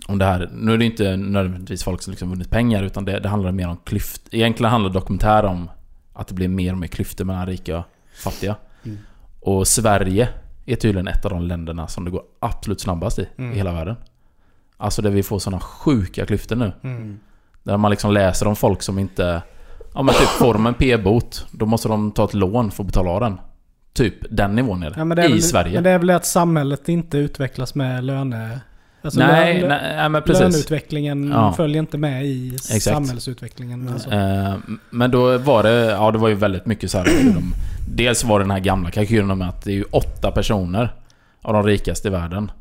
Om 0.07 0.17
det 0.17 0.25
här. 0.25 0.49
Nu 0.53 0.73
är 0.73 0.77
det 0.77 0.85
inte 0.85 1.17
nödvändigtvis 1.17 1.83
folk 1.83 2.01
som 2.01 2.11
liksom 2.11 2.29
vunnit 2.29 2.49
pengar 2.49 2.83
utan 2.83 3.05
det, 3.05 3.19
det 3.19 3.29
handlar 3.29 3.51
mer 3.51 3.67
om 3.67 3.77
klyft... 3.77 4.21
Egentligen 4.31 4.71
handlar 4.71 4.89
dokumentär 4.91 5.45
om 5.45 5.69
att 6.13 6.27
det 6.27 6.33
blir 6.33 6.47
mer 6.47 6.71
och 6.71 6.77
mer 6.77 6.87
klyftor 6.87 7.25
mellan 7.25 7.45
rika 7.45 7.77
och 7.77 7.85
fattiga. 8.23 8.55
Mm. 8.83 8.97
Och 9.39 9.67
Sverige 9.67 10.29
är 10.66 10.76
tydligen 10.76 11.07
ett 11.07 11.26
av 11.26 11.32
de 11.32 11.41
länderna 11.41 11.88
som 11.88 12.05
det 12.05 12.11
går 12.11 12.22
absolut 12.39 12.82
snabbast 12.82 13.20
i, 13.20 13.28
Mm. 13.38 13.53
i 13.53 13.55
hela 13.55 13.72
världen. 13.74 13.95
Alltså 14.78 15.01
där 15.01 15.09
vi 15.09 15.24
får 15.24 15.39
såna 15.39 15.59
sjuka 15.59 16.26
klyftor 16.26 16.55
nu. 16.55 16.72
Mm. 16.84 17.20
Där 17.63 17.78
man 17.78 17.91
liksom 17.91 18.11
läser 18.13 18.47
om 18.47 18.55
folk 18.55 18.82
som 18.82 18.99
inte... 18.99 19.41
Ja 19.93 20.01
men 20.01 20.16
typ 20.16 20.28
får 20.28 20.53
de 20.53 20.66
en 20.66 20.74
p-bot, 20.74 21.45
då 21.51 21.66
måste 21.66 21.88
de 21.88 22.11
ta 22.11 22.26
ett 22.26 22.34
lån 22.34 22.72
för 22.72 22.84
att 22.84 22.88
betala 22.88 23.09
av 23.09 23.22
den. 23.22 23.38
Typ 23.93 24.13
den 24.30 24.55
nivån 24.55 24.84
är 24.84 24.89
det. 24.89 24.95
Ja, 24.99 25.05
det 25.05 25.24
är 25.24 25.30
I 25.30 25.32
väl, 25.32 25.41
Sverige. 25.41 25.74
Men 25.74 25.84
det 25.84 25.89
är 25.89 25.99
väl 25.99 26.09
att 26.09 26.26
samhället 26.26 26.89
inte 26.89 27.18
utvecklas 27.18 27.76
med 27.76 28.03
löne... 28.03 28.59
Alltså 29.01 29.20
nej, 29.20 29.59
lön, 29.61 29.70
nej, 29.70 29.95
nej, 29.95 30.09
men 30.09 30.22
precis. 30.24 30.41
Löneutvecklingen 30.41 31.30
Ja. 31.32 31.53
följer 31.53 31.80
inte 31.80 31.97
med 31.97 32.26
i 32.26 32.55
Exakt. 32.55 32.84
samhällsutvecklingen. 32.84 33.89
Alltså. 33.89 34.11
Eh, 34.11 34.55
men 34.89 35.11
då 35.11 35.38
var 35.38 35.63
det, 35.63 35.86
ja 35.86 36.11
det 36.11 36.18
var 36.18 36.30
ju 36.30 36.36
väldigt 36.36 36.66
mycket 36.66 36.91
så 36.91 36.97
här. 36.97 37.05
hur 37.24 37.34
de, 37.34 37.53
dels 37.89 38.23
var 38.23 38.39
det 38.39 38.43
den 38.43 38.51
här 38.51 38.59
gamla 38.59 38.91
kalkylen 38.91 39.38
med 39.38 39.49
att 39.49 39.63
det 39.63 39.71
är 39.71 39.75
ju 39.75 39.83
åtta 39.83 40.31
personer 40.31 40.93
av 41.41 41.53
de 41.53 41.63
rikaste 41.63 42.07
i 42.07 42.11
världen. 42.11 42.51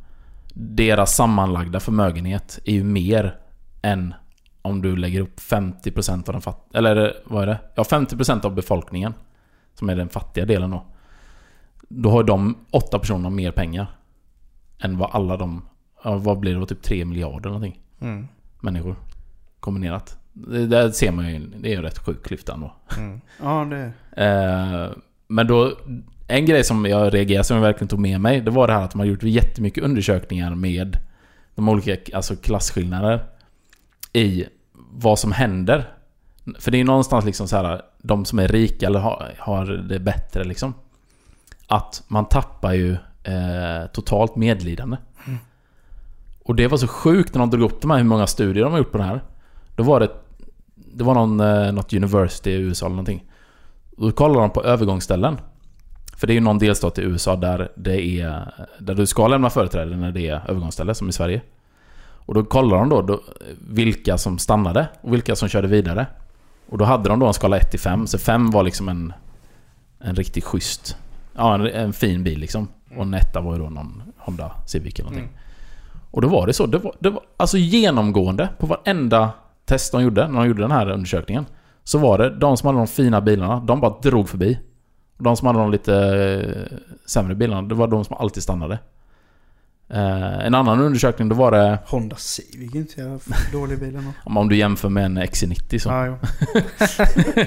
Deras 0.55 1.17
sammanlagda 1.17 1.81
förmögenhet 1.81 2.59
är 2.65 2.73
ju 2.73 2.85
mer 2.85 3.37
än 3.83 4.15
om 4.63 4.83
du 4.83 4.97
lägger 4.97 5.21
upp 5.21 5.41
50% 5.41 6.29
av 6.29 6.33
den 6.33 6.41
fatt... 6.41 6.75
Eller 6.75 7.15
vad 7.25 7.43
är 7.43 7.47
det? 7.47 7.59
Ja, 7.75 7.83
50% 7.83 8.45
av 8.47 8.55
befolkningen. 8.55 9.15
Som 9.75 9.89
är 9.89 9.97
den 9.97 10.09
fattiga 10.09 10.45
delen 10.45 10.71
då. 10.71 10.85
Då 11.89 12.11
har 12.11 12.23
de 12.25 12.59
åtta 12.71 12.99
personerna 12.99 13.31
mer 13.31 13.51
pengar. 13.51 13.87
Än 14.79 14.99
vad 14.99 15.11
alla 15.13 15.37
de... 15.37 15.63
Vad 16.03 16.39
blir 16.39 16.55
det? 16.55 16.61
då? 16.61 16.67
Typ 16.67 16.83
3 16.83 17.05
miljarder 17.05 17.51
någonting 17.51 17.81
Mm. 18.01 18.29
människor 18.61 18.97
kombinerat. 19.61 20.19
Det 20.33 20.67
där 20.67 20.91
ser 20.91 21.13
man 21.13 21.33
ju, 21.33 21.39
det 21.39 21.69
är 21.69 21.71
ju 21.71 21.77
en 21.77 21.83
rätt 21.83 21.99
sjuk 21.99 22.27
klyfta 22.27 22.53
ändå. 22.55 22.73
Mm. 22.99 23.21
Ja, 23.43 23.65
det... 23.71 23.93
Eh, 24.25 24.91
men 25.27 25.47
då, 25.47 25.79
en 26.27 26.47
grej 26.47 26.65
som 26.65 26.87
jag 26.87 27.15
reagerade 27.15 27.45
som 27.45 27.57
jag 27.57 27.63
verkligen 27.63 27.89
tog 27.89 27.99
med 27.99 28.21
mig, 28.21 28.41
det 28.41 28.51
var 28.51 28.67
det 28.67 28.73
här 28.73 28.83
att 28.83 28.91
de 28.91 28.99
har 28.99 29.07
gjort 29.07 29.23
jättemycket 29.23 29.85
undersökningar 29.85 30.55
med 30.55 30.97
de 31.55 31.69
olika 31.69 32.17
alltså 32.17 32.37
klasskillnader 32.37 33.25
i 34.13 34.47
vad 34.93 35.19
som 35.19 35.33
händer. 35.33 35.89
För 36.59 36.71
det 36.71 36.81
är 36.81 36.85
någonstans 36.85 37.25
liksom 37.25 37.49
så 37.49 37.57
här, 37.57 37.83
de 38.03 38.25
som 38.25 38.39
är 38.39 38.49
rika 38.49 38.87
eller 38.87 39.01
har, 39.01 39.35
har 39.39 39.67
det 39.67 39.99
bättre 39.99 40.45
liksom. 40.45 40.75
Att 41.67 42.03
man 42.09 42.25
tappar 42.25 42.73
ju 42.73 42.93
eh, 43.23 43.87
totalt 43.93 44.37
medlidande. 44.37 44.97
Och 46.45 46.55
det 46.55 46.69
var 46.69 46.79
så 46.79 46.89
sjukt 46.89 47.35
när 47.35 47.41
de 47.41 47.51
drog 47.51 47.63
upp 47.63 47.81
de 47.81 47.91
här, 47.91 47.99
hur 47.99 48.05
många 48.05 48.27
studier 48.27 48.65
de 48.65 48.73
har 48.73 48.79
gjort 48.79 48.93
på 48.93 48.99
det 48.99 49.05
här. 49.05 49.23
Då 49.77 49.83
var 49.83 50.01
det... 50.01 50.09
Det 50.75 51.05
var 51.05 51.15
någon, 51.15 51.41
eh, 51.41 51.73
något 51.73 51.93
university 51.93 52.51
i 52.51 52.55
USA 52.55 52.87
eller 52.87 52.97
någonting. 52.97 53.25
Då 53.97 54.13
kollade 54.13 54.41
de 54.41 54.51
på 54.51 54.65
övergångsställen. 54.65 55.39
För 56.17 56.27
det 56.27 56.33
är 56.33 56.35
ju 56.35 56.41
någon 56.41 56.59
delstat 56.59 56.99
i 56.99 57.03
USA 57.03 57.37
där 57.37 57.73
det 57.75 58.21
är... 58.21 58.55
Där 58.79 58.95
du 58.95 59.07
ska 59.07 59.29
lämna 59.29 59.51
företräde 59.51 59.97
när 59.97 60.13
det 60.13 60.29
är 60.29 60.43
övergångsställe, 60.49 60.95
som 60.95 61.09
i 61.09 61.13
Sverige. 61.13 61.43
Och 62.27 62.35
då 62.35 62.45
kollar 62.45 62.77
de 62.77 62.89
då, 62.89 63.03
då 63.03 63.21
vilka 63.69 64.19
som 64.19 64.39
stannade 64.39 64.89
och 65.01 65.13
vilka 65.13 65.37
som 65.37 65.49
körde 65.49 65.69
vidare. 65.69 66.07
Och 66.69 66.79
då 66.79 66.85
hade 66.85 67.09
de 67.09 67.19
då 67.19 67.27
en 67.27 67.35
skala 67.35 67.57
1 67.57 67.71
till 67.71 67.81
5, 67.81 68.07
så 68.07 68.19
5 68.19 68.51
var 68.51 68.63
liksom 68.63 68.89
en... 68.89 69.13
En 69.99 70.17
riktigt 70.17 70.45
schysst... 70.45 70.97
Ja, 71.37 71.55
en, 71.55 71.67
en 71.67 71.93
fin 71.93 72.25
bil 72.25 72.39
liksom. 72.39 72.69
Och 72.97 73.03
en 73.03 73.15
etta 73.15 73.41
var 73.41 73.53
ju 73.53 73.59
då 73.59 73.71
någon 73.71 74.03
Honda 74.19 74.53
Civic 74.67 74.95
eller 74.95 75.05
någonting. 75.05 75.29
Mm. 75.29 75.39
Och 76.11 76.23
då 76.23 76.29
var 76.29 76.47
det 76.47 76.53
så. 76.53 76.67
Det 76.67 76.79
var, 76.79 76.95
det 76.99 77.11
var 77.11 77.23
alltså 77.37 77.59
genomgående 77.59 78.49
på 78.59 78.67
varenda 78.67 79.31
test 79.65 79.93
de 79.93 80.03
gjorde, 80.03 80.29
när 80.29 80.41
de 80.41 80.49
gjorde 80.49 80.63
den 80.63 80.71
här 80.71 80.91
undersökningen. 80.91 81.47
Så 81.85 81.99
var 81.99 82.19
det 82.19 82.31
de 82.31 82.57
som 82.57 82.67
hade 82.67 82.79
de 82.79 82.87
fina 82.87 83.21
bilarna, 83.21 83.61
de 83.61 83.81
bara 83.81 83.99
drog 84.03 84.29
förbi. 84.29 84.59
De 85.19 85.37
som 85.37 85.47
hade 85.47 85.59
de 85.59 85.71
lite 85.71 85.95
eh, 85.97 86.79
sämre 87.07 87.35
bilarna, 87.35 87.63
det 87.63 87.75
var 87.75 87.89
de 87.89 88.05
som 88.05 88.17
alltid 88.17 88.43
stannade. 88.43 88.79
Eh, 89.89 90.47
en 90.47 90.55
annan 90.55 90.81
undersökning, 90.81 91.29
då 91.29 91.35
var 91.35 91.51
det... 91.51 91.79
Honda 91.87 92.17
Civic 92.17 92.75
är 92.75 92.79
inte 92.79 93.01
jävla 93.01 93.37
dålig 93.53 93.79
bil 93.79 93.97
ändå. 93.97 94.11
Om 94.25 94.49
du 94.49 94.57
jämför 94.57 94.89
med 94.89 95.05
en 95.05 95.19
XC90 95.19 95.79
så. 95.79 95.89
Ja, 95.89 96.07
jo. 96.07 96.17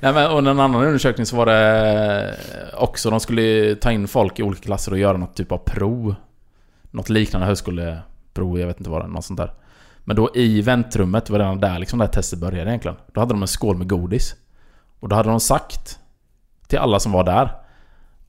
Nej, 0.00 0.12
men, 0.12 0.30
och 0.30 0.38
en 0.38 0.46
annan 0.46 0.84
undersökning 0.84 1.26
så 1.26 1.36
var 1.36 1.46
det 1.46 2.36
också, 2.78 3.10
de 3.10 3.20
skulle 3.20 3.74
ta 3.74 3.92
in 3.92 4.08
folk 4.08 4.38
i 4.38 4.42
olika 4.42 4.62
klasser 4.62 4.92
och 4.92 4.98
göra 4.98 5.16
något 5.16 5.34
typ 5.34 5.52
av 5.52 5.58
prov. 5.58 6.14
Något 6.90 7.08
liknande 7.08 7.46
högskoleprov, 7.46 8.60
jag 8.60 8.66
vet 8.66 8.78
inte 8.78 8.90
vad 8.90 9.00
det 9.00 9.04
är, 9.04 9.08
något 9.08 9.24
sånt 9.24 9.38
där. 9.38 9.52
Men 10.08 10.16
då 10.16 10.30
i 10.34 10.62
väntrummet, 10.62 11.26
det 11.26 11.32
var 11.32 11.38
redan 11.38 11.60
där 11.60 11.78
liksom 11.78 11.98
det 11.98 12.04
här 12.04 12.12
testet 12.12 12.38
började 12.38 12.70
egentligen. 12.70 12.96
Då 13.12 13.20
hade 13.20 13.34
de 13.34 13.42
en 13.42 13.48
skål 13.48 13.76
med 13.76 13.88
godis. 13.88 14.34
Och 15.00 15.08
då 15.08 15.16
hade 15.16 15.28
de 15.28 15.40
sagt 15.40 15.98
till 16.66 16.78
alla 16.78 17.00
som 17.00 17.12
var 17.12 17.24
där. 17.24 17.52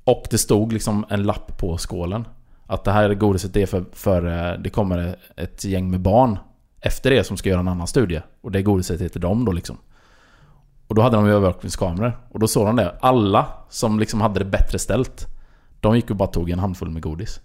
Och 0.03 0.23
det 0.29 0.37
stod 0.37 0.73
liksom 0.73 1.05
en 1.09 1.23
lapp 1.23 1.57
på 1.57 1.77
skålen. 1.77 2.27
Att 2.65 2.83
det 2.83 2.91
här 2.91 3.13
godiset 3.13 3.55
är 3.55 3.65
för, 3.65 3.85
för 3.93 4.25
eh, 4.25 4.59
det 4.59 4.69
kommer 4.69 5.15
ett 5.35 5.63
gäng 5.63 5.89
med 5.89 5.99
barn 5.99 6.39
efter 6.81 7.09
det 7.09 7.23
som 7.23 7.37
ska 7.37 7.49
göra 7.49 7.59
en 7.59 7.67
annan 7.67 7.87
studie. 7.87 8.21
Och 8.41 8.51
det 8.51 8.61
godiset 8.61 9.01
är 9.01 9.09
till 9.09 9.21
dem 9.21 9.45
då 9.45 9.51
liksom. 9.51 9.77
Och 10.87 10.95
då 10.95 11.01
hade 11.01 11.15
de 11.15 11.25
ju 11.25 11.31
övervakningskameror. 11.31 12.17
Och 12.29 12.39
då 12.39 12.47
såg 12.47 12.65
de 12.65 12.75
det. 12.75 12.97
Alla 13.01 13.47
som 13.69 13.99
liksom 13.99 14.21
hade 14.21 14.39
det 14.39 14.45
bättre 14.45 14.79
ställt. 14.79 15.27
De 15.81 15.95
gick 15.95 16.09
och 16.09 16.15
bara 16.15 16.29
tog 16.29 16.49
en 16.49 16.59
handfull 16.59 16.89
med 16.89 17.01
godis. 17.01 17.41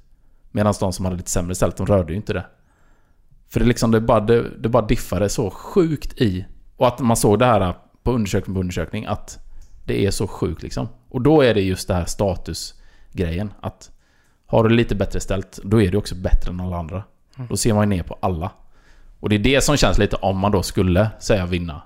Medan 0.50 0.74
de 0.80 0.92
som 0.92 1.04
hade 1.04 1.16
lite 1.16 1.30
sämre 1.30 1.54
ställt, 1.54 1.76
de 1.76 1.86
rörde 1.86 2.12
ju 2.12 2.16
inte 2.16 2.32
det. 2.32 2.44
För 3.52 3.60
det 3.60 3.66
liksom, 3.66 3.90
det 3.90 4.00
bara, 4.00 4.20
det, 4.20 4.58
det 4.58 4.68
bara 4.68 4.86
diffade 4.86 5.28
så 5.28 5.50
sjukt 5.50 6.20
i. 6.20 6.44
Och 6.76 6.88
att 6.88 7.00
man 7.00 7.16
såg 7.16 7.38
det 7.38 7.46
här 7.46 7.74
på 8.02 8.12
undersökning 8.12 8.54
på 8.54 8.60
undersökning, 8.60 9.06
att 9.06 9.38
det 9.84 10.06
är 10.06 10.10
så 10.10 10.26
sjukt 10.26 10.62
liksom. 10.62 10.88
Och 11.08 11.22
då 11.22 11.42
är 11.42 11.54
det 11.54 11.60
just 11.60 11.88
det 11.88 11.94
här 11.94 12.04
statusgrejen. 12.04 13.52
Att 13.60 13.90
har 14.46 14.64
du 14.64 14.74
lite 14.74 14.94
bättre 14.94 15.20
ställt, 15.20 15.60
då 15.64 15.82
är 15.82 15.90
du 15.90 15.98
också 15.98 16.14
bättre 16.14 16.50
än 16.50 16.60
alla 16.60 16.76
andra. 16.76 17.04
Då 17.48 17.56
ser 17.56 17.74
man 17.74 17.90
ju 17.90 17.96
ner 17.96 18.02
på 18.02 18.18
alla. 18.20 18.50
Och 19.20 19.28
det 19.28 19.34
är 19.34 19.38
det 19.38 19.64
som 19.64 19.76
känns 19.76 19.98
lite 19.98 20.16
om 20.16 20.38
man 20.38 20.52
då 20.52 20.62
skulle 20.62 21.10
säga 21.20 21.46
vinna. 21.46 21.82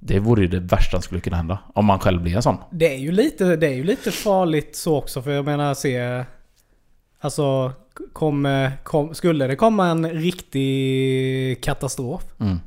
Det 0.00 0.18
vore 0.18 0.42
ju 0.42 0.48
det 0.48 0.60
värsta 0.60 0.90
som 0.90 1.02
skulle 1.02 1.20
kunna 1.20 1.36
hända. 1.36 1.58
Om 1.74 1.84
man 1.84 1.98
själv 1.98 2.22
blir 2.22 2.36
en 2.36 2.42
sån. 2.42 2.56
Det 2.70 2.94
är 2.94 2.98
ju 2.98 3.12
lite, 3.12 3.56
det 3.56 3.66
är 3.66 3.74
ju 3.74 3.84
lite 3.84 4.10
farligt 4.10 4.76
så 4.76 4.96
också 4.96 5.22
för 5.22 5.30
jag 5.30 5.44
menar 5.44 5.74
se... 5.74 6.24
Alltså, 7.20 7.72
kom, 8.12 8.70
kom, 8.82 9.14
skulle 9.14 9.46
det 9.46 9.56
komma 9.56 9.86
en 9.86 10.10
riktig 10.10 11.62
katastrof. 11.64 12.24
Mm. 12.40 12.58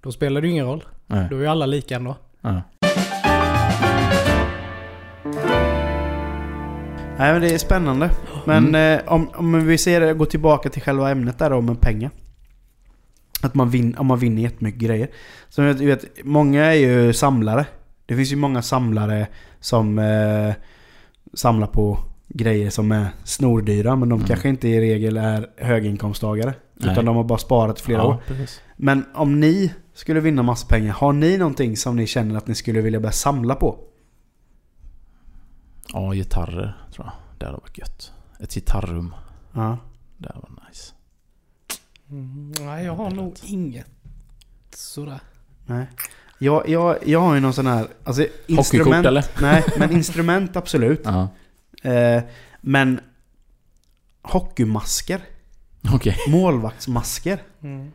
Då 0.00 0.12
spelar 0.12 0.40
det 0.40 0.46
ju 0.46 0.52
ingen 0.52 0.66
roll. 0.66 0.84
Nej. 1.06 1.26
Då 1.30 1.36
är 1.36 1.40
ju 1.40 1.46
alla 1.46 1.66
lika 1.66 1.96
ändå. 1.96 2.16
Ja. 2.40 2.62
Nej 7.18 7.32
men 7.32 7.40
det 7.40 7.54
är 7.54 7.58
spännande. 7.58 8.10
Men 8.44 8.74
eh, 8.74 9.00
om, 9.06 9.30
om 9.34 9.66
vi 9.66 9.78
ser 9.78 10.00
det, 10.00 10.14
gå 10.14 10.24
tillbaka 10.24 10.70
till 10.70 10.82
själva 10.82 11.10
ämnet 11.10 11.38
där 11.38 11.50
då 11.50 11.60
med 11.60 11.80
pengar. 11.80 12.10
Att 13.42 13.54
man, 13.54 13.70
vin, 13.70 13.96
om 13.98 14.06
man 14.06 14.18
vinner 14.18 14.42
jättemycket 14.42 14.80
grejer. 14.80 15.08
Så 15.48 15.62
jag 15.62 15.74
vet, 15.74 16.24
många 16.24 16.64
är 16.64 16.72
ju 16.72 17.12
samlare. 17.12 17.66
Det 18.06 18.16
finns 18.16 18.32
ju 18.32 18.36
många 18.36 18.62
samlare 18.62 19.26
som 19.60 19.98
eh, 19.98 20.54
samlar 21.34 21.66
på 21.66 21.98
grejer 22.28 22.70
som 22.70 22.92
är 22.92 23.08
snordyra 23.24 23.96
men 23.96 24.08
de 24.08 24.14
Mm. 24.18 24.26
kanske 24.28 24.48
inte 24.48 24.68
i 24.68 24.80
regel 24.80 25.16
är 25.16 25.50
höginkomsttagare. 25.56 26.54
Nej. 26.74 26.92
Utan 26.92 27.04
de 27.04 27.16
har 27.16 27.24
bara 27.24 27.38
sparat 27.38 27.80
i 27.80 27.82
flera 27.82 28.04
år. 28.04 28.14
Ja, 28.14 28.20
precis. 28.34 28.60
Men 28.76 29.04
om 29.14 29.40
ni 29.40 29.74
skulle 29.94 30.20
vinna 30.20 30.42
massa 30.42 30.66
pengar, 30.66 30.92
har 30.92 31.12
ni 31.12 31.38
någonting 31.38 31.76
som 31.76 31.96
ni 31.96 32.06
känner 32.06 32.36
att 32.36 32.46
ni 32.46 32.54
skulle 32.54 32.80
vilja 32.80 33.00
börja 33.00 33.12
samla 33.12 33.54
på? 33.54 33.78
Ja, 35.92 36.12
gitarrer 36.14 36.76
tror 36.94 37.06
jag. 37.06 37.12
Det 37.38 37.46
hade 37.46 37.58
varit 37.58 37.78
gött. 37.78 38.12
Ett 38.40 38.54
gitarrum. 38.54 39.14
Ja. 39.52 39.78
Det 40.16 40.28
hade 40.28 40.40
varit 40.40 40.68
nice. 40.68 40.92
Mm, 42.10 42.52
nej, 42.60 42.84
jag 42.84 42.94
har 42.94 43.10
nog 43.10 43.36
inget 43.42 43.86
sådär. 44.74 45.20
Nej. 45.66 45.86
Jag, 46.38 46.68
jag, 46.68 46.96
jag 47.06 47.20
har 47.20 47.34
ju 47.34 47.40
någon 47.40 47.52
sån 47.52 47.66
här... 47.66 47.86
Alltså, 48.04 48.22
Hockeykort 48.22 48.58
instrument, 48.58 49.06
eller? 49.06 49.24
Nej, 49.40 49.64
men 49.78 49.92
instrument 49.92 50.56
absolut. 50.56 51.00
Ja. 51.04 51.28
Eh, 51.82 52.22
men 52.60 53.00
hockeymasker, 54.22 55.20
Okej. 55.94 56.16
målvaktsmasker. 56.28 57.38
Mm. 57.62 57.92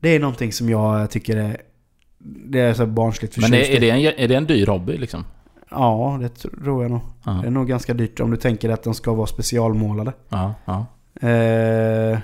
Det 0.00 0.08
är 0.08 0.20
någonting 0.20 0.52
som 0.52 0.68
jag 0.68 1.10
tycker 1.10 1.36
är... 1.36 1.56
Det 2.24 2.60
är 2.60 2.74
så 2.74 2.86
barnsligt 2.86 3.36
Men 3.36 3.50
förtjust 3.50 3.70
är, 3.70 3.74
är, 3.74 3.76
i. 3.76 3.80
det 3.80 3.90
en, 3.90 4.14
är 4.24 4.28
det 4.28 4.34
en 4.34 4.46
dyr 4.46 4.66
hobby 4.66 4.96
liksom? 4.96 5.24
Ja, 5.70 6.18
det 6.20 6.28
tror 6.28 6.82
jag 6.82 6.90
nog. 6.90 7.00
Ja. 7.24 7.30
Det 7.30 7.46
är 7.46 7.50
nog 7.50 7.68
ganska 7.68 7.94
dyrt 7.94 8.20
om 8.20 8.30
du 8.30 8.36
tänker 8.36 8.68
att 8.70 8.82
de 8.82 8.94
ska 8.94 9.12
vara 9.14 9.26
specialmålade. 9.26 10.12
Ja, 10.28 10.54
ja. 10.64 10.86
Eh, 11.28 12.18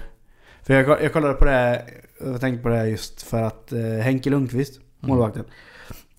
för 0.63 0.75
jag, 0.75 1.03
jag 1.03 1.13
kollade 1.13 1.35
på 1.35 1.45
det 1.45 1.51
här, 1.51 1.83
jag 2.21 2.41
tänkte 2.41 2.63
på 2.63 2.69
det 2.69 2.77
här 2.77 2.85
just 2.87 3.23
för 3.23 3.43
att 3.43 3.73
eh, 3.73 3.81
Henke 4.03 4.31
Lundqvist, 4.31 4.81
Mm. 5.03 5.09
målvakten. 5.17 5.45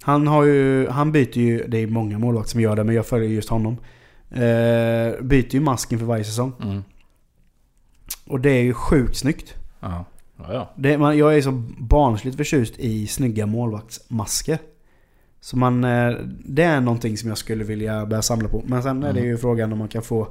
Han 0.01 0.28
har 0.28 0.43
ju, 0.43 0.88
han 0.88 1.12
byter 1.12 1.38
ju, 1.38 1.68
det 1.68 1.78
är 1.78 1.88
många 1.88 2.20
målvakter 2.20 2.49
som 2.51 2.62
gör 2.62 2.76
det 2.76 2.84
men 2.84 2.95
jag 2.95 3.05
följer 3.05 3.30
just 3.30 3.49
honom. 3.49 3.78
Eh, 4.32 5.21
byter 5.21 5.53
ju 5.53 5.59
masken 5.59 5.99
för 5.99 6.05
varje 6.05 6.23
säsong. 6.23 6.53
Mm. 6.63 6.84
Och 8.27 8.39
det 8.39 8.51
är 8.51 8.63
ju 8.63 8.73
sjukt 8.73 9.17
snyggt. 9.17 9.53
Ja. 9.80 10.05
Ja, 10.38 10.53
ja. 10.53 10.69
Det, 10.75 10.97
man, 10.97 11.17
jag 11.17 11.38
är 11.38 11.41
så 11.41 11.51
barnsligt 11.77 12.38
förtjust 12.38 12.73
i 12.77 13.07
snygga 13.07 13.45
målvaktsmasker. 13.45 14.57
Så 15.41 15.57
man, 15.57 15.84
eh, 15.84 16.11
det 16.45 16.63
är 16.63 16.82
någonting 16.82 17.17
som 17.17 17.30
jag 17.30 17.38
skulle 17.38 17.63
vilja 17.63 18.05
börja 18.05 18.21
samla 18.21 18.49
på. 18.49 18.63
Men 18.65 18.84
sen 18.84 19.03
är 19.03 19.13
det 19.13 19.19
ju 19.19 19.38
frågan 19.38 19.73
om 19.73 19.80
man 19.80 19.88
kan 19.88 20.01
få 20.01 20.27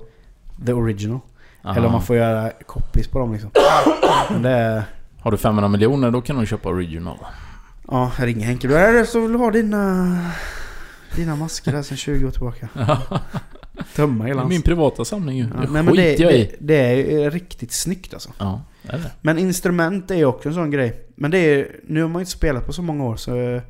the 0.67 0.73
original. 0.73 1.21
Eller 1.65 1.87
om 1.87 1.93
man 1.93 2.03
får 2.03 2.17
göra 2.17 2.51
copies 2.67 3.09
på 3.09 3.19
dem 3.19 3.33
liksom. 3.33 3.51
Är... 4.45 4.83
Har 5.21 5.31
du 5.31 5.37
500 5.37 5.69
miljoner 5.69 6.11
då 6.11 6.21
kan 6.21 6.39
du 6.39 6.47
köpa 6.47 6.69
original. 6.69 7.19
Ja, 7.89 8.13
ringer 8.19 8.47
Henke. 8.47 8.69
Du 8.69 8.77
är 8.77 9.05
så 9.05 9.21
vill 9.21 9.35
ha 9.35 9.51
dina... 9.51 10.17
Dina 11.17 11.37
masker 11.37 11.73
där 11.73 11.83
sedan 11.83 11.97
20 11.97 12.27
år 12.27 12.31
tillbaka. 12.31 12.69
Tömma 13.97 14.25
Det 14.25 14.29
hela 14.31 14.41
hans. 14.41 14.51
min 14.51 14.63
privata 14.63 15.05
samling 15.05 15.37
ju. 15.39 15.45
Ja, 15.55 15.61
Det 15.61 15.71
nej, 15.73 15.83
men 15.83 15.95
det, 15.97 16.19
jag 16.19 16.33
i. 16.33 16.57
det, 16.61 16.77
det 16.77 17.13
är 17.23 17.31
riktigt 17.31 17.73
snyggt 17.73 18.15
alltså. 18.15 18.31
Ja, 18.39 18.63
är 18.83 18.99
det? 18.99 19.11
Men 19.21 19.39
instrument 19.39 20.11
är 20.11 20.15
ju 20.17 20.25
också 20.25 20.49
en 20.49 20.55
sån 20.55 20.71
grej. 20.71 21.07
Men 21.15 21.31
det 21.31 21.39
är 21.39 21.69
Nu 21.87 22.03
har 22.03 22.09
man 22.09 22.21
ju 22.21 22.23
inte 22.23 22.31
spelat 22.33 22.67
på 22.67 22.73
så 22.73 22.83
många 22.83 23.05
år 23.05 23.17
så... 23.17 23.61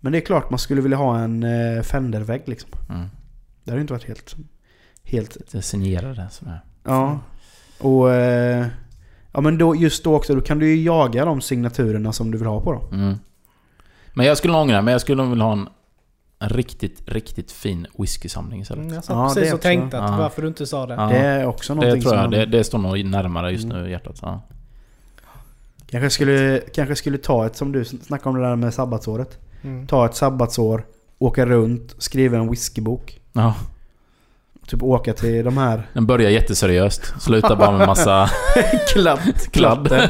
Men 0.00 0.12
det 0.12 0.18
är 0.18 0.20
klart 0.20 0.50
man 0.50 0.58
skulle 0.58 0.80
vilja 0.80 0.96
ha 0.96 1.18
en 1.18 1.42
uh, 1.42 1.82
Fender-vägg 1.82 2.42
liksom. 2.44 2.70
Mm. 2.90 3.06
Det 3.64 3.70
hade 3.70 3.78
ju 3.78 3.80
inte 3.80 3.92
varit 3.92 4.04
helt... 4.08 4.36
Helt... 5.04 5.36
Det 5.52 5.62
signerar 5.62 6.14
det 6.14 6.28
sådär. 6.30 6.60
Ja. 6.84 7.18
Och... 7.78 8.12
eh, 8.14 8.66
ja 9.32 9.40
men 9.40 9.58
då, 9.58 9.76
just 9.76 10.04
då 10.04 10.14
också, 10.14 10.34
då 10.34 10.40
kan 10.40 10.58
du 10.58 10.68
ju 10.68 10.82
jaga 10.84 11.24
de 11.24 11.40
signaturerna 11.40 12.12
som 12.12 12.30
du 12.30 12.38
vill 12.38 12.46
ha 12.48 12.60
på 12.60 12.72
dem. 12.72 12.82
Mm. 12.92 13.14
Men 14.14 14.26
jag 14.26 14.38
skulle 14.38 14.54
ångra 14.54 14.82
men 14.82 14.92
jag 14.92 15.00
skulle 15.00 15.22
nog 15.22 15.30
vilja 15.30 15.44
ha 15.44 15.52
en, 15.52 15.68
en 16.40 16.48
riktigt, 16.48 17.02
riktigt 17.06 17.52
fin 17.52 17.86
whiskysamling 17.98 18.60
istället. 18.60 18.82
Mm, 18.82 18.94
jag 18.94 19.04
satt 19.04 19.16
Ja, 19.16 19.28
det 19.28 19.34
precis 19.34 19.54
och 19.54 19.60
tänkte 19.60 19.98
att 20.00 20.10
Ja. 20.10 20.16
varför 20.18 20.42
du 20.42 20.48
inte 20.48 20.66
sa 20.66 20.86
det. 20.86 20.94
Ja. 20.94 21.06
Det 21.06 21.16
är 21.16 21.46
också 21.46 21.74
Det 21.74 21.80
någonting 21.80 22.02
tror 22.02 22.14
jag, 22.14 22.24
som... 22.24 22.30
det, 22.30 22.46
det 22.46 22.64
står 22.64 22.78
nog 22.78 23.04
närmare 23.04 23.52
just 23.52 23.64
Mm. 23.64 23.82
nu 23.82 23.88
i 23.88 23.90
hjärtat. 23.90 24.18
Ja. 24.22 24.40
Kanske 25.90 26.10
skulle, 26.10 26.60
kanske 26.74 26.96
skulle 26.96 27.18
ta 27.18 27.46
ett, 27.46 27.56
som 27.56 27.72
du 27.72 27.84
snackade 27.84 28.28
om 28.30 28.42
det 28.42 28.48
där 28.48 28.56
med 28.56 28.74
sabbatsåret. 28.74 29.38
Mm. 29.62 29.86
Ta 29.86 30.06
ett 30.06 30.14
sabbatsår, 30.14 30.86
åka 31.18 31.46
runt, 31.46 31.94
skriva 31.98 32.38
en 32.38 32.50
whiskybok. 32.50 33.20
ja. 33.32 33.54
Typ 34.66 34.82
åka 34.82 35.12
till 35.12 35.44
de 35.44 35.58
här... 35.58 35.82
Den 35.92 36.06
börjar 36.06 36.30
jätteseriöst. 36.30 37.14
Slutar 37.22 37.56
bara 37.56 37.78
med 37.78 37.86
massa 37.86 38.30
Kladd. 38.92 39.20
kladd. 39.50 39.88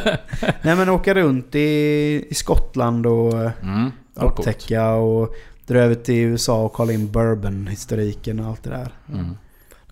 Nej 0.62 0.76
men 0.76 0.89
åka 0.89 1.14
runt 1.14 1.55
i, 1.55 1.59
i 2.31 2.35
Skottland 2.35 3.07
och 3.07 3.35
Mm. 3.62 3.93
Upptäcka 4.14 4.91
och 4.93 5.35
dra 5.69 5.79
över 5.79 5.95
till 5.95 6.14
USA 6.14 6.62
och 6.64 6.73
kolla 6.73 6.93
in 6.93 7.12
bourbon-historiken 7.12 8.41
och 8.41 8.47
allt 8.47 8.62
det 8.62 8.71
där. 8.71 8.93
Mm. 9.12 9.37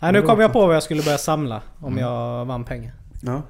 Nej, 0.01 0.13
nu 0.13 0.23
kom 0.23 0.41
jag 0.41 0.53
på 0.53 0.67
vad 0.67 0.77
jag 0.77 0.83
skulle 0.83 1.03
börja 1.03 1.19
samla 1.19 1.63
om 1.81 1.93
Mm. 1.93 1.99
jag 2.05 2.45
vann 2.45 2.65
pengar. 2.65 2.93
Ja. 3.23 3.43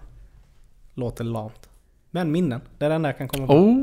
Låter 0.95 1.24
lamt. 1.24 1.68
Men 2.11 2.33
minnen. 2.33 2.61
Det 2.79 2.85
är 2.85 2.91
den 2.91 3.03
där 3.03 3.09
jag 3.11 3.18
kan 3.18 3.29
komma 3.29 3.47
på. 3.47 3.53
Oh, 3.53 3.74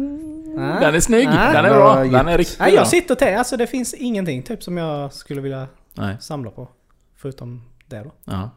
Nej. 0.55 0.81
den 0.81 0.95
är 0.95 0.99
snygg! 0.99 1.27
Nej. 1.27 1.53
Den 1.53 1.65
är 1.65 1.69
bra! 1.69 2.03
Den 2.03 2.27
är 2.27 2.37
riktigt 2.37 2.59
Nej, 2.59 2.73
jag 2.73 2.87
sitter 2.87 3.13
och 3.13 3.19
tänker. 3.19 3.37
Alltså 3.37 3.57
det 3.57 3.67
finns 3.67 3.93
ingenting 3.93 4.43
typ 4.43 4.63
som 4.63 4.77
jag 4.77 5.13
skulle 5.13 5.41
vilja 5.41 5.67
Nej. 5.93 6.17
samla 6.19 6.51
på. 6.51 6.67
Förutom 7.15 7.61
det 7.87 7.99
då. 8.03 8.11
Ja. 8.25 8.49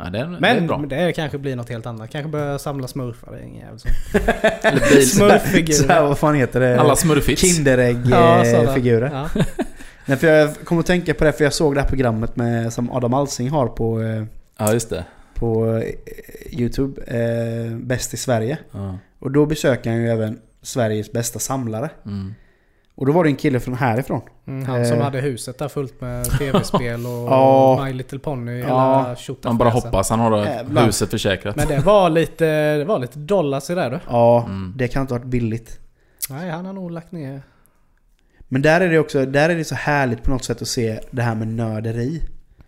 Ja, 0.00 0.04
det 0.10 0.18
är, 0.18 0.26
det 0.26 0.36
är 0.36 0.40
Men 0.40 0.66
bra. 0.66 0.84
det 0.88 1.12
kanske 1.12 1.38
blir 1.38 1.56
något 1.56 1.68
helt 1.68 1.86
annat. 1.86 2.10
Kanske 2.10 2.28
börja 2.30 2.58
samla 2.58 2.88
smurfar. 2.88 3.32
Det 3.32 3.38
är 3.38 3.42
ingen 3.42 3.60
jävel 3.60 3.78
som... 3.78 3.90
Smurffigurer. 5.02 6.02
vad 6.02 6.18
fan 6.18 6.34
heter 6.34 6.60
det? 6.60 6.80
Alla 6.80 6.96
smurfits. 6.96 7.42
Ja. 7.44 7.48
Kinderägg-figurer. 7.48 9.10
Ja. 9.12 9.42
Nej, 10.06 10.16
för 10.18 10.26
jag 10.26 10.54
kom 10.64 10.78
att 10.78 10.86
tänka 10.86 11.14
på 11.14 11.24
det 11.24 11.32
för 11.32 11.44
jag 11.44 11.52
såg 11.52 11.74
det 11.74 11.80
här 11.80 11.88
programmet 11.88 12.36
med, 12.36 12.72
som 12.72 12.90
Adam 12.92 13.14
Alsing 13.14 13.48
har 13.50 13.66
på, 13.66 14.02
eh, 14.02 14.24
Ja, 14.58 14.72
just 14.72 14.90
det. 14.90 15.04
på 15.34 15.76
eh, 15.76 16.60
Youtube. 16.60 17.02
Eh, 17.02 17.76
Bäst 17.76 18.14
i 18.14 18.16
Sverige. 18.16 18.58
Ja. 18.72 18.98
Och 19.18 19.30
då 19.30 19.46
besöker 19.46 19.90
han 19.90 19.98
ju 20.00 20.08
även 20.08 20.38
Sveriges 20.62 21.12
bästa 21.12 21.38
samlare. 21.38 21.90
Mm. 22.06 22.34
Och 22.98 23.06
då 23.06 23.12
var 23.12 23.24
det 23.24 23.30
en 23.30 23.36
kille 23.36 23.60
från 23.60 23.74
härifrån. 23.74 24.20
Mm, 24.46 24.66
han 24.66 24.86
som 24.86 24.96
Eh. 24.98 25.04
hade 25.04 25.20
huset 25.20 25.58
där 25.58 25.68
fullt 25.68 26.00
med 26.00 26.24
tv-spel 26.38 27.06
och 27.06 27.12
Ja. 27.12 27.84
My 27.84 27.92
Little 27.92 28.18
Pony. 28.18 28.58
Ja. 28.60 29.16
Man 29.44 29.58
bara 29.58 29.68
hoppas 29.70 30.10
han 30.10 30.20
har 30.20 30.44
Jävlar. 30.44 30.86
huset 30.86 31.10
försäkrat. 31.10 31.56
Men 31.56 31.68
det 31.68 31.78
var 31.78 32.10
lite, 32.10 32.76
det 32.76 32.84
var 32.84 32.98
lite 32.98 33.18
dollars 33.18 33.70
i 33.70 33.74
det 33.74 33.88
du. 33.90 33.98
Ja, 34.08 34.44
Mm. 34.46 34.72
det 34.76 34.88
kan 34.88 35.00
inte 35.02 35.14
ha 35.14 35.18
varit 35.18 35.28
billigt. 35.30 35.78
Nej, 36.30 36.50
han 36.50 36.66
har 36.66 36.72
nog 36.72 36.90
lagt 36.90 37.12
ner... 37.12 37.42
Men 38.48 38.62
där 38.62 38.80
är 38.80 38.88
det 38.88 38.98
också, 38.98 39.26
där 39.26 39.50
är 39.50 39.54
det 39.56 39.64
så 39.64 39.74
härligt 39.74 40.22
på 40.22 40.30
något 40.30 40.44
sätt 40.44 40.62
att 40.62 40.68
se 40.68 41.00
det 41.10 41.22
här 41.22 41.34
med 41.34 41.48
nörderi. 41.48 42.22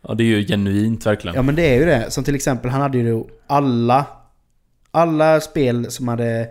Ja, 0.09 0.15
det 0.15 0.23
är 0.23 0.27
ju 0.39 0.47
genuint 0.47 1.07
verkligen. 1.07 1.35
Ja 1.35 1.43
men 1.43 1.55
det 1.55 1.63
är 1.75 1.79
ju 1.79 1.85
det. 1.85 2.11
Som 2.11 2.25
till 2.25 2.35
exempel, 2.35 2.71
han 2.71 2.81
hade 2.81 2.99
ju 2.99 3.25
alla... 3.47 4.05
Alla 4.91 5.41
spel 5.41 5.91
som 5.91 6.09
hade 6.09 6.49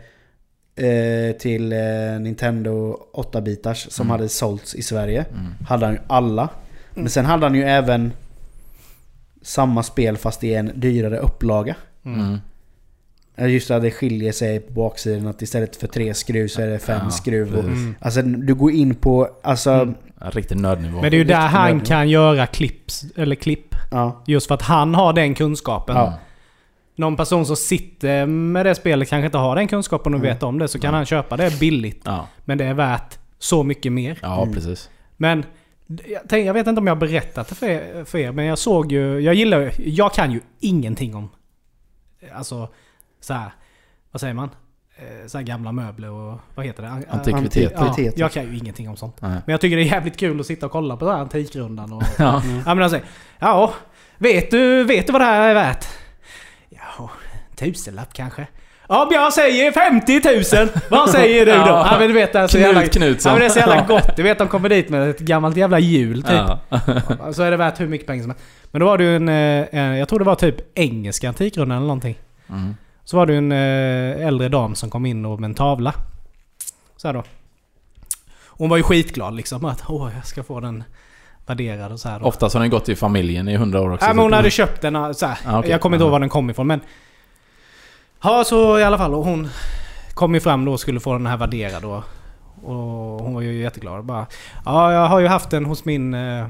till 1.40 1.72
eh, 1.74 2.20
Nintendo 2.20 2.98
8-bitars 3.14 3.90
som 3.90 4.06
Mm. 4.08 4.12
hade 4.12 4.30
sålts 4.30 4.76
i 4.76 4.82
Sverige. 4.84 5.26
Mm. 5.34 5.54
Hade 5.68 5.86
han 5.86 5.94
ju 5.96 6.02
alla. 6.08 6.50
Men 6.94 7.10
sen 7.10 7.26
hade 7.26 7.46
han 7.46 7.56
ju 7.56 7.64
även 7.64 8.12
samma 9.42 9.84
spel 9.84 10.18
fast 10.18 10.44
i 10.44 10.54
en 10.54 10.72
dyrare 10.76 11.18
upplaga. 11.18 11.76
Mm. 12.06 12.38
Ja, 13.36 13.48
Just 13.48 13.68
det, 13.68 13.80
det 13.80 13.92
skiljer 13.92 14.32
sig 14.32 14.60
på 14.60 14.74
baksidan 14.74 15.28
att 15.28 15.42
istället 15.42 15.76
för 15.76 15.88
tre 15.88 16.14
skruv 16.14 16.48
så 16.48 16.62
är 16.62 16.68
det 16.68 16.80
fem 16.80 17.00
Ja, 17.04 17.10
skruv. 17.10 17.48
Och, 17.56 17.64
precis. 17.64 17.78
Mm. 17.78 17.96
alltså 18.00 18.22
du 18.22 18.56
går 18.56 18.72
in 18.72 18.96
på, 18.96 19.30
alltså... 19.44 19.72
Mm. 19.72 19.96
Riktig 20.22 20.58
nördnivå. 20.58 21.02
Men 21.02 21.12
det 21.12 21.18
är 21.18 21.20
ju 21.20 21.24
där 21.24 21.42
Riktigt 21.42 21.52
han 21.60 21.82
kan 21.82 22.10
göra 22.10 22.48
clips, 22.48 23.06
eller 23.16 23.36
klipp. 23.36 23.76
Ja. 23.92 24.24
Just 24.28 24.48
för 24.48 24.56
att 24.56 24.62
han 24.62 24.96
har 24.96 25.14
den 25.14 25.36
kunskapen. 25.36 25.96
Ja. 25.96 26.14
Någon 27.00 27.16
person 27.16 27.46
som 27.46 27.56
sitter 27.56 28.26
med 28.26 28.66
det 28.66 28.76
spelet 28.76 29.10
kanske 29.10 29.26
inte 29.26 29.38
har 29.38 29.56
den 29.56 29.68
kunskapen 29.68 30.14
och 30.14 30.20
Mm. 30.20 30.34
vet 30.34 30.44
om 30.44 30.60
det. 30.60 30.68
Så 30.68 30.80
kan 30.80 30.94
han 30.94 31.06
köpa 31.06 31.38
det 31.38 31.60
billigt. 31.60 32.02
Ja, 32.06 32.28
Men 32.46 32.58
det 32.58 32.66
är 32.66 32.74
värt 32.74 33.18
så 33.38 33.64
mycket 33.64 33.92
mer. 33.92 34.20
ja 34.22 34.42
Mm. 34.42 34.54
precis. 34.56 34.90
Men 35.18 35.46
jag, 36.30 36.42
jag 36.42 36.54
vet 36.54 36.68
inte 36.68 36.80
om 36.82 36.88
jag 36.88 36.96
har 36.96 37.00
berättat 37.00 37.48
det 37.48 37.56
för 37.56 37.68
er, 37.68 38.04
för 38.06 38.18
er, 38.18 38.32
men 38.32 38.46
jag 38.46 38.58
såg 38.58 38.92
ju... 38.92 39.20
Jag 39.20 39.34
gillar 39.36 39.72
Jag 39.78 40.14
kan 40.14 40.32
ju 40.32 40.40
ingenting 40.60 41.16
om... 41.16 41.30
Alltså, 42.34 42.70
så 43.20 43.34
här, 43.34 43.52
Vad 44.12 44.22
säger 44.22 44.34
man? 44.34 44.50
Eh, 44.98 45.28
Så 45.28 45.38
här 45.38 45.46
gamla 45.46 45.72
möbler 45.72 46.12
och... 46.12 46.40
Vad 46.56 46.66
heter 46.66 46.84
det? 46.84 46.90
An- 46.90 47.06
Antikvitet. 47.10 47.72
Ja, 47.76 47.80
Antikviteter. 47.80 48.20
jag 48.22 48.32
kan 48.32 48.44
ju 48.52 48.58
ingenting 48.58 48.90
om 48.90 48.96
sånt. 48.98 49.22
Nej. 49.22 49.32
Men 49.32 49.54
jag 49.54 49.62
tycker 49.62 49.78
det 49.78 49.84
är 49.84 49.92
jävligt 49.92 50.18
kul 50.18 50.40
att 50.40 50.46
sitta 50.46 50.66
och 50.66 50.72
kolla 50.72 50.98
på 50.98 51.06
den 51.06 51.14
här 51.14 51.22
Antikrundan 51.22 51.94
och... 51.94 52.04
Ja. 52.20 52.42
Ja 52.66 52.76
men 52.76 52.82
alltså, 52.84 53.00
ja, 53.40 53.74
vet 54.18 54.52
du, 54.52 54.84
vet 54.84 55.06
du 55.08 55.12
vad 55.14 55.22
det 55.22 55.26
här 55.26 55.50
är 55.50 55.54
värt? 55.54 55.86
Ja, 57.60 57.66
tusenlapp 57.66 58.14
kanske. 58.14 58.48
Ja, 58.90 59.08
men 59.12 59.22
jag 59.22 59.34
säger 59.34 59.72
50 59.72 60.56
000! 60.66 60.70
Vad 60.90 61.10
säger 61.10 61.46
du 61.46 61.52
då? 61.52 61.58
Ja. 61.68 61.88
Ja, 61.92 62.00
men 62.00 62.08
du 62.08 62.14
vet, 62.14 62.34
det 62.34 62.40
är 62.40 62.48
så 62.48 62.58
Knut 62.58 62.66
jävla, 62.68 62.88
Knutsson. 62.88 63.30
ja, 63.30 63.34
men 63.34 63.40
det 63.40 63.46
är 63.46 63.50
så 63.50 63.60
jävla 63.60 63.86
gott. 63.88 64.16
Du 64.16 64.24
vet, 64.24 64.38
de 64.38 64.48
kommer 64.48 64.70
dit 64.70 64.90
med 64.90 65.10
ett 65.10 65.20
gammalt 65.20 65.58
jävla 65.58 65.80
hjul 65.80 66.24
typ. 66.24 66.32
Ja. 66.32 66.60
Så 67.34 67.44
är 67.44 67.52
det 67.52 67.58
värt 67.58 67.80
hur 67.80 67.88
mycket 67.88 68.08
pengar 68.08 68.24
som 68.24 68.30
helst. 68.32 68.46
Men 68.72 68.80
då 68.80 68.86
var 68.86 68.98
det 68.98 69.04
ju 69.04 69.16
en, 69.16 69.30
eh, 69.30 69.68
en 69.72 69.98
jag 69.98 70.10
tror 70.10 70.20
det 70.20 70.26
var 70.26 70.36
typ 70.36 70.56
engelska 70.76 71.28
Antikrundan 71.28 71.78
eller 71.78 71.88
någonting. 71.88 72.16
Mm. 72.50 72.76
Så 73.04 73.18
var 73.18 73.26
det 73.26 73.36
en 73.36 73.52
eh, 73.52 74.28
äldre 74.28 74.50
dam 74.50 74.76
som 74.76 74.90
kom 74.90 75.06
in 75.06 75.26
och 75.26 75.40
med 75.40 75.48
en 75.48 75.56
tavla. 75.56 75.94
Så 76.98 77.12
då. 77.12 77.24
Hon 78.48 78.70
var 78.70 78.78
ju 78.78 78.84
skitglad 78.84 79.36
liksom 79.36 79.66
att 79.66 79.84
åh, 79.88 80.12
jag 80.16 80.26
ska 80.26 80.44
få 80.44 80.60
den 80.60 80.84
värderad 81.46 81.92
och 81.92 82.00
så 82.00 82.10
här. 82.10 82.20
Då. 82.20 82.26
Oftast 82.26 82.54
har 82.56 82.62
den 82.62 82.70
gått 82.70 82.90
i 82.90 82.96
familjen 82.96 83.48
i 83.48 83.56
hundra 83.56 83.82
år 83.82 83.94
också. 83.94 84.06
Nej 84.06 84.16
men 84.16 84.24
hon 84.24 84.34
hade 84.34 84.50
köpt 84.50 84.82
den 84.82 85.14
så 85.14 85.26
här. 85.26 85.38
Ah, 85.46 85.60
okej. 85.60 85.72
Jag 85.72 85.82
kommer 85.82 85.98
inte 85.98 86.04
ihåg 86.04 86.10
Ja. 86.10 86.12
var 86.12 86.20
den 86.20 86.30
kom 86.30 86.50
ifrån 86.50 86.68
men... 86.68 86.80
Ja 88.24 88.44
så 88.44 88.80
i 88.80 88.84
alla 88.84 88.98
fall 88.98 89.14
och 89.16 89.24
hon 89.26 89.48
kom 90.14 90.34
ju 90.34 90.40
fram 90.40 90.66
då 90.66 90.72
och 90.72 90.80
skulle 90.80 91.00
få 91.00 91.14
den 91.14 91.26
här 91.28 91.38
värderad 91.38 91.86
och, 91.86 92.04
och 92.64 93.22
hon 93.24 93.34
var 93.34 93.42
ju 93.42 93.62
jätteglad. 93.62 94.06
Bara, 94.06 94.26
ja 94.66 94.94
jag 94.94 95.08
har 95.08 95.20
ju 95.20 95.28
haft 95.28 95.50
den 95.50 95.66
hos 95.66 95.86
min... 95.86 96.14
Eh, 96.14 96.48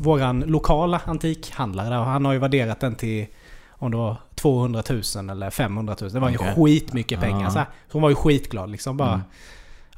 våran 0.00 0.40
lokala 0.40 1.00
antikhandlare 1.04 1.88
där 1.88 1.98
och 1.98 2.04
han 2.06 2.24
har 2.24 2.32
ju 2.32 2.38
värderat 2.38 2.80
den 2.80 2.94
till 2.94 3.26
om 3.70 3.90
det 3.90 3.96
var 3.96 4.16
200 4.34 4.82
000 5.16 5.30
eller 5.30 5.50
500 5.50 5.96
000. 6.00 6.10
Det 6.10 6.20
var 6.20 6.30
ju 6.30 6.38
skitmycket 6.38 7.20
pengar. 7.20 7.42
Ja. 7.42 7.50
Så, 7.50 7.58
här. 7.58 7.66
så 7.86 7.92
hon 7.92 8.02
var 8.02 8.08
ju 8.08 8.14
skitglad 8.14 8.70
liksom. 8.70 8.96
Bara, 8.96 9.08
Mm. 9.12 9.20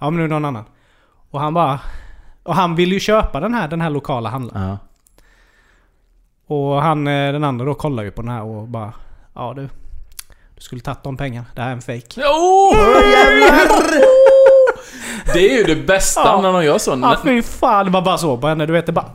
ja 0.00 0.10
men 0.10 0.16
nu 0.16 0.24
är 0.24 0.28
det 0.28 0.34
någon 0.34 0.44
annan. 0.44 0.64
Och 1.30 1.40
han 1.40 1.54
bara... 1.54 1.80
Och 2.42 2.54
han 2.54 2.74
ville 2.74 2.94
ju 2.94 3.00
köpa 3.00 3.40
den 3.40 3.54
här, 3.54 3.68
den 3.68 3.80
här 3.80 3.90
lokala 3.90 4.28
handlaren. 4.28 4.68
Ja. 4.68 4.78
Och 6.54 6.82
han, 6.82 7.06
eh, 7.06 7.32
den 7.32 7.44
andra 7.44 7.64
då 7.64 7.74
kollar 7.74 8.02
ju 8.02 8.10
på 8.10 8.22
den 8.22 8.30
här 8.30 8.42
och 8.42 8.68
bara... 8.68 8.92
Ja 9.34 9.54
du. 9.56 9.68
Du 10.58 10.62
skulle 10.64 10.80
tagit 10.80 11.02
de 11.04 11.16
pengarna. 11.16 11.46
Det 11.54 11.60
här 11.62 11.68
är 11.68 11.72
en 11.72 11.80
fake. 11.80 12.20
Oh! 12.22 12.76
Det 15.34 15.50
är 15.50 15.58
ju 15.58 15.64
det 15.64 15.76
bästa 15.86 16.20
Ja. 16.24 16.40
när 16.40 16.52
de 16.52 16.64
gör 16.64 16.78
så. 16.78 16.98
Ja 17.02 17.16
fy 17.24 17.42
fan, 17.42 17.84
det 17.86 17.90
var 17.92 18.02
bara 18.02 18.18
så 18.18 18.36
på 18.36 18.46
henne. 18.48 18.66
Du 18.66 18.72
vet 18.72 18.86
det 18.86 18.92
bara... 18.92 19.06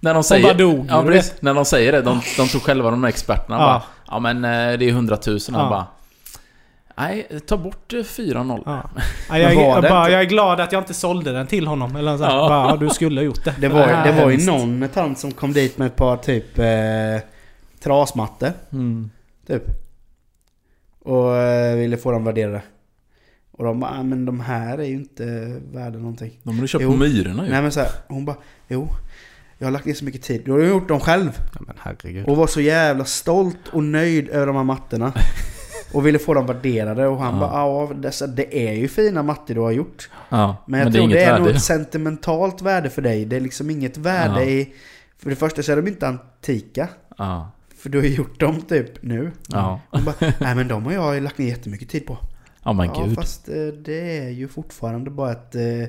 när 0.00 0.14
de 0.14 0.22
säger... 0.24 0.42
bara 0.44 0.54
dog, 0.54 0.86
ja, 0.90 1.02
precis. 1.02 1.34
När 1.40 1.54
de 1.54 1.64
säger 1.64 1.92
det. 1.92 2.02
De, 2.02 2.20
de 2.36 2.48
tror 2.48 2.60
själva, 2.60 2.90
de 2.90 3.02
här 3.04 3.08
experterna 3.08 3.54
Ja. 3.56 3.58
bara... 3.66 3.82
Ja 4.10 4.18
men 4.18 4.44
eh, 4.44 4.78
det 4.78 4.84
är 4.84 4.88
100 4.88 5.18
000 5.26 5.34
och 5.36 5.40
Ja. 5.52 5.68
bara... 5.70 5.86
Nej, 6.96 7.40
ta 7.46 7.56
bort 7.56 7.92
eh, 7.92 7.96
4-0. 7.96 8.62
Ja. 8.66 8.82
Ja, 9.28 9.38
jag, 9.38 9.54
var 9.54 9.62
jag, 9.62 9.82
bara, 9.82 10.08
är 10.10 10.24
glad 10.24 10.60
att 10.60 10.72
jag 10.72 10.80
inte 10.80 10.94
sålde 10.94 11.32
den 11.32 11.46
till 11.46 11.66
honom. 11.66 11.96
Eller 11.96 12.16
så 12.18 12.24
här, 12.24 12.36
Ja. 12.36 12.48
bara, 12.48 12.76
du 12.76 12.90
skulle 12.90 13.20
ha 13.20 13.24
gjort 13.24 13.44
det. 13.44 13.54
Det 13.58 13.68
var, 13.68 13.86
det 13.86 13.92
är 13.92 14.24
var 14.24 14.30
ju 14.30 14.46
någon 14.46 14.88
tant 14.94 15.18
som 15.18 15.32
kom 15.32 15.52
dit 15.52 15.78
med 15.78 15.86
ett 15.86 15.96
par 15.96 16.16
typ 16.16 16.58
eh, 16.58 17.28
trasmattor. 17.82 18.52
Mm. 18.72 19.10
Typ. 19.46 19.62
Och 21.04 21.36
eh, 21.36 21.76
ville 21.76 21.96
få 21.96 22.10
dem 22.12 22.24
värderade. 22.24 22.62
Och 23.50 23.64
de 23.64 23.80
bara, 23.80 23.90
ah, 23.90 24.02
men 24.02 24.24
de 24.24 24.40
här 24.40 24.78
är 24.78 24.84
ju 24.84 24.94
inte 24.94 25.24
värda 25.72 25.98
någonting. 25.98 26.40
De 26.42 26.54
har 26.54 26.62
du 26.62 26.68
köpt 26.68 26.82
Jo. 26.84 26.90
på 26.90 26.96
Myrorna 26.96 27.44
ju. 27.44 27.50
Nej 27.50 27.62
men 27.62 27.72
så 27.72 27.80
här, 27.80 27.88
hon 28.08 28.24
bara, 28.24 28.36
jo. 28.68 28.88
Jag 29.58 29.66
har 29.66 29.72
lagt 29.72 29.84
ner 29.84 29.94
så 29.94 30.04
mycket 30.04 30.22
tid. 30.22 30.42
Då 30.46 30.52
har 30.52 30.58
jag 30.58 30.68
gjort 30.68 30.88
dem 30.88 31.00
själv. 31.00 31.30
Ja, 31.54 31.60
men 31.66 31.76
herregud. 31.78 32.28
Och 32.28 32.36
var 32.36 32.46
så 32.46 32.60
jävla 32.60 33.04
stolt 33.04 33.68
och 33.72 33.82
nöjd 33.82 34.28
över 34.28 34.46
de 34.46 34.56
här 34.56 34.64
mattorna. 34.64 35.12
Och 35.94 36.06
ville 36.06 36.18
få 36.18 36.34
dem 36.34 36.46
värderade 36.46 37.06
och 37.06 37.18
han 37.18 37.34
Ja. 37.34 37.40
bara, 37.40 37.52
ja 37.52 37.90
dessa, 37.94 38.26
det 38.26 38.68
är 38.68 38.72
ju 38.72 38.88
fina 38.88 39.22
mattor 39.22 39.54
du 39.54 39.60
har 39.60 39.70
gjort. 39.70 40.10
Ja, 40.28 40.56
Men 40.66 40.80
jag 40.80 40.86
det 40.86 40.90
är 40.90 40.92
tror 40.92 41.04
inget 41.04 41.16
det 41.16 41.24
är 41.24 41.30
värde. 41.32 41.44
nog 41.44 41.54
ett 41.54 41.62
sentimentalt 41.62 42.62
värde 42.62 42.90
för 42.90 43.02
dig. 43.02 43.24
Det 43.24 43.36
är 43.36 43.40
liksom 43.40 43.70
inget 43.70 43.96
värde 43.96 44.40
Ja. 44.44 44.50
i... 44.50 44.72
För 45.18 45.30
det 45.30 45.36
första 45.36 45.62
så 45.62 45.72
är 45.72 45.76
de 45.76 45.88
inte 45.88 46.08
antika. 46.08 46.88
Ja. 47.18 47.50
För 47.82 47.88
du 47.88 47.98
har 47.98 48.04
ju 48.04 48.14
gjort 48.14 48.40
dem 48.40 48.62
typ 48.62 49.02
nu. 49.02 49.32
Ja. 49.48 49.80
Hon 49.90 50.04
bara, 50.04 50.14
nej 50.38 50.54
men 50.54 50.68
de 50.68 50.84
har 50.84 50.92
jag 50.92 51.22
lagt 51.22 51.38
ner 51.38 51.46
jättemycket 51.46 51.88
tid 51.88 52.06
på. 52.06 52.18
Ja 52.64 52.72
men 52.72 52.86
ja 52.94 53.04
gud. 53.04 53.14
fast 53.14 53.48
eh, 53.48 53.54
det 53.84 54.18
är 54.18 54.28
ju 54.30 54.48
fortfarande 54.48 55.10
bara 55.10 55.32
ett, 55.32 55.54
eh, 55.54 55.82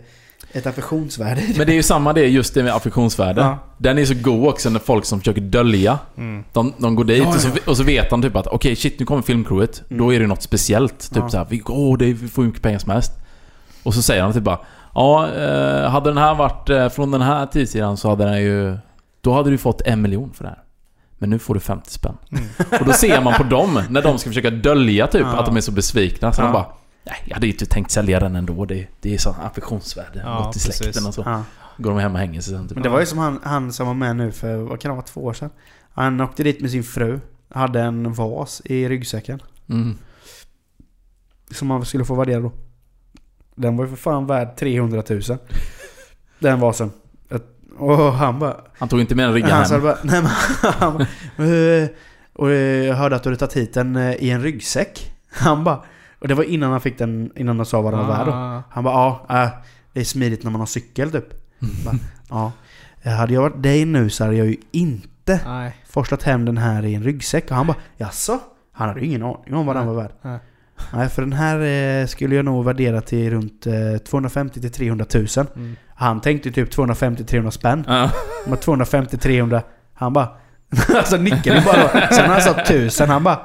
ett 0.52 0.66
affektionsvärde. 0.66 1.42
Men 1.58 1.68
det 1.68 1.74
är 1.74 1.76
ju 1.76 1.84
samma 1.84 2.14
det, 2.14 2.28
just 2.28 2.54
det 2.54 2.64
med 2.64 2.74
affektionsvärde. 2.76 3.42
Ja. 3.42 3.58
Den 3.78 3.98
är 3.98 4.06
så 4.06 4.14
god 4.22 4.48
också 4.48 4.70
när 4.70 4.80
folk 4.80 5.06
som 5.06 5.20
försöker 5.20 5.42
dölja. 5.42 6.00
Mm. 6.18 6.44
De, 6.54 6.74
de 6.78 6.96
går 6.96 7.04
dit 7.04 7.18
Ja, 7.18 7.28
och, 7.28 7.36
så, 7.36 7.50
och 7.66 7.78
så 7.78 7.84
vet 7.84 8.10
de 8.10 8.22
typ 8.22 8.36
att 8.36 8.48
okej 8.48 8.76
shit 8.76 9.00
nu 9.00 9.06
kommer 9.06 9.22
filmcrewet. 9.22 9.84
Då 9.90 10.14
är 10.14 10.20
det 10.20 10.28
något 10.28 10.42
speciellt. 10.42 11.00
Typ 11.00 11.18
Ja. 11.24 11.30
såhär, 11.30 11.48
vi, 11.50 11.62
åh, 11.66 11.98
det 11.98 12.06
vi 12.06 12.28
får 12.28 12.42
hur 12.42 12.48
mycket 12.50 12.64
pengar 12.64 12.80
som 12.80 12.92
helst. 12.92 13.12
Och 13.84 13.94
så 13.94 14.02
säger 14.02 14.24
de 14.24 14.34
typ 14.34 14.44
bara 14.44 14.60
Ja, 14.96 15.30
eh, 15.34 15.90
hade 15.90 16.10
den 16.10 16.18
här 16.18 16.36
varit 16.36 16.94
från 16.94 17.12
den 17.12 17.22
här 17.22 17.46
tidssidan 17.46 17.98
så 17.98 18.10
hade 18.10 18.26
den 18.26 18.42
ju... 18.42 18.78
Då 19.22 19.34
hade 19.34 19.50
du 19.50 19.58
fått 19.58 19.82
en 19.82 20.02
miljon 20.02 20.34
för 20.34 20.44
det 20.44 20.50
här. 20.50 20.60
Men 21.18 21.30
nu 21.30 21.40
får 21.40 21.54
du 21.54 21.60
50 21.60 21.90
spänn. 21.90 22.18
Och 22.80 22.86
då 22.86 22.94
ser 22.94 23.22
man 23.22 23.34
på 23.34 23.44
dem, 23.44 23.84
när 23.90 24.02
de 24.02 24.20
ska 24.20 24.30
försöka 24.30 24.50
dölja 24.50 25.08
typ 25.08 25.22
Ja. 25.22 25.40
att 25.40 25.46
de 25.46 25.58
är 25.58 25.62
så 25.62 25.72
besvikna. 25.72 26.34
Så 26.34 26.42
Ja. 26.42 26.46
de 26.46 26.54
bara 26.54 26.66
Nej, 27.06 27.16
jag 27.26 27.34
hade 27.36 27.48
ju 27.48 27.52
inte 27.54 27.66
tänkt 27.66 27.92
sälja 27.92 28.20
den 28.20 28.36
ändå. 28.36 28.66
Det, 28.66 28.88
det 29.02 29.14
är 29.14 29.18
så 29.18 29.30
affektionsvärde. 29.30 30.22
Ja, 30.26 30.44
Gått 30.46 30.56
i 30.56 30.60
släkten 30.60 30.88
precis. 30.88 31.08
och 31.08 31.14
så. 31.14 31.22
Ja. 31.26 31.44
Går 31.78 31.90
de 31.92 32.00
hem 32.00 32.14
och 32.14 32.20
hänger 32.20 32.42
sig 32.42 32.54
sen 32.54 32.68
typ. 32.68 32.76
Men 32.76 32.84
det 32.84 32.90
var 32.90 33.00
ju 33.00 33.06
som 33.06 33.18
han, 33.18 33.40
han 33.44 33.74
som 33.74 33.88
var 33.88 33.94
med 33.94 34.16
nu 34.16 34.32
för, 34.32 34.56
vad 34.58 34.80
kan 34.80 34.90
det 34.90 34.96
vara, 34.96 35.06
två 35.06 35.24
år 35.24 35.34
sedan? 35.34 35.50
Han 35.94 36.22
åkte 36.22 36.44
dit 36.44 36.62
med 36.62 36.72
sin 36.72 36.84
fru. 36.84 37.20
Hade 37.50 37.82
en 37.82 38.14
vas 38.14 38.62
i 38.66 38.90
ryggsäcken. 38.90 39.42
Mm. 39.70 39.98
Som 41.52 41.68
man 41.68 41.86
skulle 41.86 42.06
få 42.06 42.16
värdera 42.16 42.40
då. 42.40 42.52
Den 43.56 43.78
var 43.78 43.86
ju 43.86 43.90
för 43.90 43.98
fan 43.98 44.28
värd 44.28 44.56
300 44.58 45.04
000. 45.10 45.22
Den 46.40 46.60
vasen. 46.60 46.92
Och 47.78 47.98
han 48.14 48.40
bara... 48.40 48.56
Han 48.78 48.90
tog 48.90 49.00
inte 49.02 49.16
med 49.16 49.26
en 49.26 49.34
rygga 49.34 49.56
Han 49.56 49.66
sa 49.66 49.74
hem. 49.74 49.84
bara, 49.84 49.98
nej 50.04 50.22
men 50.22 50.32
han 50.80 50.94
bara, 51.38 51.48
"Eh, 51.48 51.88
Och 52.34 52.52
eh, 52.52 52.86
jag 52.86 52.96
hörde 52.96 53.16
att 53.16 53.24
du 53.24 53.30
hade 53.30 53.40
tagit 53.40 53.54
hit 53.58 53.74
den 53.74 53.96
eh, 53.96 54.14
i 54.14 54.30
en 54.30 54.42
ryggsäck. 54.42 55.12
Han 55.32 55.64
bara... 55.64 55.84
Och 56.20 56.28
det 56.28 56.34
var 56.36 56.44
innan 56.44 56.72
han 56.72 56.82
fick 56.82 56.98
den, 56.98 57.32
innan 57.36 57.58
de 57.58 57.66
sa 57.66 57.82
vad 57.82 57.94
den 57.94 58.00
var 58.08 58.18
värd 58.18 58.26
då. 58.26 58.32
Ah. 58.32 58.64
Han 58.70 58.84
bara, 58.84 58.94
ja, 59.28 59.62
det 59.94 60.00
är 60.00 60.04
smidigt 60.04 60.44
när 60.44 60.52
man 60.52 60.62
har 60.62 60.66
cykel 60.66 61.12
typ. 61.12 61.26
Bara, 61.86 61.96
ja. 62.30 62.52
Hade 63.12 63.34
jag 63.34 63.42
varit 63.42 63.64
dig 63.64 63.86
nu 63.86 64.10
så 64.10 64.24
hade 64.24 64.36
jag 64.36 64.48
ju 64.48 64.58
inte 64.72 65.40
Nej. 65.46 65.76
forslat 65.90 66.24
hem 66.24 66.46
den 66.46 66.58
här 66.58 66.86
i 66.86 66.96
en 66.96 67.04
ryggsäck. 67.04 67.52
Och 67.52 67.56
han 67.58 67.68
bara, 67.68 67.78
jaså? 67.98 68.40
Han 68.72 68.88
hade 68.88 69.00
ju 69.00 69.06
ingen 69.06 69.24
aning 69.24 69.54
om 69.54 69.66
vad 69.66 69.76
den 69.76 69.88
var 69.88 69.94
värd. 69.94 70.12
Nej. 70.22 70.40
Nej, 70.94 71.10
för 71.10 71.22
den 71.22 71.34
här 71.34 71.60
eh, 71.60 72.08
skulle 72.08 72.36
jag 72.36 72.46
nog 72.46 72.66
värdera 72.66 73.02
till 73.02 73.30
runt 73.30 73.68
eh, 73.68 73.98
250 74.06 74.62
till 74.62 74.72
300 74.72 75.06
000. 75.14 75.28
Mm. 75.56 75.76
Han 75.96 76.22
tänkte 76.22 76.52
typ 76.52 76.72
250 76.72 77.24
300 77.24 77.52
spänn. 77.52 77.84
Ja. 77.88 78.12
Men 78.48 78.58
250 78.58 79.18
300. 79.18 79.62
Han 79.94 80.14
bara... 80.14 80.30
alltså 80.96 81.18
nickade 81.18 81.62
bara. 81.66 82.08
Sen 82.10 82.28
när 82.28 82.28
han 82.28 82.42
sa 82.42 82.52
1000, 82.52 83.10
han 83.10 83.24
bara... 83.24 83.40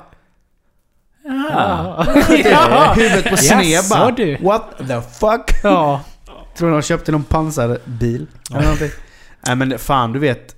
Ja. 1.25 2.07
Ja. 2.45 2.93
Huvudet 2.97 3.31
på 3.31 3.37
sned 3.37 3.65
Jaså, 3.65 3.95
bara. 3.95 4.11
du. 4.11 4.37
What 4.43 4.79
the 4.79 5.01
fuck? 5.01 5.51
Ja. 5.63 6.01
Tror 6.57 6.71
de 6.71 6.83
köpte 6.83 7.13
någon 7.13 7.23
pansarbil. 7.23 8.27
Eller 8.51 8.63
någonting. 8.63 8.91
Nej 9.47 9.57
men 9.57 9.79
fan 9.79 10.13
du 10.13 10.19
vet. 10.19 10.57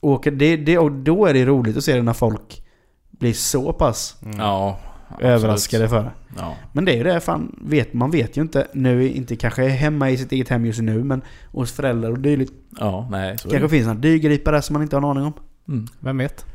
Åker, 0.00 0.30
det, 0.30 0.56
det, 0.56 0.78
och 0.78 0.92
då 0.92 1.26
är 1.26 1.34
det 1.34 1.44
roligt 1.44 1.76
att 1.76 1.84
se 1.84 1.96
det 1.96 2.02
när 2.02 2.12
folk 2.12 2.62
blir 3.10 3.32
så 3.32 3.72
pass 3.72 4.16
Ja. 4.38 4.78
Överraskade 5.20 5.88
för 5.88 6.02
det. 6.02 6.10
Ja. 6.36 6.56
Men 6.72 6.84
det 6.84 6.92
är 6.92 6.96
ju 6.96 7.02
det, 7.04 7.20
fan, 7.20 7.58
vet, 7.62 7.92
man 7.92 8.10
vet 8.10 8.36
ju 8.36 8.42
inte. 8.42 8.66
Nu, 8.72 9.08
inte 9.08 9.36
kanske 9.36 9.68
hemma 9.68 10.10
i 10.10 10.16
sitt 10.16 10.32
eget 10.32 10.48
hem 10.48 10.66
just 10.66 10.80
nu, 10.80 11.04
men 11.04 11.22
hos 11.52 11.72
föräldrar 11.72 12.10
och 12.10 12.18
dylikt. 12.18 12.52
Ja, 12.78 13.08
nej. 13.10 13.38
Så 13.38 13.48
kanske 13.48 13.66
det. 13.66 13.68
finns 13.68 13.86
några 13.86 14.00
dyrgripare 14.00 14.62
som 14.62 14.72
man 14.72 14.82
inte 14.82 14.96
har 14.96 15.02
en 15.02 15.08
aning 15.10 15.24
om. 15.24 15.32
Mm. 15.68 15.86
Vem 16.00 16.18
vet? 16.18 16.46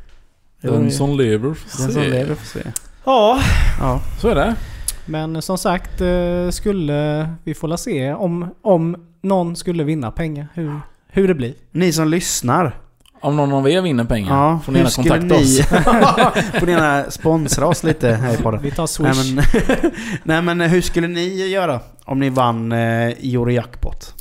Den 0.62 0.92
som 0.92 1.18
lever 1.18 1.54
får 1.54 1.84
Den 1.84 1.92
som 1.94 2.04
se. 2.04 2.10
lever 2.10 2.36
får 2.36 2.60
se. 2.60 2.72
Ja. 3.06 3.40
Ja. 3.80 4.02
Så 4.22 4.28
är 4.30 4.36
det. 4.36 4.56
Men 5.06 5.42
som 5.42 5.58
sagt, 5.58 6.02
eh, 6.02 6.50
skulle 6.50 7.30
vi 7.44 7.54
få 7.54 7.68
la 7.68 7.78
se 7.78 8.14
om, 8.14 8.56
om 8.62 8.96
någon 9.22 9.56
skulle 9.56 9.84
vinna 9.84 10.12
pengar. 10.12 10.48
Hur, 10.54 10.80
hur 11.08 11.28
det 11.28 11.36
blir. 11.36 11.54
Ni 11.72 11.92
som 11.92 12.08
lyssnar. 12.08 12.76
Om 13.24 13.36
någon 13.36 13.54
av 13.54 13.70
er 13.70 13.82
vinner 13.82 14.04
pengar 14.04 14.36
Ja, 14.36 14.60
får 14.66 14.72
ni 14.72 14.78
gärna 14.78 14.90
skulle 14.90 15.10
kontakta 15.10 15.36
ni... 15.36 15.44
oss. 15.44 15.68
får 16.60 16.66
ni 16.66 16.72
gärna 16.72 17.12
sponsra 17.12 17.68
oss 17.68 17.84
lite 17.84 18.12
här 18.12 18.34
i 18.34 18.38
podden. 18.38 18.62
Vi 18.64 18.72
tar 18.72 18.88
Swish. 18.88 19.06
Nej 19.06 19.34
men, 19.36 19.92
nej 20.24 20.42
men 20.42 20.70
hur 20.70 20.82
skulle 20.82 21.08
ni 21.08 21.48
göra 21.48 21.80
om 22.06 22.20
ni 22.20 22.30
vann 22.30 22.72
eh, 22.72 22.78
Eurojackpot? 23.08 24.14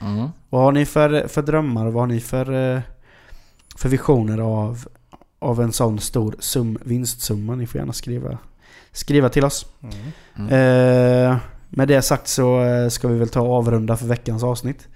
Mm. 0.00 0.28
Vad 0.50 0.62
har 0.62 0.72
ni 0.72 0.86
för, 0.86 1.28
för 1.28 1.42
drömmar? 1.42 1.86
Vad 1.86 2.02
har 2.02 2.06
ni 2.06 2.20
för, 2.20 2.74
eh, 2.74 2.80
för 3.76 3.88
visioner 3.88 4.38
av, 4.38 4.88
av 5.38 5.60
en 5.60 5.72
sån 5.72 6.00
stor 6.00 6.36
sum, 6.38 6.78
vinstsumma? 6.82 7.54
Ni 7.54 7.66
får 7.66 7.78
gärna 7.78 7.92
skriva, 7.92 8.38
skriva 8.92 9.28
till 9.28 9.44
oss. 9.44 9.66
Mm. 9.82 9.96
Mm. 10.36 11.32
Eh, 11.32 11.36
med 11.68 11.88
det 11.88 12.02
sagt 12.02 12.28
så 12.28 12.62
eh, 12.62 12.88
ska 12.88 13.08
vi 13.08 13.18
väl 13.18 13.28
ta 13.28 13.40
och 13.40 13.54
avrunda 13.54 13.96
för 13.96 14.06
veckans 14.06 14.44
avsnitt. 14.44 14.88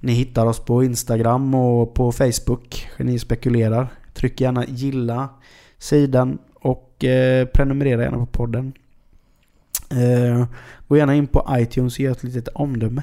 Ni 0.00 0.12
hittar 0.12 0.46
oss 0.46 0.60
på 0.60 0.84
Instagram 0.84 1.54
och 1.54 1.94
på 1.94 2.12
Facebook. 2.12 2.88
Geni 2.98 3.18
spekulerar. 3.18 3.88
Tryck 4.14 4.40
gärna 4.40 4.64
gilla 4.66 5.28
sidan 5.78 6.38
och 6.54 7.04
eh, 7.04 7.46
prenumerera 7.46 8.02
gärna 8.02 8.18
på 8.18 8.26
podden. 8.26 8.72
Eh, 9.90 10.44
gå 10.88 10.96
gärna 10.96 11.14
in 11.14 11.26
på 11.26 11.46
iTunes 11.50 11.94
och 11.94 12.00
gör 12.00 12.12
ett 12.12 12.22
litet 12.22 12.48
omdöme. 12.48 13.02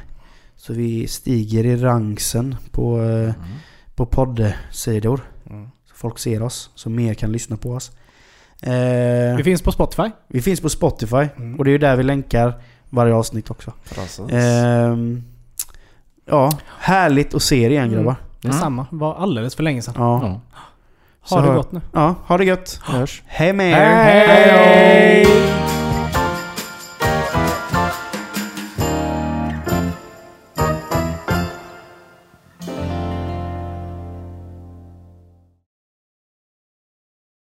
Så 0.56 0.74
vi 0.74 1.08
stiger 1.08 1.66
i 1.66 1.76
rangsen 1.76 2.56
på, 2.72 3.02
eh, 3.02 3.08
Mm. 3.24 3.34
på 3.96 4.06
poddsidor. 4.06 5.22
Mm. 5.50 5.68
Så 5.90 5.96
folk 5.96 6.20
ser 6.20 6.42
oss, 6.44 6.70
så 6.76 6.90
mer 6.90 7.14
kan 7.14 7.32
lyssna 7.32 7.58
på 7.58 7.72
oss. 7.72 7.92
Eh, 8.62 9.38
Vi 9.38 9.44
finns 9.44 9.62
på 9.62 9.72
Spotify. 9.72 10.10
vi 10.28 10.42
finns 10.42 10.62
på 10.62 10.70
Spotify 10.70 11.28
Mm. 11.38 11.56
och 11.60 11.66
det 11.66 11.70
är 11.70 11.74
ju 11.74 11.78
där 11.78 11.96
vi 11.96 12.04
länkar 12.04 12.54
varje 12.90 13.14
avsnitt 13.14 13.52
också. 13.52 13.74
Ja, 16.30 16.52
härligt 16.80 17.34
att 17.36 17.42
se 17.42 17.56
er 17.64 17.70
igen 17.70 17.84
Mm. 17.84 17.96
grabbar. 17.96 18.16
Detsamma. 18.42 18.86
var 18.90 19.16
alldeles 19.16 19.56
för 19.56 19.64
länge 19.64 19.82
sedan. 19.82 19.94
Ja. 19.98 20.20
Ja. 20.24 20.40
Så 21.24 21.36
Ha 21.40 21.48
det 21.50 21.56
gott 21.56 21.72
nu. 21.72 21.82
ja, 21.94 22.16
ha 22.28 22.38
det 22.38 22.46
gött. 22.46 22.80
Hörs. 22.84 23.24
Hej 23.26 23.54
med 23.54 23.72
er! 23.72 23.96
Hej! 23.96 25.26